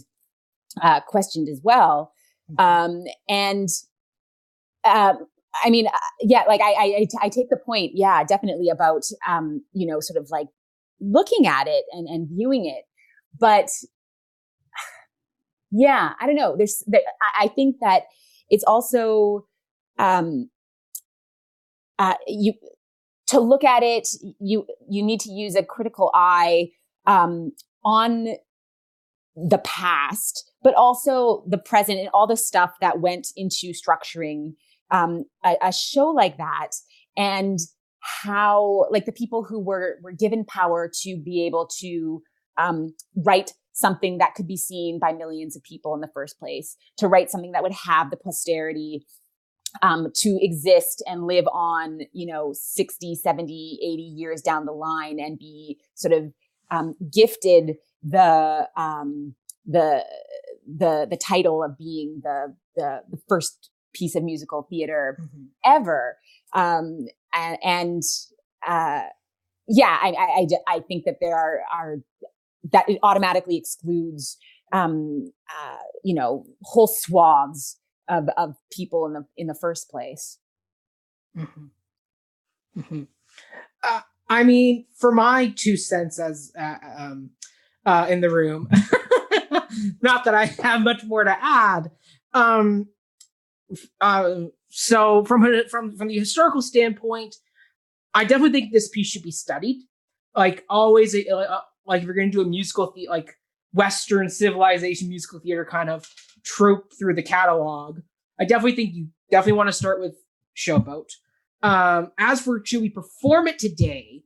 uh, 0.82 1.02
questioned 1.02 1.50
as 1.50 1.60
well. 1.64 2.14
Um, 2.58 3.04
and 3.28 3.70
um, 4.86 5.28
I 5.64 5.70
mean, 5.70 5.88
uh, 5.88 5.98
yeah, 6.22 6.44
like 6.48 6.62
I 6.64 7.08
I 7.22 7.30
take 7.30 7.50
the 7.50 7.58
point, 7.58 7.92
yeah, 7.96 8.24
definitely 8.24 8.70
about, 8.70 9.04
um, 9.28 9.64
you 9.74 9.88
know, 9.88 10.00
sort 10.00 10.22
of 10.22 10.30
like 10.32 10.48
looking 11.02 11.48
at 11.48 11.68
it 11.68 11.86
and, 11.92 12.08
and 12.08 12.28
viewing 12.30 12.66
it. 12.66 12.86
But 13.38 13.70
yeah, 15.72 16.14
I 16.20 16.26
don't 16.26 16.36
know. 16.36 16.56
There's, 16.58 16.84
there, 16.88 17.02
I, 17.22 17.46
I 17.46 17.48
think 17.50 17.78
that 17.82 18.04
it's 18.50 18.64
also, 18.64 19.46
um, 19.98 20.50
uh, 21.98 22.16
you, 22.28 22.54
to 23.28 23.40
look 23.40 23.64
at 23.64 23.84
it, 23.84 24.08
you, 24.40 24.66
you 24.90 25.04
need 25.04 25.20
to 25.22 25.32
use 25.32 25.56
a 25.56 25.64
critical 25.64 26.12
eye, 26.14 26.70
um, 27.06 27.52
on 27.84 28.28
the 29.36 29.60
past, 29.60 30.52
but 30.62 30.74
also 30.76 31.44
the 31.48 31.58
present 31.58 32.00
and 32.00 32.10
all 32.14 32.28
the 32.28 32.38
stuff 32.38 32.72
that 32.82 33.00
went 33.00 33.28
into 33.36 33.72
structuring 33.74 34.54
um, 34.92 35.26
a, 35.46 35.56
a 35.62 35.72
show 35.72 36.08
like 36.08 36.38
that 36.38 36.72
and 37.16 37.60
how 38.00 38.86
like 38.90 39.06
the 39.06 39.12
people 39.12 39.44
who 39.44 39.60
were 39.60 39.98
were 40.02 40.12
given 40.12 40.46
power 40.46 40.90
to 41.02 41.18
be 41.18 41.46
able 41.46 41.70
to 41.80 42.22
um, 42.58 42.96
write 43.16 43.54
something 43.80 44.18
that 44.18 44.36
could 44.36 44.48
be 44.48 44.58
seen 44.58 45.00
by 45.00 45.12
millions 45.12 45.56
of 45.56 45.64
people 45.64 45.94
in 45.94 46.02
the 46.02 46.10
first 46.14 46.40
place 46.40 46.76
to 46.98 47.08
write 47.08 47.30
something 47.30 47.52
that 47.52 47.64
would 47.64 47.74
have 47.74 48.10
the 48.10 48.18
posterity 48.18 49.06
um, 49.82 50.08
to 50.16 50.38
exist 50.42 51.04
and 51.08 51.26
live 51.26 51.46
on 51.52 52.02
you 52.14 52.26
know 52.26 52.54
60 52.54 53.16
70 53.16 53.80
80 53.82 54.02
years 54.02 54.42
down 54.42 54.66
the 54.66 54.72
line 54.72 55.20
and 55.20 55.38
be 55.38 55.80
sort 55.96 56.14
of 56.14 56.32
um, 56.72 56.96
gifted 57.12 57.76
the 58.04 58.68
um, 58.76 59.36
the 59.66 60.04
the 60.68 61.08
the 61.10 61.18
title 61.18 61.64
of 61.64 61.78
being 61.78 62.22
the 62.24 62.56
the, 62.76 63.02
the 63.10 63.20
first 63.28 63.70
piece 63.94 64.16
of 64.16 64.24
musical 64.24 64.68
theater 64.70 65.18
mm-hmm. 65.20 65.46
ever 65.66 66.18
um, 66.54 67.08
and, 67.34 67.58
and 67.64 68.04
uh, 68.68 69.02
yeah 69.68 69.98
I, 70.02 70.14
I, 70.18 70.48
I 70.68 70.80
think 70.82 71.06
that 71.06 71.18
there 71.22 71.36
are 71.36 71.60
are 71.72 71.98
that 72.72 72.88
it 72.90 73.00
automatically 73.04 73.58
excludes 73.58 74.38
um, 74.72 75.32
uh, 75.50 75.78
you 76.04 76.14
know 76.14 76.46
whole 76.64 76.88
swaths 76.88 77.80
of 78.08 78.30
of 78.38 78.56
people 78.72 79.06
in 79.06 79.14
the 79.14 79.26
in 79.38 79.48
the 79.48 79.56
first 79.56 79.90
place. 79.90 80.40
Mm-hmm. 81.38 81.66
Mm-hmm. 82.80 83.04
Uh, 83.84 84.02
I 84.30 84.44
mean, 84.44 84.86
for 84.96 85.12
my 85.12 85.54
two 85.56 85.78
cents 85.78 86.20
as 86.20 86.52
uh, 86.60 86.76
um, 86.98 87.32
uh, 87.86 88.08
in 88.10 88.22
the 88.22 88.30
room, 88.30 88.70
not 90.02 90.26
that 90.26 90.36
I 90.36 90.46
have 90.46 90.82
much 90.82 91.04
more 91.04 91.24
to 91.24 91.36
add. 91.42 91.92
Um, 92.34 92.88
uh, 94.02 94.46
so 94.70 95.26
from 95.26 95.48
from 95.70 95.96
from 95.96 96.08
the 96.08 96.20
historical 96.20 96.62
standpoint, 96.62 97.36
I 98.14 98.24
definitely 98.24 98.60
think 98.60 98.74
this 98.74 98.90
piece 98.90 99.08
should 99.08 99.24
be 99.24 99.32
studied. 99.32 99.84
Like 100.36 100.64
always, 100.70 101.16
uh, 101.16 101.60
like 101.90 102.02
if 102.02 102.06
you're 102.06 102.16
going 102.16 102.32
to 102.32 102.38
do 102.38 102.42
a 102.42 102.46
musical, 102.46 102.94
the- 102.96 103.10
like 103.10 103.36
Western 103.74 104.30
civilization 104.30 105.10
musical 105.10 105.40
theater 105.40 105.66
kind 105.66 105.90
of 105.90 106.08
trope 106.46 106.92
through 106.98 107.16
the 107.16 107.24
catalog. 107.24 108.00
I 108.40 108.46
definitely 108.46 108.76
think 108.76 108.94
you 108.94 109.08
definitely 109.30 109.58
want 109.58 109.68
to 109.68 109.74
start 109.74 110.00
with 110.00 110.16
Showboat. 110.56 111.10
Um, 111.62 112.12
as 112.18 112.42
for 112.42 112.62
should 112.64 112.82
we 112.82 112.90
perform 112.90 113.48
it 113.48 113.60
today? 113.60 114.24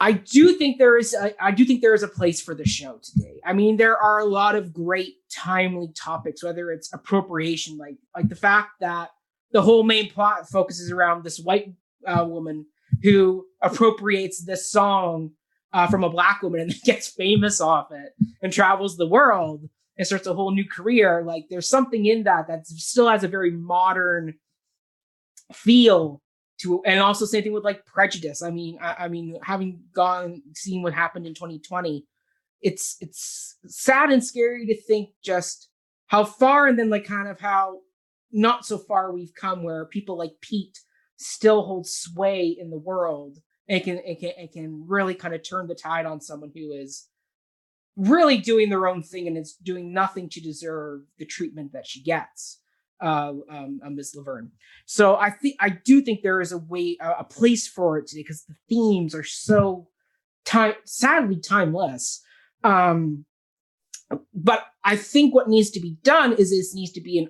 I 0.00 0.12
do 0.12 0.54
think 0.54 0.78
there 0.78 0.96
is 0.96 1.12
a, 1.12 1.34
I 1.42 1.50
do 1.50 1.64
think 1.64 1.82
there 1.82 1.92
is 1.92 2.04
a 2.04 2.08
place 2.08 2.40
for 2.40 2.54
the 2.54 2.64
show 2.64 3.00
today. 3.02 3.40
I 3.44 3.52
mean, 3.52 3.76
there 3.76 3.98
are 3.98 4.20
a 4.20 4.24
lot 4.24 4.54
of 4.54 4.72
great 4.72 5.14
timely 5.30 5.88
topics, 6.00 6.42
whether 6.42 6.70
it's 6.70 6.92
appropriation, 6.92 7.76
like 7.76 7.96
like 8.14 8.28
the 8.28 8.36
fact 8.36 8.70
that 8.80 9.10
the 9.52 9.62
whole 9.62 9.82
main 9.82 10.08
plot 10.08 10.48
focuses 10.48 10.92
around 10.92 11.24
this 11.24 11.40
white 11.40 11.74
uh, 12.06 12.24
woman 12.24 12.66
who 13.02 13.44
appropriates 13.60 14.44
this 14.44 14.70
song 14.70 15.32
uh, 15.72 15.86
from 15.86 16.04
a 16.04 16.10
black 16.10 16.42
woman 16.42 16.60
and 16.60 16.74
gets 16.84 17.08
famous 17.08 17.60
off 17.60 17.90
it 17.92 18.14
and 18.42 18.52
travels 18.52 18.96
the 18.96 19.06
world 19.06 19.68
and 19.96 20.06
starts 20.06 20.26
a 20.26 20.34
whole 20.34 20.52
new 20.52 20.64
career. 20.64 21.22
Like 21.24 21.46
there's 21.50 21.68
something 21.68 22.06
in 22.06 22.24
that 22.24 22.48
that 22.48 22.66
still 22.66 23.08
has 23.08 23.24
a 23.24 23.28
very 23.28 23.50
modern 23.50 24.34
feel 25.52 26.22
to, 26.58 26.82
and 26.84 27.00
also 27.00 27.24
same 27.24 27.42
thing 27.42 27.52
with 27.52 27.64
like 27.64 27.84
prejudice. 27.84 28.42
I 28.42 28.50
mean, 28.50 28.78
I, 28.80 29.04
I 29.04 29.08
mean, 29.08 29.38
having 29.42 29.80
gone 29.92 30.42
seen 30.54 30.82
what 30.82 30.94
happened 30.94 31.26
in 31.26 31.34
2020, 31.34 32.04
it's 32.60 32.96
it's 33.00 33.56
sad 33.66 34.10
and 34.10 34.24
scary 34.24 34.66
to 34.66 34.80
think 34.82 35.10
just 35.22 35.68
how 36.06 36.24
far 36.24 36.66
and 36.66 36.78
then 36.78 36.90
like 36.90 37.04
kind 37.04 37.28
of 37.28 37.38
how 37.38 37.78
not 38.32 38.66
so 38.66 38.78
far 38.78 39.12
we've 39.12 39.34
come 39.34 39.62
where 39.62 39.86
people 39.86 40.18
like 40.18 40.32
Pete 40.40 40.78
still 41.16 41.62
hold 41.62 41.86
sway 41.86 42.56
in 42.58 42.70
the 42.70 42.78
world 42.78 43.38
and 43.68 43.82
can 43.82 43.98
it 43.98 44.20
can 44.20 44.32
it 44.36 44.52
can 44.52 44.84
really 44.86 45.14
kind 45.14 45.34
of 45.34 45.42
turn 45.42 45.66
the 45.66 45.74
tide 45.74 46.06
on 46.06 46.20
someone 46.20 46.50
who 46.54 46.72
is 46.72 47.08
really 47.96 48.38
doing 48.38 48.70
their 48.70 48.86
own 48.86 49.02
thing 49.02 49.26
and 49.26 49.36
is 49.36 49.54
doing 49.54 49.92
nothing 49.92 50.28
to 50.28 50.40
deserve 50.40 51.02
the 51.18 51.26
treatment 51.26 51.72
that 51.72 51.86
she 51.86 52.02
gets 52.02 52.60
uh, 53.00 53.32
um, 53.50 53.80
uh, 53.84 53.90
Ms. 53.90 54.14
Laverne. 54.16 54.50
So 54.86 55.16
I 55.16 55.30
think 55.30 55.56
I 55.60 55.70
do 55.70 56.00
think 56.00 56.22
there 56.22 56.40
is 56.40 56.52
a 56.52 56.58
way, 56.58 56.96
a, 57.00 57.24
place 57.24 57.66
for 57.66 57.98
it 57.98 58.06
today 58.06 58.22
because 58.22 58.44
the 58.44 58.54
themes 58.68 59.14
are 59.14 59.24
so 59.24 59.88
time, 60.44 60.74
sadly 60.84 61.40
timeless. 61.40 62.22
Um, 62.64 63.24
but 64.34 64.64
I 64.84 64.96
think 64.96 65.34
what 65.34 65.48
needs 65.48 65.70
to 65.70 65.80
be 65.80 65.96
done 66.02 66.32
is 66.32 66.50
this 66.50 66.74
needs 66.74 66.92
to 66.92 67.00
be 67.00 67.18
an 67.18 67.28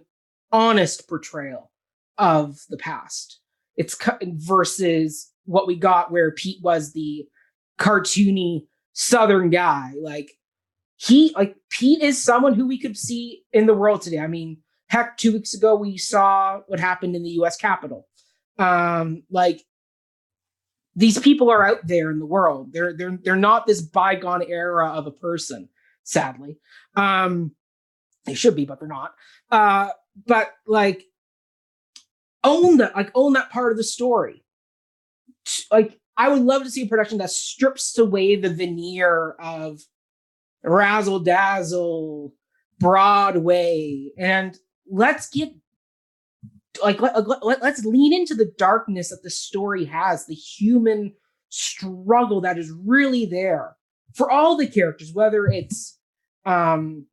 honest 0.53 1.09
portrayal 1.09 1.71
of 2.17 2.61
the 2.69 2.77
past. 2.77 3.41
It's 3.77 3.97
versus 4.23 5.33
what 5.49 5.67
we 5.67 5.75
got 5.75 6.13
where 6.13 6.31
Pete 6.31 6.63
was 6.63 6.93
the 6.93 7.27
cartoony 7.81 8.67
southern 8.93 9.49
guy. 9.49 9.93
Like 10.01 10.31
he 10.97 11.33
like 11.35 11.57
Pete 11.71 12.03
is 12.03 12.23
someone 12.23 12.55
who 12.55 12.67
we 12.67 12.79
could 12.79 12.97
see 12.97 13.43
in 13.53 13.67
the 13.67 13.75
world 13.75 14.03
today. 14.03 14.19
I 14.19 14.27
mean, 14.27 14.59
heck, 14.89 15.17
two 15.17 15.33
weeks 15.33 15.55
ago 15.55 15.75
we 15.75 15.97
saw 15.97 16.61
what 16.67 16.79
happened 16.79 17.17
in 17.17 17.23
the 17.23 17.31
US 17.41 17.57
Capitol. 17.57 18.07
Um, 18.59 19.23
like 19.31 19.63
these 20.95 21.19
people 21.19 21.51
are 21.51 21.67
out 21.67 21.87
there 21.87 22.11
in 22.11 22.19
the 22.19 22.27
world. 22.27 22.73
They're 22.73 22.95
they're 22.95 23.19
they're 23.23 23.37
not 23.37 23.67
this 23.67 23.81
bygone 23.81 24.43
era 24.43 24.91
of 24.91 25.07
a 25.07 25.13
person, 25.13 25.69
sadly. 26.03 26.59
Um, 26.95 27.53
they 28.27 28.35
should 28.35 28.57
be, 28.57 28.67
but 28.67 28.81
they're 28.81 28.89
not. 28.89 29.15
Uh, 29.51 29.89
but 30.27 30.51
like 30.67 31.05
own 32.45 32.79
that, 32.79 32.95
like 32.95 33.11
own 33.15 33.33
that 33.35 33.51
part 33.51 33.73
of 33.73 33.79
the 33.79 33.85
story 33.85 34.45
like 35.71 35.99
I 36.17 36.29
would 36.29 36.43
love 36.43 36.65
to 36.65 36.71
see 36.71 36.83
a 36.83 36.89
production 36.89 37.19
that 37.19 37.31
strips 37.31 37.97
away 37.97 38.37
the 38.37 38.53
veneer 38.53 39.37
of 39.39 39.81
razzle 40.63 41.21
dazzle 41.21 42.33
Broadway 42.81 44.11
and 44.19 44.57
let's 44.91 45.29
get 45.29 45.51
like 46.83 47.01
let, 47.01 47.27
let, 47.27 47.63
let's 47.63 47.85
lean 47.85 48.13
into 48.13 48.35
the 48.35 48.53
darkness 48.57 49.11
that 49.11 49.23
the 49.23 49.31
story 49.31 49.85
has, 49.85 50.27
the 50.27 50.35
human 50.35 51.13
struggle 51.49 52.41
that 52.43 52.59
is 52.59 52.73
really 52.85 53.27
there 53.27 53.77
for 54.15 54.31
all 54.31 54.57
the 54.57 54.67
characters, 54.67 55.13
whether 55.13 55.47
it's 55.47 55.99
um 56.45 57.07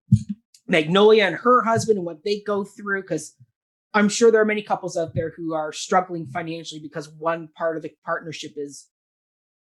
Magnolia 0.68 1.26
and 1.26 1.36
her 1.36 1.64
husband 1.64 1.98
and 1.98 2.06
what 2.06 2.24
they 2.24 2.42
go 2.42 2.64
through, 2.64 3.02
because 3.02 3.36
I'm 3.96 4.10
sure 4.10 4.30
there 4.30 4.42
are 4.42 4.46
many 4.46 4.62
couples 4.62 4.98
out 4.98 5.16
there 5.16 5.32
who 5.36 5.54
are 5.54 5.72
struggling 5.72 6.28
financially 6.28 6.82
because 6.82 7.10
one 7.10 7.48
part 7.58 7.78
of 7.78 7.84
the 7.84 7.92
partnership 8.04 8.52
is 8.58 8.90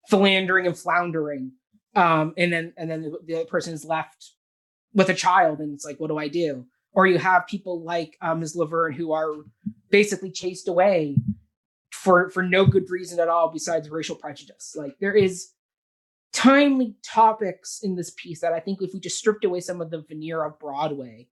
philandering 0.09 0.67
and 0.67 0.77
floundering. 0.77 1.53
Um, 1.95 2.33
and 2.37 2.51
then 2.51 2.73
and 2.77 2.91
then 2.91 3.01
the, 3.01 3.17
the 3.25 3.45
person 3.45 3.73
is 3.73 3.85
left 3.85 4.33
with 4.93 5.09
a 5.09 5.13
child, 5.13 5.59
and 5.59 5.73
it's 5.73 5.85
like, 5.85 5.99
what 5.99 6.09
do 6.09 6.17
I 6.17 6.27
do? 6.27 6.65
Or 6.91 7.07
you 7.07 7.17
have 7.17 7.47
people 7.47 7.83
like 7.83 8.17
uh, 8.21 8.35
Ms. 8.35 8.55
Laverne 8.55 8.93
who 8.93 9.13
are 9.13 9.33
basically 9.89 10.31
chased 10.31 10.67
away 10.67 11.15
for 11.91 12.29
for 12.29 12.43
no 12.43 12.65
good 12.65 12.89
reason 12.89 13.19
at 13.19 13.29
all 13.29 13.49
besides 13.51 13.89
racial 13.89 14.15
prejudice. 14.15 14.75
Like 14.77 14.95
there 14.99 15.15
is 15.15 15.51
timely 16.33 16.95
topics 17.03 17.79
in 17.81 17.95
this 17.95 18.11
piece 18.11 18.41
that 18.41 18.53
I 18.53 18.59
think 18.59 18.81
if 18.81 18.93
we 18.93 18.99
just 18.99 19.17
stripped 19.17 19.45
away 19.45 19.61
some 19.61 19.81
of 19.81 19.91
the 19.91 20.03
veneer 20.07 20.43
of 20.43 20.59
Broadway, 20.59 21.27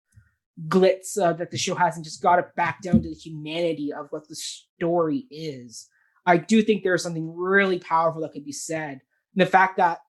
glitz 0.67 1.21
uh, 1.21 1.33
that 1.33 1.51
the 1.51 1.57
show 1.57 1.75
has 1.75 1.95
and 1.95 2.03
just 2.03 2.21
got 2.21 2.39
it 2.39 2.55
back 2.55 2.81
down 2.81 3.01
to 3.01 3.09
the 3.09 3.15
humanity 3.15 3.93
of 3.93 4.07
what 4.09 4.27
the 4.27 4.35
story 4.35 5.27
is. 5.29 5.87
I 6.25 6.37
do 6.37 6.61
think 6.61 6.83
there's 6.83 7.03
something 7.03 7.33
really 7.35 7.79
powerful 7.79 8.21
that 8.21 8.33
could 8.33 8.45
be 8.45 8.51
said. 8.51 9.01
And 9.33 9.41
the 9.41 9.45
fact 9.45 9.77
that 9.77 9.99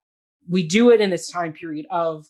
we 0.49 0.67
do 0.67 0.89
it 0.89 1.01
in 1.01 1.09
this 1.09 1.29
time 1.29 1.53
period 1.53 1.85
of 1.91 2.25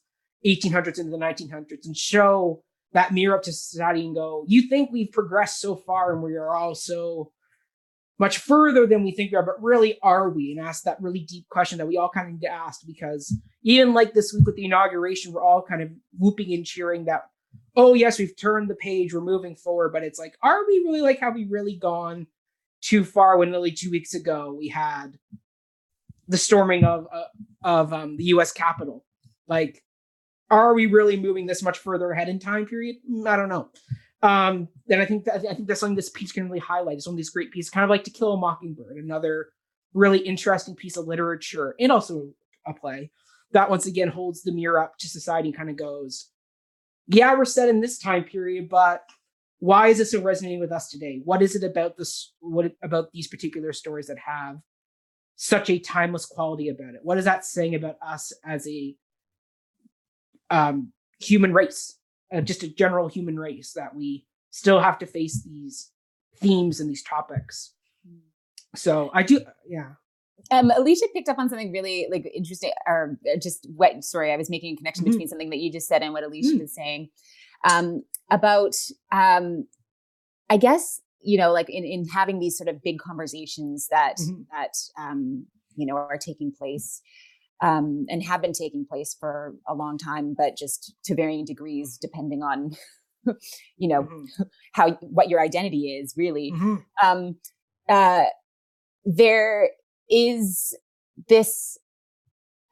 1800s 0.45 0.99
into 0.99 1.11
the 1.11 1.17
1900s 1.17 1.85
and 1.85 1.95
show 1.95 2.63
that 2.93 3.13
mirror 3.13 3.37
up 3.37 3.43
to 3.43 3.53
society 3.53 4.05
and 4.05 4.15
go, 4.15 4.43
you 4.47 4.63
think 4.63 4.91
we've 4.91 5.11
progressed 5.11 5.61
so 5.61 5.75
far 5.75 6.13
and 6.13 6.21
we 6.21 6.35
are 6.35 6.55
all 6.55 6.75
so 6.75 7.31
much 8.19 8.37
further 8.39 8.85
than 8.85 9.03
we 9.03 9.11
think 9.11 9.31
we 9.31 9.37
are, 9.37 9.45
but 9.45 9.61
really 9.63 9.97
are 10.03 10.29
we? 10.29 10.51
And 10.51 10.65
ask 10.65 10.83
that 10.83 11.01
really 11.01 11.21
deep 11.21 11.47
question 11.49 11.77
that 11.77 11.87
we 11.87 11.97
all 11.97 12.09
kind 12.09 12.27
of 12.27 12.33
need 12.33 12.41
to 12.41 12.51
ask 12.51 12.81
because 12.85 13.33
even 13.63 13.93
like 13.93 14.13
this 14.13 14.33
week 14.33 14.45
with 14.45 14.55
the 14.55 14.65
inauguration, 14.65 15.31
we're 15.31 15.43
all 15.43 15.63
kind 15.63 15.81
of 15.81 15.89
whooping 16.17 16.53
and 16.53 16.65
cheering 16.65 17.05
that 17.05 17.23
oh 17.75 17.93
yes, 17.93 18.19
we've 18.19 18.35
turned 18.35 18.69
the 18.69 18.75
page, 18.75 19.13
we're 19.13 19.21
moving 19.21 19.55
forward, 19.55 19.93
but 19.93 20.03
it's 20.03 20.19
like, 20.19 20.37
are 20.41 20.65
we 20.67 20.79
really 20.79 21.01
like 21.01 21.19
have 21.19 21.35
we 21.35 21.45
really 21.45 21.75
gone 21.75 22.27
too 22.81 23.03
far 23.03 23.37
when 23.37 23.49
literally 23.49 23.71
two 23.71 23.91
weeks 23.91 24.13
ago 24.13 24.55
we 24.57 24.67
had 24.67 25.17
the 26.27 26.37
storming 26.37 26.83
of 26.83 27.07
uh, 27.11 27.23
of 27.63 27.93
um, 27.93 28.17
the 28.17 28.25
U.S. 28.25 28.51
Capitol? 28.51 29.05
Like, 29.47 29.83
are 30.49 30.73
we 30.73 30.85
really 30.85 31.19
moving 31.19 31.45
this 31.45 31.63
much 31.63 31.77
further 31.77 32.11
ahead 32.11 32.29
in 32.29 32.39
time 32.39 32.65
period? 32.65 32.97
Mm, 33.09 33.27
I 33.27 33.35
don't 33.35 33.49
know. 33.49 33.69
Um, 34.21 34.67
and 34.89 35.01
I 35.01 35.05
think 35.05 35.25
that 35.25 35.45
I 35.49 35.53
think 35.53 35.67
that's 35.67 35.79
something 35.79 35.95
this 35.95 36.09
piece 36.09 36.31
can 36.31 36.45
really 36.45 36.59
highlight. 36.59 36.97
It's 36.97 37.07
one 37.07 37.13
of 37.13 37.17
these 37.17 37.29
great 37.29 37.51
pieces, 37.51 37.69
kind 37.69 37.83
of 37.83 37.89
like 37.89 38.03
To 38.03 38.11
Kill 38.11 38.33
a 38.33 38.37
Mockingbird, 38.37 38.97
another 38.97 39.49
really 39.93 40.19
interesting 40.19 40.75
piece 40.75 40.97
of 40.97 41.07
literature 41.07 41.75
and 41.79 41.91
also 41.91 42.29
a 42.67 42.73
play 42.73 43.09
that 43.51 43.69
once 43.69 43.85
again 43.87 44.07
holds 44.07 44.43
the 44.43 44.51
mirror 44.51 44.79
up 44.79 44.97
to 44.99 45.07
society 45.07 45.49
and 45.49 45.57
kind 45.57 45.69
of 45.69 45.77
goes, 45.77 46.29
yeah, 47.10 47.36
we're 47.36 47.45
set 47.45 47.69
in 47.69 47.81
this 47.81 47.98
time 47.98 48.23
period, 48.23 48.69
but 48.69 49.03
why 49.57 49.88
is 49.88 49.98
this 49.98 50.11
so 50.11 50.22
resonating 50.22 50.60
with 50.60 50.72
us 50.72 50.90
today? 50.90 51.22
What 51.26 51.41
is 51.41 51.56
it 51.56 51.64
about 51.64 51.98
this? 51.98 52.34
What 52.40 52.72
about 52.84 53.11
these 53.11 53.27
particular 53.27 53.73
stories 53.73 54.07
that 54.07 54.19
have 54.19 54.57
such 55.36 55.69
a 55.72 55.80
timeless 55.80 56.27
quality 56.27 56.69
about 56.69 56.94
it? 56.94 57.02
What 57.02 57.18
is 57.18 57.26
that 57.26 57.45
saying 57.45 57.73
about 57.73 57.98
us 58.02 58.31
as 58.45 58.68
a 58.68 58.95
um, 60.52 60.94
human 61.19 61.52
race, 61.52 61.98
uh, 62.31 62.41
just 62.41 62.64
a 62.64 62.73
general 62.73 63.07
human 63.07 63.40
race 63.40 63.73
that 63.73 63.95
we 63.95 64.26
still 64.52 64.80
have 64.80 64.99
to 64.99 65.07
face 65.07 65.44
these 65.44 65.91
themes 66.38 66.80
and 66.80 66.90
these 66.90 67.03
topics? 67.03 67.73
So 68.76 69.10
I 69.15 69.23
do, 69.23 69.41
yeah. 69.68 69.94
Um, 70.51 70.71
Alicia 70.71 71.07
picked 71.13 71.29
up 71.29 71.39
on 71.39 71.49
something 71.49 71.71
really 71.71 72.07
like 72.11 72.29
interesting, 72.35 72.71
or 72.87 73.17
just 73.41 73.67
what? 73.75 74.03
Sorry, 74.03 74.31
I 74.31 74.37
was 74.37 74.49
making 74.49 74.73
a 74.73 74.77
connection 74.77 75.03
mm-hmm. 75.03 75.11
between 75.11 75.27
something 75.27 75.49
that 75.49 75.59
you 75.59 75.71
just 75.71 75.87
said 75.87 76.01
and 76.01 76.13
what 76.13 76.23
Alicia 76.23 76.49
mm-hmm. 76.49 76.61
was 76.61 76.73
saying 76.73 77.09
um, 77.63 78.03
about, 78.31 78.75
um, 79.11 79.67
I 80.49 80.57
guess, 80.57 81.01
you 81.21 81.37
know, 81.37 81.51
like 81.51 81.69
in, 81.69 81.83
in 81.83 82.07
having 82.07 82.39
these 82.39 82.57
sort 82.57 82.67
of 82.67 82.81
big 82.81 82.99
conversations 82.99 83.87
that, 83.91 84.15
mm-hmm. 84.17 84.41
that, 84.51 84.73
um, 84.97 85.45
you 85.75 85.85
know, 85.85 85.95
are 85.95 86.17
taking 86.17 86.51
place, 86.51 87.01
um, 87.61 88.05
and 88.09 88.23
have 88.23 88.41
been 88.41 88.53
taking 88.53 88.85
place 88.85 89.15
for 89.19 89.55
a 89.67 89.75
long 89.75 89.97
time, 89.97 90.33
but 90.37 90.57
just 90.57 90.93
to 91.05 91.15
varying 91.15 91.45
degrees, 91.45 91.97
depending 91.97 92.41
on, 92.41 92.71
you 93.77 93.89
know, 93.89 94.03
mm-hmm. 94.03 94.43
how, 94.73 94.91
what 95.01 95.29
your 95.29 95.41
identity 95.41 95.97
is 96.01 96.13
really. 96.15 96.51
Mm-hmm. 96.55 96.75
Um, 97.05 97.35
uh, 97.89 98.25
there 99.05 99.71
is 100.10 100.77
this 101.27 101.77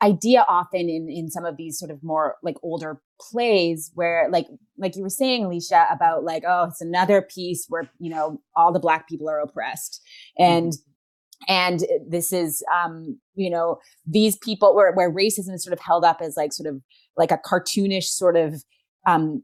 idea 0.04 0.46
often 0.48 0.90
in 0.90 1.10
in 1.10 1.30
some 1.30 1.46
of 1.46 1.58
these 1.58 1.78
sort 1.78 1.90
of 1.90 2.04
more 2.04 2.36
like 2.44 2.56
older 2.62 3.02
plays 3.20 3.92
where 3.96 4.30
like 4.30 4.48
like 4.78 4.96
you 4.96 5.02
were 5.02 5.10
saying 5.10 5.46
alicia 5.46 5.88
about 5.92 6.24
like 6.24 6.44
oh 6.48 6.66
it's 6.66 6.82
another 6.82 7.22
piece 7.22 7.66
where 7.68 7.90
you 8.00 8.10
know 8.10 8.40
all 8.56 8.72
the 8.72 8.80
black 8.80 9.10
people 9.10 9.28
are 9.28 9.40
oppressed 9.40 10.02
and 10.38 10.74
mm-hmm. 10.74 11.52
and 11.52 11.84
this 12.08 12.32
is 12.32 12.64
um 12.76 13.20
you 13.34 13.50
know 13.50 13.80
these 14.06 14.38
people 14.38 14.76
where 14.76 14.94
where 14.94 15.12
racism 15.12 15.54
is 15.54 15.64
sort 15.64 15.74
of 15.74 15.80
held 15.80 16.06
up 16.06 16.22
as 16.22 16.38
like 16.38 16.54
sort 16.54 16.68
of 16.68 16.80
like 17.16 17.32
a 17.32 17.40
cartoonish 17.40 18.04
sort 18.04 18.36
of 18.36 18.64
um 19.08 19.42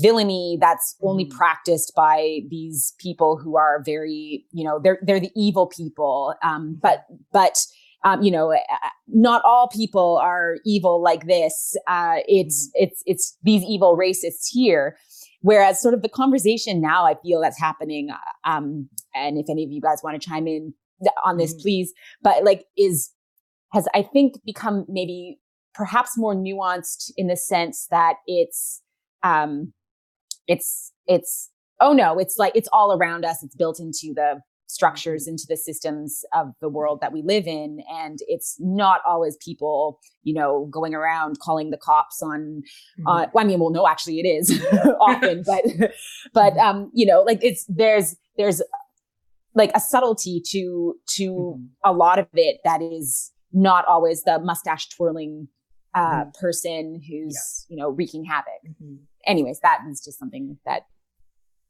villainy 0.00 0.58
that's 0.60 0.96
only 1.02 1.24
mm. 1.24 1.30
practiced 1.30 1.92
by 1.94 2.40
these 2.48 2.94
people 2.98 3.36
who 3.36 3.56
are 3.56 3.82
very 3.84 4.44
you 4.52 4.64
know 4.64 4.80
they're 4.82 4.98
they're 5.02 5.20
the 5.20 5.30
evil 5.36 5.66
people 5.66 6.34
um 6.42 6.78
but 6.82 7.04
but 7.32 7.58
um, 8.04 8.22
you 8.22 8.30
know, 8.30 8.54
not 9.08 9.42
all 9.46 9.68
people 9.68 10.18
are 10.22 10.56
evil 10.66 11.02
like 11.02 11.26
this. 11.26 11.74
Uh, 11.88 12.16
it's 12.28 12.68
mm-hmm. 12.68 12.84
it's 12.84 13.02
it's 13.06 13.38
these 13.42 13.62
evil 13.62 13.96
racists 13.98 14.46
here. 14.50 14.98
Whereas, 15.40 15.80
sort 15.80 15.94
of 15.94 16.02
the 16.02 16.08
conversation 16.08 16.80
now, 16.80 17.06
I 17.06 17.16
feel 17.22 17.40
that's 17.40 17.58
happening. 17.58 18.08
Uh, 18.10 18.48
um, 18.50 18.88
and 19.14 19.38
if 19.38 19.46
any 19.48 19.64
of 19.64 19.70
you 19.70 19.80
guys 19.80 20.00
want 20.02 20.20
to 20.20 20.28
chime 20.28 20.46
in 20.46 20.74
on 21.24 21.38
this, 21.38 21.54
mm-hmm. 21.54 21.62
please. 21.62 21.92
But 22.22 22.44
like, 22.44 22.64
is 22.76 23.10
has 23.72 23.88
I 23.94 24.02
think 24.02 24.34
become 24.44 24.84
maybe 24.86 25.38
perhaps 25.74 26.16
more 26.16 26.34
nuanced 26.34 27.10
in 27.16 27.26
the 27.26 27.36
sense 27.36 27.86
that 27.90 28.16
it's 28.26 28.82
um, 29.22 29.72
it's 30.46 30.92
it's 31.06 31.50
oh 31.80 31.92
no, 31.92 32.18
it's 32.18 32.36
like 32.38 32.52
it's 32.54 32.68
all 32.72 32.96
around 32.96 33.24
us. 33.24 33.42
It's 33.42 33.56
built 33.56 33.80
into 33.80 34.12
the 34.14 34.40
structures 34.66 35.28
into 35.28 35.44
the 35.48 35.56
systems 35.56 36.24
of 36.32 36.52
the 36.60 36.68
world 36.68 37.00
that 37.00 37.12
we 37.12 37.22
live 37.22 37.46
in 37.46 37.80
and 37.90 38.18
it's 38.26 38.56
not 38.58 39.00
always 39.06 39.36
people 39.36 40.00
you 40.22 40.32
know 40.32 40.66
going 40.70 40.94
around 40.94 41.38
calling 41.38 41.70
the 41.70 41.76
cops 41.76 42.22
on 42.22 42.62
mm-hmm. 42.98 43.06
uh, 43.06 43.26
well, 43.34 43.44
i 43.44 43.46
mean 43.46 43.60
well 43.60 43.70
no 43.70 43.86
actually 43.86 44.18
it 44.18 44.26
is 44.26 44.64
often 45.00 45.42
but 45.46 45.64
but 46.32 46.54
mm-hmm. 46.54 46.60
um 46.60 46.90
you 46.94 47.04
know 47.04 47.20
like 47.22 47.38
it's 47.42 47.66
there's 47.68 48.16
there's 48.38 48.62
like 49.54 49.70
a 49.74 49.80
subtlety 49.80 50.42
to 50.44 50.94
to 51.06 51.30
mm-hmm. 51.30 51.64
a 51.84 51.92
lot 51.92 52.18
of 52.18 52.26
it 52.32 52.58
that 52.64 52.80
is 52.80 53.32
not 53.52 53.84
always 53.84 54.22
the 54.22 54.38
mustache 54.40 54.88
twirling 54.88 55.46
uh, 55.94 56.24
mm-hmm. 56.24 56.30
person 56.40 57.00
who's 57.08 57.66
yeah. 57.68 57.74
you 57.74 57.76
know 57.80 57.90
wreaking 57.90 58.24
havoc 58.24 58.52
mm-hmm. 58.66 58.96
anyways 59.26 59.60
that 59.60 59.80
is 59.90 60.04
just 60.04 60.18
something 60.18 60.58
that 60.64 60.86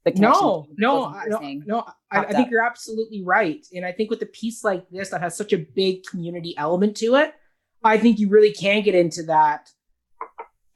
the 0.05 0.11
no, 0.11 0.67
no, 0.77 1.19
no, 1.25 1.39
no. 1.65 1.85
I, 2.11 2.25
I, 2.25 2.33
think 2.33 2.51
you're 2.51 2.63
absolutely 2.63 3.23
right, 3.23 3.65
and 3.73 3.83
I 3.83 3.91
think 3.91 4.11
with 4.11 4.21
a 4.21 4.27
piece 4.27 4.63
like 4.63 4.87
this 4.91 5.09
that 5.09 5.19
has 5.19 5.35
such 5.35 5.51
a 5.51 5.57
big 5.57 6.03
community 6.03 6.53
element 6.57 6.95
to 6.97 7.15
it, 7.15 7.33
I 7.83 7.97
think 7.97 8.19
you 8.19 8.29
really 8.29 8.53
can 8.53 8.83
get 8.83 8.93
into 8.93 9.23
that 9.23 9.71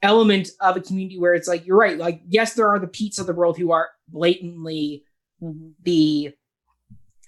element 0.02 0.48
of 0.60 0.76
a 0.76 0.80
community 0.80 1.16
where 1.16 1.34
it's 1.34 1.46
like 1.46 1.64
you're 1.64 1.76
right. 1.76 1.96
Like, 1.96 2.22
yes, 2.28 2.54
there 2.54 2.68
are 2.68 2.80
the 2.80 2.88
Pete's 2.88 3.20
of 3.20 3.26
the 3.26 3.32
world 3.32 3.56
who 3.56 3.70
are 3.70 3.90
blatantly 4.08 5.04
mm-hmm. 5.40 5.70
the, 5.84 6.32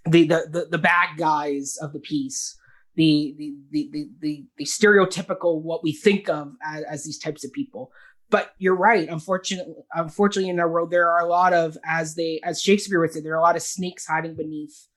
the 0.05 0.27
the 0.27 0.49
the 0.51 0.67
the 0.73 0.79
bad 0.79 1.17
guys 1.17 1.79
of 1.81 1.93
the 1.93 2.01
piece. 2.01 2.59
The, 2.95 3.35
the 3.39 3.55
the 3.71 4.09
the 4.21 4.45
the 4.59 4.65
stereotypical 4.65 5.63
what 5.63 5.83
we 5.83 5.93
think 5.95 6.29
of 6.29 6.53
as, 6.63 6.85
as 6.85 7.05
these 7.05 7.19
types 7.19 7.43
of 7.43 7.51
people 7.53 7.91
but 8.33 8.55
you're 8.59 8.75
right. 8.75 9.11
Unfortunately, 9.11 9.75
unfortunately, 9.93 10.49
in 10.49 10.59
our 10.59 10.69
world, 10.69 10.91
there 10.91 11.11
are 11.11 11.21
a 11.21 11.29
lot 11.29 11.53
of, 11.53 11.77
as 11.85 12.15
they, 12.15 12.41
as 12.43 12.63
Shakespeare 12.63 12.99
would 12.99 13.13
say, 13.13 13.21
there 13.21 13.35
are 13.35 13.39
a 13.39 13.43
lot 13.43 13.57
of 13.57 13.63
snakes 13.63 14.07
hiding 14.07 14.35
beneath 14.35 14.89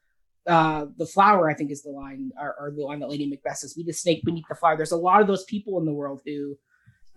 uh, 0.48 0.86
the 0.98 1.06
flower. 1.06 1.50
I 1.50 1.54
think 1.54 1.70
is 1.70 1.84
the 1.84 1.90
line, 1.90 2.32
or, 2.40 2.56
or, 2.58 2.72
the 2.72 2.84
line 2.84 3.02
that 3.02 3.10
Lady 3.10 3.28
Macbeth 3.28 3.58
says, 3.58 3.74
"Be 3.74 3.84
the 3.84 3.92
snake 3.92 4.24
beneath 4.24 4.46
the 4.48 4.56
flower." 4.56 4.78
There's 4.78 4.94
a 4.94 4.98
lot 4.98 5.20
of 5.20 5.28
those 5.28 5.44
people 5.44 5.78
in 5.80 5.86
the 5.86 5.94
world 5.94 6.22
who, 6.26 6.58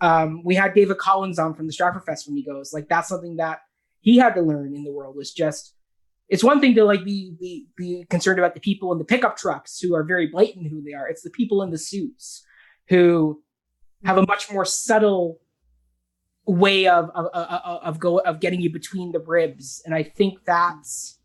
um, 0.01 0.43
we 0.43 0.55
had 0.55 0.73
David 0.73 0.97
Collins 0.97 1.39
on 1.39 1.53
from 1.53 1.67
the 1.67 1.73
Stratford 1.73 2.03
Fest 2.03 2.27
when 2.27 2.35
he 2.35 2.43
goes, 2.43 2.73
like 2.73 2.89
that's 2.89 3.07
something 3.07 3.37
that 3.37 3.59
he 4.01 4.17
had 4.17 4.35
to 4.35 4.41
learn 4.41 4.75
in 4.75 4.83
the 4.83 4.91
world 4.91 5.15
was 5.15 5.31
just. 5.31 5.73
It's 6.29 6.43
one 6.43 6.61
thing 6.61 6.75
to 6.75 6.83
like 6.85 7.03
be, 7.03 7.33
be 7.39 7.65
be 7.75 8.05
concerned 8.09 8.39
about 8.39 8.53
the 8.53 8.59
people 8.59 8.91
in 8.91 8.99
the 8.99 9.05
pickup 9.05 9.35
trucks 9.35 9.79
who 9.79 9.95
are 9.95 10.03
very 10.03 10.27
blatant 10.27 10.67
who 10.67 10.81
they 10.81 10.93
are. 10.93 11.07
It's 11.07 11.23
the 11.23 11.31
people 11.31 11.63
in 11.63 11.71
the 11.71 11.77
suits 11.77 12.45
who 12.87 13.41
have 14.05 14.17
a 14.17 14.25
much 14.25 14.51
more 14.51 14.65
subtle 14.65 15.39
way 16.45 16.87
of 16.87 17.09
of, 17.11 17.27
of, 17.27 17.83
of 17.83 17.99
go 17.99 18.19
of 18.19 18.39
getting 18.39 18.61
you 18.61 18.71
between 18.71 19.11
the 19.11 19.19
ribs 19.19 19.81
and 19.85 19.93
i 19.93 20.01
think 20.01 20.43
that's 20.45 21.19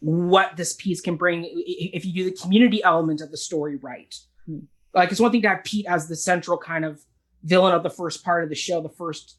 what 0.00 0.54
this 0.56 0.74
piece 0.74 1.00
can 1.00 1.16
bring 1.16 1.48
if 1.66 2.04
you 2.04 2.12
do 2.12 2.24
the 2.30 2.36
community 2.36 2.82
element 2.84 3.20
of 3.20 3.30
the 3.30 3.36
story 3.36 3.76
right 3.76 4.14
hmm. 4.44 4.58
like 4.94 5.10
it's 5.10 5.20
one 5.20 5.32
thing 5.32 5.40
to 5.40 5.48
have 5.48 5.64
pete 5.64 5.86
as 5.88 6.08
the 6.08 6.16
central 6.16 6.58
kind 6.58 6.84
of 6.84 7.00
villain 7.42 7.74
of 7.74 7.82
the 7.82 7.90
first 7.90 8.22
part 8.22 8.42
of 8.42 8.50
the 8.50 8.54
show 8.54 8.82
the 8.82 8.88
first 8.88 9.38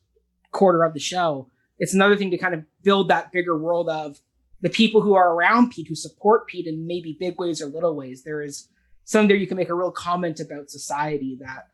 quarter 0.51 0.83
of 0.83 0.93
the 0.93 0.99
show 0.99 1.49
it's 1.77 1.93
another 1.93 2.15
thing 2.15 2.31
to 2.31 2.37
kind 2.37 2.55
of 2.55 2.63
build 2.81 3.09
that 3.09 3.31
bigger 3.31 3.55
world 3.55 3.87
of 3.89 4.19
the 4.61 4.69
people 4.69 5.01
who 5.01 5.13
are 5.13 5.33
around 5.33 5.71
pete 5.71 5.87
who 5.87 5.95
support 5.95 6.47
pete 6.47 6.67
in 6.67 6.87
maybe 6.87 7.17
big 7.19 7.39
ways 7.39 7.61
or 7.61 7.67
little 7.67 7.95
ways 7.95 8.23
there 8.23 8.41
is 8.41 8.69
some 9.03 9.27
there 9.27 9.37
you 9.37 9.47
can 9.47 9.57
make 9.57 9.69
a 9.69 9.73
real 9.73 9.91
comment 9.91 10.39
about 10.39 10.69
society 10.69 11.37
that 11.39 11.67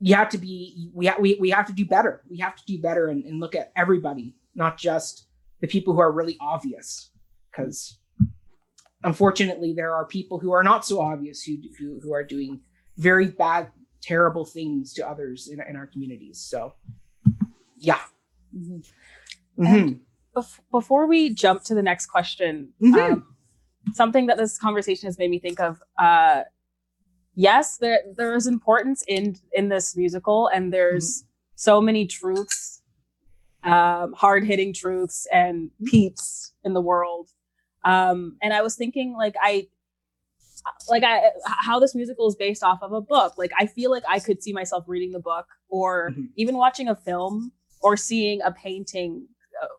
you 0.00 0.14
have 0.14 0.28
to 0.28 0.38
be 0.38 0.90
we, 0.92 1.06
ha- 1.06 1.16
we, 1.18 1.36
we 1.40 1.50
have 1.50 1.66
to 1.66 1.72
do 1.72 1.84
better 1.84 2.22
we 2.28 2.38
have 2.38 2.56
to 2.56 2.64
do 2.66 2.80
better 2.80 3.08
and, 3.08 3.24
and 3.24 3.40
look 3.40 3.54
at 3.54 3.72
everybody 3.76 4.34
not 4.54 4.76
just 4.76 5.26
the 5.60 5.66
people 5.66 5.94
who 5.94 6.00
are 6.00 6.12
really 6.12 6.36
obvious 6.40 7.10
because 7.50 7.98
unfortunately 9.04 9.72
there 9.72 9.94
are 9.94 10.04
people 10.04 10.38
who 10.38 10.52
are 10.52 10.62
not 10.62 10.84
so 10.84 11.00
obvious 11.00 11.42
who, 11.42 11.56
who, 11.78 12.00
who 12.00 12.12
are 12.12 12.24
doing 12.24 12.60
very 12.96 13.28
bad 13.28 13.68
terrible 14.00 14.44
things 14.44 14.92
to 14.92 15.08
others 15.08 15.48
in, 15.48 15.60
in 15.68 15.76
our 15.76 15.86
communities 15.86 16.38
so 16.38 16.74
yeah 17.78 18.00
mm-hmm. 18.54 18.78
Mm-hmm. 19.64 19.94
Before 20.70 21.06
we 21.06 21.32
jump 21.32 21.62
to 21.62 21.74
the 21.74 21.82
next 21.82 22.06
question 22.06 22.68
mm-hmm. 22.82 22.94
um, 22.94 23.26
something 23.92 24.26
that 24.26 24.36
this 24.36 24.58
conversation 24.58 25.06
has 25.06 25.18
made 25.18 25.30
me 25.30 25.38
think 25.38 25.60
of 25.60 25.82
uh, 25.98 26.42
yes, 27.34 27.78
there 27.78 28.00
there 28.16 28.34
is 28.34 28.46
importance 28.46 29.04
in 29.08 29.36
in 29.52 29.68
this 29.68 29.96
musical, 29.96 30.48
and 30.48 30.72
there's 30.72 31.22
mm-hmm. 31.22 31.26
so 31.56 31.80
many 31.80 32.06
truths, 32.06 32.82
um, 33.64 34.12
hard 34.12 34.44
hitting 34.44 34.72
truths 34.72 35.26
and 35.32 35.70
mm-hmm. 35.70 35.86
peeps 35.86 36.52
in 36.64 36.74
the 36.74 36.80
world. 36.80 37.30
Um, 37.84 38.36
and 38.42 38.52
I 38.52 38.62
was 38.62 38.76
thinking, 38.76 39.14
like 39.14 39.34
I, 39.42 39.66
like 40.88 41.02
I, 41.02 41.30
how 41.44 41.80
this 41.80 41.94
musical 41.94 42.28
is 42.28 42.36
based 42.36 42.62
off 42.62 42.82
of 42.82 42.92
a 42.92 43.00
book. 43.00 43.34
Like 43.36 43.52
I 43.58 43.66
feel 43.66 43.90
like 43.90 44.04
I 44.08 44.20
could 44.20 44.42
see 44.42 44.52
myself 44.52 44.84
reading 44.86 45.12
the 45.12 45.20
book, 45.20 45.46
or 45.68 46.10
mm-hmm. 46.10 46.26
even 46.36 46.56
watching 46.56 46.88
a 46.88 46.96
film, 46.96 47.52
or 47.80 47.96
seeing 47.96 48.40
a 48.42 48.52
painting 48.52 49.26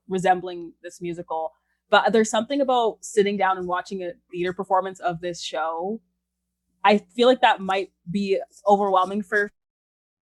resembling 0.08 0.74
this 0.84 1.02
musical. 1.02 1.52
But 1.90 2.12
there's 2.12 2.30
something 2.30 2.62
about 2.62 2.98
sitting 3.02 3.38
down 3.38 3.58
and 3.58 3.68
watching 3.68 4.04
a 4.04 4.14
theater 4.32 4.54
performance 4.54 5.00
of 5.00 5.22
this 5.22 5.42
show 5.42 6.02
I 6.84 7.00
feel 7.16 7.28
like 7.28 7.42
that 7.42 7.62
might 7.62 7.92
be 8.10 8.40
overwhelming 8.68 9.24
for 9.24 9.52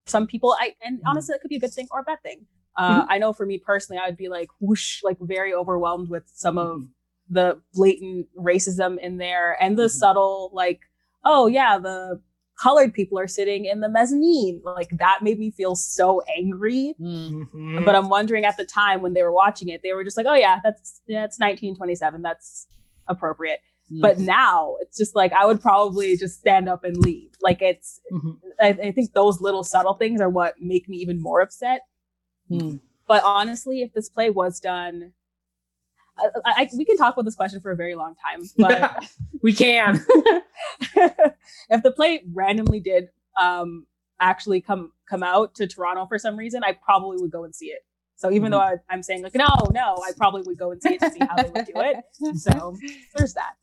some 0.07 0.27
people. 0.27 0.57
I 0.59 0.75
and 0.83 0.99
mm-hmm. 0.99 1.09
honestly, 1.09 1.35
it 1.35 1.41
could 1.41 1.49
be 1.49 1.57
a 1.57 1.61
good 1.61 1.73
thing 1.73 1.89
or 1.91 2.01
a 2.01 2.05
bad 2.05 2.23
thing. 2.23 2.47
Uh, 2.77 3.01
mm-hmm. 3.01 3.13
I 3.13 3.19
know 3.19 3.33
for 3.33 3.47
me 3.47 3.59
personally, 3.59 4.01
I 4.03 4.07
would 4.09 4.17
be 4.17 4.29
like 4.29 4.49
whoosh, 4.61 5.03
like 5.03 5.19
very 5.21 5.55
overwhelmed 5.55 6.09
with 6.09 6.25
some 6.33 6.59
of 6.59 6.79
mm-hmm. 6.79 6.85
the 7.31 7.61
blatant 7.73 8.29
racism 8.39 8.99
in 8.99 9.17
there 9.19 9.57
and 9.61 9.77
the 9.77 9.85
mm-hmm. 9.85 9.99
subtle, 9.99 10.51
like, 10.53 10.81
oh 11.25 11.47
yeah, 11.47 11.79
the 11.79 12.21
colored 12.61 12.95
people 12.95 13.19
are 13.19 13.27
sitting 13.27 13.65
in 13.65 13.81
the 13.81 13.89
mezzanine. 13.89 14.61
Like 14.65 14.91
that 14.99 15.21
made 15.23 15.39
me 15.39 15.51
feel 15.51 15.75
so 15.75 16.23
angry. 16.37 16.95
Mhm. 17.01 17.85
But 17.85 17.95
I'm 17.95 18.09
wondering 18.09 18.45
at 18.45 18.57
the 18.57 18.65
time 18.65 19.03
when 19.03 19.13
they 19.15 19.23
were 19.23 19.33
watching 19.33 19.69
it, 19.69 19.83
they 19.83 19.93
were 19.93 20.05
just 20.05 20.17
like, 20.17 20.27
"Oh 20.29 20.35
yeah, 20.35 20.61
that's 20.63 21.01
yeah, 21.07 21.25
it's 21.25 21.39
1927. 21.39 22.23
That's 22.23 22.67
appropriate." 23.09 23.61
But 24.01 24.19
now 24.19 24.77
it's 24.81 24.97
just 24.97 25.15
like 25.15 25.33
I 25.35 25.45
would 25.45 25.61
probably 25.61 26.17
just 26.17 26.39
stand 26.39 26.69
up 26.71 26.85
and 26.85 26.97
leave. 26.97 27.31
Like 27.43 27.61
it's, 27.61 28.01
Mhm. 28.11 28.39
I, 28.61 28.69
I 28.69 28.93
think 28.93 29.13
those 29.13 29.41
little 29.43 29.63
subtle 29.63 29.95
things 29.95 30.21
are 30.23 30.31
what 30.31 30.55
make 30.61 30.89
me 30.89 30.97
even 30.99 31.21
more 31.21 31.41
upset. 31.43 31.83
Hmm. 32.49 32.77
But 33.07 33.23
honestly, 33.25 33.83
if 33.83 33.93
this 33.93 34.09
play 34.09 34.31
was 34.31 34.59
done, 34.59 35.13
I, 36.17 36.29
I, 36.45 36.71
we 36.77 36.85
can 36.85 36.97
talk 36.97 37.15
about 37.15 37.25
this 37.25 37.35
question 37.35 37.61
for 37.61 37.71
a 37.71 37.77
very 37.77 37.95
long 37.95 38.15
time. 38.15 38.43
But 38.57 39.09
we 39.43 39.53
can. 39.53 40.05
if 40.95 41.83
the 41.83 41.91
play 41.91 42.23
randomly 42.33 42.81
did 42.81 43.09
um, 43.41 43.87
actually 44.21 44.61
come 44.61 44.93
come 45.09 45.23
out 45.23 45.55
to 45.57 45.67
Toronto 45.67 46.07
for 46.07 46.19
some 46.19 46.37
reason, 46.37 46.63
I 46.65 46.73
probably 46.73 47.19
would 47.21 47.31
go 47.31 47.45
and 47.45 47.55
see 47.55 47.67
it. 47.67 47.85
So 48.17 48.31
even 48.31 48.53
though 48.53 48.61
I, 48.61 48.77
I'm 48.89 49.03
saying 49.03 49.23
like 49.23 49.35
no, 49.35 49.49
no, 49.73 49.97
I 50.07 50.13
probably 50.17 50.43
would 50.43 50.59
go 50.59 50.71
and 50.71 50.81
see 50.81 50.95
it 50.95 51.01
to 51.01 51.11
see 51.11 51.19
how 51.21 51.37
they 51.37 51.51
would 51.51 51.67
do 51.67 51.73
it. 51.77 51.97
So 52.37 52.77
there's 53.17 53.35
that. 53.35 53.55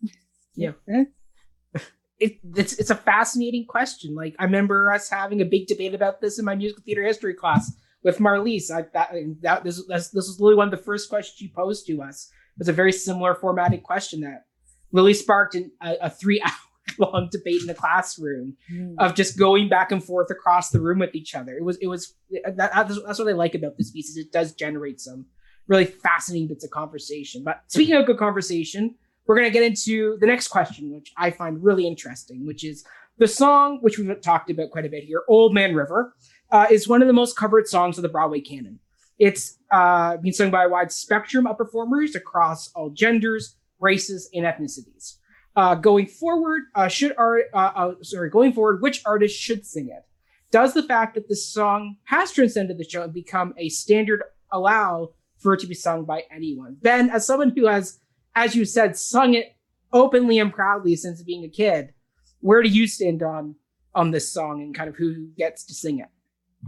it, 2.22 2.40
it's 2.56 2.74
it's 2.74 2.92
a 2.92 2.96
fascinating 2.96 3.66
question. 3.66 4.14
Like 4.14 4.36
I 4.38 4.44
remember 4.44 4.92
us 4.92 5.10
having 5.10 5.42
a 5.42 5.46
big 5.46 5.68
debate 5.68 5.96
about 5.96 6.22
this 6.22 6.38
in 6.38 6.46
my 6.46 6.56
musical 6.56 6.84
theater 6.84 7.04
history 7.04 7.34
class 7.34 7.72
with 8.04 8.20
Marlise. 8.20 8.70
I 8.70 8.84
that, 8.94 9.12
that 9.42 9.64
this 9.64 9.84
that's, 9.88 10.10
this 10.10 10.28
was 10.28 10.40
literally 10.40 10.58
one 10.58 10.68
of 10.68 10.78
the 10.78 10.86
first 10.86 11.10
questions 11.10 11.38
she 11.38 11.48
posed 11.48 11.88
to 11.88 12.02
us. 12.04 12.30
It 12.56 12.60
was 12.60 12.70
a 12.70 12.74
very 12.74 12.92
similar 12.92 13.36
formatted 13.36 13.84
question 13.84 14.22
that 14.22 14.46
really 14.92 15.14
sparked 15.14 15.56
an, 15.56 15.72
a, 15.82 15.96
a 16.04 16.10
three 16.10 16.42
hour 16.46 16.52
long 16.98 17.30
debate 17.32 17.62
in 17.62 17.68
the 17.68 17.74
classroom 17.74 18.58
of 18.98 19.16
just 19.16 19.38
going 19.38 19.70
back 19.70 19.92
and 19.92 20.04
forth 20.04 20.30
across 20.30 20.70
the 20.70 20.82
room 20.82 21.00
with 21.00 21.16
each 21.16 21.36
other. 21.36 21.56
It 21.58 21.64
was 21.64 21.78
it 21.78 21.88
was 21.88 22.16
that, 22.44 22.58
that's, 22.58 23.02
that's 23.04 23.20
what 23.20 23.28
I 23.28 23.32
like 23.32 23.56
about 23.56 23.78
this 23.78 23.92
piece 23.92 24.10
is 24.10 24.18
it 24.18 24.32
does 24.32 24.54
generate 24.54 25.00
some 25.00 25.26
really 25.68 25.86
fascinating 25.86 26.48
bits 26.48 26.64
of 26.64 26.72
conversation. 26.72 27.44
But 27.44 27.62
speaking 27.68 27.96
of 27.96 28.06
good 28.06 28.18
conversation, 28.18 28.96
we're 29.26 29.36
going 29.36 29.48
to 29.48 29.54
get 29.54 29.64
into 29.64 30.18
the 30.20 30.28
next 30.28 30.50
question, 30.50 30.92
which 30.92 31.14
I 31.18 31.32
find 31.32 31.64
really 31.64 31.88
interesting, 31.88 32.46
which 32.46 32.64
is 32.64 32.84
the 33.18 33.28
song, 33.28 33.80
which 33.82 33.98
we've 33.98 34.20
talked 34.22 34.50
about 34.50 34.72
quite 34.72 34.86
a 34.86 34.90
bit 34.90 35.04
here, 35.04 35.24
Old 35.28 35.54
Man 35.54 35.76
River, 35.76 36.16
uh, 36.52 36.68
is 36.70 36.88
one 36.88 37.02
of 37.02 37.08
the 37.08 37.14
most 37.14 37.38
covered 37.38 37.68
songs 37.68 37.98
of 37.98 38.02
the 38.02 38.10
Broadway 38.10 38.42
canon. 38.42 38.80
It's 39.22 39.60
uh, 39.72 40.18
been 40.18 40.34
sung 40.34 40.50
by 40.50 40.64
a 40.64 40.70
wide 40.70 40.92
spectrum 40.92 41.46
of 41.46 41.56
performers 41.56 42.16
across 42.16 42.72
all 42.74 42.90
genders, 42.90 43.56
races, 43.80 44.28
and 44.34 44.46
ethnicities. 44.46 45.18
Uh, 45.56 45.76
going 45.76 46.08
forward, 46.08 46.64
uh, 46.74 46.88
should 46.88 47.14
art, 47.20 47.44
uh, 47.54 47.72
uh, 47.76 47.94
sorry, 48.02 48.32
going 48.32 48.52
forward, 48.52 48.82
which 48.82 49.04
artist 49.06 49.40
should 49.40 49.64
sing 49.64 49.90
it? 49.90 50.06
Does 50.50 50.74
the 50.74 50.82
fact 50.82 51.14
that 51.14 51.30
this 51.30 51.46
song 51.48 51.98
has 52.06 52.32
transcended 52.32 52.80
the 52.80 52.84
show 52.84 53.04
and 53.04 53.14
become 53.14 53.54
a 53.60 53.70
standard 53.70 54.24
allow 54.52 55.12
for 55.38 55.54
it 55.54 55.60
to 55.60 55.68
be 55.68 55.76
sung 55.76 56.04
by 56.04 56.24
anyone? 56.32 56.78
Ben, 56.82 57.12
as 57.12 57.28
someone 57.28 57.54
who 57.56 57.68
has 57.68 58.00
as 58.36 58.56
you 58.56 58.66
said, 58.66 58.98
sung 58.98 59.36
it 59.36 59.56
openly 59.94 60.40
and 60.40 60.52
proudly 60.52 60.96
since 60.96 61.22
being 61.22 61.44
a 61.44 61.50
kid. 61.50 61.94
Where 62.40 62.64
do 62.64 62.70
you 62.70 62.88
stand 62.88 63.22
on 63.22 63.56
on 63.94 64.10
this 64.10 64.32
song 64.34 64.62
and 64.62 64.74
kind 64.74 64.90
of 64.90 64.96
who 64.96 65.28
gets 65.38 65.66
to 65.66 65.76
sing 65.76 66.00
it? 66.00 66.08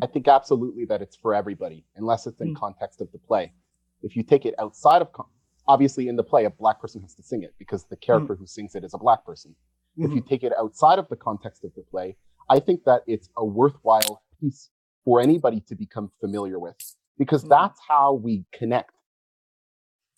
I 0.02 0.08
think 0.08 0.28
absolutely 0.28 0.86
that 0.86 1.02
it's 1.02 1.16
for 1.16 1.34
everybody, 1.36 1.86
unless 1.96 2.26
it's 2.28 2.42
in 2.42 2.54
Mm. 2.54 2.60
context 2.60 3.00
of 3.02 3.12
the 3.12 3.20
play. 3.20 3.54
If 4.02 4.16
you 4.16 4.24
take 4.24 4.46
it 4.46 4.56
outside 4.60 5.02
of, 5.02 5.12
con- 5.14 5.28
obviously 5.68 6.08
in 6.08 6.16
the 6.16 6.24
play, 6.24 6.46
a 6.46 6.50
black 6.50 6.80
person 6.82 7.02
has 7.02 7.14
to 7.16 7.24
sing 7.24 7.44
it 7.44 7.54
because 7.60 7.86
the 7.86 7.96
character 7.96 8.36
who 8.36 8.46
sings 8.46 8.76
it 8.76 8.84
is 8.84 8.94
a 8.94 8.98
black 8.98 9.24
person. 9.26 9.56
If 9.98 10.12
you 10.14 10.22
take 10.22 10.44
it 10.44 10.52
outside 10.58 10.98
of 11.00 11.08
the 11.10 11.16
context 11.16 11.64
of 11.64 11.74
the 11.76 11.84
play, 11.84 12.18
I 12.50 12.60
think 12.60 12.84
that 12.86 13.04
it's 13.08 13.30
a 13.38 13.46
worthwhile 13.46 14.24
piece 14.42 14.72
for 15.06 15.22
anybody 15.22 15.62
to 15.62 15.76
become 15.76 16.12
familiar 16.20 16.60
with 16.60 16.76
because 17.18 17.44
Mhm. 17.46 17.50
that's 17.50 17.80
how 17.88 18.14
we 18.14 18.46
connect. 18.52 18.92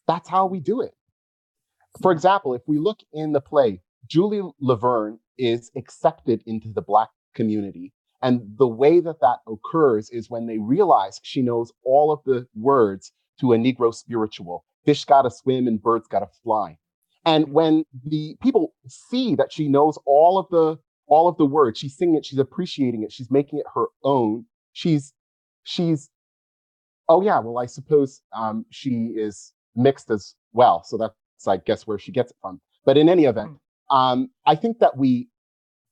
That's 0.08 0.30
how 0.30 0.46
we 0.46 0.60
do 0.60 0.82
it. 0.82 0.96
For 2.02 2.12
example, 2.12 2.54
if 2.54 2.62
we 2.68 2.78
look 2.78 3.00
in 3.12 3.34
the 3.34 3.42
play, 3.42 3.82
Julie 4.08 4.42
Laverne 4.60 5.20
is 5.38 5.72
accepted 5.76 6.42
into 6.46 6.72
the 6.72 6.82
black 6.82 7.10
community. 7.34 7.92
And 8.26 8.42
the 8.58 8.68
way 8.68 9.02
that 9.02 9.22
that 9.22 9.38
occurs 9.48 10.10
is 10.10 10.32
when 10.32 10.48
they 10.48 10.58
realize 10.58 11.20
she 11.22 11.44
knows 11.44 11.72
all 11.84 12.12
of 12.12 12.22
the 12.26 12.48
words 12.56 13.12
to 13.40 13.54
a 13.54 13.58
Negro 13.58 13.94
spiritual. 13.94 14.66
Fish 14.84 15.06
gotta 15.06 15.30
swim 15.30 15.68
and 15.68 15.80
birds 15.80 16.08
gotta 16.08 16.30
fly. 16.44 16.80
And 17.26 17.54
when 17.54 17.86
the 18.04 18.36
people 18.42 18.74
see 18.88 19.36
that 19.36 19.54
she 19.54 19.68
knows 19.68 20.00
all 20.08 20.40
of 20.40 20.48
the 20.50 20.80
all 21.06 21.28
of 21.28 21.38
the 21.38 21.46
words, 21.46 21.78
she's 21.78 21.96
singing 21.96 22.16
it, 22.16 22.26
she's 22.26 22.40
appreciating 22.40 23.04
it, 23.04 23.12
she's 23.12 23.30
making 23.30 23.60
it 23.60 23.68
her 23.76 23.86
own. 24.04 24.46
She's 24.74 25.14
she's 25.64 26.10
oh 27.08 27.22
yeah, 27.22 27.40
well 27.40 27.60
I 27.60 27.68
suppose 27.68 28.24
um, 28.36 28.66
she 28.72 29.14
is 29.16 29.54
mixed 29.76 30.10
as 30.10 30.34
well. 30.52 30.84
So 30.84 30.98
that's 30.98 31.14
I 31.48 31.58
guess 31.58 31.86
where 31.86 32.00
she 32.00 32.12
gets 32.12 32.32
it 32.32 32.38
from. 32.42 32.60
But 32.86 32.98
in 32.98 33.08
any 33.08 33.26
event, 33.26 33.52
um, 33.92 34.32
I 34.48 34.56
think 34.56 34.80
that 34.80 34.98
we 34.98 35.30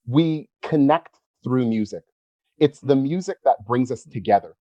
we 0.08 0.50
connect 0.64 1.20
through 1.44 1.68
music. 1.68 2.04
It's 2.60 2.80
the 2.80 2.96
music 2.96 3.38
that 3.44 3.66
brings 3.66 3.92
us 3.92 4.04
together. 4.04 4.56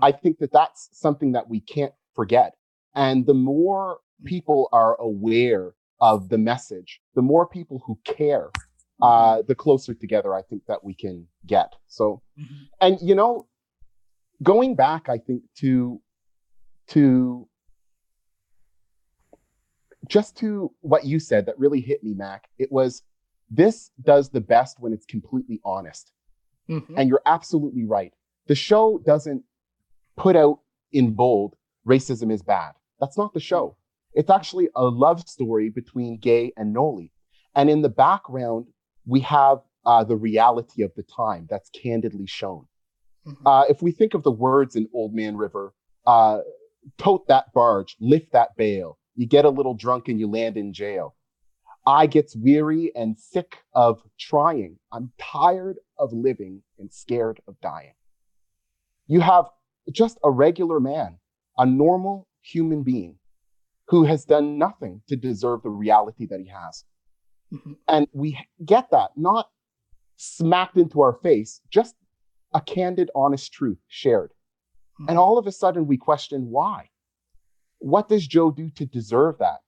I 0.00 0.12
think 0.12 0.38
that 0.38 0.52
that's 0.52 0.88
something 0.92 1.32
that 1.32 1.48
we 1.48 1.60
can't 1.60 1.92
forget. 2.14 2.54
And 2.94 3.26
the 3.26 3.34
more 3.34 3.98
people 4.24 4.68
are 4.72 5.00
aware 5.00 5.74
of 6.00 6.28
the 6.28 6.38
message, 6.38 7.00
the 7.14 7.22
more 7.22 7.46
people 7.46 7.82
who 7.86 7.98
care, 8.04 8.50
uh, 9.00 9.42
the 9.42 9.54
closer 9.54 9.94
together 9.94 10.34
I 10.34 10.42
think 10.42 10.64
that 10.66 10.84
we 10.84 10.94
can 10.94 11.26
get. 11.46 11.74
So, 11.88 12.22
Mhm. 12.38 12.68
and 12.80 13.00
you 13.02 13.14
know, 13.16 13.48
going 14.42 14.76
back, 14.76 15.08
I 15.08 15.18
think 15.18 15.42
to 15.56 16.00
to 16.88 17.48
just 20.06 20.36
to 20.36 20.74
what 20.80 21.04
you 21.04 21.18
said 21.18 21.46
that 21.46 21.58
really 21.58 21.80
hit 21.80 22.02
me, 22.02 22.14
Mac. 22.14 22.48
It 22.58 22.70
was 22.70 23.02
this 23.50 23.90
does 24.00 24.30
the 24.30 24.40
best 24.40 24.80
when 24.80 24.92
it's 24.92 25.06
completely 25.06 25.60
honest. 25.64 26.12
Mhm. 26.68 26.94
And 26.96 27.08
you're 27.08 27.22
absolutely 27.26 27.84
right. 27.84 28.12
The 28.46 28.54
show 28.54 28.98
doesn't 29.04 29.44
put 30.16 30.36
out 30.36 30.60
in 30.92 31.14
bold 31.14 31.56
racism 31.86 32.32
is 32.32 32.42
bad. 32.42 32.72
That's 33.00 33.18
not 33.18 33.32
the 33.34 33.40
show. 33.40 33.76
It's 34.14 34.30
actually 34.30 34.68
a 34.76 34.84
love 34.84 35.26
story 35.28 35.70
between 35.70 36.18
Gay 36.18 36.52
and 36.56 36.72
Noli. 36.72 37.10
And 37.54 37.68
in 37.70 37.82
the 37.82 37.88
background, 37.88 38.66
we 39.06 39.20
have 39.20 39.58
uh, 39.84 40.04
the 40.04 40.16
reality 40.16 40.82
of 40.82 40.92
the 40.94 41.02
time 41.02 41.46
that's 41.50 41.68
candidly 41.70 42.26
shown. 42.26 42.66
Mhm. 43.26 43.36
Uh, 43.44 43.64
if 43.68 43.82
we 43.82 43.90
think 43.90 44.14
of 44.14 44.22
the 44.22 44.30
words 44.30 44.76
in 44.76 44.88
Old 44.94 45.12
Man 45.12 45.36
River, 45.36 45.74
uh, 46.06 46.40
tote 46.98 47.26
that 47.28 47.52
barge, 47.52 47.96
lift 48.00 48.32
that 48.32 48.54
bale, 48.56 48.98
you 49.16 49.26
get 49.26 49.44
a 49.44 49.50
little 49.50 49.74
drunk 49.74 50.08
and 50.08 50.20
you 50.20 50.28
land 50.28 50.56
in 50.56 50.72
jail. 50.72 51.16
I 51.84 52.06
gets 52.06 52.36
weary 52.36 52.94
and 52.94 53.18
sick 53.18 53.58
of 53.74 54.02
trying. 54.20 54.78
I'm 54.92 55.12
tired 55.18 55.78
of 56.02 56.12
living 56.12 56.62
and 56.78 56.92
scared 56.92 57.40
of 57.46 57.58
dying. 57.60 57.94
You 59.06 59.20
have 59.20 59.46
just 59.92 60.18
a 60.24 60.30
regular 60.30 60.80
man, 60.80 61.18
a 61.56 61.64
normal 61.64 62.26
human 62.42 62.82
being 62.82 63.18
who 63.86 64.04
has 64.04 64.24
done 64.24 64.58
nothing 64.58 65.00
to 65.06 65.16
deserve 65.16 65.62
the 65.62 65.70
reality 65.70 66.26
that 66.26 66.40
he 66.40 66.48
has. 66.48 66.84
Mhm. 67.52 67.76
And 67.88 68.08
we 68.12 68.38
get 68.64 68.90
that, 68.90 69.10
not 69.16 69.46
smacked 70.16 70.76
into 70.76 71.00
our 71.00 71.12
face, 71.12 71.60
just 71.70 71.94
a 72.52 72.60
candid, 72.60 73.10
honest 73.14 73.52
truth 73.52 73.78
shared. 73.88 74.32
And 75.08 75.18
all 75.18 75.38
of 75.38 75.46
a 75.46 75.52
sudden 75.52 75.86
we 75.86 75.96
question 75.96 76.50
why. 76.50 76.90
What 77.78 78.08
does 78.08 78.26
Joe 78.26 78.50
do 78.50 78.70
to 78.70 78.86
deserve 78.86 79.38
that? 79.38 79.60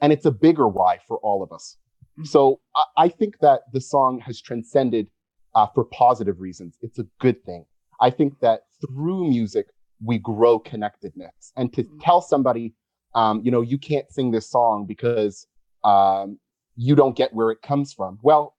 And 0.00 0.12
it's 0.12 0.26
a 0.26 0.30
bigger 0.30 0.68
why 0.68 0.98
for 1.06 1.18
all 1.18 1.42
of 1.42 1.52
us. 1.52 1.76
Mhm. 2.18 2.26
So 2.26 2.60
I, 2.74 2.84
I 2.96 3.08
think 3.08 3.38
that 3.40 3.62
the 3.72 3.80
song 3.80 4.20
has 4.20 4.40
transcended 4.40 5.10
uh, 5.56 5.66
for 5.74 5.84
positive 5.86 6.38
reasons. 6.40 6.78
It's 6.82 6.98
a 6.98 7.06
good 7.18 7.42
thing. 7.44 7.64
I 8.00 8.10
think 8.10 8.38
that 8.40 8.64
through 8.80 9.28
music, 9.28 9.68
we 10.04 10.18
grow 10.18 10.58
connectedness. 10.58 11.52
And 11.56 11.72
to 11.72 11.82
Mhm. 11.82 12.00
tell 12.02 12.20
somebody, 12.20 12.74
um, 13.14 13.40
you 13.42 13.50
know, 13.50 13.62
you 13.62 13.78
can't 13.78 14.08
sing 14.12 14.30
this 14.30 14.48
song 14.48 14.84
because 14.84 15.46
um, 15.82 16.38
you 16.76 16.94
don't 16.94 17.16
get 17.16 17.32
where 17.32 17.50
it 17.50 17.62
comes 17.62 17.94
from. 17.94 18.18
Well, 18.22 18.54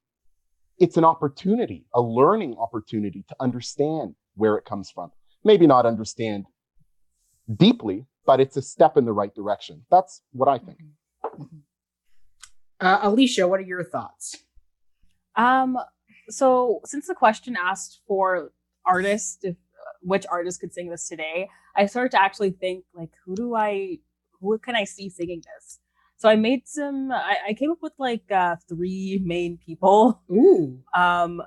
it's 0.79 0.97
an 0.97 1.05
opportunity, 1.05 1.85
a 1.93 2.01
learning 2.01 2.55
opportunity 2.57 3.23
to 3.29 3.35
understand 3.39 4.15
where 4.35 4.55
it 4.57 4.65
comes 4.65 4.89
from. 4.89 5.11
Maybe 5.43 5.67
not 5.67 5.85
understand 5.85 6.47
deeply, 7.55 8.07
but 8.25 8.39
it's 8.39 8.57
a 8.57 8.61
step 8.61 8.97
in 8.97 9.05
the 9.05 9.13
right 9.13 9.33
direction. 9.35 9.85
That's 9.91 10.23
what 10.31 10.47
I 10.49 10.57
think. 10.57 10.79
Uh, 12.79 12.99
Alicia, 13.03 13.47
what 13.47 13.59
are 13.59 13.63
your 13.63 13.83
thoughts? 13.83 14.37
Um, 15.35 15.77
so 16.29 16.81
since 16.85 17.07
the 17.07 17.15
question 17.15 17.55
asked 17.61 18.01
for 18.07 18.51
artists, 18.85 19.39
if 19.43 19.55
which 20.01 20.25
artist 20.29 20.59
could 20.59 20.73
sing 20.73 20.89
this 20.89 21.07
today, 21.07 21.49
I 21.75 21.85
started 21.87 22.11
to 22.11 22.21
actually 22.21 22.51
think 22.51 22.85
like, 22.93 23.11
who 23.25 23.35
do 23.35 23.55
I, 23.55 23.97
who 24.39 24.57
can 24.59 24.75
I 24.75 24.83
see 24.83 25.09
singing 25.09 25.41
this? 25.55 25.79
So 26.17 26.29
I 26.29 26.35
made 26.35 26.67
some. 26.67 27.11
I, 27.11 27.35
I 27.49 27.53
came 27.53 27.71
up 27.71 27.77
with 27.81 27.93
like 27.99 28.31
uh, 28.31 28.55
three 28.67 29.21
main 29.23 29.57
people. 29.63 30.21
Ooh. 30.31 30.79
Um, 30.95 31.41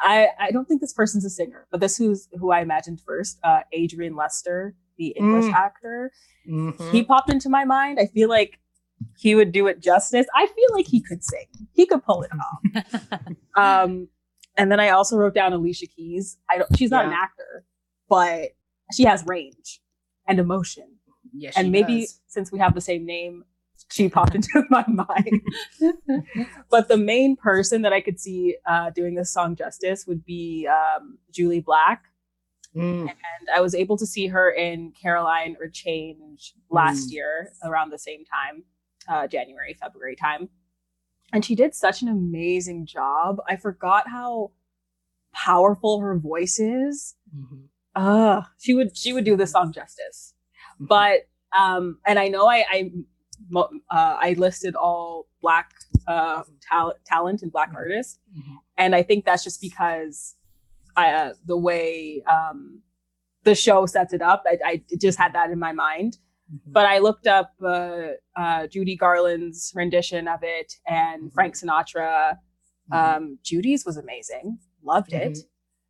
I, 0.00 0.28
I 0.38 0.50
don't 0.50 0.66
think 0.66 0.80
this 0.80 0.92
person's 0.92 1.24
a 1.24 1.30
singer, 1.30 1.66
but 1.70 1.80
this 1.80 1.96
who's 1.96 2.28
who 2.38 2.50
I 2.52 2.60
imagined 2.60 3.00
first, 3.04 3.38
uh, 3.44 3.60
Adrian 3.72 4.14
Lester, 4.16 4.74
the 4.96 5.08
English 5.08 5.46
Mm. 5.46 5.54
actor. 5.54 6.12
Mhm. 6.48 6.90
He 6.90 7.02
popped 7.04 7.30
into 7.30 7.48
my 7.48 7.64
mind. 7.64 7.98
I 8.00 8.06
feel 8.06 8.28
like 8.28 8.58
he 9.16 9.34
would 9.36 9.52
do 9.52 9.66
it 9.68 9.80
justice. 9.80 10.26
I 10.34 10.46
feel 10.46 10.68
like 10.72 10.86
he 10.86 11.00
could 11.00 11.22
sing. 11.24 11.46
He 11.72 11.86
could 11.86 12.02
pull 12.04 12.22
it 12.22 12.30
off. 12.32 13.26
um, 13.56 14.08
and 14.58 14.70
then 14.70 14.80
I 14.80 14.90
also 14.90 15.16
wrote 15.16 15.34
down 15.34 15.52
Alicia 15.52 15.86
Keys. 15.86 16.36
I 16.50 16.58
don't. 16.58 16.76
She's 16.76 16.90
not 16.90 17.06
an 17.06 17.12
actor, 17.12 17.64
but 18.08 18.50
she 18.92 19.04
has 19.04 19.24
range 19.26 19.80
and 20.26 20.38
emotion. 20.38 20.96
Yes, 21.32 21.54
and 21.56 21.70
maybe 21.72 22.00
does. 22.00 22.20
since 22.26 22.52
we 22.52 22.58
have 22.58 22.74
the 22.74 22.80
same 22.80 23.06
name, 23.06 23.44
she 23.90 24.08
popped 24.08 24.34
into 24.34 24.64
my 24.70 24.84
mind. 24.88 25.42
but 26.70 26.88
the 26.88 26.96
main 26.96 27.36
person 27.36 27.82
that 27.82 27.92
I 27.92 28.00
could 28.00 28.18
see 28.18 28.56
uh, 28.66 28.90
doing 28.90 29.14
this 29.14 29.32
song 29.32 29.56
justice 29.56 30.06
would 30.06 30.24
be 30.24 30.66
um, 30.68 31.18
Jully 31.32 31.64
Black. 31.64 32.04
Mm. 32.76 33.02
And 33.08 33.48
I 33.54 33.60
was 33.60 33.74
able 33.74 33.96
to 33.96 34.06
see 34.06 34.26
her 34.26 34.50
in 34.50 34.92
Caroline 35.00 35.56
or 35.60 35.68
Change 35.68 36.54
last 36.70 37.08
Mm. 37.08 37.12
year 37.12 37.52
around 37.64 37.90
the 37.90 37.98
same 37.98 38.24
time, 38.24 38.62
uh, 39.08 39.26
January, 39.26 39.74
February 39.74 40.16
time. 40.16 40.48
And 41.32 41.44
she 41.44 41.54
did 41.54 41.74
such 41.74 42.02
an 42.02 42.08
amazing 42.08 42.86
job. 42.86 43.38
I 43.48 43.56
forgot 43.56 44.08
how 44.08 44.52
powerful 45.34 46.00
her 46.00 46.18
voice 46.18 46.58
is. 46.58 47.14
Mhm. 47.36 47.68
Uh, 47.94 48.42
she 48.58 48.74
would 48.74 48.96
she 48.96 49.12
would 49.12 49.24
do 49.24 49.36
this 49.36 49.52
song 49.52 49.72
justice. 49.72 50.34
But 50.80 51.28
um, 51.58 51.98
and 52.06 52.18
I 52.18 52.28
know 52.28 52.46
I 52.46 52.64
I 52.70 52.92
uh, 53.56 53.66
I 53.90 54.34
listed 54.38 54.74
all 54.74 55.26
black 55.40 55.70
uh 56.06 56.42
tal- 56.68 56.94
talent 57.06 57.42
and 57.42 57.52
black 57.52 57.70
artists, 57.74 58.18
Mhm. 58.36 58.56
and 58.76 58.94
I 58.94 59.02
think 59.02 59.24
that's 59.24 59.44
just 59.44 59.60
because 59.60 60.36
I 60.96 61.12
uh, 61.12 61.34
the 61.44 61.56
way 61.56 62.22
um 62.30 62.82
the 63.44 63.54
show 63.54 63.86
sets 63.86 64.12
it 64.12 64.20
up, 64.22 64.44
I, 64.46 64.58
I 64.64 64.82
just 65.00 65.18
had 65.18 65.32
that 65.34 65.50
in 65.50 65.58
my 65.58 65.72
mind. 65.72 66.18
Mhm. 66.52 66.60
But 66.72 66.86
I 66.86 66.98
looked 66.98 67.26
up 67.26 67.52
uh, 67.62 68.08
uh, 68.36 68.66
Judy 68.68 68.96
Garland's 68.96 69.72
rendition 69.74 70.28
of 70.28 70.40
it 70.42 70.74
and 70.86 71.32
Frank 71.32 71.54
Sinatra. 71.54 72.38
Mhm. 72.92 72.96
Um, 73.16 73.38
Judy's 73.42 73.84
was 73.84 73.96
amazing, 73.96 74.58
loved 74.82 75.12
it. 75.12 75.32
Mhm. 75.32 75.46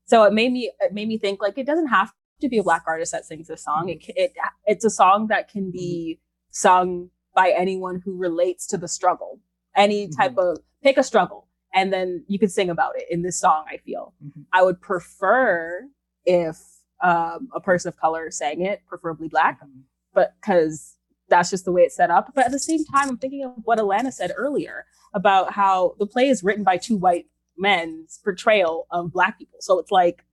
So 0.07 0.25
it 0.25 0.33
made 0.33 0.53
me 0.53 0.73
it 0.81 0.93
made 0.93 1.09
me 1.09 1.19
think 1.19 1.41
like 1.41 1.59
it 1.59 1.67
doesn't 1.67 1.89
have 1.89 2.13
to 2.41 2.49
be 2.49 2.59
a 2.59 2.63
black 2.63 2.85
artist 2.87 3.13
that 3.13 3.25
sings 3.25 3.49
this 3.49 3.63
song. 3.65 3.89
It, 3.89 4.01
ca- 4.05 4.13
it 4.17 4.33
it's 4.65 4.85
a 4.85 4.91
song 4.91 5.27
that 5.29 5.49
can 5.49 5.71
be 5.71 6.21
sung 6.51 7.11
by 7.35 7.51
anyone 7.51 8.01
who 8.05 8.17
relates 8.17 8.67
to 8.69 8.77
the 8.79 8.89
struggle. 8.89 9.41
Any 9.77 10.09
type 10.09 10.37
of 10.39 10.59
pick 10.83 10.97
a 10.97 11.03
struggle 11.05 11.47
and 11.75 11.93
then 11.93 12.25
you 12.27 12.39
can 12.39 12.49
sing 12.49 12.71
about 12.71 12.95
it 12.97 13.05
in 13.11 13.23
this 13.23 13.39
song. 13.39 13.65
I 13.71 13.77
feel. 13.77 14.15
I 14.53 14.63
would 14.63 14.81
prefer 14.81 15.87
if 16.25 16.57
um, 17.01 17.49
a 17.55 17.61
person 17.61 17.89
of 17.91 17.97
color 17.97 18.29
sang 18.31 18.63
it, 18.63 18.81
preferably 18.89 19.29
black, 19.29 19.61
Mhm. 19.63 19.83
But 20.15 20.35
because 20.41 20.97
that's 21.29 21.51
just 21.51 21.65
the 21.65 21.73
way 21.73 21.83
it's 21.83 21.97
set 21.97 22.11
up. 22.11 22.33
But 22.35 22.47
at 22.47 22.53
the 22.53 22.59
same 22.59 22.85
time, 22.85 23.09
I'm 23.09 23.19
thinking 23.19 23.45
of 23.45 23.53
what 23.65 23.79
Alana 23.79 24.13
said 24.13 24.33
earlier 24.37 24.87
about 25.15 25.53
how 25.53 25.95
the 25.99 26.07
play 26.07 26.29
is 26.29 26.43
written 26.43 26.65
by 26.65 26.77
two 26.77 26.97
white 26.97 27.27
men's 27.57 28.21
portrayal 28.23 28.87
of 28.91 29.13
black 29.13 29.39
people. 29.39 29.59
So 29.61 29.79
it's 29.79 29.91
like, 29.91 30.25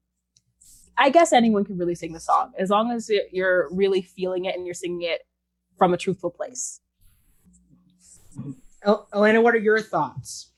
I 0.98 1.10
guess 1.10 1.34
anyone 1.34 1.66
can 1.66 1.78
really 1.78 1.96
sing 1.96 2.14
the 2.14 2.20
song 2.20 2.54
as 2.58 2.70
long 2.70 2.92
as 2.92 3.12
you're 3.32 3.68
really 3.74 4.02
feeling 4.02 4.46
it 4.46 4.56
and 4.56 4.66
you're 4.66 4.74
singing 4.74 5.02
it 5.02 5.22
from 5.78 5.94
a 5.94 5.98
truthful 5.98 6.30
place. 6.30 6.80
El- 8.84 9.08
Elena, 9.14 9.42
what 9.42 9.56
are 9.56 9.60
your 9.60 9.82
thoughts? 9.82 10.52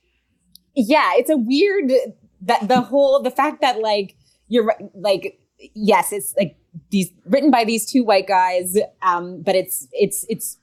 yeah 0.78 1.14
it's 1.16 1.30
a 1.30 1.36
weird 1.36 1.92
that 2.40 2.68
the 2.68 2.82
whole 2.82 3.22
the 3.22 3.32
fact 3.32 3.62
that 3.62 3.80
like 3.80 4.16
you're 4.48 4.74
like 4.94 5.40
yes 5.74 6.14
it's 6.14 6.36
like 6.38 6.56
these 6.92 7.12
written 7.26 7.52
by 7.52 7.64
these 7.64 7.90
two 7.90 8.04
white 8.04 8.28
guys 8.28 8.78
um 9.02 9.42
but 9.42 9.56
it's 9.56 9.88
it's 9.92 10.26
it's 10.30 10.58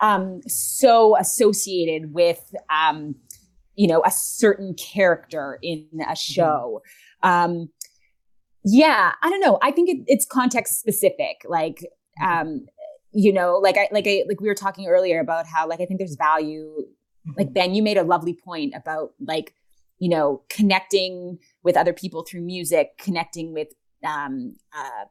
um 0.00 0.40
so 0.46 1.16
associated 1.18 2.12
with 2.12 2.54
um 2.70 3.14
you 3.76 3.86
know 3.86 4.02
a 4.04 4.10
certain 4.10 4.74
character 4.74 5.58
in 5.62 5.86
a 6.08 6.16
show. 6.16 6.82
Um 7.22 7.68
yeah 8.64 9.12
i 9.22 9.30
don't 9.30 9.40
know. 9.40 9.58
I 9.60 9.70
think 9.72 9.88
it, 9.88 10.04
it's 10.06 10.24
context 10.24 10.78
specific 10.80 11.42
like 11.48 11.84
um 12.24 12.66
you 13.12 13.32
know 13.32 13.58
like 13.58 13.76
i 13.76 13.88
like 13.92 14.06
i 14.06 14.24
like 14.28 14.40
we 14.40 14.48
were 14.48 14.54
talking 14.54 14.86
earlier 14.86 15.20
about 15.20 15.46
how 15.46 15.68
like 15.68 15.80
i 15.80 15.86
think 15.86 15.98
there's 15.98 16.16
value 16.16 16.86
like 17.36 17.52
ben 17.52 17.74
you 17.74 17.82
made 17.82 17.96
a 17.96 18.02
lovely 18.02 18.34
point 18.34 18.74
about 18.74 19.12
like 19.20 19.54
you 19.98 20.08
know 20.08 20.42
connecting 20.48 21.38
with 21.62 21.76
other 21.76 21.92
people 21.92 22.22
through 22.22 22.40
music 22.40 22.96
connecting 22.98 23.52
with 23.52 23.68
um 24.04 24.54
uh 24.76 25.04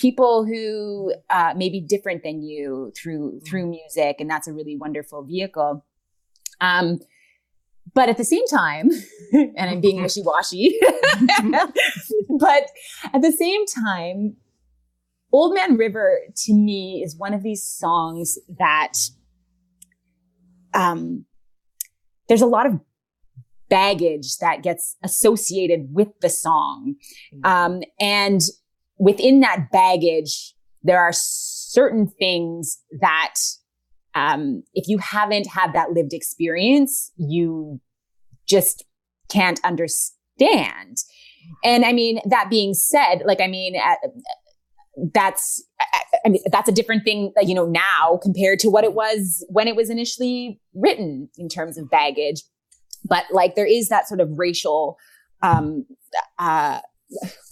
people 0.00 0.44
who 0.44 1.12
uh 1.28 1.52
may 1.56 1.68
be 1.68 1.80
different 1.80 2.22
than 2.22 2.42
you 2.42 2.92
through 2.96 3.40
through 3.46 3.66
music 3.66 4.16
and 4.18 4.30
that's 4.30 4.48
a 4.48 4.52
really 4.52 4.76
wonderful 4.76 5.22
vehicle. 5.22 5.84
Um 6.60 6.98
but 7.92 8.08
at 8.08 8.18
the 8.18 8.24
same 8.24 8.46
time 8.46 8.90
and 9.32 9.70
i'm 9.70 9.80
being 9.80 10.00
wishy-washy 10.00 10.78
but 12.38 12.64
at 13.12 13.22
the 13.22 13.32
same 13.32 13.64
time 13.66 14.36
old 15.32 15.54
man 15.54 15.76
river 15.76 16.20
to 16.36 16.52
me 16.52 17.02
is 17.04 17.16
one 17.16 17.34
of 17.34 17.42
these 17.42 17.62
songs 17.64 18.38
that 18.58 18.92
um 20.74 21.24
there's 22.28 22.42
a 22.42 22.46
lot 22.46 22.66
of 22.66 22.78
baggage 23.70 24.36
that 24.38 24.62
gets 24.62 24.96
associated 25.02 25.88
with 25.92 26.08
the 26.20 26.28
song. 26.28 26.96
Um, 27.44 27.80
and 27.98 28.42
within 29.00 29.40
that 29.40 29.72
baggage, 29.72 30.54
there 30.82 31.00
are 31.00 31.12
certain 31.12 32.06
things 32.06 32.78
that, 33.00 33.34
um, 34.14 34.62
if 34.74 34.88
you 34.88 34.98
haven't 34.98 35.46
had 35.46 35.72
that 35.72 35.92
lived 35.92 36.12
experience, 36.12 37.10
you 37.16 37.80
just 38.46 38.84
can't 39.30 39.58
understand. 39.64 40.98
And 41.64 41.84
I 41.84 41.92
mean, 41.92 42.20
that 42.26 42.50
being 42.50 42.74
said, 42.74 43.22
like, 43.24 43.40
I 43.40 43.46
mean, 43.46 43.74
uh, 43.76 44.08
that's, 45.14 45.64
I, 45.80 46.00
I 46.26 46.28
mean, 46.28 46.42
that's 46.52 46.68
a 46.68 46.72
different 46.72 47.04
thing, 47.04 47.32
uh, 47.38 47.40
you 47.42 47.54
know, 47.54 47.66
now 47.66 48.18
compared 48.22 48.58
to 48.60 48.68
what 48.68 48.84
it 48.84 48.92
was 48.92 49.44
when 49.48 49.66
it 49.66 49.76
was 49.76 49.88
initially 49.88 50.60
written 50.74 51.30
in 51.38 51.48
terms 51.48 51.78
of 51.78 51.88
baggage. 51.88 52.42
But 53.04 53.24
like, 53.30 53.54
there 53.54 53.66
is 53.66 53.88
that 53.88 54.08
sort 54.08 54.20
of 54.20 54.28
racial, 54.36 54.98
um, 55.42 55.86
uh, 56.38 56.80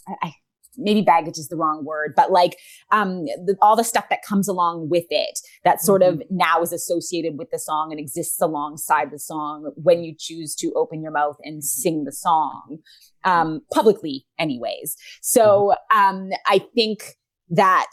I, 0.08 0.14
I, 0.22 0.32
maybe 0.78 1.02
baggage 1.02 1.36
is 1.38 1.48
the 1.48 1.56
wrong 1.56 1.84
word, 1.84 2.14
but 2.16 2.30
like, 2.30 2.56
um, 2.90 3.24
the, 3.24 3.56
all 3.60 3.76
the 3.76 3.84
stuff 3.84 4.06
that 4.10 4.22
comes 4.22 4.48
along 4.48 4.88
with 4.88 5.06
it 5.10 5.38
that 5.64 5.82
sort 5.82 6.02
of 6.02 6.22
now 6.30 6.62
is 6.62 6.72
associated 6.72 7.36
with 7.36 7.50
the 7.50 7.58
song 7.58 7.88
and 7.90 8.00
exists 8.00 8.40
alongside 8.40 9.10
the 9.10 9.18
song 9.18 9.72
when 9.76 10.04
you 10.04 10.14
choose 10.18 10.54
to 10.54 10.72
open 10.74 11.02
your 11.02 11.12
mouth 11.12 11.36
and 11.42 11.62
sing 11.64 12.04
the 12.04 12.12
song, 12.12 12.78
um, 13.24 13.60
publicly 13.72 14.26
anyways. 14.38 14.96
So, 15.20 15.74
um, 15.94 16.30
I 16.46 16.60
think 16.74 17.16
that 17.50 17.90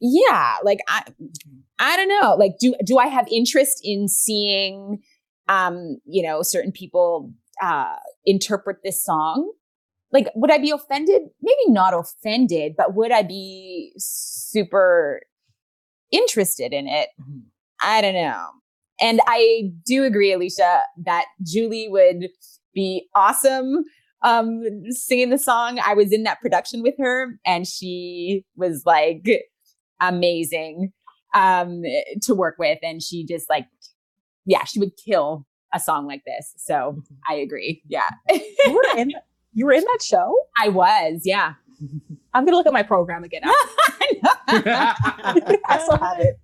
yeah 0.00 0.56
like 0.62 0.80
i 0.88 1.02
i 1.78 1.96
don't 1.96 2.08
know 2.08 2.34
like 2.38 2.52
do 2.58 2.74
do 2.84 2.98
i 2.98 3.06
have 3.06 3.26
interest 3.30 3.80
in 3.82 4.08
seeing 4.08 4.98
um 5.48 5.98
you 6.04 6.22
know 6.22 6.42
certain 6.42 6.72
people 6.72 7.32
uh 7.62 7.96
interpret 8.26 8.78
this 8.82 9.02
song 9.02 9.50
like 10.14 10.28
would 10.34 10.50
i 10.50 10.56
be 10.58 10.70
offended? 10.70 11.22
Maybe 11.42 11.66
not 11.68 11.92
offended 11.92 12.72
but 12.78 12.94
would 12.94 13.12
i 13.12 13.22
be 13.22 13.92
super 13.98 15.20
interested 16.10 16.72
in 16.72 16.88
it? 16.88 17.08
Mhm. 17.20 17.42
i 17.82 18.00
don't 18.00 18.14
know. 18.14 18.46
And 19.00 19.20
i 19.26 19.70
do 19.84 20.04
agree 20.04 20.32
alicia 20.32 20.80
that 21.04 21.26
julie 21.42 21.88
would 21.90 22.28
be 22.74 23.08
awesome 23.14 23.84
um 24.22 24.62
singing 24.88 25.30
the 25.30 25.38
song. 25.38 25.78
I 25.84 25.94
was 25.94 26.12
in 26.12 26.22
that 26.22 26.40
production 26.40 26.82
with 26.82 26.94
her 26.98 27.38
and 27.44 27.66
she 27.68 28.44
was 28.56 28.82
like 28.86 29.26
amazing 30.00 30.92
um 31.34 31.82
to 32.22 32.34
work 32.34 32.56
with. 32.58 32.78
And 32.82 33.02
she 33.02 33.26
just 33.26 33.50
like 33.50 33.66
yeah 34.46 34.64
she 34.64 34.78
would 34.80 34.92
kill 35.04 35.46
a 35.74 35.80
song 35.80 36.06
like 36.06 36.22
this. 36.26 36.54
So 36.56 37.02
i 37.28 37.34
agree. 37.34 37.82
Yeah 37.88 38.08
You 39.54 39.66
were 39.66 39.72
in, 39.72 39.80
you 39.80 39.84
were 39.86 39.88
in 39.90 39.92
that 39.92 40.02
show? 40.02 40.36
i 40.58 40.68
was 40.68 41.22
yeah 41.24 41.54
I'm 42.32 42.44
gonna 42.44 42.56
look 42.56 42.66
at 42.66 42.72
my 42.72 42.82
program 42.82 43.24
again. 43.24 43.42
I 44.48 45.80
still 45.82 45.98
have 45.98 46.18
it. 46.20 46.38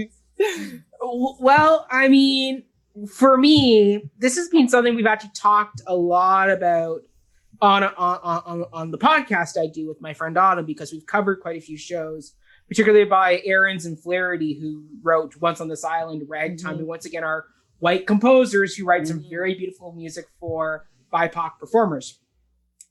well, 1.40 1.86
I 1.90 2.08
mean, 2.08 2.64
for 3.08 3.36
me, 3.36 4.10
this 4.18 4.36
has 4.36 4.48
been 4.48 4.68
something 4.68 4.94
we've 4.94 5.06
actually 5.06 5.32
talked 5.34 5.80
a 5.86 5.94
lot 5.94 6.50
about 6.50 7.02
on 7.60 7.84
on 7.84 7.92
on, 8.22 8.64
on 8.72 8.90
the 8.90 8.98
podcast 8.98 9.58
I 9.58 9.66
do 9.72 9.86
with 9.88 10.00
my 10.00 10.12
friend 10.14 10.36
Autumn 10.36 10.66
because 10.66 10.92
we've 10.92 11.06
covered 11.06 11.40
quite 11.40 11.56
a 11.56 11.60
few 11.60 11.76
shows, 11.78 12.34
particularly 12.68 13.04
by 13.04 13.40
Ahrens 13.46 13.86
and 13.86 13.98
Flaherty, 14.00 14.58
who 14.60 14.84
wrote 15.02 15.36
"Once 15.36 15.60
on 15.60 15.68
This 15.68 15.84
Island," 15.84 16.22
"Ragtime," 16.28 16.76
Mhm. 16.76 16.80
who 16.80 16.86
once 16.86 17.04
again 17.06 17.24
are 17.24 17.44
white 17.78 18.06
composers 18.06 18.74
who 18.74 18.84
write 18.84 19.06
some 19.06 19.20
Mhm. 19.20 19.30
very 19.30 19.54
beautiful 19.54 19.92
music 19.92 20.26
for 20.40 20.88
BIPOC 21.12 21.58
performers. 21.58 22.20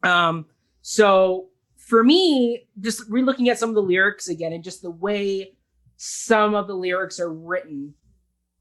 Um, 0.04 0.48
so 0.82 1.50
for 1.78 2.04
me, 2.04 2.68
just 2.80 3.04
re-looking 3.10 3.50
at 3.50 3.60
some 3.60 3.70
of 3.70 3.76
the 3.76 3.82
lyrics 3.82 4.28
again 4.30 4.54
and 4.54 4.64
just 4.64 4.82
the 4.82 4.92
way 4.92 5.56
some 5.98 6.56
of 6.56 6.68
the 6.68 6.76
lyrics 6.76 7.20
are 7.20 7.32
written, 7.34 7.94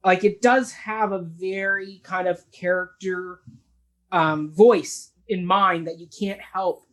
like 0.03 0.23
it 0.23 0.41
does 0.41 0.71
have 0.71 1.11
a 1.11 1.19
very 1.19 1.99
kind 2.03 2.27
of 2.27 2.49
character 2.51 3.41
um, 4.11 4.51
voice 4.53 5.11
in 5.27 5.45
mind 5.45 5.87
that 5.87 5.97
you 5.99 6.07
can't 6.07 6.39
help 6.41 6.85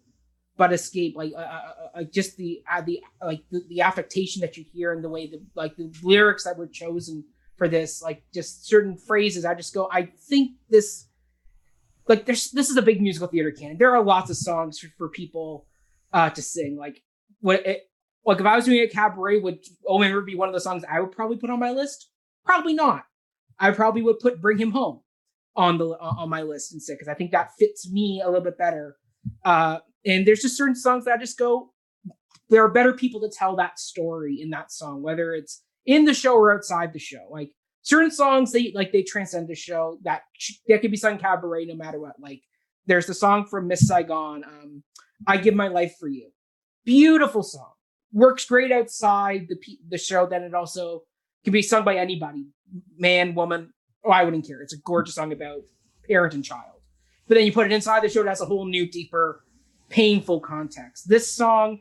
but 0.57 0.73
escape 0.73 1.17
like 1.17 1.33
uh, 1.35 1.39
uh, 1.39 1.73
uh, 1.97 2.03
just 2.05 2.37
the 2.37 2.63
uh, 2.71 2.81
the 2.83 3.03
like 3.25 3.43
the, 3.51 3.63
the 3.69 3.81
affectation 3.81 4.41
that 4.41 4.57
you 4.57 4.65
hear 4.73 4.93
and 4.93 5.03
the 5.03 5.09
way 5.09 5.27
the 5.27 5.43
like 5.55 5.75
the 5.77 5.91
lyrics 6.03 6.45
that 6.45 6.57
were 6.57 6.67
chosen 6.67 7.25
for 7.61 7.69
this 7.69 8.01
like 8.01 8.23
just 8.33 8.67
certain 8.67 8.97
phrases. 8.97 9.45
I 9.45 9.55
just 9.55 9.75
go 9.75 9.87
i 9.93 10.05
think 10.31 10.53
this 10.71 11.09
like 12.09 12.25
there's 12.25 12.51
this 12.53 12.71
is 12.71 12.79
a 12.79 12.83
big 12.83 13.03
musical 13.03 13.29
theater 13.29 13.51
canon. 13.51 13.77
There 13.77 13.95
are 13.95 14.03
lots 14.03 14.31
of 14.31 14.39
songs 14.39 14.79
for, 14.79 14.89
for 14.97 15.09
people 15.11 15.67
uh 16.15 16.31
to 16.31 16.41
sing. 16.41 16.79
Like 16.79 17.03
what 17.41 17.67
it 17.67 17.83
like 18.25 18.41
if 18.41 18.47
i 18.47 18.57
was 18.57 18.65
doing 18.65 18.81
a 18.81 18.89
cabaret 18.89 19.41
would 19.41 19.59
oh 19.87 20.01
River 20.01 20.23
be 20.23 20.35
one 20.37 20.49
of 20.49 20.55
the 20.55 20.61
songs 20.61 20.85
i 20.91 21.01
would 21.01 21.13
probably 21.13 21.37
put 21.37 21.51
on 21.51 21.61
my 21.61 21.71
list? 21.71 22.09
Probably 22.47 22.73
not. 22.73 23.05
I 23.59 23.73
probably 23.73 24.01
would 24.01 24.21
put 24.21 24.41
bring 24.41 24.57
him 24.57 24.71
home 24.71 25.03
on 25.55 25.77
the 25.77 25.85
on 26.01 26.31
my 26.31 26.41
list 26.41 26.73
instead 26.73 26.95
because 26.95 27.09
i 27.09 27.15
think 27.15 27.31
that 27.33 27.51
fits 27.59 27.91
me 27.91 28.23
a 28.25 28.27
little 28.27 28.41
bit 28.41 28.57
better. 28.57 28.97
Uh 29.45 29.81
and 30.07 30.27
there's 30.27 30.41
just 30.41 30.57
certain 30.57 30.75
songs 30.75 31.05
that 31.05 31.13
I 31.13 31.19
just 31.19 31.39
go, 31.39 31.75
there 32.49 32.65
are 32.65 32.71
better 32.73 32.95
people 32.95 33.21
to 33.21 33.29
tell 33.29 33.55
that 33.57 33.79
story 33.79 34.41
in 34.41 34.49
that 34.49 34.73
song, 34.73 35.03
whether 35.03 35.35
it's 35.35 35.63
in 35.91 36.05
the 36.05 36.15
show 36.15 36.37
or 36.37 36.55
outside 36.55 36.93
the 36.93 37.01
show. 37.01 37.27
Like 37.31 37.51
certain 37.83 38.13
songs, 38.13 38.53
they 38.53 38.71
like 38.75 38.93
they 38.93 39.03
transcend 39.03 39.49
the 39.49 39.57
show. 39.57 39.99
That 40.03 40.23
that 40.69 40.81
could 40.81 40.93
be 40.93 40.97
sung 40.97 41.19
cabaret 41.19 41.65
no 41.65 41.75
matter 41.75 41.99
what. 41.99 42.15
Like 42.21 42.43
there's 42.87 43.07
the 43.07 43.15
song 43.15 43.45
from 43.47 43.67
Miss 43.67 43.89
Saigon, 43.89 44.45
um, 44.45 44.85
"I 45.27 45.37
Give 45.37 45.55
My 45.55 45.67
Life 45.67 45.97
for 45.99 46.09
You." 46.09 46.31
Beautiful 46.85 47.43
song, 47.43 47.73
works 48.13 48.45
great 48.45 48.71
outside 48.71 49.49
the 49.49 49.57
the 49.89 49.99
show. 49.99 50.27
Then 50.27 50.45
it 50.45 50.55
also 50.55 51.03
can 51.43 51.53
be 51.53 51.61
sung 51.61 51.85
by 51.85 51.97
anybody, 51.97 52.47
man, 52.97 53.35
woman. 53.35 53.73
Oh, 54.05 54.13
I 54.13 54.25
wouldn't 54.25 54.47
care. 54.47 54.63
It's 54.63 54.73
a 54.73 54.79
gorgeous 54.79 55.17
song 55.17 55.33
about 55.33 55.63
parent 56.07 56.35
and 56.35 56.45
child. 56.45 56.81
But 57.27 57.35
then 57.35 57.47
you 57.47 57.53
put 57.53 57.67
it 57.67 57.73
inside 57.73 58.03
the 58.03 58.09
show, 58.09 58.23
it 58.23 58.29
has 58.29 58.41
a 58.41 58.47
whole 58.47 58.65
new, 58.65 58.89
deeper 58.89 59.45
painful 59.89 60.41
context. 60.41 61.09
This 61.09 61.31
song, 61.33 61.81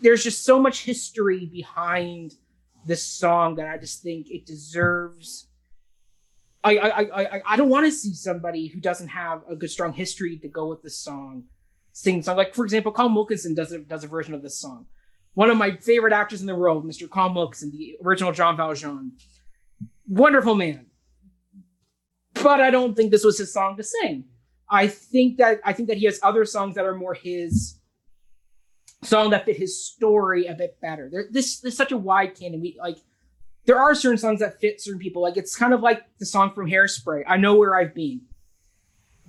there's 0.00 0.24
just 0.24 0.44
so 0.44 0.58
much 0.58 0.84
history 0.84 1.46
behind 1.46 2.34
this 2.88 3.06
song 3.06 3.56
that 3.56 3.68
I 3.68 3.78
just 3.78 4.02
think 4.02 4.30
it 4.30 4.46
deserves. 4.46 5.48
I 6.64 6.76
I 6.76 7.22
I 7.22 7.42
I, 7.50 7.56
don't 7.56 7.68
want 7.68 7.86
to 7.86 7.92
see 7.92 8.14
somebody 8.14 8.66
who 8.66 8.80
doesn't 8.80 9.08
have 9.08 9.42
a 9.48 9.54
good 9.54 9.70
strong 9.70 9.92
history 9.92 10.38
to 10.38 10.48
go 10.48 10.66
with 10.66 10.82
the 10.82 10.90
song 10.90 11.44
sing 11.92 12.22
song. 12.22 12.36
Like 12.36 12.54
for 12.54 12.64
example, 12.64 12.92
Colm 12.92 13.14
Wilkinson 13.14 13.54
does 13.54 13.72
a 13.72 13.78
does 13.78 14.04
a 14.04 14.08
version 14.08 14.34
of 14.34 14.42
this 14.42 14.58
song. 14.60 14.86
One 15.34 15.50
of 15.50 15.56
my 15.56 15.76
favorite 15.76 16.12
actors 16.12 16.40
in 16.40 16.48
the 16.48 16.56
world, 16.56 16.84
Mr. 16.84 17.08
Colm 17.08 17.34
Wilkinson, 17.34 17.70
the 17.70 17.96
original 18.04 18.32
Jean 18.32 18.56
Valjean. 18.56 19.12
Wonderful 20.08 20.56
man. 20.56 20.86
But 22.34 22.60
I 22.60 22.70
don't 22.70 22.96
think 22.96 23.10
this 23.12 23.24
was 23.24 23.38
his 23.38 23.52
song 23.52 23.76
to 23.76 23.84
sing. 23.84 24.24
I 24.70 24.88
think 24.88 25.38
that 25.38 25.60
I 25.64 25.72
think 25.72 25.88
that 25.88 25.98
he 25.98 26.06
has 26.06 26.18
other 26.22 26.44
songs 26.44 26.74
that 26.74 26.84
are 26.84 26.94
more 26.94 27.14
his 27.14 27.77
song 29.02 29.30
that 29.30 29.44
fit 29.44 29.56
his 29.56 29.84
story 29.86 30.46
a 30.46 30.54
bit 30.54 30.80
better. 30.80 31.08
There, 31.10 31.26
this 31.30 31.60
this 31.60 31.74
is 31.74 31.76
such 31.76 31.92
a 31.92 31.98
wide 31.98 32.34
canon. 32.34 32.60
We 32.60 32.76
like 32.78 32.98
there 33.64 33.78
are 33.78 33.94
certain 33.94 34.18
songs 34.18 34.40
that 34.40 34.60
fit 34.60 34.80
certain 34.80 35.00
people. 35.00 35.22
Like 35.22 35.36
it's 35.36 35.56
kind 35.56 35.72
of 35.72 35.80
like 35.80 36.02
the 36.18 36.26
song 36.26 36.52
from 36.52 36.68
Hairspray. 36.68 37.24
I 37.26 37.36
know 37.36 37.54
where 37.56 37.76
I've 37.76 37.94
been. 37.94 38.22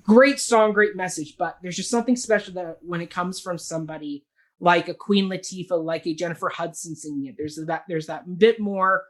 Great 0.02 0.40
song, 0.40 0.74
great 0.74 0.96
message, 0.96 1.36
but 1.38 1.58
there's 1.62 1.76
just 1.76 1.91
something 1.91 2.16
special 2.16 2.54
that 2.56 2.78
when 2.82 3.02
it 3.02 3.12
comes 3.12 3.40
from 3.40 3.58
somebody 3.58 4.26
like 4.60 4.90
a 4.90 4.94
Queen 4.94 5.30
Latifah, 5.30 5.84
like 5.84 6.06
a 6.08 6.14
Jennifer 6.14 6.50
Hudson 6.50 6.96
singing 6.96 7.28
it. 7.28 7.36
There's 7.38 7.60
that 7.68 7.84
there's 7.88 8.08
that 8.08 8.38
bit 8.38 8.60
more 8.60 9.04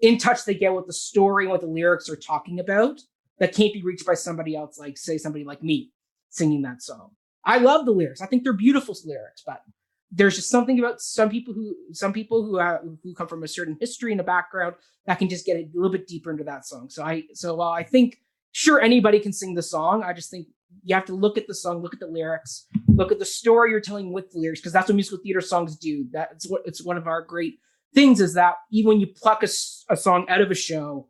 in 0.00 0.18
touch 0.18 0.44
they 0.44 0.54
get 0.54 0.74
with 0.74 0.86
the 0.86 0.92
story 0.92 1.44
and 1.44 1.50
what 1.50 1.60
the 1.60 1.66
lyrics 1.66 2.08
are 2.08 2.16
talking 2.16 2.60
about 2.60 3.00
that 3.38 3.54
can't 3.54 3.72
be 3.72 3.82
reached 3.82 4.06
by 4.06 4.14
somebody 4.14 4.54
else, 4.56 4.78
like 4.78 4.96
say 4.96 5.18
somebody 5.18 5.44
like 5.44 5.62
me 5.62 5.90
singing 6.28 6.62
that 6.62 6.82
song. 6.82 7.10
I 7.44 7.58
love 7.58 7.86
the 7.86 7.92
lyrics. 7.92 8.20
I 8.20 8.26
think 8.26 8.44
they're 8.44 8.52
beautiful 8.52 8.94
lyrics, 9.04 9.42
but 9.44 9.62
there's 10.10 10.36
just 10.36 10.50
something 10.50 10.78
about 10.78 11.00
some 11.00 11.30
people 11.30 11.54
who 11.54 11.74
some 11.92 12.12
people 12.12 12.44
who 12.44 12.58
have, 12.58 12.80
who 13.02 13.14
come 13.14 13.28
from 13.28 13.42
a 13.42 13.48
certain 13.48 13.76
history 13.80 14.12
and 14.12 14.20
a 14.20 14.24
background 14.24 14.74
that 15.06 15.18
can 15.18 15.28
just 15.28 15.46
get 15.46 15.56
a 15.56 15.68
little 15.72 15.90
bit 15.90 16.06
deeper 16.06 16.30
into 16.30 16.44
that 16.44 16.66
song. 16.66 16.88
So 16.90 17.04
I 17.04 17.24
so 17.34 17.54
while 17.54 17.72
I 17.72 17.82
think 17.82 18.18
sure 18.52 18.80
anybody 18.80 19.20
can 19.20 19.32
sing 19.32 19.54
the 19.54 19.62
song, 19.62 20.02
I 20.02 20.12
just 20.12 20.30
think 20.30 20.48
you 20.84 20.94
have 20.94 21.06
to 21.06 21.14
look 21.14 21.38
at 21.38 21.46
the 21.46 21.54
song, 21.54 21.82
look 21.82 21.94
at 21.94 22.00
the 22.00 22.06
lyrics, 22.06 22.66
look 22.88 23.12
at 23.12 23.18
the 23.18 23.24
story 23.24 23.70
you're 23.70 23.80
telling 23.80 24.12
with 24.12 24.30
the 24.30 24.38
lyrics 24.38 24.60
because 24.60 24.72
that's 24.72 24.88
what 24.88 24.94
musical 24.94 25.18
theater 25.22 25.40
songs 25.40 25.76
do. 25.76 26.06
That's 26.12 26.48
what 26.48 26.62
it's 26.64 26.84
one 26.84 26.96
of 26.96 27.06
our 27.06 27.22
great 27.22 27.54
things 27.94 28.20
is 28.20 28.34
that 28.34 28.54
even 28.70 28.88
when 28.88 29.00
you 29.00 29.06
pluck 29.06 29.42
a, 29.42 29.48
a 29.92 29.96
song 29.96 30.26
out 30.28 30.40
of 30.40 30.50
a 30.50 30.54
show, 30.54 31.08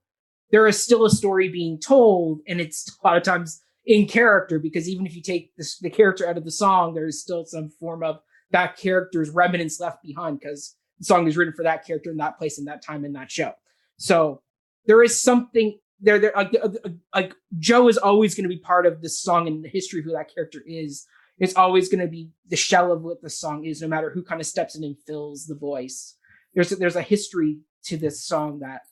there 0.50 0.66
is 0.66 0.82
still 0.82 1.04
a 1.04 1.10
story 1.10 1.48
being 1.48 1.78
told, 1.78 2.40
and 2.48 2.60
it's 2.60 2.98
a 3.02 3.06
lot 3.06 3.16
of 3.16 3.22
times 3.22 3.62
in 3.86 4.06
character 4.06 4.58
because 4.58 4.88
even 4.88 5.06
if 5.06 5.14
you 5.14 5.22
take 5.22 5.54
this, 5.56 5.78
the 5.78 5.90
character 5.90 6.28
out 6.28 6.36
of 6.36 6.44
the 6.44 6.50
song, 6.50 6.94
there 6.94 7.06
is 7.06 7.20
still 7.20 7.44
some 7.44 7.70
form 7.80 8.02
of 8.02 8.20
that 8.52 8.76
character's 8.76 9.30
remnants 9.30 9.80
left 9.80 10.02
behind 10.02 10.40
because 10.40 10.76
the 10.98 11.04
song 11.04 11.26
is 11.26 11.36
written 11.36 11.54
for 11.54 11.62
that 11.62 11.86
character 11.86 12.10
in 12.10 12.16
that 12.18 12.38
place 12.38 12.58
in 12.58 12.64
that 12.66 12.82
time 12.82 13.04
in 13.04 13.12
that 13.14 13.30
show. 13.30 13.52
So 13.96 14.42
there 14.86 15.02
is 15.02 15.20
something 15.20 15.78
there. 16.00 16.18
There, 16.18 16.32
like, 16.34 16.56
uh, 16.62 16.68
uh, 16.84 16.88
like 17.14 17.34
Joe 17.58 17.88
is 17.88 17.98
always 17.98 18.34
going 18.34 18.48
to 18.48 18.54
be 18.54 18.60
part 18.60 18.86
of 18.86 19.02
this 19.02 19.20
song 19.20 19.46
and 19.46 19.64
the 19.64 19.68
history 19.68 20.00
of 20.00 20.06
who 20.06 20.12
that 20.12 20.34
character 20.34 20.62
is. 20.66 21.06
It's 21.38 21.56
always 21.56 21.88
going 21.88 22.02
to 22.02 22.10
be 22.10 22.28
the 22.48 22.56
shell 22.56 22.92
of 22.92 23.02
what 23.02 23.22
the 23.22 23.30
song 23.30 23.64
is, 23.64 23.80
no 23.80 23.88
matter 23.88 24.10
who 24.10 24.22
kind 24.22 24.40
of 24.40 24.46
steps 24.46 24.76
in 24.76 24.84
and 24.84 24.96
fills 25.06 25.46
the 25.46 25.54
voice. 25.54 26.16
There's 26.54 26.72
a, 26.72 26.76
there's 26.76 26.96
a 26.96 27.02
history 27.02 27.60
to 27.84 27.96
this 27.96 28.22
song 28.24 28.58
that 28.60 28.82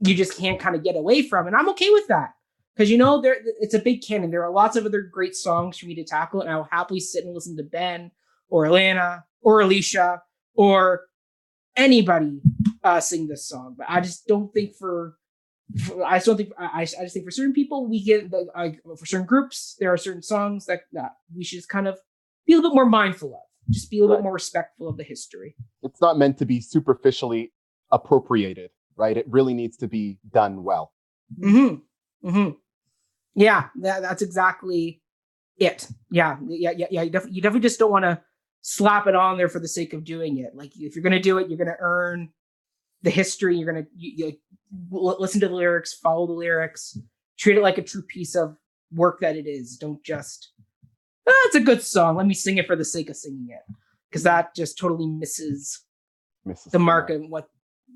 you 0.00 0.14
just 0.14 0.36
can't 0.36 0.58
kind 0.58 0.74
of 0.74 0.82
get 0.82 0.96
away 0.96 1.22
from. 1.22 1.46
And 1.46 1.54
I'm 1.54 1.68
okay 1.70 1.90
with 1.90 2.08
that. 2.08 2.30
Because 2.74 2.90
you 2.90 2.98
know, 2.98 3.20
there 3.20 3.36
it's 3.60 3.74
a 3.74 3.78
big 3.78 4.02
canon. 4.02 4.30
There 4.30 4.44
are 4.44 4.50
lots 4.50 4.76
of 4.76 4.86
other 4.86 5.02
great 5.02 5.34
songs 5.34 5.76
for 5.76 5.86
me 5.86 5.94
to 5.96 6.04
tackle, 6.04 6.40
and 6.40 6.50
I'll 6.50 6.68
happily 6.70 7.00
sit 7.00 7.24
and 7.24 7.34
listen 7.34 7.56
to 7.56 7.62
Ben 7.62 8.10
or 8.50 8.64
Alana 8.64 9.22
or 9.42 9.60
Alicia 9.60 10.22
or 10.54 11.06
anybody 11.76 12.40
uh, 12.84 13.00
sing 13.00 13.26
this 13.28 13.48
song. 13.48 13.74
But 13.78 13.86
I 13.88 14.00
just 14.00 14.26
don't 14.26 14.52
think 14.52 14.74
for, 14.76 15.16
for 15.86 16.04
I 16.04 16.16
just 16.16 16.26
don't 16.26 16.36
think 16.36 16.50
I, 16.58 16.82
I 16.82 16.84
just 16.84 17.14
think 17.14 17.24
for 17.24 17.30
certain 17.30 17.54
people 17.54 17.88
we 17.88 18.02
get 18.02 18.30
like 18.54 18.80
for 18.82 19.06
certain 19.06 19.26
groups 19.26 19.76
there 19.80 19.92
are 19.92 19.96
certain 19.96 20.22
songs 20.22 20.66
that, 20.66 20.82
that 20.92 21.12
we 21.34 21.44
should 21.44 21.58
just 21.58 21.68
kind 21.68 21.88
of 21.88 21.98
be 22.46 22.52
a 22.52 22.56
little 22.56 22.70
bit 22.70 22.74
more 22.74 22.86
mindful 22.86 23.34
of. 23.34 23.40
Just 23.70 23.90
be 23.90 23.98
a 23.98 24.02
little 24.02 24.16
bit 24.16 24.24
more 24.24 24.32
respectful 24.32 24.88
of 24.88 24.96
the 24.96 25.04
history. 25.04 25.54
It's 25.82 26.00
not 26.00 26.18
meant 26.18 26.38
to 26.38 26.46
be 26.46 26.60
superficially 26.60 27.52
appropriated, 27.92 28.70
right? 28.96 29.16
It 29.16 29.26
really 29.28 29.54
needs 29.54 29.76
to 29.78 29.86
be 29.86 30.18
done 30.32 30.64
well. 30.64 30.92
Hmm. 31.40 31.74
Hmm. 32.24 32.50
Yeah, 33.34 33.68
that, 33.80 34.02
that's 34.02 34.22
exactly 34.22 35.02
it. 35.56 35.86
Yeah, 36.10 36.38
yeah, 36.48 36.72
yeah, 36.76 36.86
yeah. 36.90 37.02
You, 37.02 37.10
def- 37.10 37.28
you 37.30 37.40
definitely 37.40 37.68
just 37.68 37.78
don't 37.78 37.92
want 37.92 38.04
to 38.04 38.20
slap 38.62 39.06
it 39.06 39.14
on 39.14 39.38
there 39.38 39.48
for 39.48 39.60
the 39.60 39.68
sake 39.68 39.92
of 39.92 40.04
doing 40.04 40.38
it. 40.38 40.54
Like 40.54 40.72
if 40.76 40.94
you're 40.94 41.02
going 41.02 41.12
to 41.12 41.20
do 41.20 41.38
it, 41.38 41.48
you're 41.48 41.58
going 41.58 41.68
to 41.68 41.76
earn 41.80 42.30
the 43.02 43.10
history. 43.10 43.56
You're 43.56 43.72
going 43.72 43.84
to 43.84 43.90
you, 43.96 44.26
you, 44.26 44.38
listen 44.90 45.40
to 45.40 45.48
the 45.48 45.54
lyrics, 45.54 45.94
follow 45.94 46.26
the 46.26 46.32
lyrics, 46.32 46.98
treat 47.38 47.56
it 47.56 47.62
like 47.62 47.78
a 47.78 47.82
true 47.82 48.02
piece 48.02 48.34
of 48.34 48.56
work 48.92 49.20
that 49.20 49.36
it 49.36 49.46
is. 49.46 49.76
Don't 49.76 50.02
just 50.04 50.52
oh, 51.26 51.42
it's 51.46 51.56
a 51.56 51.60
good 51.60 51.82
song. 51.82 52.16
Let 52.16 52.26
me 52.26 52.34
sing 52.34 52.58
it 52.58 52.66
for 52.66 52.76
the 52.76 52.84
sake 52.84 53.10
of 53.10 53.16
singing 53.16 53.48
it, 53.50 53.74
because 54.10 54.22
that 54.24 54.54
just 54.54 54.78
totally 54.78 55.06
misses 55.06 55.84
Mrs. 56.46 56.70
the 56.70 56.78
mark 56.78 57.10
of 57.10 57.22
what 57.28 57.48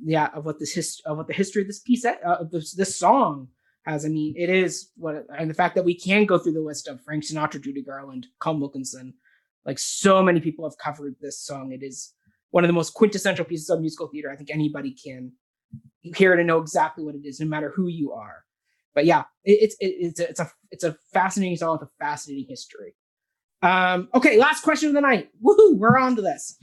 yeah 0.03 0.29
of 0.35 0.45
what 0.45 0.59
this 0.59 0.73
hist- 0.73 1.03
of 1.07 1.17
what 1.17 1.27
the 1.27 1.35
history 1.35 1.63
of 1.63 1.69
this 1.69 1.81
piece 1.81 2.05
uh, 2.05 2.15
of 2.25 2.51
this, 2.51 2.75
this 2.75 2.97
song 2.97 3.49
has. 3.85 4.05
I 4.05 4.09
mean, 4.09 4.35
it 4.37 4.51
is 4.51 4.91
what 4.97 5.27
and 5.37 5.51
the 5.51 5.55
fact 5.55 5.75
that 5.75 5.85
we 5.85 5.99
can 5.99 6.27
go 6.27 6.39
through 6.39 6.53
the 6.53 6.61
list 6.61 6.89
of 6.89 7.03
Frank 7.03 7.25
Sinatra, 7.25 7.63
Judy 7.63 7.83
Garland, 7.83 8.27
Colm 8.41 8.61
Wilkinson, 8.61 9.15
like 9.67 9.79
so 9.79 10.23
many 10.23 10.41
people 10.41 10.69
have 10.69 10.79
covered 10.79 11.15
this 11.21 11.41
song. 11.41 11.73
It 11.73 11.83
is 11.83 12.13
one 12.51 12.65
of 12.65 12.69
the 12.69 12.75
most 12.75 12.95
quintessential 12.95 13.45
pieces 13.45 13.71
of 13.71 13.81
musical 13.81 14.09
theater. 14.09 14.31
I 14.31 14.37
think 14.37 14.51
anybody 14.51 14.95
can 14.95 15.33
hear 16.03 16.33
it 16.33 16.39
and 16.39 16.47
know 16.47 16.61
exactly 16.61 17.05
what 17.05 17.15
it 17.15 17.27
is, 17.27 17.41
no 17.41 17.47
matter 17.47 17.73
who 17.75 17.89
you 17.89 18.13
are. 18.13 18.45
But 18.95 19.07
yeah, 19.07 19.25
it, 19.45 19.59
it's 19.61 19.77
it, 19.81 19.87
it's 19.87 20.21
a, 20.21 20.29
it's 20.29 20.41
a 20.41 20.51
it's 20.71 20.85
a 20.85 20.97
fascinating 21.13 21.57
song 21.57 21.79
with 21.79 21.89
a 21.89 21.93
fascinating 21.99 22.47
history. 22.49 22.95
Um, 23.63 24.09
okay, 24.15 24.39
last 24.39 24.63
question 24.63 24.89
of 24.89 24.95
the 24.95 25.01
night. 25.01 25.31
Woohoo! 25.43 25.79
We're 25.79 25.99
on 25.99 26.17
to 26.17 26.23
this. 26.23 26.59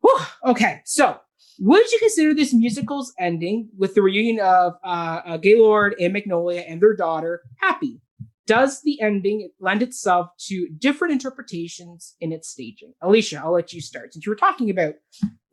Whew. 0.00 0.18
Okay, 0.46 0.80
so 0.84 1.18
would 1.58 1.90
you 1.90 1.98
consider 1.98 2.34
this 2.34 2.54
musical's 2.54 3.12
ending 3.18 3.68
with 3.76 3.94
the 3.94 4.02
reunion 4.02 4.40
of 4.40 4.74
uh, 4.84 5.20
uh, 5.24 5.36
Gaylord 5.38 5.96
and 6.00 6.12
Magnolia 6.12 6.60
and 6.60 6.80
their 6.80 6.94
daughter 6.94 7.42
happy? 7.60 8.00
Does 8.46 8.82
the 8.82 9.00
ending 9.00 9.50
lend 9.58 9.82
itself 9.82 10.28
to 10.46 10.68
different 10.78 11.12
interpretations 11.12 12.14
in 12.20 12.32
its 12.32 12.48
staging? 12.48 12.92
Alicia, 13.02 13.40
I'll 13.42 13.52
let 13.52 13.72
you 13.72 13.80
start 13.80 14.12
since 14.12 14.24
you 14.24 14.30
were 14.30 14.36
talking 14.36 14.70
about 14.70 14.94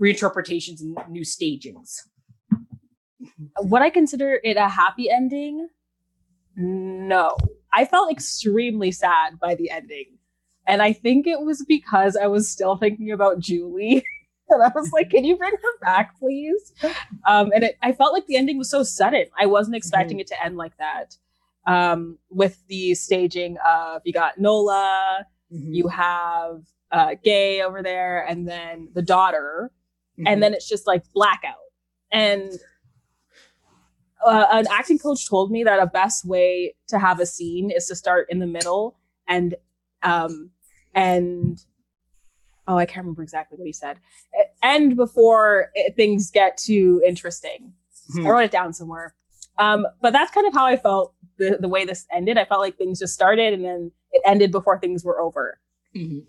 reinterpretations 0.02 0.82
and 0.82 0.96
new 1.10 1.24
stagings. 1.24 2.08
would 3.60 3.82
I 3.82 3.90
consider 3.90 4.40
it 4.44 4.58
a 4.58 4.70
happy 4.70 5.10
ending? 5.10 5.70
No. 6.56 7.36
I 7.74 7.86
felt 7.86 8.12
extremely 8.12 8.92
sad 8.92 9.40
by 9.40 9.56
the 9.56 9.72
ending. 9.72 10.18
And 10.68 10.82
I 10.82 10.94
think 10.94 11.26
it 11.26 11.42
was 11.42 11.66
because 11.66 12.16
I 12.16 12.28
was 12.28 12.50
still 12.50 12.78
thinking 12.78 13.12
about 13.12 13.40
Julie. 13.40 14.06
and 14.50 14.64
I 14.64 14.72
was 14.76 14.92
like, 14.92 15.10
can 15.10 15.26
you 15.26 15.36
bring 15.36 15.52
her 15.52 15.80
back, 15.82 16.18
please? 16.20 16.74
Um, 17.28 17.52
and 17.54 17.64
it, 17.64 17.78
I 17.82 17.92
felt 17.92 18.14
like 18.14 18.28
the 18.28 18.38
ending 18.38 18.58
was 18.58 18.70
so 18.70 18.84
sudden. 18.84 19.26
I 19.40 19.48
wasn't 19.48 19.76
expecting 19.76 20.18
mm-hmm. 20.18 20.22
it 20.22 20.28
to 20.28 20.46
end 20.46 20.58
like 20.58 20.78
that. 20.78 21.18
Um, 21.66 22.18
with 22.30 22.62
the 22.68 22.94
staging 22.96 23.58
of, 23.66 24.02
you 24.04 24.12
got 24.12 24.38
Nola, 24.38 25.26
mm-hmm. 25.52 25.74
you 25.74 25.88
have 25.88 26.62
uh, 26.92 27.16
Gay 27.24 27.62
over 27.62 27.82
there, 27.82 28.26
and 28.28 28.48
then 28.48 28.90
the 28.94 29.02
daughter. 29.02 29.72
Mm-hmm. 30.20 30.28
And 30.28 30.44
then 30.44 30.54
it's 30.54 30.68
just 30.68 30.86
like 30.86 31.04
blackout. 31.14 31.56
And 32.12 32.52
uh, 34.26 34.46
an 34.52 34.66
acting 34.70 34.98
coach 34.98 35.28
told 35.28 35.52
me 35.52 35.64
that 35.64 35.80
a 35.80 35.86
best 35.86 36.26
way 36.26 36.76
to 36.88 37.00
have 37.00 37.20
a 37.20 37.26
scene 37.26 37.72
is 37.72 37.88
to 37.88 37.96
start 37.96 38.28
in 38.30 38.40
the 38.40 38.48
middle 38.48 38.98
and 39.28 39.56
um 40.02 40.50
and 40.94 41.60
oh 42.68 42.78
i 42.78 42.86
can't 42.86 43.04
remember 43.04 43.24
exactly 43.24 43.58
what 43.58 43.66
he 43.66 43.74
said 43.74 44.00
end 44.62 44.96
before 44.96 45.70
it, 45.74 45.96
things 45.96 46.32
get 46.32 46.58
too 46.58 47.02
interesting 47.06 47.74
hmm. 48.14 48.26
i 48.26 48.30
wrote 48.30 48.44
it 48.44 48.52
down 48.52 48.74
somewhere 48.74 49.14
um 49.58 49.86
but 50.02 50.14
that's 50.14 50.32
kind 50.32 50.48
of 50.48 50.54
how 50.54 50.66
i 50.66 50.78
felt 50.78 51.13
the, 51.38 51.58
the 51.60 51.68
way 51.68 51.86
this 51.86 52.06
ended 52.12 52.38
i 52.38 52.46
felt 52.46 52.62
like 52.62 52.78
things 52.78 53.00
just 53.00 53.14
started 53.14 53.54
and 53.54 53.64
then 53.64 53.92
it 54.12 54.22
ended 54.26 54.52
before 54.52 54.80
things 54.80 55.04
were 55.04 55.20
over 55.20 55.60
mm-hmm. 55.96 56.20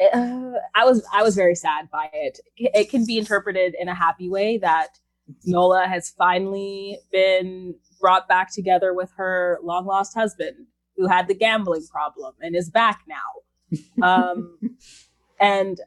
uh, 0.00 0.58
i 0.74 0.84
was 0.84 1.06
i 1.12 1.22
was 1.22 1.34
very 1.34 1.54
sad 1.54 1.90
by 1.90 2.08
it 2.12 2.40
it 2.56 2.90
can 2.90 3.04
be 3.06 3.18
interpreted 3.18 3.74
in 3.78 3.88
a 3.88 3.94
happy 3.94 4.28
way 4.28 4.58
that 4.58 4.98
Nola 5.44 5.86
has 5.86 6.10
finally 6.10 6.98
been 7.12 7.74
brought 8.00 8.28
back 8.28 8.52
together 8.52 8.94
with 8.94 9.10
her 9.16 9.58
long 9.62 9.86
lost 9.86 10.14
husband 10.14 10.66
who 10.96 11.06
had 11.06 11.28
the 11.28 11.34
gambling 11.34 11.86
problem 11.90 12.34
and 12.40 12.56
is 12.56 12.70
back 12.70 13.02
now. 13.06 13.16
Um, 14.02 14.58
and 15.38 15.78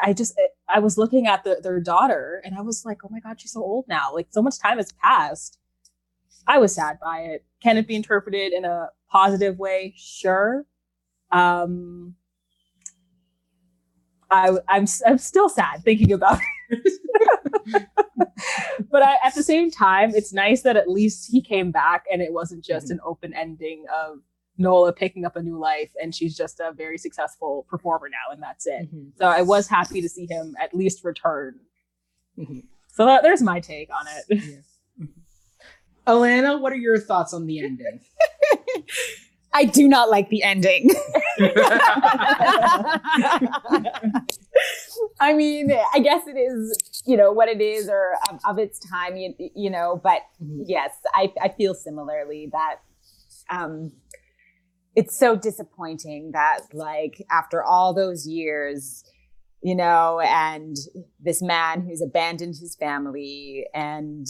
I 0.00 0.12
just, 0.12 0.40
I 0.68 0.78
was 0.78 0.96
looking 0.96 1.26
at 1.26 1.42
the, 1.42 1.58
their 1.60 1.80
daughter 1.80 2.40
and 2.44 2.54
I 2.54 2.60
was 2.60 2.84
like, 2.84 2.98
oh 3.04 3.08
my 3.10 3.18
God, 3.18 3.40
she's 3.40 3.50
so 3.50 3.62
old 3.62 3.86
now. 3.88 4.14
Like 4.14 4.28
so 4.30 4.42
much 4.42 4.60
time 4.60 4.76
has 4.76 4.92
passed. 5.02 5.58
I 6.46 6.58
was 6.58 6.74
sad 6.74 6.98
by 7.00 7.20
it. 7.20 7.44
Can 7.62 7.76
it 7.76 7.86
be 7.86 7.96
interpreted 7.96 8.52
in 8.52 8.64
a 8.64 8.88
positive 9.10 9.58
way? 9.58 9.94
Sure. 9.96 10.64
Um, 11.32 12.14
I, 14.30 14.50
I'm, 14.68 14.86
I'm 15.06 15.18
still 15.18 15.48
sad 15.48 15.82
thinking 15.82 16.12
about 16.12 16.40
it. 16.70 16.92
but 18.90 19.02
I, 19.02 19.16
at 19.24 19.34
the 19.34 19.42
same 19.42 19.70
time, 19.70 20.12
it's 20.14 20.32
nice 20.32 20.62
that 20.62 20.76
at 20.76 20.88
least 20.88 21.30
he 21.30 21.40
came 21.40 21.70
back 21.70 22.04
and 22.10 22.22
it 22.22 22.32
wasn't 22.32 22.64
just 22.64 22.86
mm-hmm. 22.86 22.94
an 22.94 23.00
open 23.04 23.34
ending 23.34 23.84
of 23.94 24.18
Nola 24.58 24.92
picking 24.92 25.24
up 25.24 25.36
a 25.36 25.42
new 25.42 25.58
life 25.58 25.90
and 26.00 26.14
she's 26.14 26.36
just 26.36 26.60
a 26.60 26.72
very 26.72 26.98
successful 26.98 27.66
performer 27.68 28.08
now 28.08 28.32
and 28.32 28.42
that's 28.42 28.66
it. 28.66 28.86
Mm-hmm. 28.86 29.10
So 29.18 29.26
I 29.26 29.42
was 29.42 29.68
happy 29.68 30.00
to 30.00 30.08
see 30.08 30.26
him 30.28 30.54
at 30.60 30.74
least 30.74 31.04
return. 31.04 31.60
Mm-hmm. 32.38 32.60
So 32.88 33.06
that, 33.06 33.22
there's 33.22 33.42
my 33.42 33.60
take 33.60 33.90
on 33.90 34.06
it. 34.06 34.42
Yeah. 34.42 34.56
Alana, 36.06 36.60
what 36.60 36.72
are 36.72 36.76
your 36.76 36.98
thoughts 36.98 37.34
on 37.34 37.46
the 37.46 37.60
ending? 37.60 38.00
I 39.52 39.64
do 39.64 39.88
not 39.88 40.10
like 40.10 40.28
the 40.28 40.42
ending. 40.42 40.90
I 45.18 45.32
mean, 45.32 45.72
I 45.94 45.98
guess 46.00 46.26
it 46.26 46.36
is, 46.36 47.02
you 47.06 47.16
know, 47.16 47.32
what 47.32 47.48
it 47.48 47.62
is 47.62 47.88
or 47.88 48.16
of, 48.30 48.40
of 48.44 48.58
its 48.58 48.78
time, 48.78 49.16
you, 49.16 49.32
you, 49.54 49.70
know, 49.70 49.98
but 50.02 50.20
mm-hmm. 50.42 50.64
yes, 50.66 50.90
I, 51.14 51.32
I 51.40 51.48
feel 51.48 51.72
similarly 51.72 52.50
that 52.52 52.76
um, 53.48 53.92
it's 54.94 55.18
so 55.18 55.36
disappointing 55.36 56.32
that, 56.32 56.60
like, 56.74 57.24
after 57.30 57.64
all 57.64 57.94
those 57.94 58.26
years, 58.26 59.04
you 59.62 59.74
know, 59.74 60.20
and 60.20 60.76
this 61.18 61.40
man 61.40 61.80
who's 61.80 62.02
abandoned 62.02 62.56
his 62.60 62.76
family 62.76 63.66
and, 63.72 64.26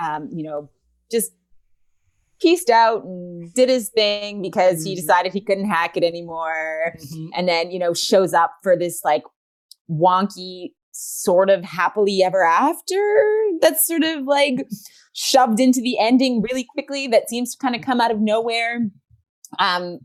um, 0.00 0.28
you 0.32 0.42
know, 0.42 0.68
just 1.10 1.32
pieced 2.40 2.70
out 2.70 3.04
and 3.04 3.52
did 3.54 3.68
his 3.68 3.88
thing 3.90 4.42
because 4.42 4.80
mm-hmm. 4.80 4.90
he 4.90 4.94
decided 4.94 5.32
he 5.32 5.40
couldn't 5.40 5.68
hack 5.68 5.96
it 5.96 6.04
anymore. 6.04 6.94
Mm-hmm. 6.98 7.26
And 7.34 7.48
then, 7.48 7.70
you 7.70 7.78
know, 7.78 7.94
shows 7.94 8.32
up 8.32 8.52
for 8.62 8.76
this 8.76 9.02
like 9.04 9.24
wonky 9.90 10.70
sort 10.92 11.48
of 11.48 11.64
happily 11.64 12.22
ever 12.22 12.44
after 12.44 12.96
that's 13.60 13.86
sort 13.86 14.02
of 14.02 14.24
like 14.24 14.66
shoved 15.12 15.60
into 15.60 15.80
the 15.80 15.98
ending 15.98 16.42
really 16.42 16.64
quickly 16.64 17.06
that 17.06 17.28
seems 17.28 17.54
to 17.54 17.58
kind 17.58 17.76
of 17.76 17.82
come 17.82 18.00
out 18.00 18.10
of 18.10 18.20
nowhere. 18.20 18.80
Um, 19.58 19.98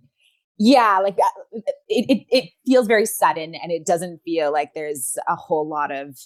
yeah, 0.58 1.00
like 1.00 1.18
uh, 1.18 1.60
it, 1.88 2.06
it, 2.10 2.26
it 2.30 2.50
feels 2.66 2.88
very 2.88 3.06
sudden 3.06 3.56
and 3.56 3.72
it 3.72 3.86
doesn't 3.86 4.22
feel 4.24 4.52
like 4.52 4.74
there's 4.74 5.18
a 5.28 5.36
whole 5.36 5.68
lot 5.68 5.92
of 5.92 6.18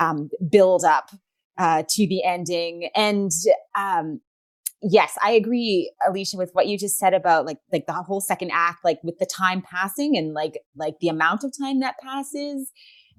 um, 0.00 0.30
build 0.50 0.84
up 0.84 1.10
uh, 1.58 1.82
to 1.88 2.06
the 2.06 2.24
ending. 2.24 2.90
And 2.94 3.30
um, 3.76 4.20
yes, 4.82 5.16
I 5.22 5.32
agree, 5.32 5.92
Alicia, 6.06 6.36
with 6.36 6.50
what 6.52 6.66
you 6.66 6.78
just 6.78 6.98
said 6.98 7.14
about 7.14 7.46
like 7.46 7.58
like 7.72 7.86
the 7.86 7.92
whole 7.92 8.20
second 8.20 8.50
act, 8.52 8.84
like 8.84 8.98
with 9.02 9.18
the 9.18 9.26
time 9.26 9.62
passing 9.62 10.16
and 10.16 10.34
like 10.34 10.58
like 10.76 10.94
the 11.00 11.08
amount 11.08 11.44
of 11.44 11.52
time 11.58 11.80
that 11.80 11.96
passes. 12.02 12.70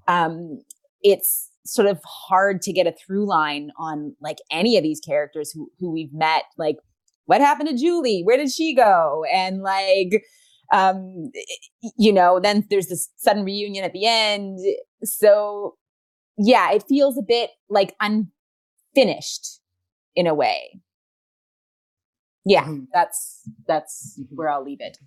Um, 0.08 0.62
it's 1.02 1.50
sort 1.66 1.88
of 1.88 2.00
hard 2.06 2.62
to 2.62 2.74
get 2.74 2.88
a 2.88 2.92
through 2.94 3.28
line 3.28 3.72
on 3.78 4.16
like 4.22 4.38
any 4.52 4.78
of 4.78 4.84
these 4.84 5.00
characters 5.00 5.52
who 5.52 5.70
who 5.80 5.92
we've 5.92 6.14
met. 6.14 6.44
Like, 6.58 6.78
what 7.26 7.42
happened 7.42 7.70
to 7.70 7.78
Julie? 7.78 8.22
Where 8.24 8.38
did 8.38 8.52
she 8.52 8.76
go? 8.76 9.24
And 9.34 9.62
like, 9.62 10.24
um, 10.74 11.32
you 11.98 12.14
know, 12.14 12.40
then 12.40 12.66
there's 12.70 12.88
this 12.88 13.10
sudden 13.18 13.44
reunion 13.44 13.84
at 13.84 13.94
the 13.94 14.06
end. 14.06 14.60
So 15.04 15.76
yeah, 16.38 16.72
it 16.72 16.84
feels 16.88 17.18
a 17.18 17.22
bit 17.22 17.52
like 17.70 17.96
unfinished 18.00 19.62
in 20.16 20.28
a 20.28 20.34
way 20.34 20.82
yeah 22.46 22.64
mm-hmm. 22.64 22.84
that's 22.94 23.42
that's 23.68 24.18
mm-hmm. 24.20 24.36
where 24.36 24.50
i'll 24.50 24.64
leave 24.64 24.80
it 24.80 24.98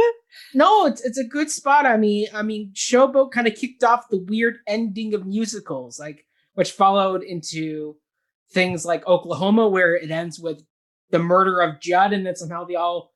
no 0.54 0.86
it's, 0.86 1.04
it's 1.04 1.18
a 1.18 1.24
good 1.24 1.50
spot 1.50 1.86
i 1.86 1.96
mean 1.96 2.28
i 2.34 2.42
mean 2.42 2.70
showboat 2.74 3.32
kind 3.32 3.46
of 3.46 3.54
kicked 3.54 3.82
off 3.82 4.08
the 4.10 4.22
weird 4.28 4.58
ending 4.66 5.14
of 5.14 5.26
musicals 5.26 5.98
like 5.98 6.26
which 6.54 6.70
followed 6.70 7.22
into 7.22 7.96
things 8.52 8.84
like 8.84 9.06
oklahoma 9.06 9.66
where 9.66 9.96
it 9.96 10.10
ends 10.10 10.38
with 10.38 10.62
the 11.10 11.18
murder 11.18 11.60
of 11.60 11.80
judd 11.80 12.12
and 12.12 12.26
then 12.26 12.36
somehow 12.36 12.64
they 12.64 12.74
all 12.74 13.12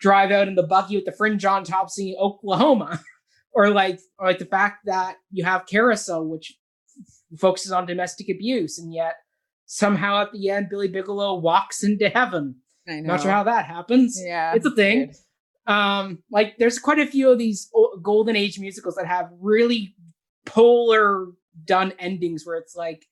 drive 0.00 0.30
out 0.30 0.48
in 0.48 0.54
the 0.54 0.62
buggy 0.62 0.96
with 0.96 1.04
the 1.06 1.12
fringe 1.12 1.44
on 1.44 1.64
top 1.64 1.88
singing 1.88 2.16
oklahoma 2.20 3.00
or 3.52 3.70
like 3.70 3.98
or 4.18 4.26
like 4.26 4.38
the 4.38 4.44
fact 4.44 4.84
that 4.84 5.16
you 5.30 5.44
have 5.44 5.66
carousel 5.66 6.26
which 6.26 6.54
focuses 7.38 7.72
on 7.72 7.86
domestic 7.86 8.28
abuse 8.28 8.78
and 8.78 8.92
yet 8.92 9.14
somehow 9.66 10.20
at 10.22 10.32
the 10.32 10.50
end 10.50 10.68
billy 10.68 10.88
bigelow 10.88 11.34
walks 11.34 11.82
into 11.82 12.08
heaven 12.08 12.56
I 12.88 13.00
know. 13.00 13.14
not 13.14 13.22
sure 13.22 13.30
how 13.30 13.44
that 13.44 13.66
happens. 13.66 14.20
Yeah, 14.22 14.54
it's 14.54 14.66
a 14.66 14.70
thing. 14.70 15.14
Um, 15.66 16.22
like 16.30 16.56
there's 16.58 16.78
quite 16.78 16.98
a 16.98 17.06
few 17.06 17.30
of 17.30 17.38
these 17.38 17.70
golden 18.02 18.36
age 18.36 18.58
musicals 18.58 18.96
that 18.96 19.06
have 19.06 19.30
really 19.40 19.94
polar 20.44 21.28
done 21.64 21.92
endings 21.98 22.44
where 22.44 22.56
it's 22.56 22.76
like 22.76 23.06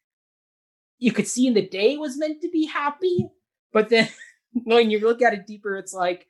you 0.99 1.13
could 1.13 1.27
see 1.27 1.47
in 1.47 1.55
the 1.55 1.67
day 1.67 1.97
was 1.97 2.19
meant 2.19 2.43
to 2.43 2.51
be 2.51 2.67
happy, 2.67 3.29
but 3.73 3.89
then 3.89 4.09
when 4.53 4.91
you 4.91 5.01
look 5.01 5.23
at 5.23 5.33
it 5.33 5.47
deeper, 5.47 5.77
it's 5.77 5.95
like, 5.95 6.27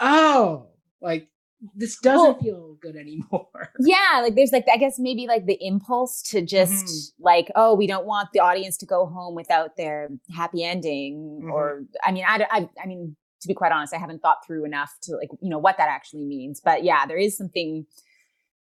oh, 0.00 0.70
like 1.00 1.28
this 1.74 1.98
doesn't 1.98 2.22
well, 2.22 2.38
feel 2.40 2.76
good 2.80 2.96
anymore. 2.96 3.72
Yeah, 3.80 4.20
like 4.22 4.34
there's 4.34 4.52
like 4.52 4.66
I 4.72 4.76
guess 4.76 4.98
maybe 4.98 5.26
like 5.26 5.46
the 5.46 5.58
impulse 5.60 6.22
to 6.30 6.42
just 6.42 6.86
mm-hmm. 6.86 7.24
like 7.24 7.50
oh 7.54 7.74
we 7.74 7.86
don't 7.86 8.06
want 8.06 8.30
the 8.32 8.40
audience 8.40 8.76
to 8.78 8.86
go 8.86 9.06
home 9.06 9.34
without 9.34 9.76
their 9.76 10.08
happy 10.34 10.64
ending 10.64 11.40
mm-hmm. 11.42 11.50
or 11.50 11.82
I 12.04 12.12
mean 12.12 12.24
I, 12.26 12.46
I 12.50 12.68
I 12.82 12.86
mean 12.86 13.16
to 13.42 13.48
be 13.48 13.54
quite 13.54 13.72
honest 13.72 13.94
I 13.94 13.98
haven't 13.98 14.22
thought 14.22 14.38
through 14.46 14.64
enough 14.64 14.92
to 15.02 15.16
like 15.16 15.28
you 15.40 15.50
know 15.50 15.58
what 15.58 15.76
that 15.78 15.88
actually 15.88 16.24
means 16.24 16.60
but 16.64 16.84
yeah 16.84 17.06
there 17.06 17.18
is 17.18 17.36
something 17.36 17.86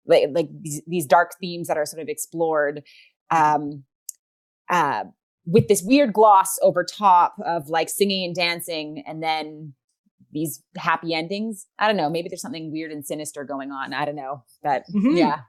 like 0.05 0.29
like 0.31 0.49
these, 0.61 0.81
these 0.87 1.05
dark 1.05 1.35
themes 1.39 1.67
that 1.67 1.77
are 1.77 1.85
sort 1.85 2.01
of 2.01 2.09
explored 2.09 2.83
um 3.29 3.83
uh 4.69 5.03
with 5.45 5.67
this 5.67 5.83
weird 5.83 6.13
gloss 6.13 6.57
over 6.61 6.83
top 6.83 7.35
of 7.45 7.69
like 7.69 7.89
singing 7.89 8.25
and 8.25 8.35
dancing 8.35 9.03
and 9.05 9.21
then 9.21 9.73
these 10.31 10.63
happy 10.77 11.13
endings. 11.13 11.67
I 11.79 11.87
don't 11.87 11.97
know. 11.97 12.09
Maybe 12.09 12.29
there's 12.29 12.41
something 12.41 12.71
weird 12.71 12.91
and 12.91 13.05
sinister 13.05 13.43
going 13.43 13.71
on. 13.71 13.93
I 13.93 14.05
don't 14.05 14.15
know. 14.15 14.43
But 14.61 14.83
mm-hmm. 14.93 15.17
yeah. 15.17 15.41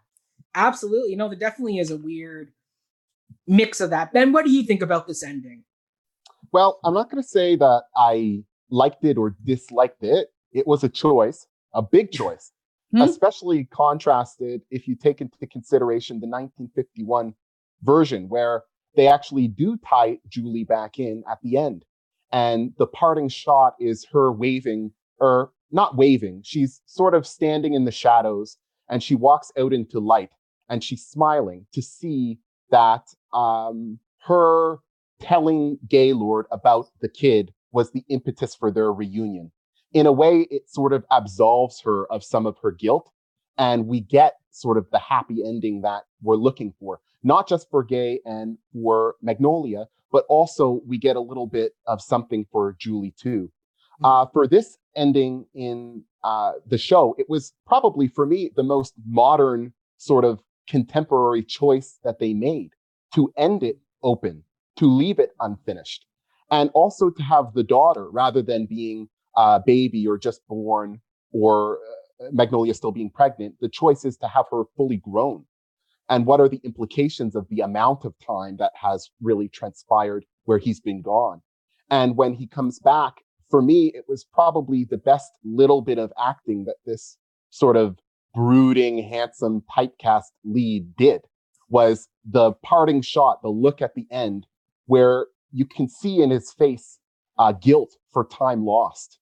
Absolutely. 0.55 1.11
You 1.11 1.17
know, 1.17 1.29
there 1.29 1.39
definitely 1.39 1.79
is 1.79 1.91
a 1.91 1.97
weird 1.97 2.53
mix 3.47 3.81
of 3.81 3.91
that. 3.91 4.13
Ben, 4.13 4.33
what 4.33 4.45
do 4.45 4.53
you 4.53 4.63
think 4.63 4.83
about 4.83 5.07
this 5.07 5.23
ending? 5.23 5.65
Well, 6.53 6.79
I'm 6.85 6.95
not 6.95 7.11
going 7.11 7.23
to 7.23 7.29
say 7.29 7.57
that 7.57 7.83
I 7.97 8.45
liked 8.71 9.05
it 9.05 9.19
or 9.19 9.35
disliked 9.45 10.05
it. 10.05 10.29
It 10.53 10.67
was 10.67 10.85
a 10.85 10.89
choice, 10.89 11.47
a 11.75 11.83
big 11.83 12.13
choice, 12.13 12.53
mm-hmm. 12.95 13.03
especially 13.03 13.65
contrasted 13.65 14.63
if 14.71 14.87
you 14.87 14.95
take 14.95 15.21
into 15.21 15.47
consideration 15.47 16.21
the 16.21 16.29
1951 16.29 17.35
version, 17.83 18.29
where 18.29 18.63
they 18.97 19.09
actually 19.09 19.49
do 19.49 19.77
tie 19.79 20.19
Julie 20.29 20.65
back 20.65 20.99
in 20.99 21.25
at 21.31 21.39
the 21.43 21.57
end. 21.57 21.85
And 22.35 22.73
the 22.79 22.89
parting 22.89 23.29
shot 23.29 23.75
is 23.79 24.07
her 24.13 24.33
waving, 24.33 24.91
or 25.21 25.53
not 25.71 25.97
waving, 25.97 26.43
she's 26.43 26.83
sort 26.85 27.15
of 27.15 27.29
standing 27.29 27.75
in 27.75 27.85
the 27.85 27.93
shadows 27.93 28.59
and 28.91 29.01
she 29.01 29.15
walks 29.15 29.53
out 29.57 29.73
into 29.73 30.01
light 30.01 30.31
and 30.69 30.83
she's 30.83 31.07
smiling 31.07 31.67
to 31.73 31.81
see 31.81 32.41
that 32.73 33.07
um, 33.33 34.01
her 34.27 34.79
telling 35.21 35.79
Gaylord 35.89 36.47
about 36.51 36.89
the 37.01 37.09
kid 37.09 37.53
was 37.71 37.93
the 37.93 38.03
impetus 38.09 38.53
for 38.57 38.73
their 38.73 38.93
reunion. 38.93 39.53
In 39.93 40.05
a 40.05 40.13
way, 40.13 40.49
it 40.51 40.69
sort 40.69 40.93
of 40.93 41.05
absolves 41.13 41.81
her 41.83 42.11
of 42.11 42.25
some 42.25 42.47
of 42.47 42.57
her 42.63 42.73
guilt, 42.73 43.13
and 43.57 43.87
we 43.87 44.01
get 44.01 44.35
sort 44.51 44.77
of 44.77 44.91
the 44.91 44.99
happy 44.99 45.45
ending 45.47 45.83
that 45.83 46.03
we're 46.21 46.35
looking 46.35 46.75
for, 46.81 46.99
not 47.23 47.49
just 47.49 47.71
for 47.71 47.85
Gay 47.85 48.19
and 48.25 48.59
for 48.73 49.15
Magnolia, 49.23 49.87
but 50.15 50.25
also 50.29 50.81
we 50.87 50.97
get 50.97 51.17
a 51.17 51.21
little 51.21 51.49
bit 51.49 51.73
of 51.89 52.01
something 52.01 52.47
for 52.53 52.77
Julie 52.79 53.13
too. 53.21 53.51
Mm-hmm. 53.51 54.05
Uh, 54.05 54.27
for 54.33 54.47
this 54.47 54.79
ending 54.95 55.45
in 55.55 56.05
uh, 56.23 56.53
the 56.69 56.79
show, 56.79 57.17
it 57.19 57.27
was 57.29 57.53
probably 57.67 58.07
for 58.07 58.25
me 58.25 58.53
the 58.55 58.63
most 58.63 58.95
modern 59.09 59.73
sort 59.97 60.25
of 60.25 60.39
contemporary 60.69 61.43
choice 61.43 61.99
that 62.05 62.21
they 62.21 62.33
made 62.33 62.71
to 63.17 63.33
end 63.37 63.65
it 63.65 63.79
open, 64.05 64.45
to 64.77 64.87
leave 64.87 65.19
it 65.19 65.33
unfinished, 65.41 66.07
and 66.53 66.71
also 66.75 67.11
to 67.11 67.23
have 67.25 67.53
the 67.53 67.65
daughter 67.65 68.09
rather 68.09 68.41
than 68.41 68.67
being 68.67 69.09
a 69.37 69.61
baby 69.67 70.07
or 70.07 70.17
just 70.17 70.47
born 70.47 71.01
or 71.33 71.79
uh, 72.21 72.27
Magnolia 72.31 72.73
still 72.73 72.93
being 72.93 73.11
pregnant. 73.11 73.57
The 73.61 73.69
choice 73.69 74.05
is 74.05 74.17
to 74.19 74.29
have 74.29 74.45
her 74.53 74.63
fully 74.77 74.99
grown. 74.99 75.45
And 76.09 76.27
what 76.27 76.41
are 76.41 76.49
the 76.49 76.61
implications 76.65 77.35
of 77.35 77.47
the 77.49 77.61
amount 77.61 78.05
of 78.05 78.15
time 78.25 78.57
that 78.59 78.73
has 78.75 79.11
really 79.23 79.49
transpired 79.49 80.25
where 80.45 80.59
he's 80.59 80.81
been 80.81 81.03
gone? 81.03 81.41
And 81.91 82.17
when 82.17 82.35
he 82.35 82.47
comes 82.47 82.79
back, 82.79 83.15
for 83.51 83.63
me, 83.63 83.93
it 83.95 84.05
was 84.09 84.25
probably 84.25 84.85
the 84.85 84.99
best 84.99 85.31
little 85.45 85.81
bit 85.81 85.99
of 85.99 86.13
acting 86.19 86.65
that 86.65 86.77
this 86.85 87.17
sort 87.51 87.77
of 87.77 87.99
brooding, 88.35 88.99
handsome 88.99 89.63
typecast 89.75 90.33
lead 90.45 90.97
did 90.97 91.23
was 91.69 92.09
the 92.29 92.53
parting 92.65 93.01
shot, 93.01 93.41
the 93.43 93.49
look 93.49 93.81
at 93.81 93.95
the 93.95 94.07
end, 94.11 94.47
where 94.87 95.27
you 95.53 95.65
can 95.65 95.89
see 95.89 96.21
in 96.21 96.31
his 96.31 96.53
face 96.53 96.99
uh, 97.39 97.53
guilt 97.53 97.97
for 98.13 98.27
time 98.27 98.65
lost. 98.65 99.19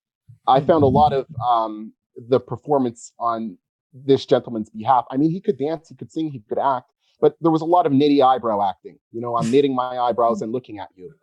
I 0.46 0.60
found 0.60 0.82
a 0.82 0.86
mm-hmm. 0.86 0.96
lot 0.96 1.12
of 1.12 1.26
um, 1.46 1.92
the 2.28 2.40
performance 2.40 3.12
on 3.18 3.58
this 3.92 4.26
gentleman's 4.26 4.70
behalf. 4.70 5.04
I 5.10 5.16
mean, 5.16 5.30
he 5.30 5.40
could 5.40 5.58
dance, 5.58 5.88
he 5.88 5.94
could 5.94 6.10
sing, 6.10 6.30
he 6.30 6.42
could 6.48 6.58
act, 6.58 6.90
but 7.20 7.36
there 7.40 7.50
was 7.50 7.62
a 7.62 7.66
lot 7.66 7.86
of 7.86 7.92
nitty 7.92 8.24
eyebrow 8.24 8.68
acting. 8.68 8.98
You 9.12 9.20
know, 9.20 9.36
I'm 9.36 9.50
knitting 9.52 9.74
my 9.74 9.98
eyebrows 9.98 10.42
and 10.42 10.52
looking 10.52 10.78
at 10.78 10.88
you. 10.96 11.14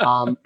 Um, 0.00 0.36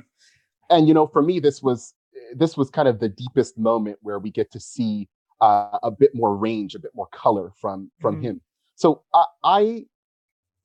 and 0.70 0.86
you 0.89 0.94
know, 0.94 1.07
for 1.07 1.23
me, 1.23 1.40
this 1.40 1.62
was 1.62 1.94
this 2.35 2.57
was 2.57 2.70
kind 2.70 2.89
of 2.89 3.01
the 3.01 3.09
deepest 3.09 3.59
moment 3.59 3.98
where 4.02 4.19
we 4.19 4.31
get 4.31 4.51
to 4.52 4.61
see 4.61 5.09
uh, 5.40 5.78
a 5.82 5.90
bit 5.90 6.15
more 6.15 6.36
range, 6.36 6.74
a 6.74 6.78
bit 6.78 6.93
more 6.94 7.09
color 7.12 7.52
from 7.61 7.90
from 8.01 8.16
mm-hmm. 8.16 8.24
him. 8.24 8.40
So 8.77 9.02
uh, 9.12 9.24
I, 9.44 9.85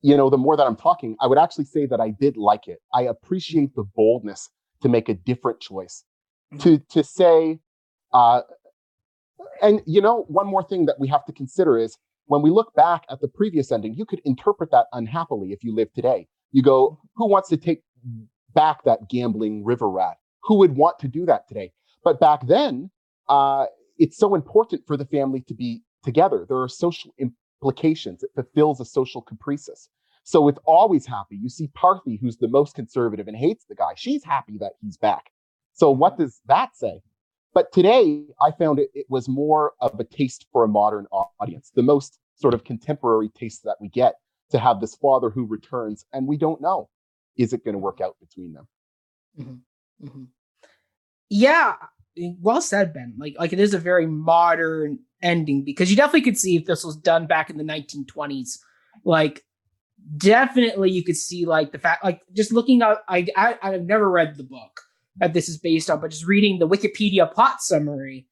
you 0.02 0.16
know, 0.16 0.30
the 0.30 0.38
more 0.38 0.56
that 0.56 0.66
I'm 0.66 0.76
talking, 0.76 1.16
I 1.20 1.26
would 1.26 1.38
actually 1.38 1.64
say 1.64 1.86
that 1.86 2.00
I 2.00 2.10
did 2.10 2.36
like 2.36 2.68
it. 2.68 2.78
I 2.94 3.02
appreciate 3.02 3.74
the 3.74 3.84
boldness 3.84 4.48
to 4.82 4.88
make 4.88 5.08
a 5.08 5.14
different 5.14 5.60
choice, 5.60 6.04
mm-hmm. 6.52 6.62
to 6.62 6.78
to 6.90 7.04
say, 7.04 7.58
uh, 8.12 8.42
and 9.62 9.82
you 9.86 10.00
know, 10.00 10.24
one 10.28 10.46
more 10.46 10.62
thing 10.62 10.86
that 10.86 10.98
we 10.98 11.08
have 11.08 11.24
to 11.26 11.32
consider 11.32 11.78
is 11.78 11.98
when 12.26 12.42
we 12.42 12.50
look 12.50 12.74
back 12.74 13.04
at 13.10 13.20
the 13.20 13.28
previous 13.28 13.70
ending, 13.70 13.94
you 13.94 14.04
could 14.04 14.20
interpret 14.24 14.70
that 14.72 14.86
unhappily 14.92 15.52
if 15.52 15.62
you 15.62 15.74
live 15.74 15.92
today. 15.92 16.26
You 16.52 16.62
go, 16.62 16.98
who 17.14 17.28
wants 17.28 17.48
to 17.50 17.56
take 17.56 17.82
back 18.54 18.84
that 18.84 19.08
gambling 19.08 19.64
river 19.64 19.88
rat? 19.88 20.16
Who 20.44 20.58
would 20.58 20.76
want 20.76 20.98
to 21.00 21.08
do 21.08 21.26
that 21.26 21.48
today? 21.48 21.72
But 22.04 22.20
back 22.20 22.46
then, 22.46 22.90
uh, 23.28 23.66
it's 23.98 24.16
so 24.16 24.34
important 24.34 24.82
for 24.86 24.96
the 24.96 25.06
family 25.06 25.42
to 25.48 25.54
be 25.54 25.82
together. 26.04 26.46
There 26.48 26.60
are 26.60 26.68
social 26.68 27.12
implications. 27.18 28.22
It 28.22 28.30
fulfills 28.34 28.80
a 28.80 28.84
social 28.84 29.22
caprices. 29.22 29.88
So 30.22 30.48
it's 30.48 30.58
always 30.64 31.06
happy. 31.06 31.36
You 31.36 31.48
see 31.48 31.68
Parthy, 31.68 32.18
who's 32.20 32.36
the 32.36 32.48
most 32.48 32.74
conservative 32.74 33.28
and 33.28 33.36
hates 33.36 33.64
the 33.68 33.74
guy. 33.74 33.92
She's 33.96 34.24
happy 34.24 34.58
that 34.58 34.72
he's 34.80 34.96
back. 34.96 35.30
So 35.72 35.90
what 35.90 36.18
does 36.18 36.40
that 36.46 36.76
say? 36.76 37.00
But 37.56 37.72
today, 37.72 38.22
I 38.38 38.50
found 38.50 38.78
it, 38.80 38.90
it 38.92 39.06
was 39.08 39.30
more 39.30 39.72
of 39.80 39.98
a 39.98 40.04
taste 40.04 40.44
for 40.52 40.64
a 40.64 40.68
modern 40.68 41.06
audience, 41.10 41.72
the 41.74 41.82
most 41.82 42.18
sort 42.34 42.52
of 42.52 42.64
contemporary 42.64 43.30
taste 43.30 43.64
that 43.64 43.78
we 43.80 43.88
get 43.88 44.16
to 44.50 44.58
have 44.58 44.78
this 44.78 44.94
father 44.94 45.30
who 45.30 45.46
returns, 45.46 46.04
and 46.12 46.26
we 46.26 46.36
don't 46.36 46.60
know 46.60 46.90
is 47.38 47.54
it 47.54 47.64
going 47.64 47.72
to 47.72 47.78
work 47.78 48.02
out 48.02 48.14
between 48.20 48.52
them. 48.52 48.68
Mm-hmm. 49.40 50.06
Mm-hmm. 50.06 50.24
Yeah, 51.30 51.76
well 52.42 52.60
said, 52.60 52.92
Ben. 52.92 53.14
Like, 53.16 53.36
like 53.38 53.54
it 53.54 53.58
is 53.58 53.72
a 53.72 53.78
very 53.78 54.06
modern 54.06 54.98
ending 55.22 55.64
because 55.64 55.88
you 55.88 55.96
definitely 55.96 56.30
could 56.30 56.38
see 56.38 56.56
if 56.56 56.66
this 56.66 56.84
was 56.84 56.94
done 56.94 57.26
back 57.26 57.48
in 57.48 57.56
the 57.56 57.64
1920s. 57.64 58.58
Like, 59.02 59.42
definitely 60.18 60.90
you 60.90 61.02
could 61.02 61.16
see 61.16 61.46
like 61.46 61.72
the 61.72 61.78
fact, 61.78 62.04
like 62.04 62.20
just 62.34 62.52
looking 62.52 62.82
at. 62.82 62.98
I, 63.08 63.26
I 63.34 63.58
I've 63.62 63.86
never 63.86 64.10
read 64.10 64.36
the 64.36 64.44
book 64.44 64.82
that 65.18 65.32
this 65.32 65.48
is 65.48 65.58
based 65.58 65.90
on, 65.90 66.00
but 66.00 66.10
just 66.10 66.26
reading 66.26 66.58
the 66.58 66.68
Wikipedia 66.68 67.32
plot 67.32 67.60
summary, 67.60 68.26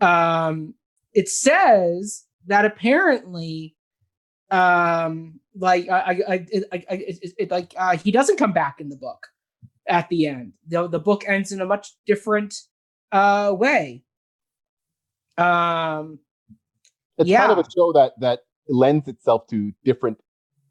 um, 0.00 0.74
it 1.12 1.28
says 1.28 2.24
that 2.46 2.64
apparently, 2.64 3.74
um, 4.50 5.40
like 5.54 5.88
I, 5.88 5.98
I, 5.98 6.10
I, 6.10 6.46
I, 6.72 6.84
it, 6.90 7.34
it, 7.38 7.50
like 7.50 7.74
uh, 7.76 7.96
he 7.96 8.10
doesn't 8.10 8.38
come 8.38 8.52
back 8.52 8.80
in 8.80 8.88
the 8.88 8.96
book 8.96 9.26
at 9.88 10.08
the 10.08 10.26
end. 10.26 10.52
The, 10.68 10.88
the 10.88 10.98
book 10.98 11.24
ends 11.26 11.52
in 11.52 11.60
a 11.60 11.66
much 11.66 11.92
different 12.06 12.54
uh, 13.12 13.54
way. 13.56 14.04
Um, 15.36 16.18
it's 17.16 17.28
yeah. 17.28 17.46
kind 17.46 17.52
of 17.52 17.58
a 17.58 17.70
show 17.70 17.92
that 17.92 18.12
that 18.20 18.40
lends 18.68 19.08
itself 19.08 19.46
to 19.48 19.72
different 19.84 20.18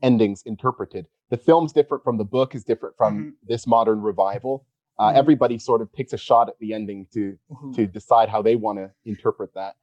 endings 0.01 0.43
interpreted. 0.45 1.07
The 1.29 1.37
film's 1.37 1.73
different 1.73 2.03
from 2.03 2.17
the 2.17 2.23
book, 2.23 2.55
is 2.55 2.63
different 2.63 2.95
from 2.97 3.17
mm-hmm. 3.17 3.29
this 3.47 3.67
modern 3.67 4.01
revival. 4.01 4.65
Uh, 4.99 5.09
mm-hmm. 5.09 5.17
Everybody 5.17 5.59
sort 5.59 5.81
of 5.81 5.91
takes 5.91 6.13
a 6.13 6.17
shot 6.17 6.49
at 6.49 6.57
the 6.59 6.73
ending 6.73 7.07
to 7.13 7.37
mm-hmm. 7.51 7.71
to 7.73 7.87
decide 7.87 8.29
how 8.29 8.41
they 8.41 8.55
want 8.55 8.79
to 8.79 8.91
interpret 9.05 9.53
that. 9.55 9.75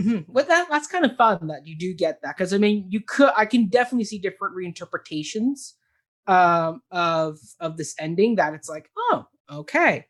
Mm-hmm. 0.00 0.32
But 0.32 0.48
that 0.48 0.68
that's 0.70 0.88
kind 0.88 1.04
of 1.04 1.16
fun 1.16 1.46
that 1.46 1.66
you 1.66 1.76
do 1.76 1.94
get 1.94 2.20
that 2.22 2.36
because 2.36 2.52
I 2.52 2.58
mean 2.58 2.86
you 2.90 3.00
could 3.00 3.30
I 3.36 3.46
can 3.46 3.68
definitely 3.68 4.04
see 4.04 4.18
different 4.18 4.54
reinterpretations 4.54 5.72
um, 6.26 6.82
of 6.90 7.38
of 7.60 7.76
this 7.76 7.94
ending 7.98 8.36
that 8.36 8.52
it's 8.52 8.68
like 8.68 8.90
oh 8.98 9.26
okay 9.50 10.06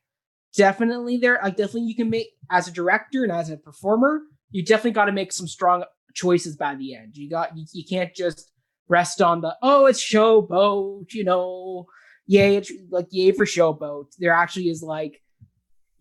definitely 0.56 1.18
there 1.18 1.38
like 1.42 1.56
definitely 1.56 1.82
you 1.82 1.94
can 1.94 2.10
make 2.10 2.30
as 2.50 2.66
a 2.66 2.72
director 2.72 3.22
and 3.22 3.30
as 3.30 3.50
a 3.50 3.56
performer 3.56 4.22
you 4.50 4.64
definitely 4.64 4.92
got 4.92 5.04
to 5.04 5.12
make 5.12 5.32
some 5.32 5.46
strong 5.46 5.84
choices 6.14 6.56
by 6.56 6.74
the 6.74 6.94
end 6.94 7.16
you 7.16 7.28
got 7.28 7.56
you, 7.56 7.64
you 7.72 7.84
can't 7.84 8.14
just 8.14 8.50
rest 8.88 9.20
on 9.20 9.40
the 9.40 9.54
oh 9.62 9.86
it's 9.86 10.02
showboat 10.02 11.12
you 11.12 11.22
know 11.22 11.86
yay 12.26 12.56
it's 12.56 12.72
like 12.90 13.06
yay 13.10 13.32
for 13.32 13.44
showboat 13.44 14.06
there 14.18 14.32
actually 14.32 14.68
is 14.68 14.82
like 14.82 15.20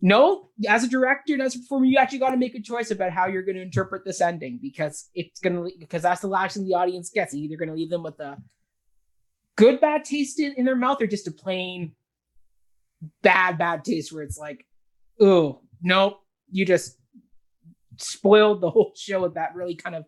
no 0.00 0.50
as 0.68 0.84
a 0.84 0.88
director 0.88 1.32
and 1.32 1.42
as 1.42 1.54
a 1.54 1.58
performer 1.58 1.86
you 1.86 1.98
actually 1.98 2.18
got 2.18 2.30
to 2.30 2.36
make 2.36 2.54
a 2.54 2.60
choice 2.60 2.90
about 2.90 3.10
how 3.10 3.26
you're 3.26 3.42
going 3.42 3.56
to 3.56 3.62
interpret 3.62 4.04
this 4.04 4.20
ending 4.20 4.58
because 4.60 5.08
it's 5.14 5.40
going 5.40 5.56
to 5.56 5.70
because 5.78 6.02
that's 6.02 6.20
the 6.20 6.28
last 6.28 6.54
thing 6.54 6.66
the 6.66 6.74
audience 6.74 7.10
gets 7.10 7.32
you're 7.32 7.44
either 7.44 7.56
going 7.56 7.68
to 7.68 7.74
leave 7.74 7.90
them 7.90 8.02
with 8.02 8.18
a 8.20 8.36
good 9.56 9.80
bad 9.80 10.04
taste 10.04 10.38
in, 10.38 10.52
in 10.56 10.64
their 10.64 10.76
mouth 10.76 11.00
or 11.00 11.06
just 11.06 11.26
a 11.26 11.32
plain 11.32 11.92
bad, 13.22 13.58
bad 13.58 13.84
taste 13.84 14.12
where 14.12 14.22
it's 14.22 14.38
like, 14.38 14.64
oh, 15.20 15.60
nope, 15.82 16.20
you 16.50 16.64
just 16.64 16.98
spoiled 17.98 18.60
the 18.60 18.70
whole 18.70 18.92
show 18.96 19.22
with 19.22 19.34
that 19.34 19.54
really 19.54 19.74
kind 19.74 19.96
of 19.96 20.04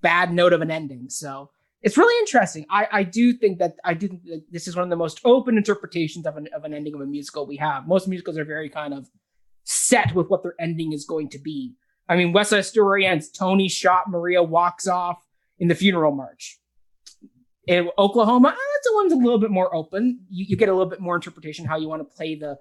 bad 0.00 0.32
note 0.32 0.52
of 0.52 0.60
an 0.60 0.70
ending. 0.70 1.08
So 1.08 1.50
it's 1.82 1.96
really 1.96 2.18
interesting. 2.20 2.66
I, 2.70 2.88
I 2.90 3.02
do 3.04 3.32
think 3.32 3.58
that 3.58 3.76
I 3.84 3.94
do 3.94 4.08
think 4.08 4.24
that 4.24 4.44
this 4.50 4.66
is 4.66 4.74
one 4.74 4.82
of 4.82 4.90
the 4.90 4.96
most 4.96 5.20
open 5.24 5.56
interpretations 5.56 6.26
of 6.26 6.36
an, 6.36 6.48
of 6.54 6.64
an 6.64 6.74
ending 6.74 6.94
of 6.94 7.00
a 7.00 7.06
musical 7.06 7.46
we 7.46 7.56
have. 7.56 7.86
Most 7.86 8.08
musicals 8.08 8.36
are 8.36 8.44
very 8.44 8.68
kind 8.68 8.92
of 8.92 9.08
set 9.64 10.14
with 10.14 10.28
what 10.28 10.42
their 10.42 10.54
ending 10.58 10.92
is 10.92 11.04
going 11.04 11.28
to 11.30 11.38
be. 11.38 11.74
I 12.08 12.16
mean, 12.16 12.32
West 12.32 12.50
Side 12.50 12.64
Story 12.64 13.06
ends. 13.06 13.30
Tony 13.30 13.68
shot 13.68 14.08
Maria 14.08 14.42
walks 14.42 14.88
off 14.88 15.24
in 15.58 15.68
the 15.68 15.74
funeral 15.74 16.12
march. 16.12 16.58
In 17.66 17.90
Oklahoma, 17.98 18.48
uh, 18.48 18.52
that's 18.52 18.84
the 18.84 18.94
one's 18.94 19.12
a 19.12 19.16
little 19.16 19.38
bit 19.38 19.50
more 19.50 19.74
open. 19.74 20.20
You, 20.30 20.46
you 20.48 20.56
get 20.56 20.70
a 20.70 20.72
little 20.72 20.88
bit 20.88 21.00
more 21.00 21.16
interpretation 21.16 21.66
how 21.66 21.76
you 21.76 21.86
want 21.86 22.00
to 22.00 22.16
play 22.16 22.34
the 22.34 22.58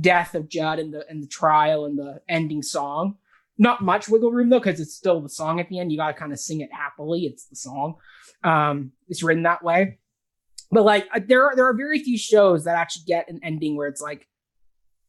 death 0.00 0.34
of 0.34 0.48
Judd 0.48 0.78
and 0.78 0.94
the 0.94 1.04
and 1.08 1.22
the 1.22 1.26
trial 1.26 1.84
and 1.84 1.98
the 1.98 2.20
ending 2.28 2.62
song. 2.62 3.16
Not 3.56 3.82
much 3.82 4.08
wiggle 4.08 4.32
room 4.32 4.50
though, 4.50 4.58
because 4.58 4.80
it's 4.80 4.94
still 4.94 5.20
the 5.20 5.28
song 5.28 5.60
at 5.60 5.68
the 5.68 5.78
end. 5.78 5.92
You 5.92 5.98
gotta 5.98 6.14
kind 6.14 6.32
of 6.32 6.40
sing 6.40 6.60
it 6.60 6.72
happily. 6.72 7.26
It's 7.26 7.46
the 7.46 7.56
song. 7.56 7.96
Um, 8.42 8.92
it's 9.08 9.22
written 9.22 9.44
that 9.44 9.62
way. 9.62 9.98
But 10.70 10.84
like 10.84 11.06
uh, 11.14 11.20
there 11.26 11.44
are 11.44 11.54
there 11.54 11.66
are 11.66 11.76
very 11.76 12.00
few 12.00 12.18
shows 12.18 12.64
that 12.64 12.76
actually 12.76 13.04
get 13.06 13.28
an 13.28 13.40
ending 13.44 13.76
where 13.76 13.86
it's 13.86 14.00
like, 14.00 14.26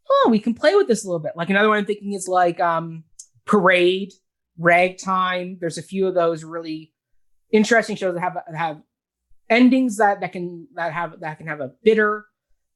oh, 0.10 0.28
we 0.30 0.40
can 0.40 0.54
play 0.54 0.76
with 0.76 0.88
this 0.88 1.04
a 1.04 1.08
little 1.08 1.20
bit. 1.20 1.34
Like 1.36 1.50
another 1.50 1.70
one 1.70 1.80
I'm 1.80 1.86
thinking 1.86 2.14
is 2.14 2.28
like 2.28 2.60
um 2.60 3.04
Parade, 3.46 4.14
Ragtime. 4.60 5.58
There's 5.60 5.80
a 5.80 5.84
few 5.84 6.08
of 6.08 6.14
those 6.14 6.44
really 6.44 6.94
interesting 7.52 7.96
shows 7.96 8.14
that 8.14 8.22
have 8.22 8.36
that 8.36 8.56
have 8.56 8.82
endings 9.50 9.98
that 9.98 10.22
that 10.22 10.34
can 10.34 10.68
that 10.76 10.94
have 10.94 11.20
that 11.22 11.38
can 11.40 11.48
have 11.48 11.62
a 11.62 11.72
bitter 11.84 12.26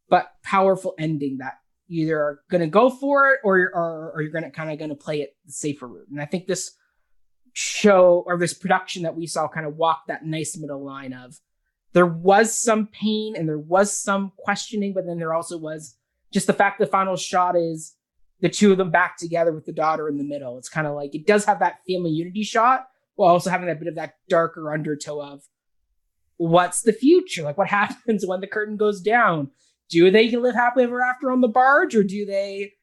but 0.09 0.31
powerful 0.43 0.95
ending 0.97 1.37
that 1.37 1.58
either 1.89 2.17
are 2.17 2.39
going 2.49 2.61
to 2.61 2.67
go 2.67 2.89
for 2.89 3.31
it 3.31 3.39
or 3.43 3.57
or, 3.73 4.11
or 4.13 4.21
you're 4.21 4.31
going 4.31 4.43
to 4.43 4.51
kind 4.51 4.71
of 4.71 4.77
going 4.77 4.89
to 4.89 4.95
play 4.95 5.21
it 5.21 5.35
the 5.45 5.51
safer 5.51 5.87
route. 5.87 6.07
And 6.09 6.21
I 6.21 6.25
think 6.25 6.47
this 6.47 6.71
show 7.53 8.23
or 8.25 8.37
this 8.37 8.53
production 8.53 9.03
that 9.03 9.15
we 9.15 9.27
saw 9.27 9.47
kind 9.47 9.65
of 9.65 9.75
walked 9.75 10.07
that 10.07 10.25
nice 10.25 10.57
middle 10.57 10.83
line 10.83 11.13
of 11.13 11.39
there 11.93 12.05
was 12.05 12.55
some 12.55 12.87
pain 12.87 13.35
and 13.35 13.49
there 13.49 13.59
was 13.59 13.95
some 13.95 14.31
questioning, 14.37 14.93
but 14.93 15.05
then 15.05 15.17
there 15.17 15.33
also 15.33 15.57
was 15.57 15.97
just 16.31 16.47
the 16.47 16.53
fact 16.53 16.79
the 16.79 16.85
final 16.85 17.15
shot 17.15 17.55
is 17.55 17.95
the 18.41 18.49
two 18.49 18.71
of 18.71 18.77
them 18.77 18.91
back 18.91 19.17
together 19.17 19.51
with 19.51 19.65
the 19.65 19.73
daughter 19.73 20.07
in 20.07 20.17
the 20.17 20.23
middle. 20.23 20.57
It's 20.57 20.69
kind 20.69 20.87
of 20.87 20.95
like 20.95 21.15
it 21.15 21.25
does 21.25 21.45
have 21.45 21.59
that 21.59 21.79
family 21.87 22.11
unity 22.11 22.43
shot 22.43 22.87
while 23.15 23.31
also 23.31 23.49
having 23.49 23.67
that 23.67 23.79
bit 23.79 23.87
of 23.87 23.95
that 23.95 24.15
darker 24.29 24.71
undertow 24.71 25.21
of 25.21 25.43
what's 26.37 26.81
the 26.81 26.93
future? 26.93 27.43
Like 27.43 27.57
what 27.57 27.67
happens 27.69 28.25
when 28.25 28.41
the 28.41 28.47
curtain 28.47 28.77
goes 28.77 29.01
down? 29.01 29.51
Do 29.89 30.11
they 30.11 30.29
live 30.31 30.55
happily 30.55 30.85
ever 30.85 31.01
after 31.01 31.31
on 31.31 31.41
the 31.41 31.47
barge 31.47 31.95
or 31.95 32.03
do 32.03 32.25
they 32.25 32.73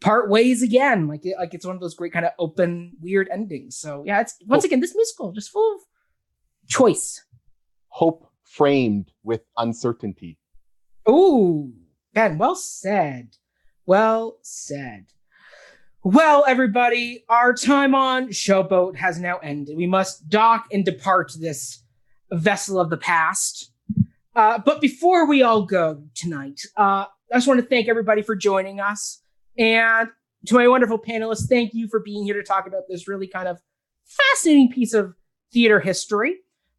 part 0.00 0.28
ways 0.28 0.62
again? 0.62 1.06
Like, 1.08 1.24
like 1.38 1.54
it's 1.54 1.66
one 1.66 1.76
of 1.76 1.80
those 1.80 1.94
great 1.94 2.12
kind 2.12 2.24
of 2.24 2.32
open, 2.38 2.92
weird 3.00 3.28
endings. 3.32 3.76
So 3.76 4.02
yeah, 4.06 4.20
it's 4.20 4.34
once 4.46 4.64
again, 4.64 4.80
this 4.80 4.94
musical 4.94 5.32
just 5.32 5.50
full 5.50 5.76
of 5.76 5.80
choice. 6.68 7.24
Hope 7.88 8.28
framed 8.42 9.12
with 9.22 9.42
uncertainty. 9.56 10.38
Oh, 11.06 11.72
Ben, 12.12 12.38
well 12.38 12.56
said. 12.56 13.36
Well 13.86 14.38
said. 14.42 15.06
Well, 16.02 16.44
everybody, 16.46 17.24
our 17.28 17.52
time 17.52 17.94
on 17.94 18.28
Showboat 18.28 18.96
has 18.96 19.18
now 19.18 19.38
ended. 19.38 19.76
We 19.76 19.86
must 19.86 20.28
dock 20.28 20.66
and 20.72 20.84
depart 20.84 21.32
this 21.38 21.82
vessel 22.32 22.78
of 22.78 22.90
the 22.90 22.96
past. 22.96 23.72
Uh, 24.36 24.58
but 24.58 24.82
before 24.82 25.26
we 25.26 25.42
all 25.42 25.62
go 25.62 26.02
tonight, 26.14 26.60
uh, 26.76 27.06
I 27.32 27.36
just 27.36 27.48
want 27.48 27.58
to 27.58 27.66
thank 27.66 27.88
everybody 27.88 28.20
for 28.20 28.36
joining 28.36 28.80
us. 28.80 29.22
And 29.58 30.10
to 30.46 30.54
my 30.54 30.68
wonderful 30.68 30.98
panelists, 30.98 31.48
thank 31.48 31.72
you 31.72 31.88
for 31.88 32.00
being 32.00 32.22
here 32.22 32.34
to 32.34 32.42
talk 32.42 32.66
about 32.66 32.82
this 32.86 33.08
really 33.08 33.26
kind 33.26 33.48
of 33.48 33.58
fascinating 34.04 34.70
piece 34.70 34.92
of 34.92 35.14
theater 35.54 35.80
history. 35.80 36.36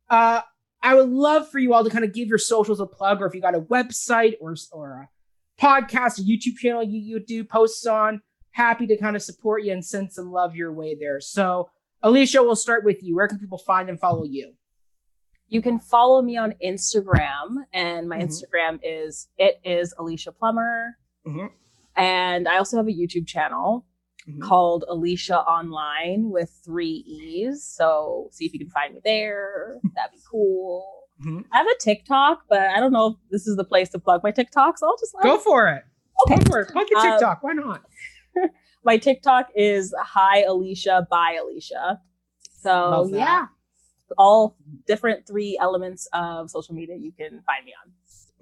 Uh, 0.08 0.42
I 0.84 0.94
would 0.94 1.10
love 1.10 1.50
for 1.50 1.58
you 1.58 1.74
all 1.74 1.84
to 1.84 1.90
kind 1.90 2.06
of 2.06 2.14
give 2.14 2.28
your 2.28 2.38
socials 2.38 2.80
a 2.80 2.86
plug, 2.86 3.24
or 3.24 3.26
if 3.26 3.34
you 3.34 3.42
got 3.42 3.56
a 3.56 3.62
website 3.62 4.36
or, 4.40 4.56
or 4.72 4.92
a 4.92 5.62
podcast, 5.62 6.20
a 6.20 6.22
YouTube 6.22 6.58
channel 6.58 6.84
you, 6.84 7.00
you 7.00 7.20
do 7.20 7.44
posts 7.44 7.88
on, 7.88 8.22
happy 8.52 8.86
to 8.86 8.98
kind 8.98 9.16
of 9.16 9.24
support 9.24 9.64
you 9.64 9.74
and 9.74 9.84
send 9.84 10.14
some 10.14 10.32
love 10.32 10.56
your 10.56 10.72
way 10.72 10.96
there. 10.98 11.20
So, 11.20 11.72
Alicia, 12.04 12.44
we'll 12.44 12.56
start 12.56 12.86
with 12.86 13.02
you. 13.02 13.16
Where 13.16 13.28
can 13.28 13.40
people 13.40 13.58
find 13.58 13.90
and 13.90 14.00
follow 14.00 14.24
you? 14.24 14.54
You 15.49 15.61
can 15.61 15.80
follow 15.80 16.22
me 16.22 16.38
on 16.38 16.53
Instagram, 16.64 17.64
and 17.74 18.10
my 18.10 18.18
mm-hmm. 18.18 18.28
Instagram 18.28 18.80
is 18.84 19.30
it 19.38 19.60
is 19.64 19.94
Alicia 19.98 20.32
Plummer. 20.32 20.98
Mm-hmm. 21.26 21.48
And 21.95 22.48
I 22.48 22.57
also 22.57 22.78
have 22.78 22.88
a 22.88 22.91
YouTube 22.91 23.28
channel 23.28 23.86
mm-hmm. 24.28 24.41
called 24.41 24.86
Alicia 24.88 25.40
Online 25.40 26.30
with 26.30 26.52
three 26.64 27.03
E's. 27.07 27.64
So 27.64 28.30
see 28.32 28.45
if 28.45 28.53
you 28.53 28.60
can 28.60 28.69
find 28.69 28.94
me 28.94 28.99
there. 29.03 29.78
That'd 29.95 30.11
be 30.11 30.19
cool. 30.30 31.03
Mm-hmm. 31.26 31.41
I 31.52 31.57
have 31.57 31.68
a 31.68 31.78
TikTok, 31.80 32.44
but 32.49 32.60
I 32.60 32.80
don't 32.80 32.91
know 32.91 33.07
if 33.07 33.15
this 33.32 33.48
is 33.48 33.56
the 33.56 33.64
place 33.64 33.90
to 33.90 33.99
plug 33.99 34.22
my 34.24 34.32
TikTok. 34.32 34.78
So 34.78 34.88
I'll 34.88 34.98
just 34.98 35.15
go 35.24 35.40
for 35.40 35.69
it. 35.69 35.84
Okay. 36.26 36.44
Go 36.44 36.52
for 36.52 36.60
it. 36.60 36.69
Plug 36.69 36.88
your 36.90 36.99
um, 36.99 37.11
TikTok. 37.11 37.41
Why 37.41 37.53
not? 37.53 37.84
my 38.84 38.98
TikTok 38.98 39.49
is 39.56 39.94
Hi 39.99 40.44
Alicia 40.44 41.07
by 41.10 41.38
Alicia. 41.41 41.99
So 42.61 43.10
yeah, 43.11 43.48
all 44.18 44.56
different 44.86 45.28
three 45.28 45.58
elements 45.60 46.08
of 46.14 46.50
social 46.50 46.74
media 46.74 46.96
you 46.96 47.12
can 47.12 47.42
find 47.46 47.66
me 47.66 47.74
on. 47.84 47.92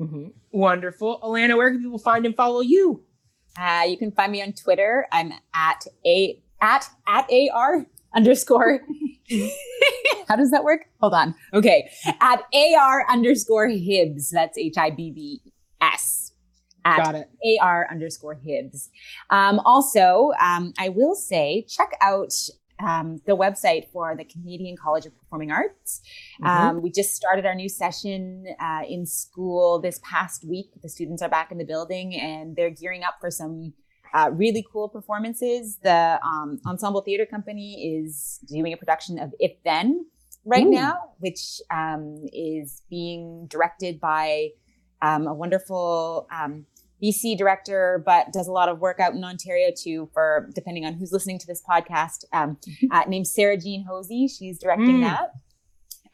Mm-hmm. 0.07 0.27
Wonderful. 0.51 1.19
Alana, 1.21 1.55
where 1.55 1.71
can 1.71 1.81
people 1.81 1.99
find 1.99 2.25
and 2.25 2.35
follow 2.35 2.61
you? 2.61 3.03
Uh, 3.57 3.83
you 3.87 3.97
can 3.97 4.11
find 4.11 4.31
me 4.31 4.41
on 4.41 4.51
Twitter. 4.53 5.07
I'm 5.11 5.31
at 5.53 5.85
a 6.05 6.41
at 6.61 6.89
at 7.07 7.29
ar 7.53 7.85
underscore. 8.13 8.81
How 10.27 10.35
does 10.35 10.51
that 10.51 10.63
work? 10.63 10.85
Hold 10.99 11.13
on. 11.13 11.35
Okay, 11.53 11.89
at 12.19 12.43
ar 12.53 13.05
underscore 13.09 13.67
Hibbs. 13.69 14.29
That's 14.29 14.57
H 14.57 14.77
I 14.77 14.89
B 14.89 15.11
B 15.11 15.41
S. 15.81 16.33
At 16.83 17.03
Got 17.03 17.15
it. 17.15 17.29
AR 17.61 17.87
underscore 17.89 18.35
Hibbs. 18.35 18.91
Um, 19.31 19.59
also, 19.65 20.31
um, 20.39 20.71
I 20.77 20.89
will 20.89 21.15
say, 21.15 21.65
check 21.67 21.97
out 21.99 22.31
um, 22.79 23.21
the 23.25 23.35
website 23.35 23.89
for 23.91 24.15
the 24.17 24.25
Canadian 24.25 24.75
College 24.77 25.05
of 25.05 25.17
Performing 25.17 25.51
Arts. 25.51 26.01
Mm-hmm. 26.41 26.67
Um, 26.67 26.81
we 26.81 26.91
just 26.91 27.15
started 27.15 27.45
our 27.45 27.55
new 27.55 27.69
session 27.69 28.45
uh, 28.59 28.81
in 28.87 29.05
school 29.05 29.79
this 29.79 29.99
past 30.03 30.43
week. 30.45 30.71
The 30.81 30.89
students 30.89 31.21
are 31.21 31.29
back 31.29 31.51
in 31.51 31.57
the 31.57 31.65
building 31.65 32.15
and 32.15 32.55
they're 32.55 32.69
gearing 32.69 33.03
up 33.03 33.15
for 33.19 33.31
some 33.31 33.73
uh, 34.13 34.29
really 34.31 34.65
cool 34.71 34.89
performances. 34.89 35.77
The 35.83 36.19
um, 36.23 36.59
Ensemble 36.65 37.01
Theater 37.01 37.25
Company 37.25 37.97
is 37.97 38.39
doing 38.47 38.73
a 38.73 38.77
production 38.77 39.19
of 39.19 39.33
If 39.39 39.51
Then 39.63 40.05
right 40.45 40.65
Ooh. 40.65 40.71
now, 40.71 41.11
which 41.19 41.61
um, 41.71 42.25
is 42.31 42.81
being 42.89 43.47
directed 43.47 43.99
by 43.99 44.49
um, 45.01 45.27
a 45.27 45.33
wonderful 45.33 46.27
um, 46.31 46.65
BC 47.03 47.37
director, 47.37 48.01
but 48.05 48.31
does 48.31 48.47
a 48.47 48.51
lot 48.51 48.69
of 48.69 48.79
work 48.79 48.99
out 48.99 49.13
in 49.13 49.23
Ontario 49.23 49.69
too. 49.75 50.09
For 50.13 50.49
depending 50.53 50.85
on 50.85 50.93
who's 50.93 51.11
listening 51.11 51.39
to 51.39 51.47
this 51.47 51.61
podcast, 51.67 52.25
um, 52.33 52.57
uh, 52.91 53.03
named 53.07 53.27
Sarah 53.27 53.57
Jean 53.57 53.85
Hosey. 53.87 54.27
She's 54.27 54.59
directing 54.59 55.01
mm. 55.01 55.01
that. 55.01 55.31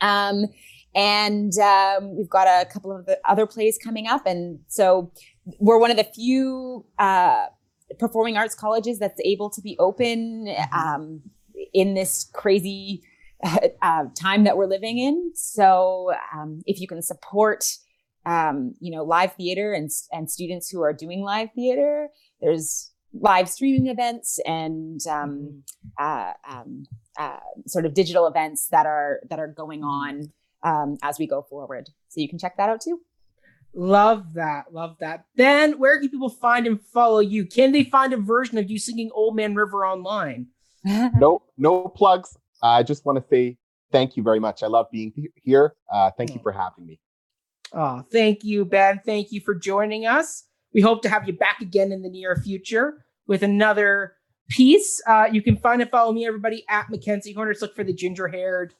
Um, 0.02 0.45
and 0.94 1.58
um, 1.60 2.18
we've 2.18 2.30
got 2.30 2.48
a 2.48 2.66
couple 2.66 2.91
of 2.91 3.06
the 3.06 3.18
other 3.24 3.45
plays 3.45 3.78
coming 3.82 4.08
up, 4.08 4.26
and 4.26 4.60
so 4.68 5.12
we're 5.60 5.78
one 5.78 5.90
of 5.90 5.98
the 5.98 6.03
few 6.03 6.86
uh, 6.99 7.45
performing 7.98 8.38
arts 8.38 8.56
colleges 8.56 8.99
that's 8.99 9.20
able 9.24 9.49
to 9.52 9.62
be 9.62 9.78
open 9.80 10.45
mm-hmm. 10.48 10.78
um, 10.78 11.22
in 11.74 11.94
this 11.94 12.30
crazy 12.34 13.03
uh, 13.82 14.06
time 14.20 14.44
that 14.44 14.58
we're 14.58 14.68
living 14.68 14.98
in. 14.99 15.32
So 15.34 16.12
um, 16.34 16.62
if 16.66 16.80
you 16.80 16.88
can 16.88 17.02
support 17.02 17.66
um, 18.26 18.73
you 18.80 18.91
know, 18.91 19.03
live 19.03 19.34
theater 19.34 19.73
and, 19.73 19.89
and 20.11 20.30
students 20.30 20.69
who 20.69 20.81
are 20.81 20.93
doing 20.93 21.22
live 21.22 21.49
theater. 21.56 22.10
There's 22.39 22.91
live 23.14 23.49
streaming 23.49 23.88
events 23.88 24.39
and 24.45 25.02
um, 25.07 25.64
mm-hmm. 25.99 26.03
uh, 26.03 26.34
um, 26.49 26.85
uh, 27.19 27.39
sort 27.68 27.85
of 27.85 27.93
digital 27.93 28.27
events 28.27 28.68
that 28.69 28.85
are 28.85 29.19
that 29.30 29.39
are 29.39 29.48
going 29.48 29.84
on 29.84 30.31
um, 30.64 30.98
as 31.03 31.19
we 31.19 31.27
go 31.27 31.41
forward. 31.41 31.89
So 32.10 32.22
you 32.22 32.30
can 32.30 32.39
check 32.39 32.57
that 32.57 32.69
out 32.69 32.81
too. 32.81 33.02
Love 33.73 34.34
that, 34.34 34.73
love 34.73 34.98
that. 34.99 35.26
Ben, 35.38 35.80
where 35.80 35.98
can 35.99 36.10
people 36.10 36.30
find 36.30 36.68
and 36.68 36.81
follow 36.81 37.19
you? 37.19 37.45
Can 37.45 37.72
they 37.72 37.85
find 37.85 38.11
a 38.11 38.18
version 38.18 38.57
of 38.57 38.69
you 38.69 38.77
singing 38.77 39.10
"Old 39.14 39.35
Man 39.35 39.56
River" 39.56 39.85
online? 39.85 40.48
no, 40.84 41.41
no 41.57 41.88
plugs. 41.88 42.38
I 42.61 42.84
just 42.84 43.06
want 43.06 43.18
to 43.18 43.23
say 43.30 43.57
thank 43.91 44.18
you 44.18 44.23
very 44.23 44.39
much. 44.39 44.61
I 44.64 44.68
love 44.68 44.88
being 44.91 45.14
here. 45.35 45.76
Uh, 45.91 46.11
thank 46.18 46.34
you 46.34 46.39
for 46.41 46.52
having 46.52 46.85
me. 46.85 46.99
Oh, 47.73 48.03
thank 48.11 48.43
you, 48.43 48.65
Ben. 48.65 48.99
Thank 49.06 49.31
you 49.31 49.41
for 49.41 49.56
joining 49.56 50.06
us. 50.06 50.43
We 50.73 50.81
hope 50.81 51.02
to 51.03 51.10
have 51.10 51.27
you 51.27 51.34
back 51.34 51.61
again 51.61 51.91
in 51.91 52.02
the 52.02 52.10
near 52.10 52.35
future 52.35 53.06
with 53.27 53.43
another 53.43 54.15
piece. 54.49 55.02
Uh, 55.07 55.27
you 55.31 55.41
can 55.41 55.56
find 55.57 55.81
and 55.81 55.89
follow 55.89 56.11
me, 56.11 56.26
everybody, 56.26 56.65
at 56.69 56.89
Mackenzie 56.89 57.34
Horners. 57.34 57.61
Look 57.61 57.76
for 57.76 57.84
the 57.84 57.93
ginger 57.93 58.27
haired 58.27 58.73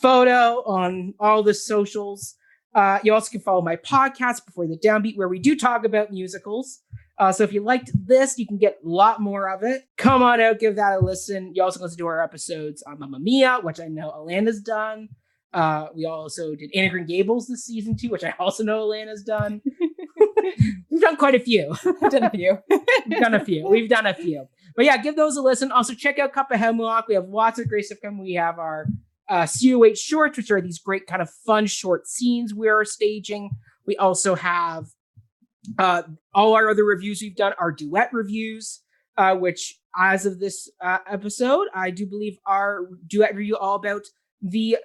photo 0.00 0.62
on 0.64 1.14
all 1.20 1.42
the 1.42 1.54
socials. 1.54 2.34
Uh, 2.74 2.98
you 3.04 3.12
also 3.12 3.30
can 3.30 3.40
follow 3.40 3.60
my 3.60 3.76
podcast, 3.76 4.46
Before 4.46 4.66
the 4.66 4.78
Downbeat, 4.78 5.16
where 5.16 5.28
we 5.28 5.38
do 5.38 5.56
talk 5.56 5.84
about 5.84 6.10
musicals. 6.10 6.80
Uh, 7.18 7.30
so 7.30 7.44
if 7.44 7.52
you 7.52 7.62
liked 7.62 7.90
this, 8.06 8.38
you 8.38 8.46
can 8.46 8.56
get 8.56 8.78
a 8.82 8.88
lot 8.88 9.20
more 9.20 9.50
of 9.50 9.62
it. 9.62 9.82
Come 9.98 10.22
on 10.22 10.40
out, 10.40 10.58
give 10.58 10.76
that 10.76 10.98
a 10.98 11.04
listen. 11.04 11.52
You 11.54 11.62
also 11.62 11.80
listen 11.80 11.98
to 11.98 12.06
our 12.06 12.22
episodes 12.22 12.82
on 12.84 12.98
Mamma 12.98 13.20
Mia, 13.20 13.58
which 13.62 13.78
I 13.78 13.88
know 13.88 14.10
Alana's 14.10 14.60
done. 14.62 15.10
Uh, 15.52 15.88
we 15.94 16.06
also 16.06 16.54
did 16.54 16.70
Anne 16.74 16.86
of 16.86 16.92
Green 16.92 17.06
Gables 17.06 17.46
this 17.46 17.64
season 17.64 17.96
too, 17.96 18.08
which 18.08 18.24
I 18.24 18.34
also 18.38 18.64
know 18.64 18.86
Alana's 18.86 19.22
done. 19.22 19.60
We've 20.90 21.00
done 21.00 21.16
quite 21.16 21.34
a 21.34 21.40
few. 21.40 21.74
done 22.10 22.24
a 22.24 22.30
few. 22.30 22.58
We've 23.06 23.20
done 23.20 23.34
a 23.34 23.44
few. 23.44 23.68
We've 23.68 23.88
done 23.88 24.06
a 24.06 24.14
few. 24.14 24.48
But 24.74 24.86
yeah, 24.86 24.96
give 24.96 25.16
those 25.16 25.36
a 25.36 25.42
listen. 25.42 25.70
Also, 25.70 25.94
check 25.94 26.18
out 26.18 26.32
Cup 26.32 26.50
of 26.50 26.58
Hemlock. 26.58 27.06
We 27.08 27.14
have 27.14 27.28
lots 27.28 27.58
of 27.58 27.68
great 27.68 27.84
stuff 27.84 27.98
coming. 28.02 28.22
We 28.22 28.34
have 28.34 28.58
our 28.58 28.86
uh, 29.28 29.46
COH 29.46 29.96
shorts, 29.96 30.36
which 30.36 30.50
are 30.50 30.60
these 30.60 30.78
great 30.78 31.06
kind 31.06 31.20
of 31.20 31.30
fun 31.46 31.66
short 31.66 32.06
scenes 32.06 32.54
we 32.54 32.68
are 32.68 32.84
staging. 32.84 33.50
We 33.86 33.96
also 33.96 34.34
have 34.34 34.86
uh, 35.78 36.02
all 36.34 36.54
our 36.54 36.70
other 36.70 36.84
reviews 36.84 37.20
we've 37.20 37.36
done, 37.36 37.52
our 37.58 37.72
duet 37.72 38.10
reviews, 38.12 38.80
uh, 39.16 39.34
which 39.34 39.78
as 39.96 40.24
of 40.26 40.40
this 40.40 40.70
uh, 40.80 40.98
episode, 41.06 41.68
I 41.74 41.90
do 41.90 42.06
believe 42.06 42.38
our 42.46 42.86
duet 43.06 43.34
review 43.34 43.56
all 43.56 43.76
about 43.76 44.02
the 44.42 44.76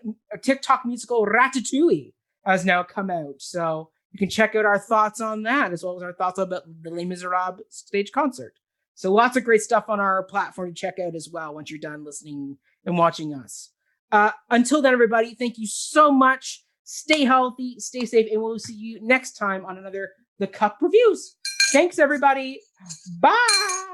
TikTok 0.44 0.86
musical 0.86 1.26
Ratatouille 1.26 2.14
has 2.46 2.64
now 2.64 2.84
come 2.84 3.10
out. 3.10 3.42
So 3.42 3.90
you 4.12 4.20
can 4.20 4.30
check 4.30 4.56
out 4.56 4.66
our 4.66 4.80
thoughts 4.80 5.20
on 5.20 5.44
that, 5.44 5.74
as 5.74 5.84
well 5.84 5.98
as 5.98 6.04
our 6.04 6.14
thoughts 6.14 6.40
about 6.40 6.64
the 6.82 6.92
Les 6.92 7.06
Miserables 7.06 7.62
stage 7.70 8.12
concert. 8.12 8.54
So 8.94 9.12
lots 9.12 9.36
of 9.36 9.44
great 9.44 9.62
stuff 9.62 9.90
on 9.90 10.00
our 10.00 10.24
platform 10.24 10.74
to 10.74 10.80
check 10.80 10.96
out 11.00 11.16
as 11.16 11.30
well 11.32 11.54
once 11.54 11.70
you're 11.70 11.80
done 11.80 12.06
listening 12.06 12.58
and 12.86 12.98
watching 12.98 13.34
us. 13.34 13.72
Uh, 14.12 14.32
until 14.50 14.82
then, 14.82 14.94
everybody, 14.94 15.36
thank 15.36 15.58
you 15.58 15.68
so 15.68 16.12
much. 16.12 16.64
stay 16.88 17.26
healthy, 17.26 17.76
stay 17.80 18.06
safe, 18.06 18.28
and 18.32 18.42
we'll 18.42 18.58
see 18.58 18.74
you 18.74 19.00
next 19.02 19.34
time 19.34 19.66
on 19.66 19.78
another 19.78 20.12
The 20.40 20.48
Cup 20.48 20.78
Reviews. 20.82 21.36
Thanks, 21.74 22.00
everybody. 22.00 22.62
Bye. 23.20 23.86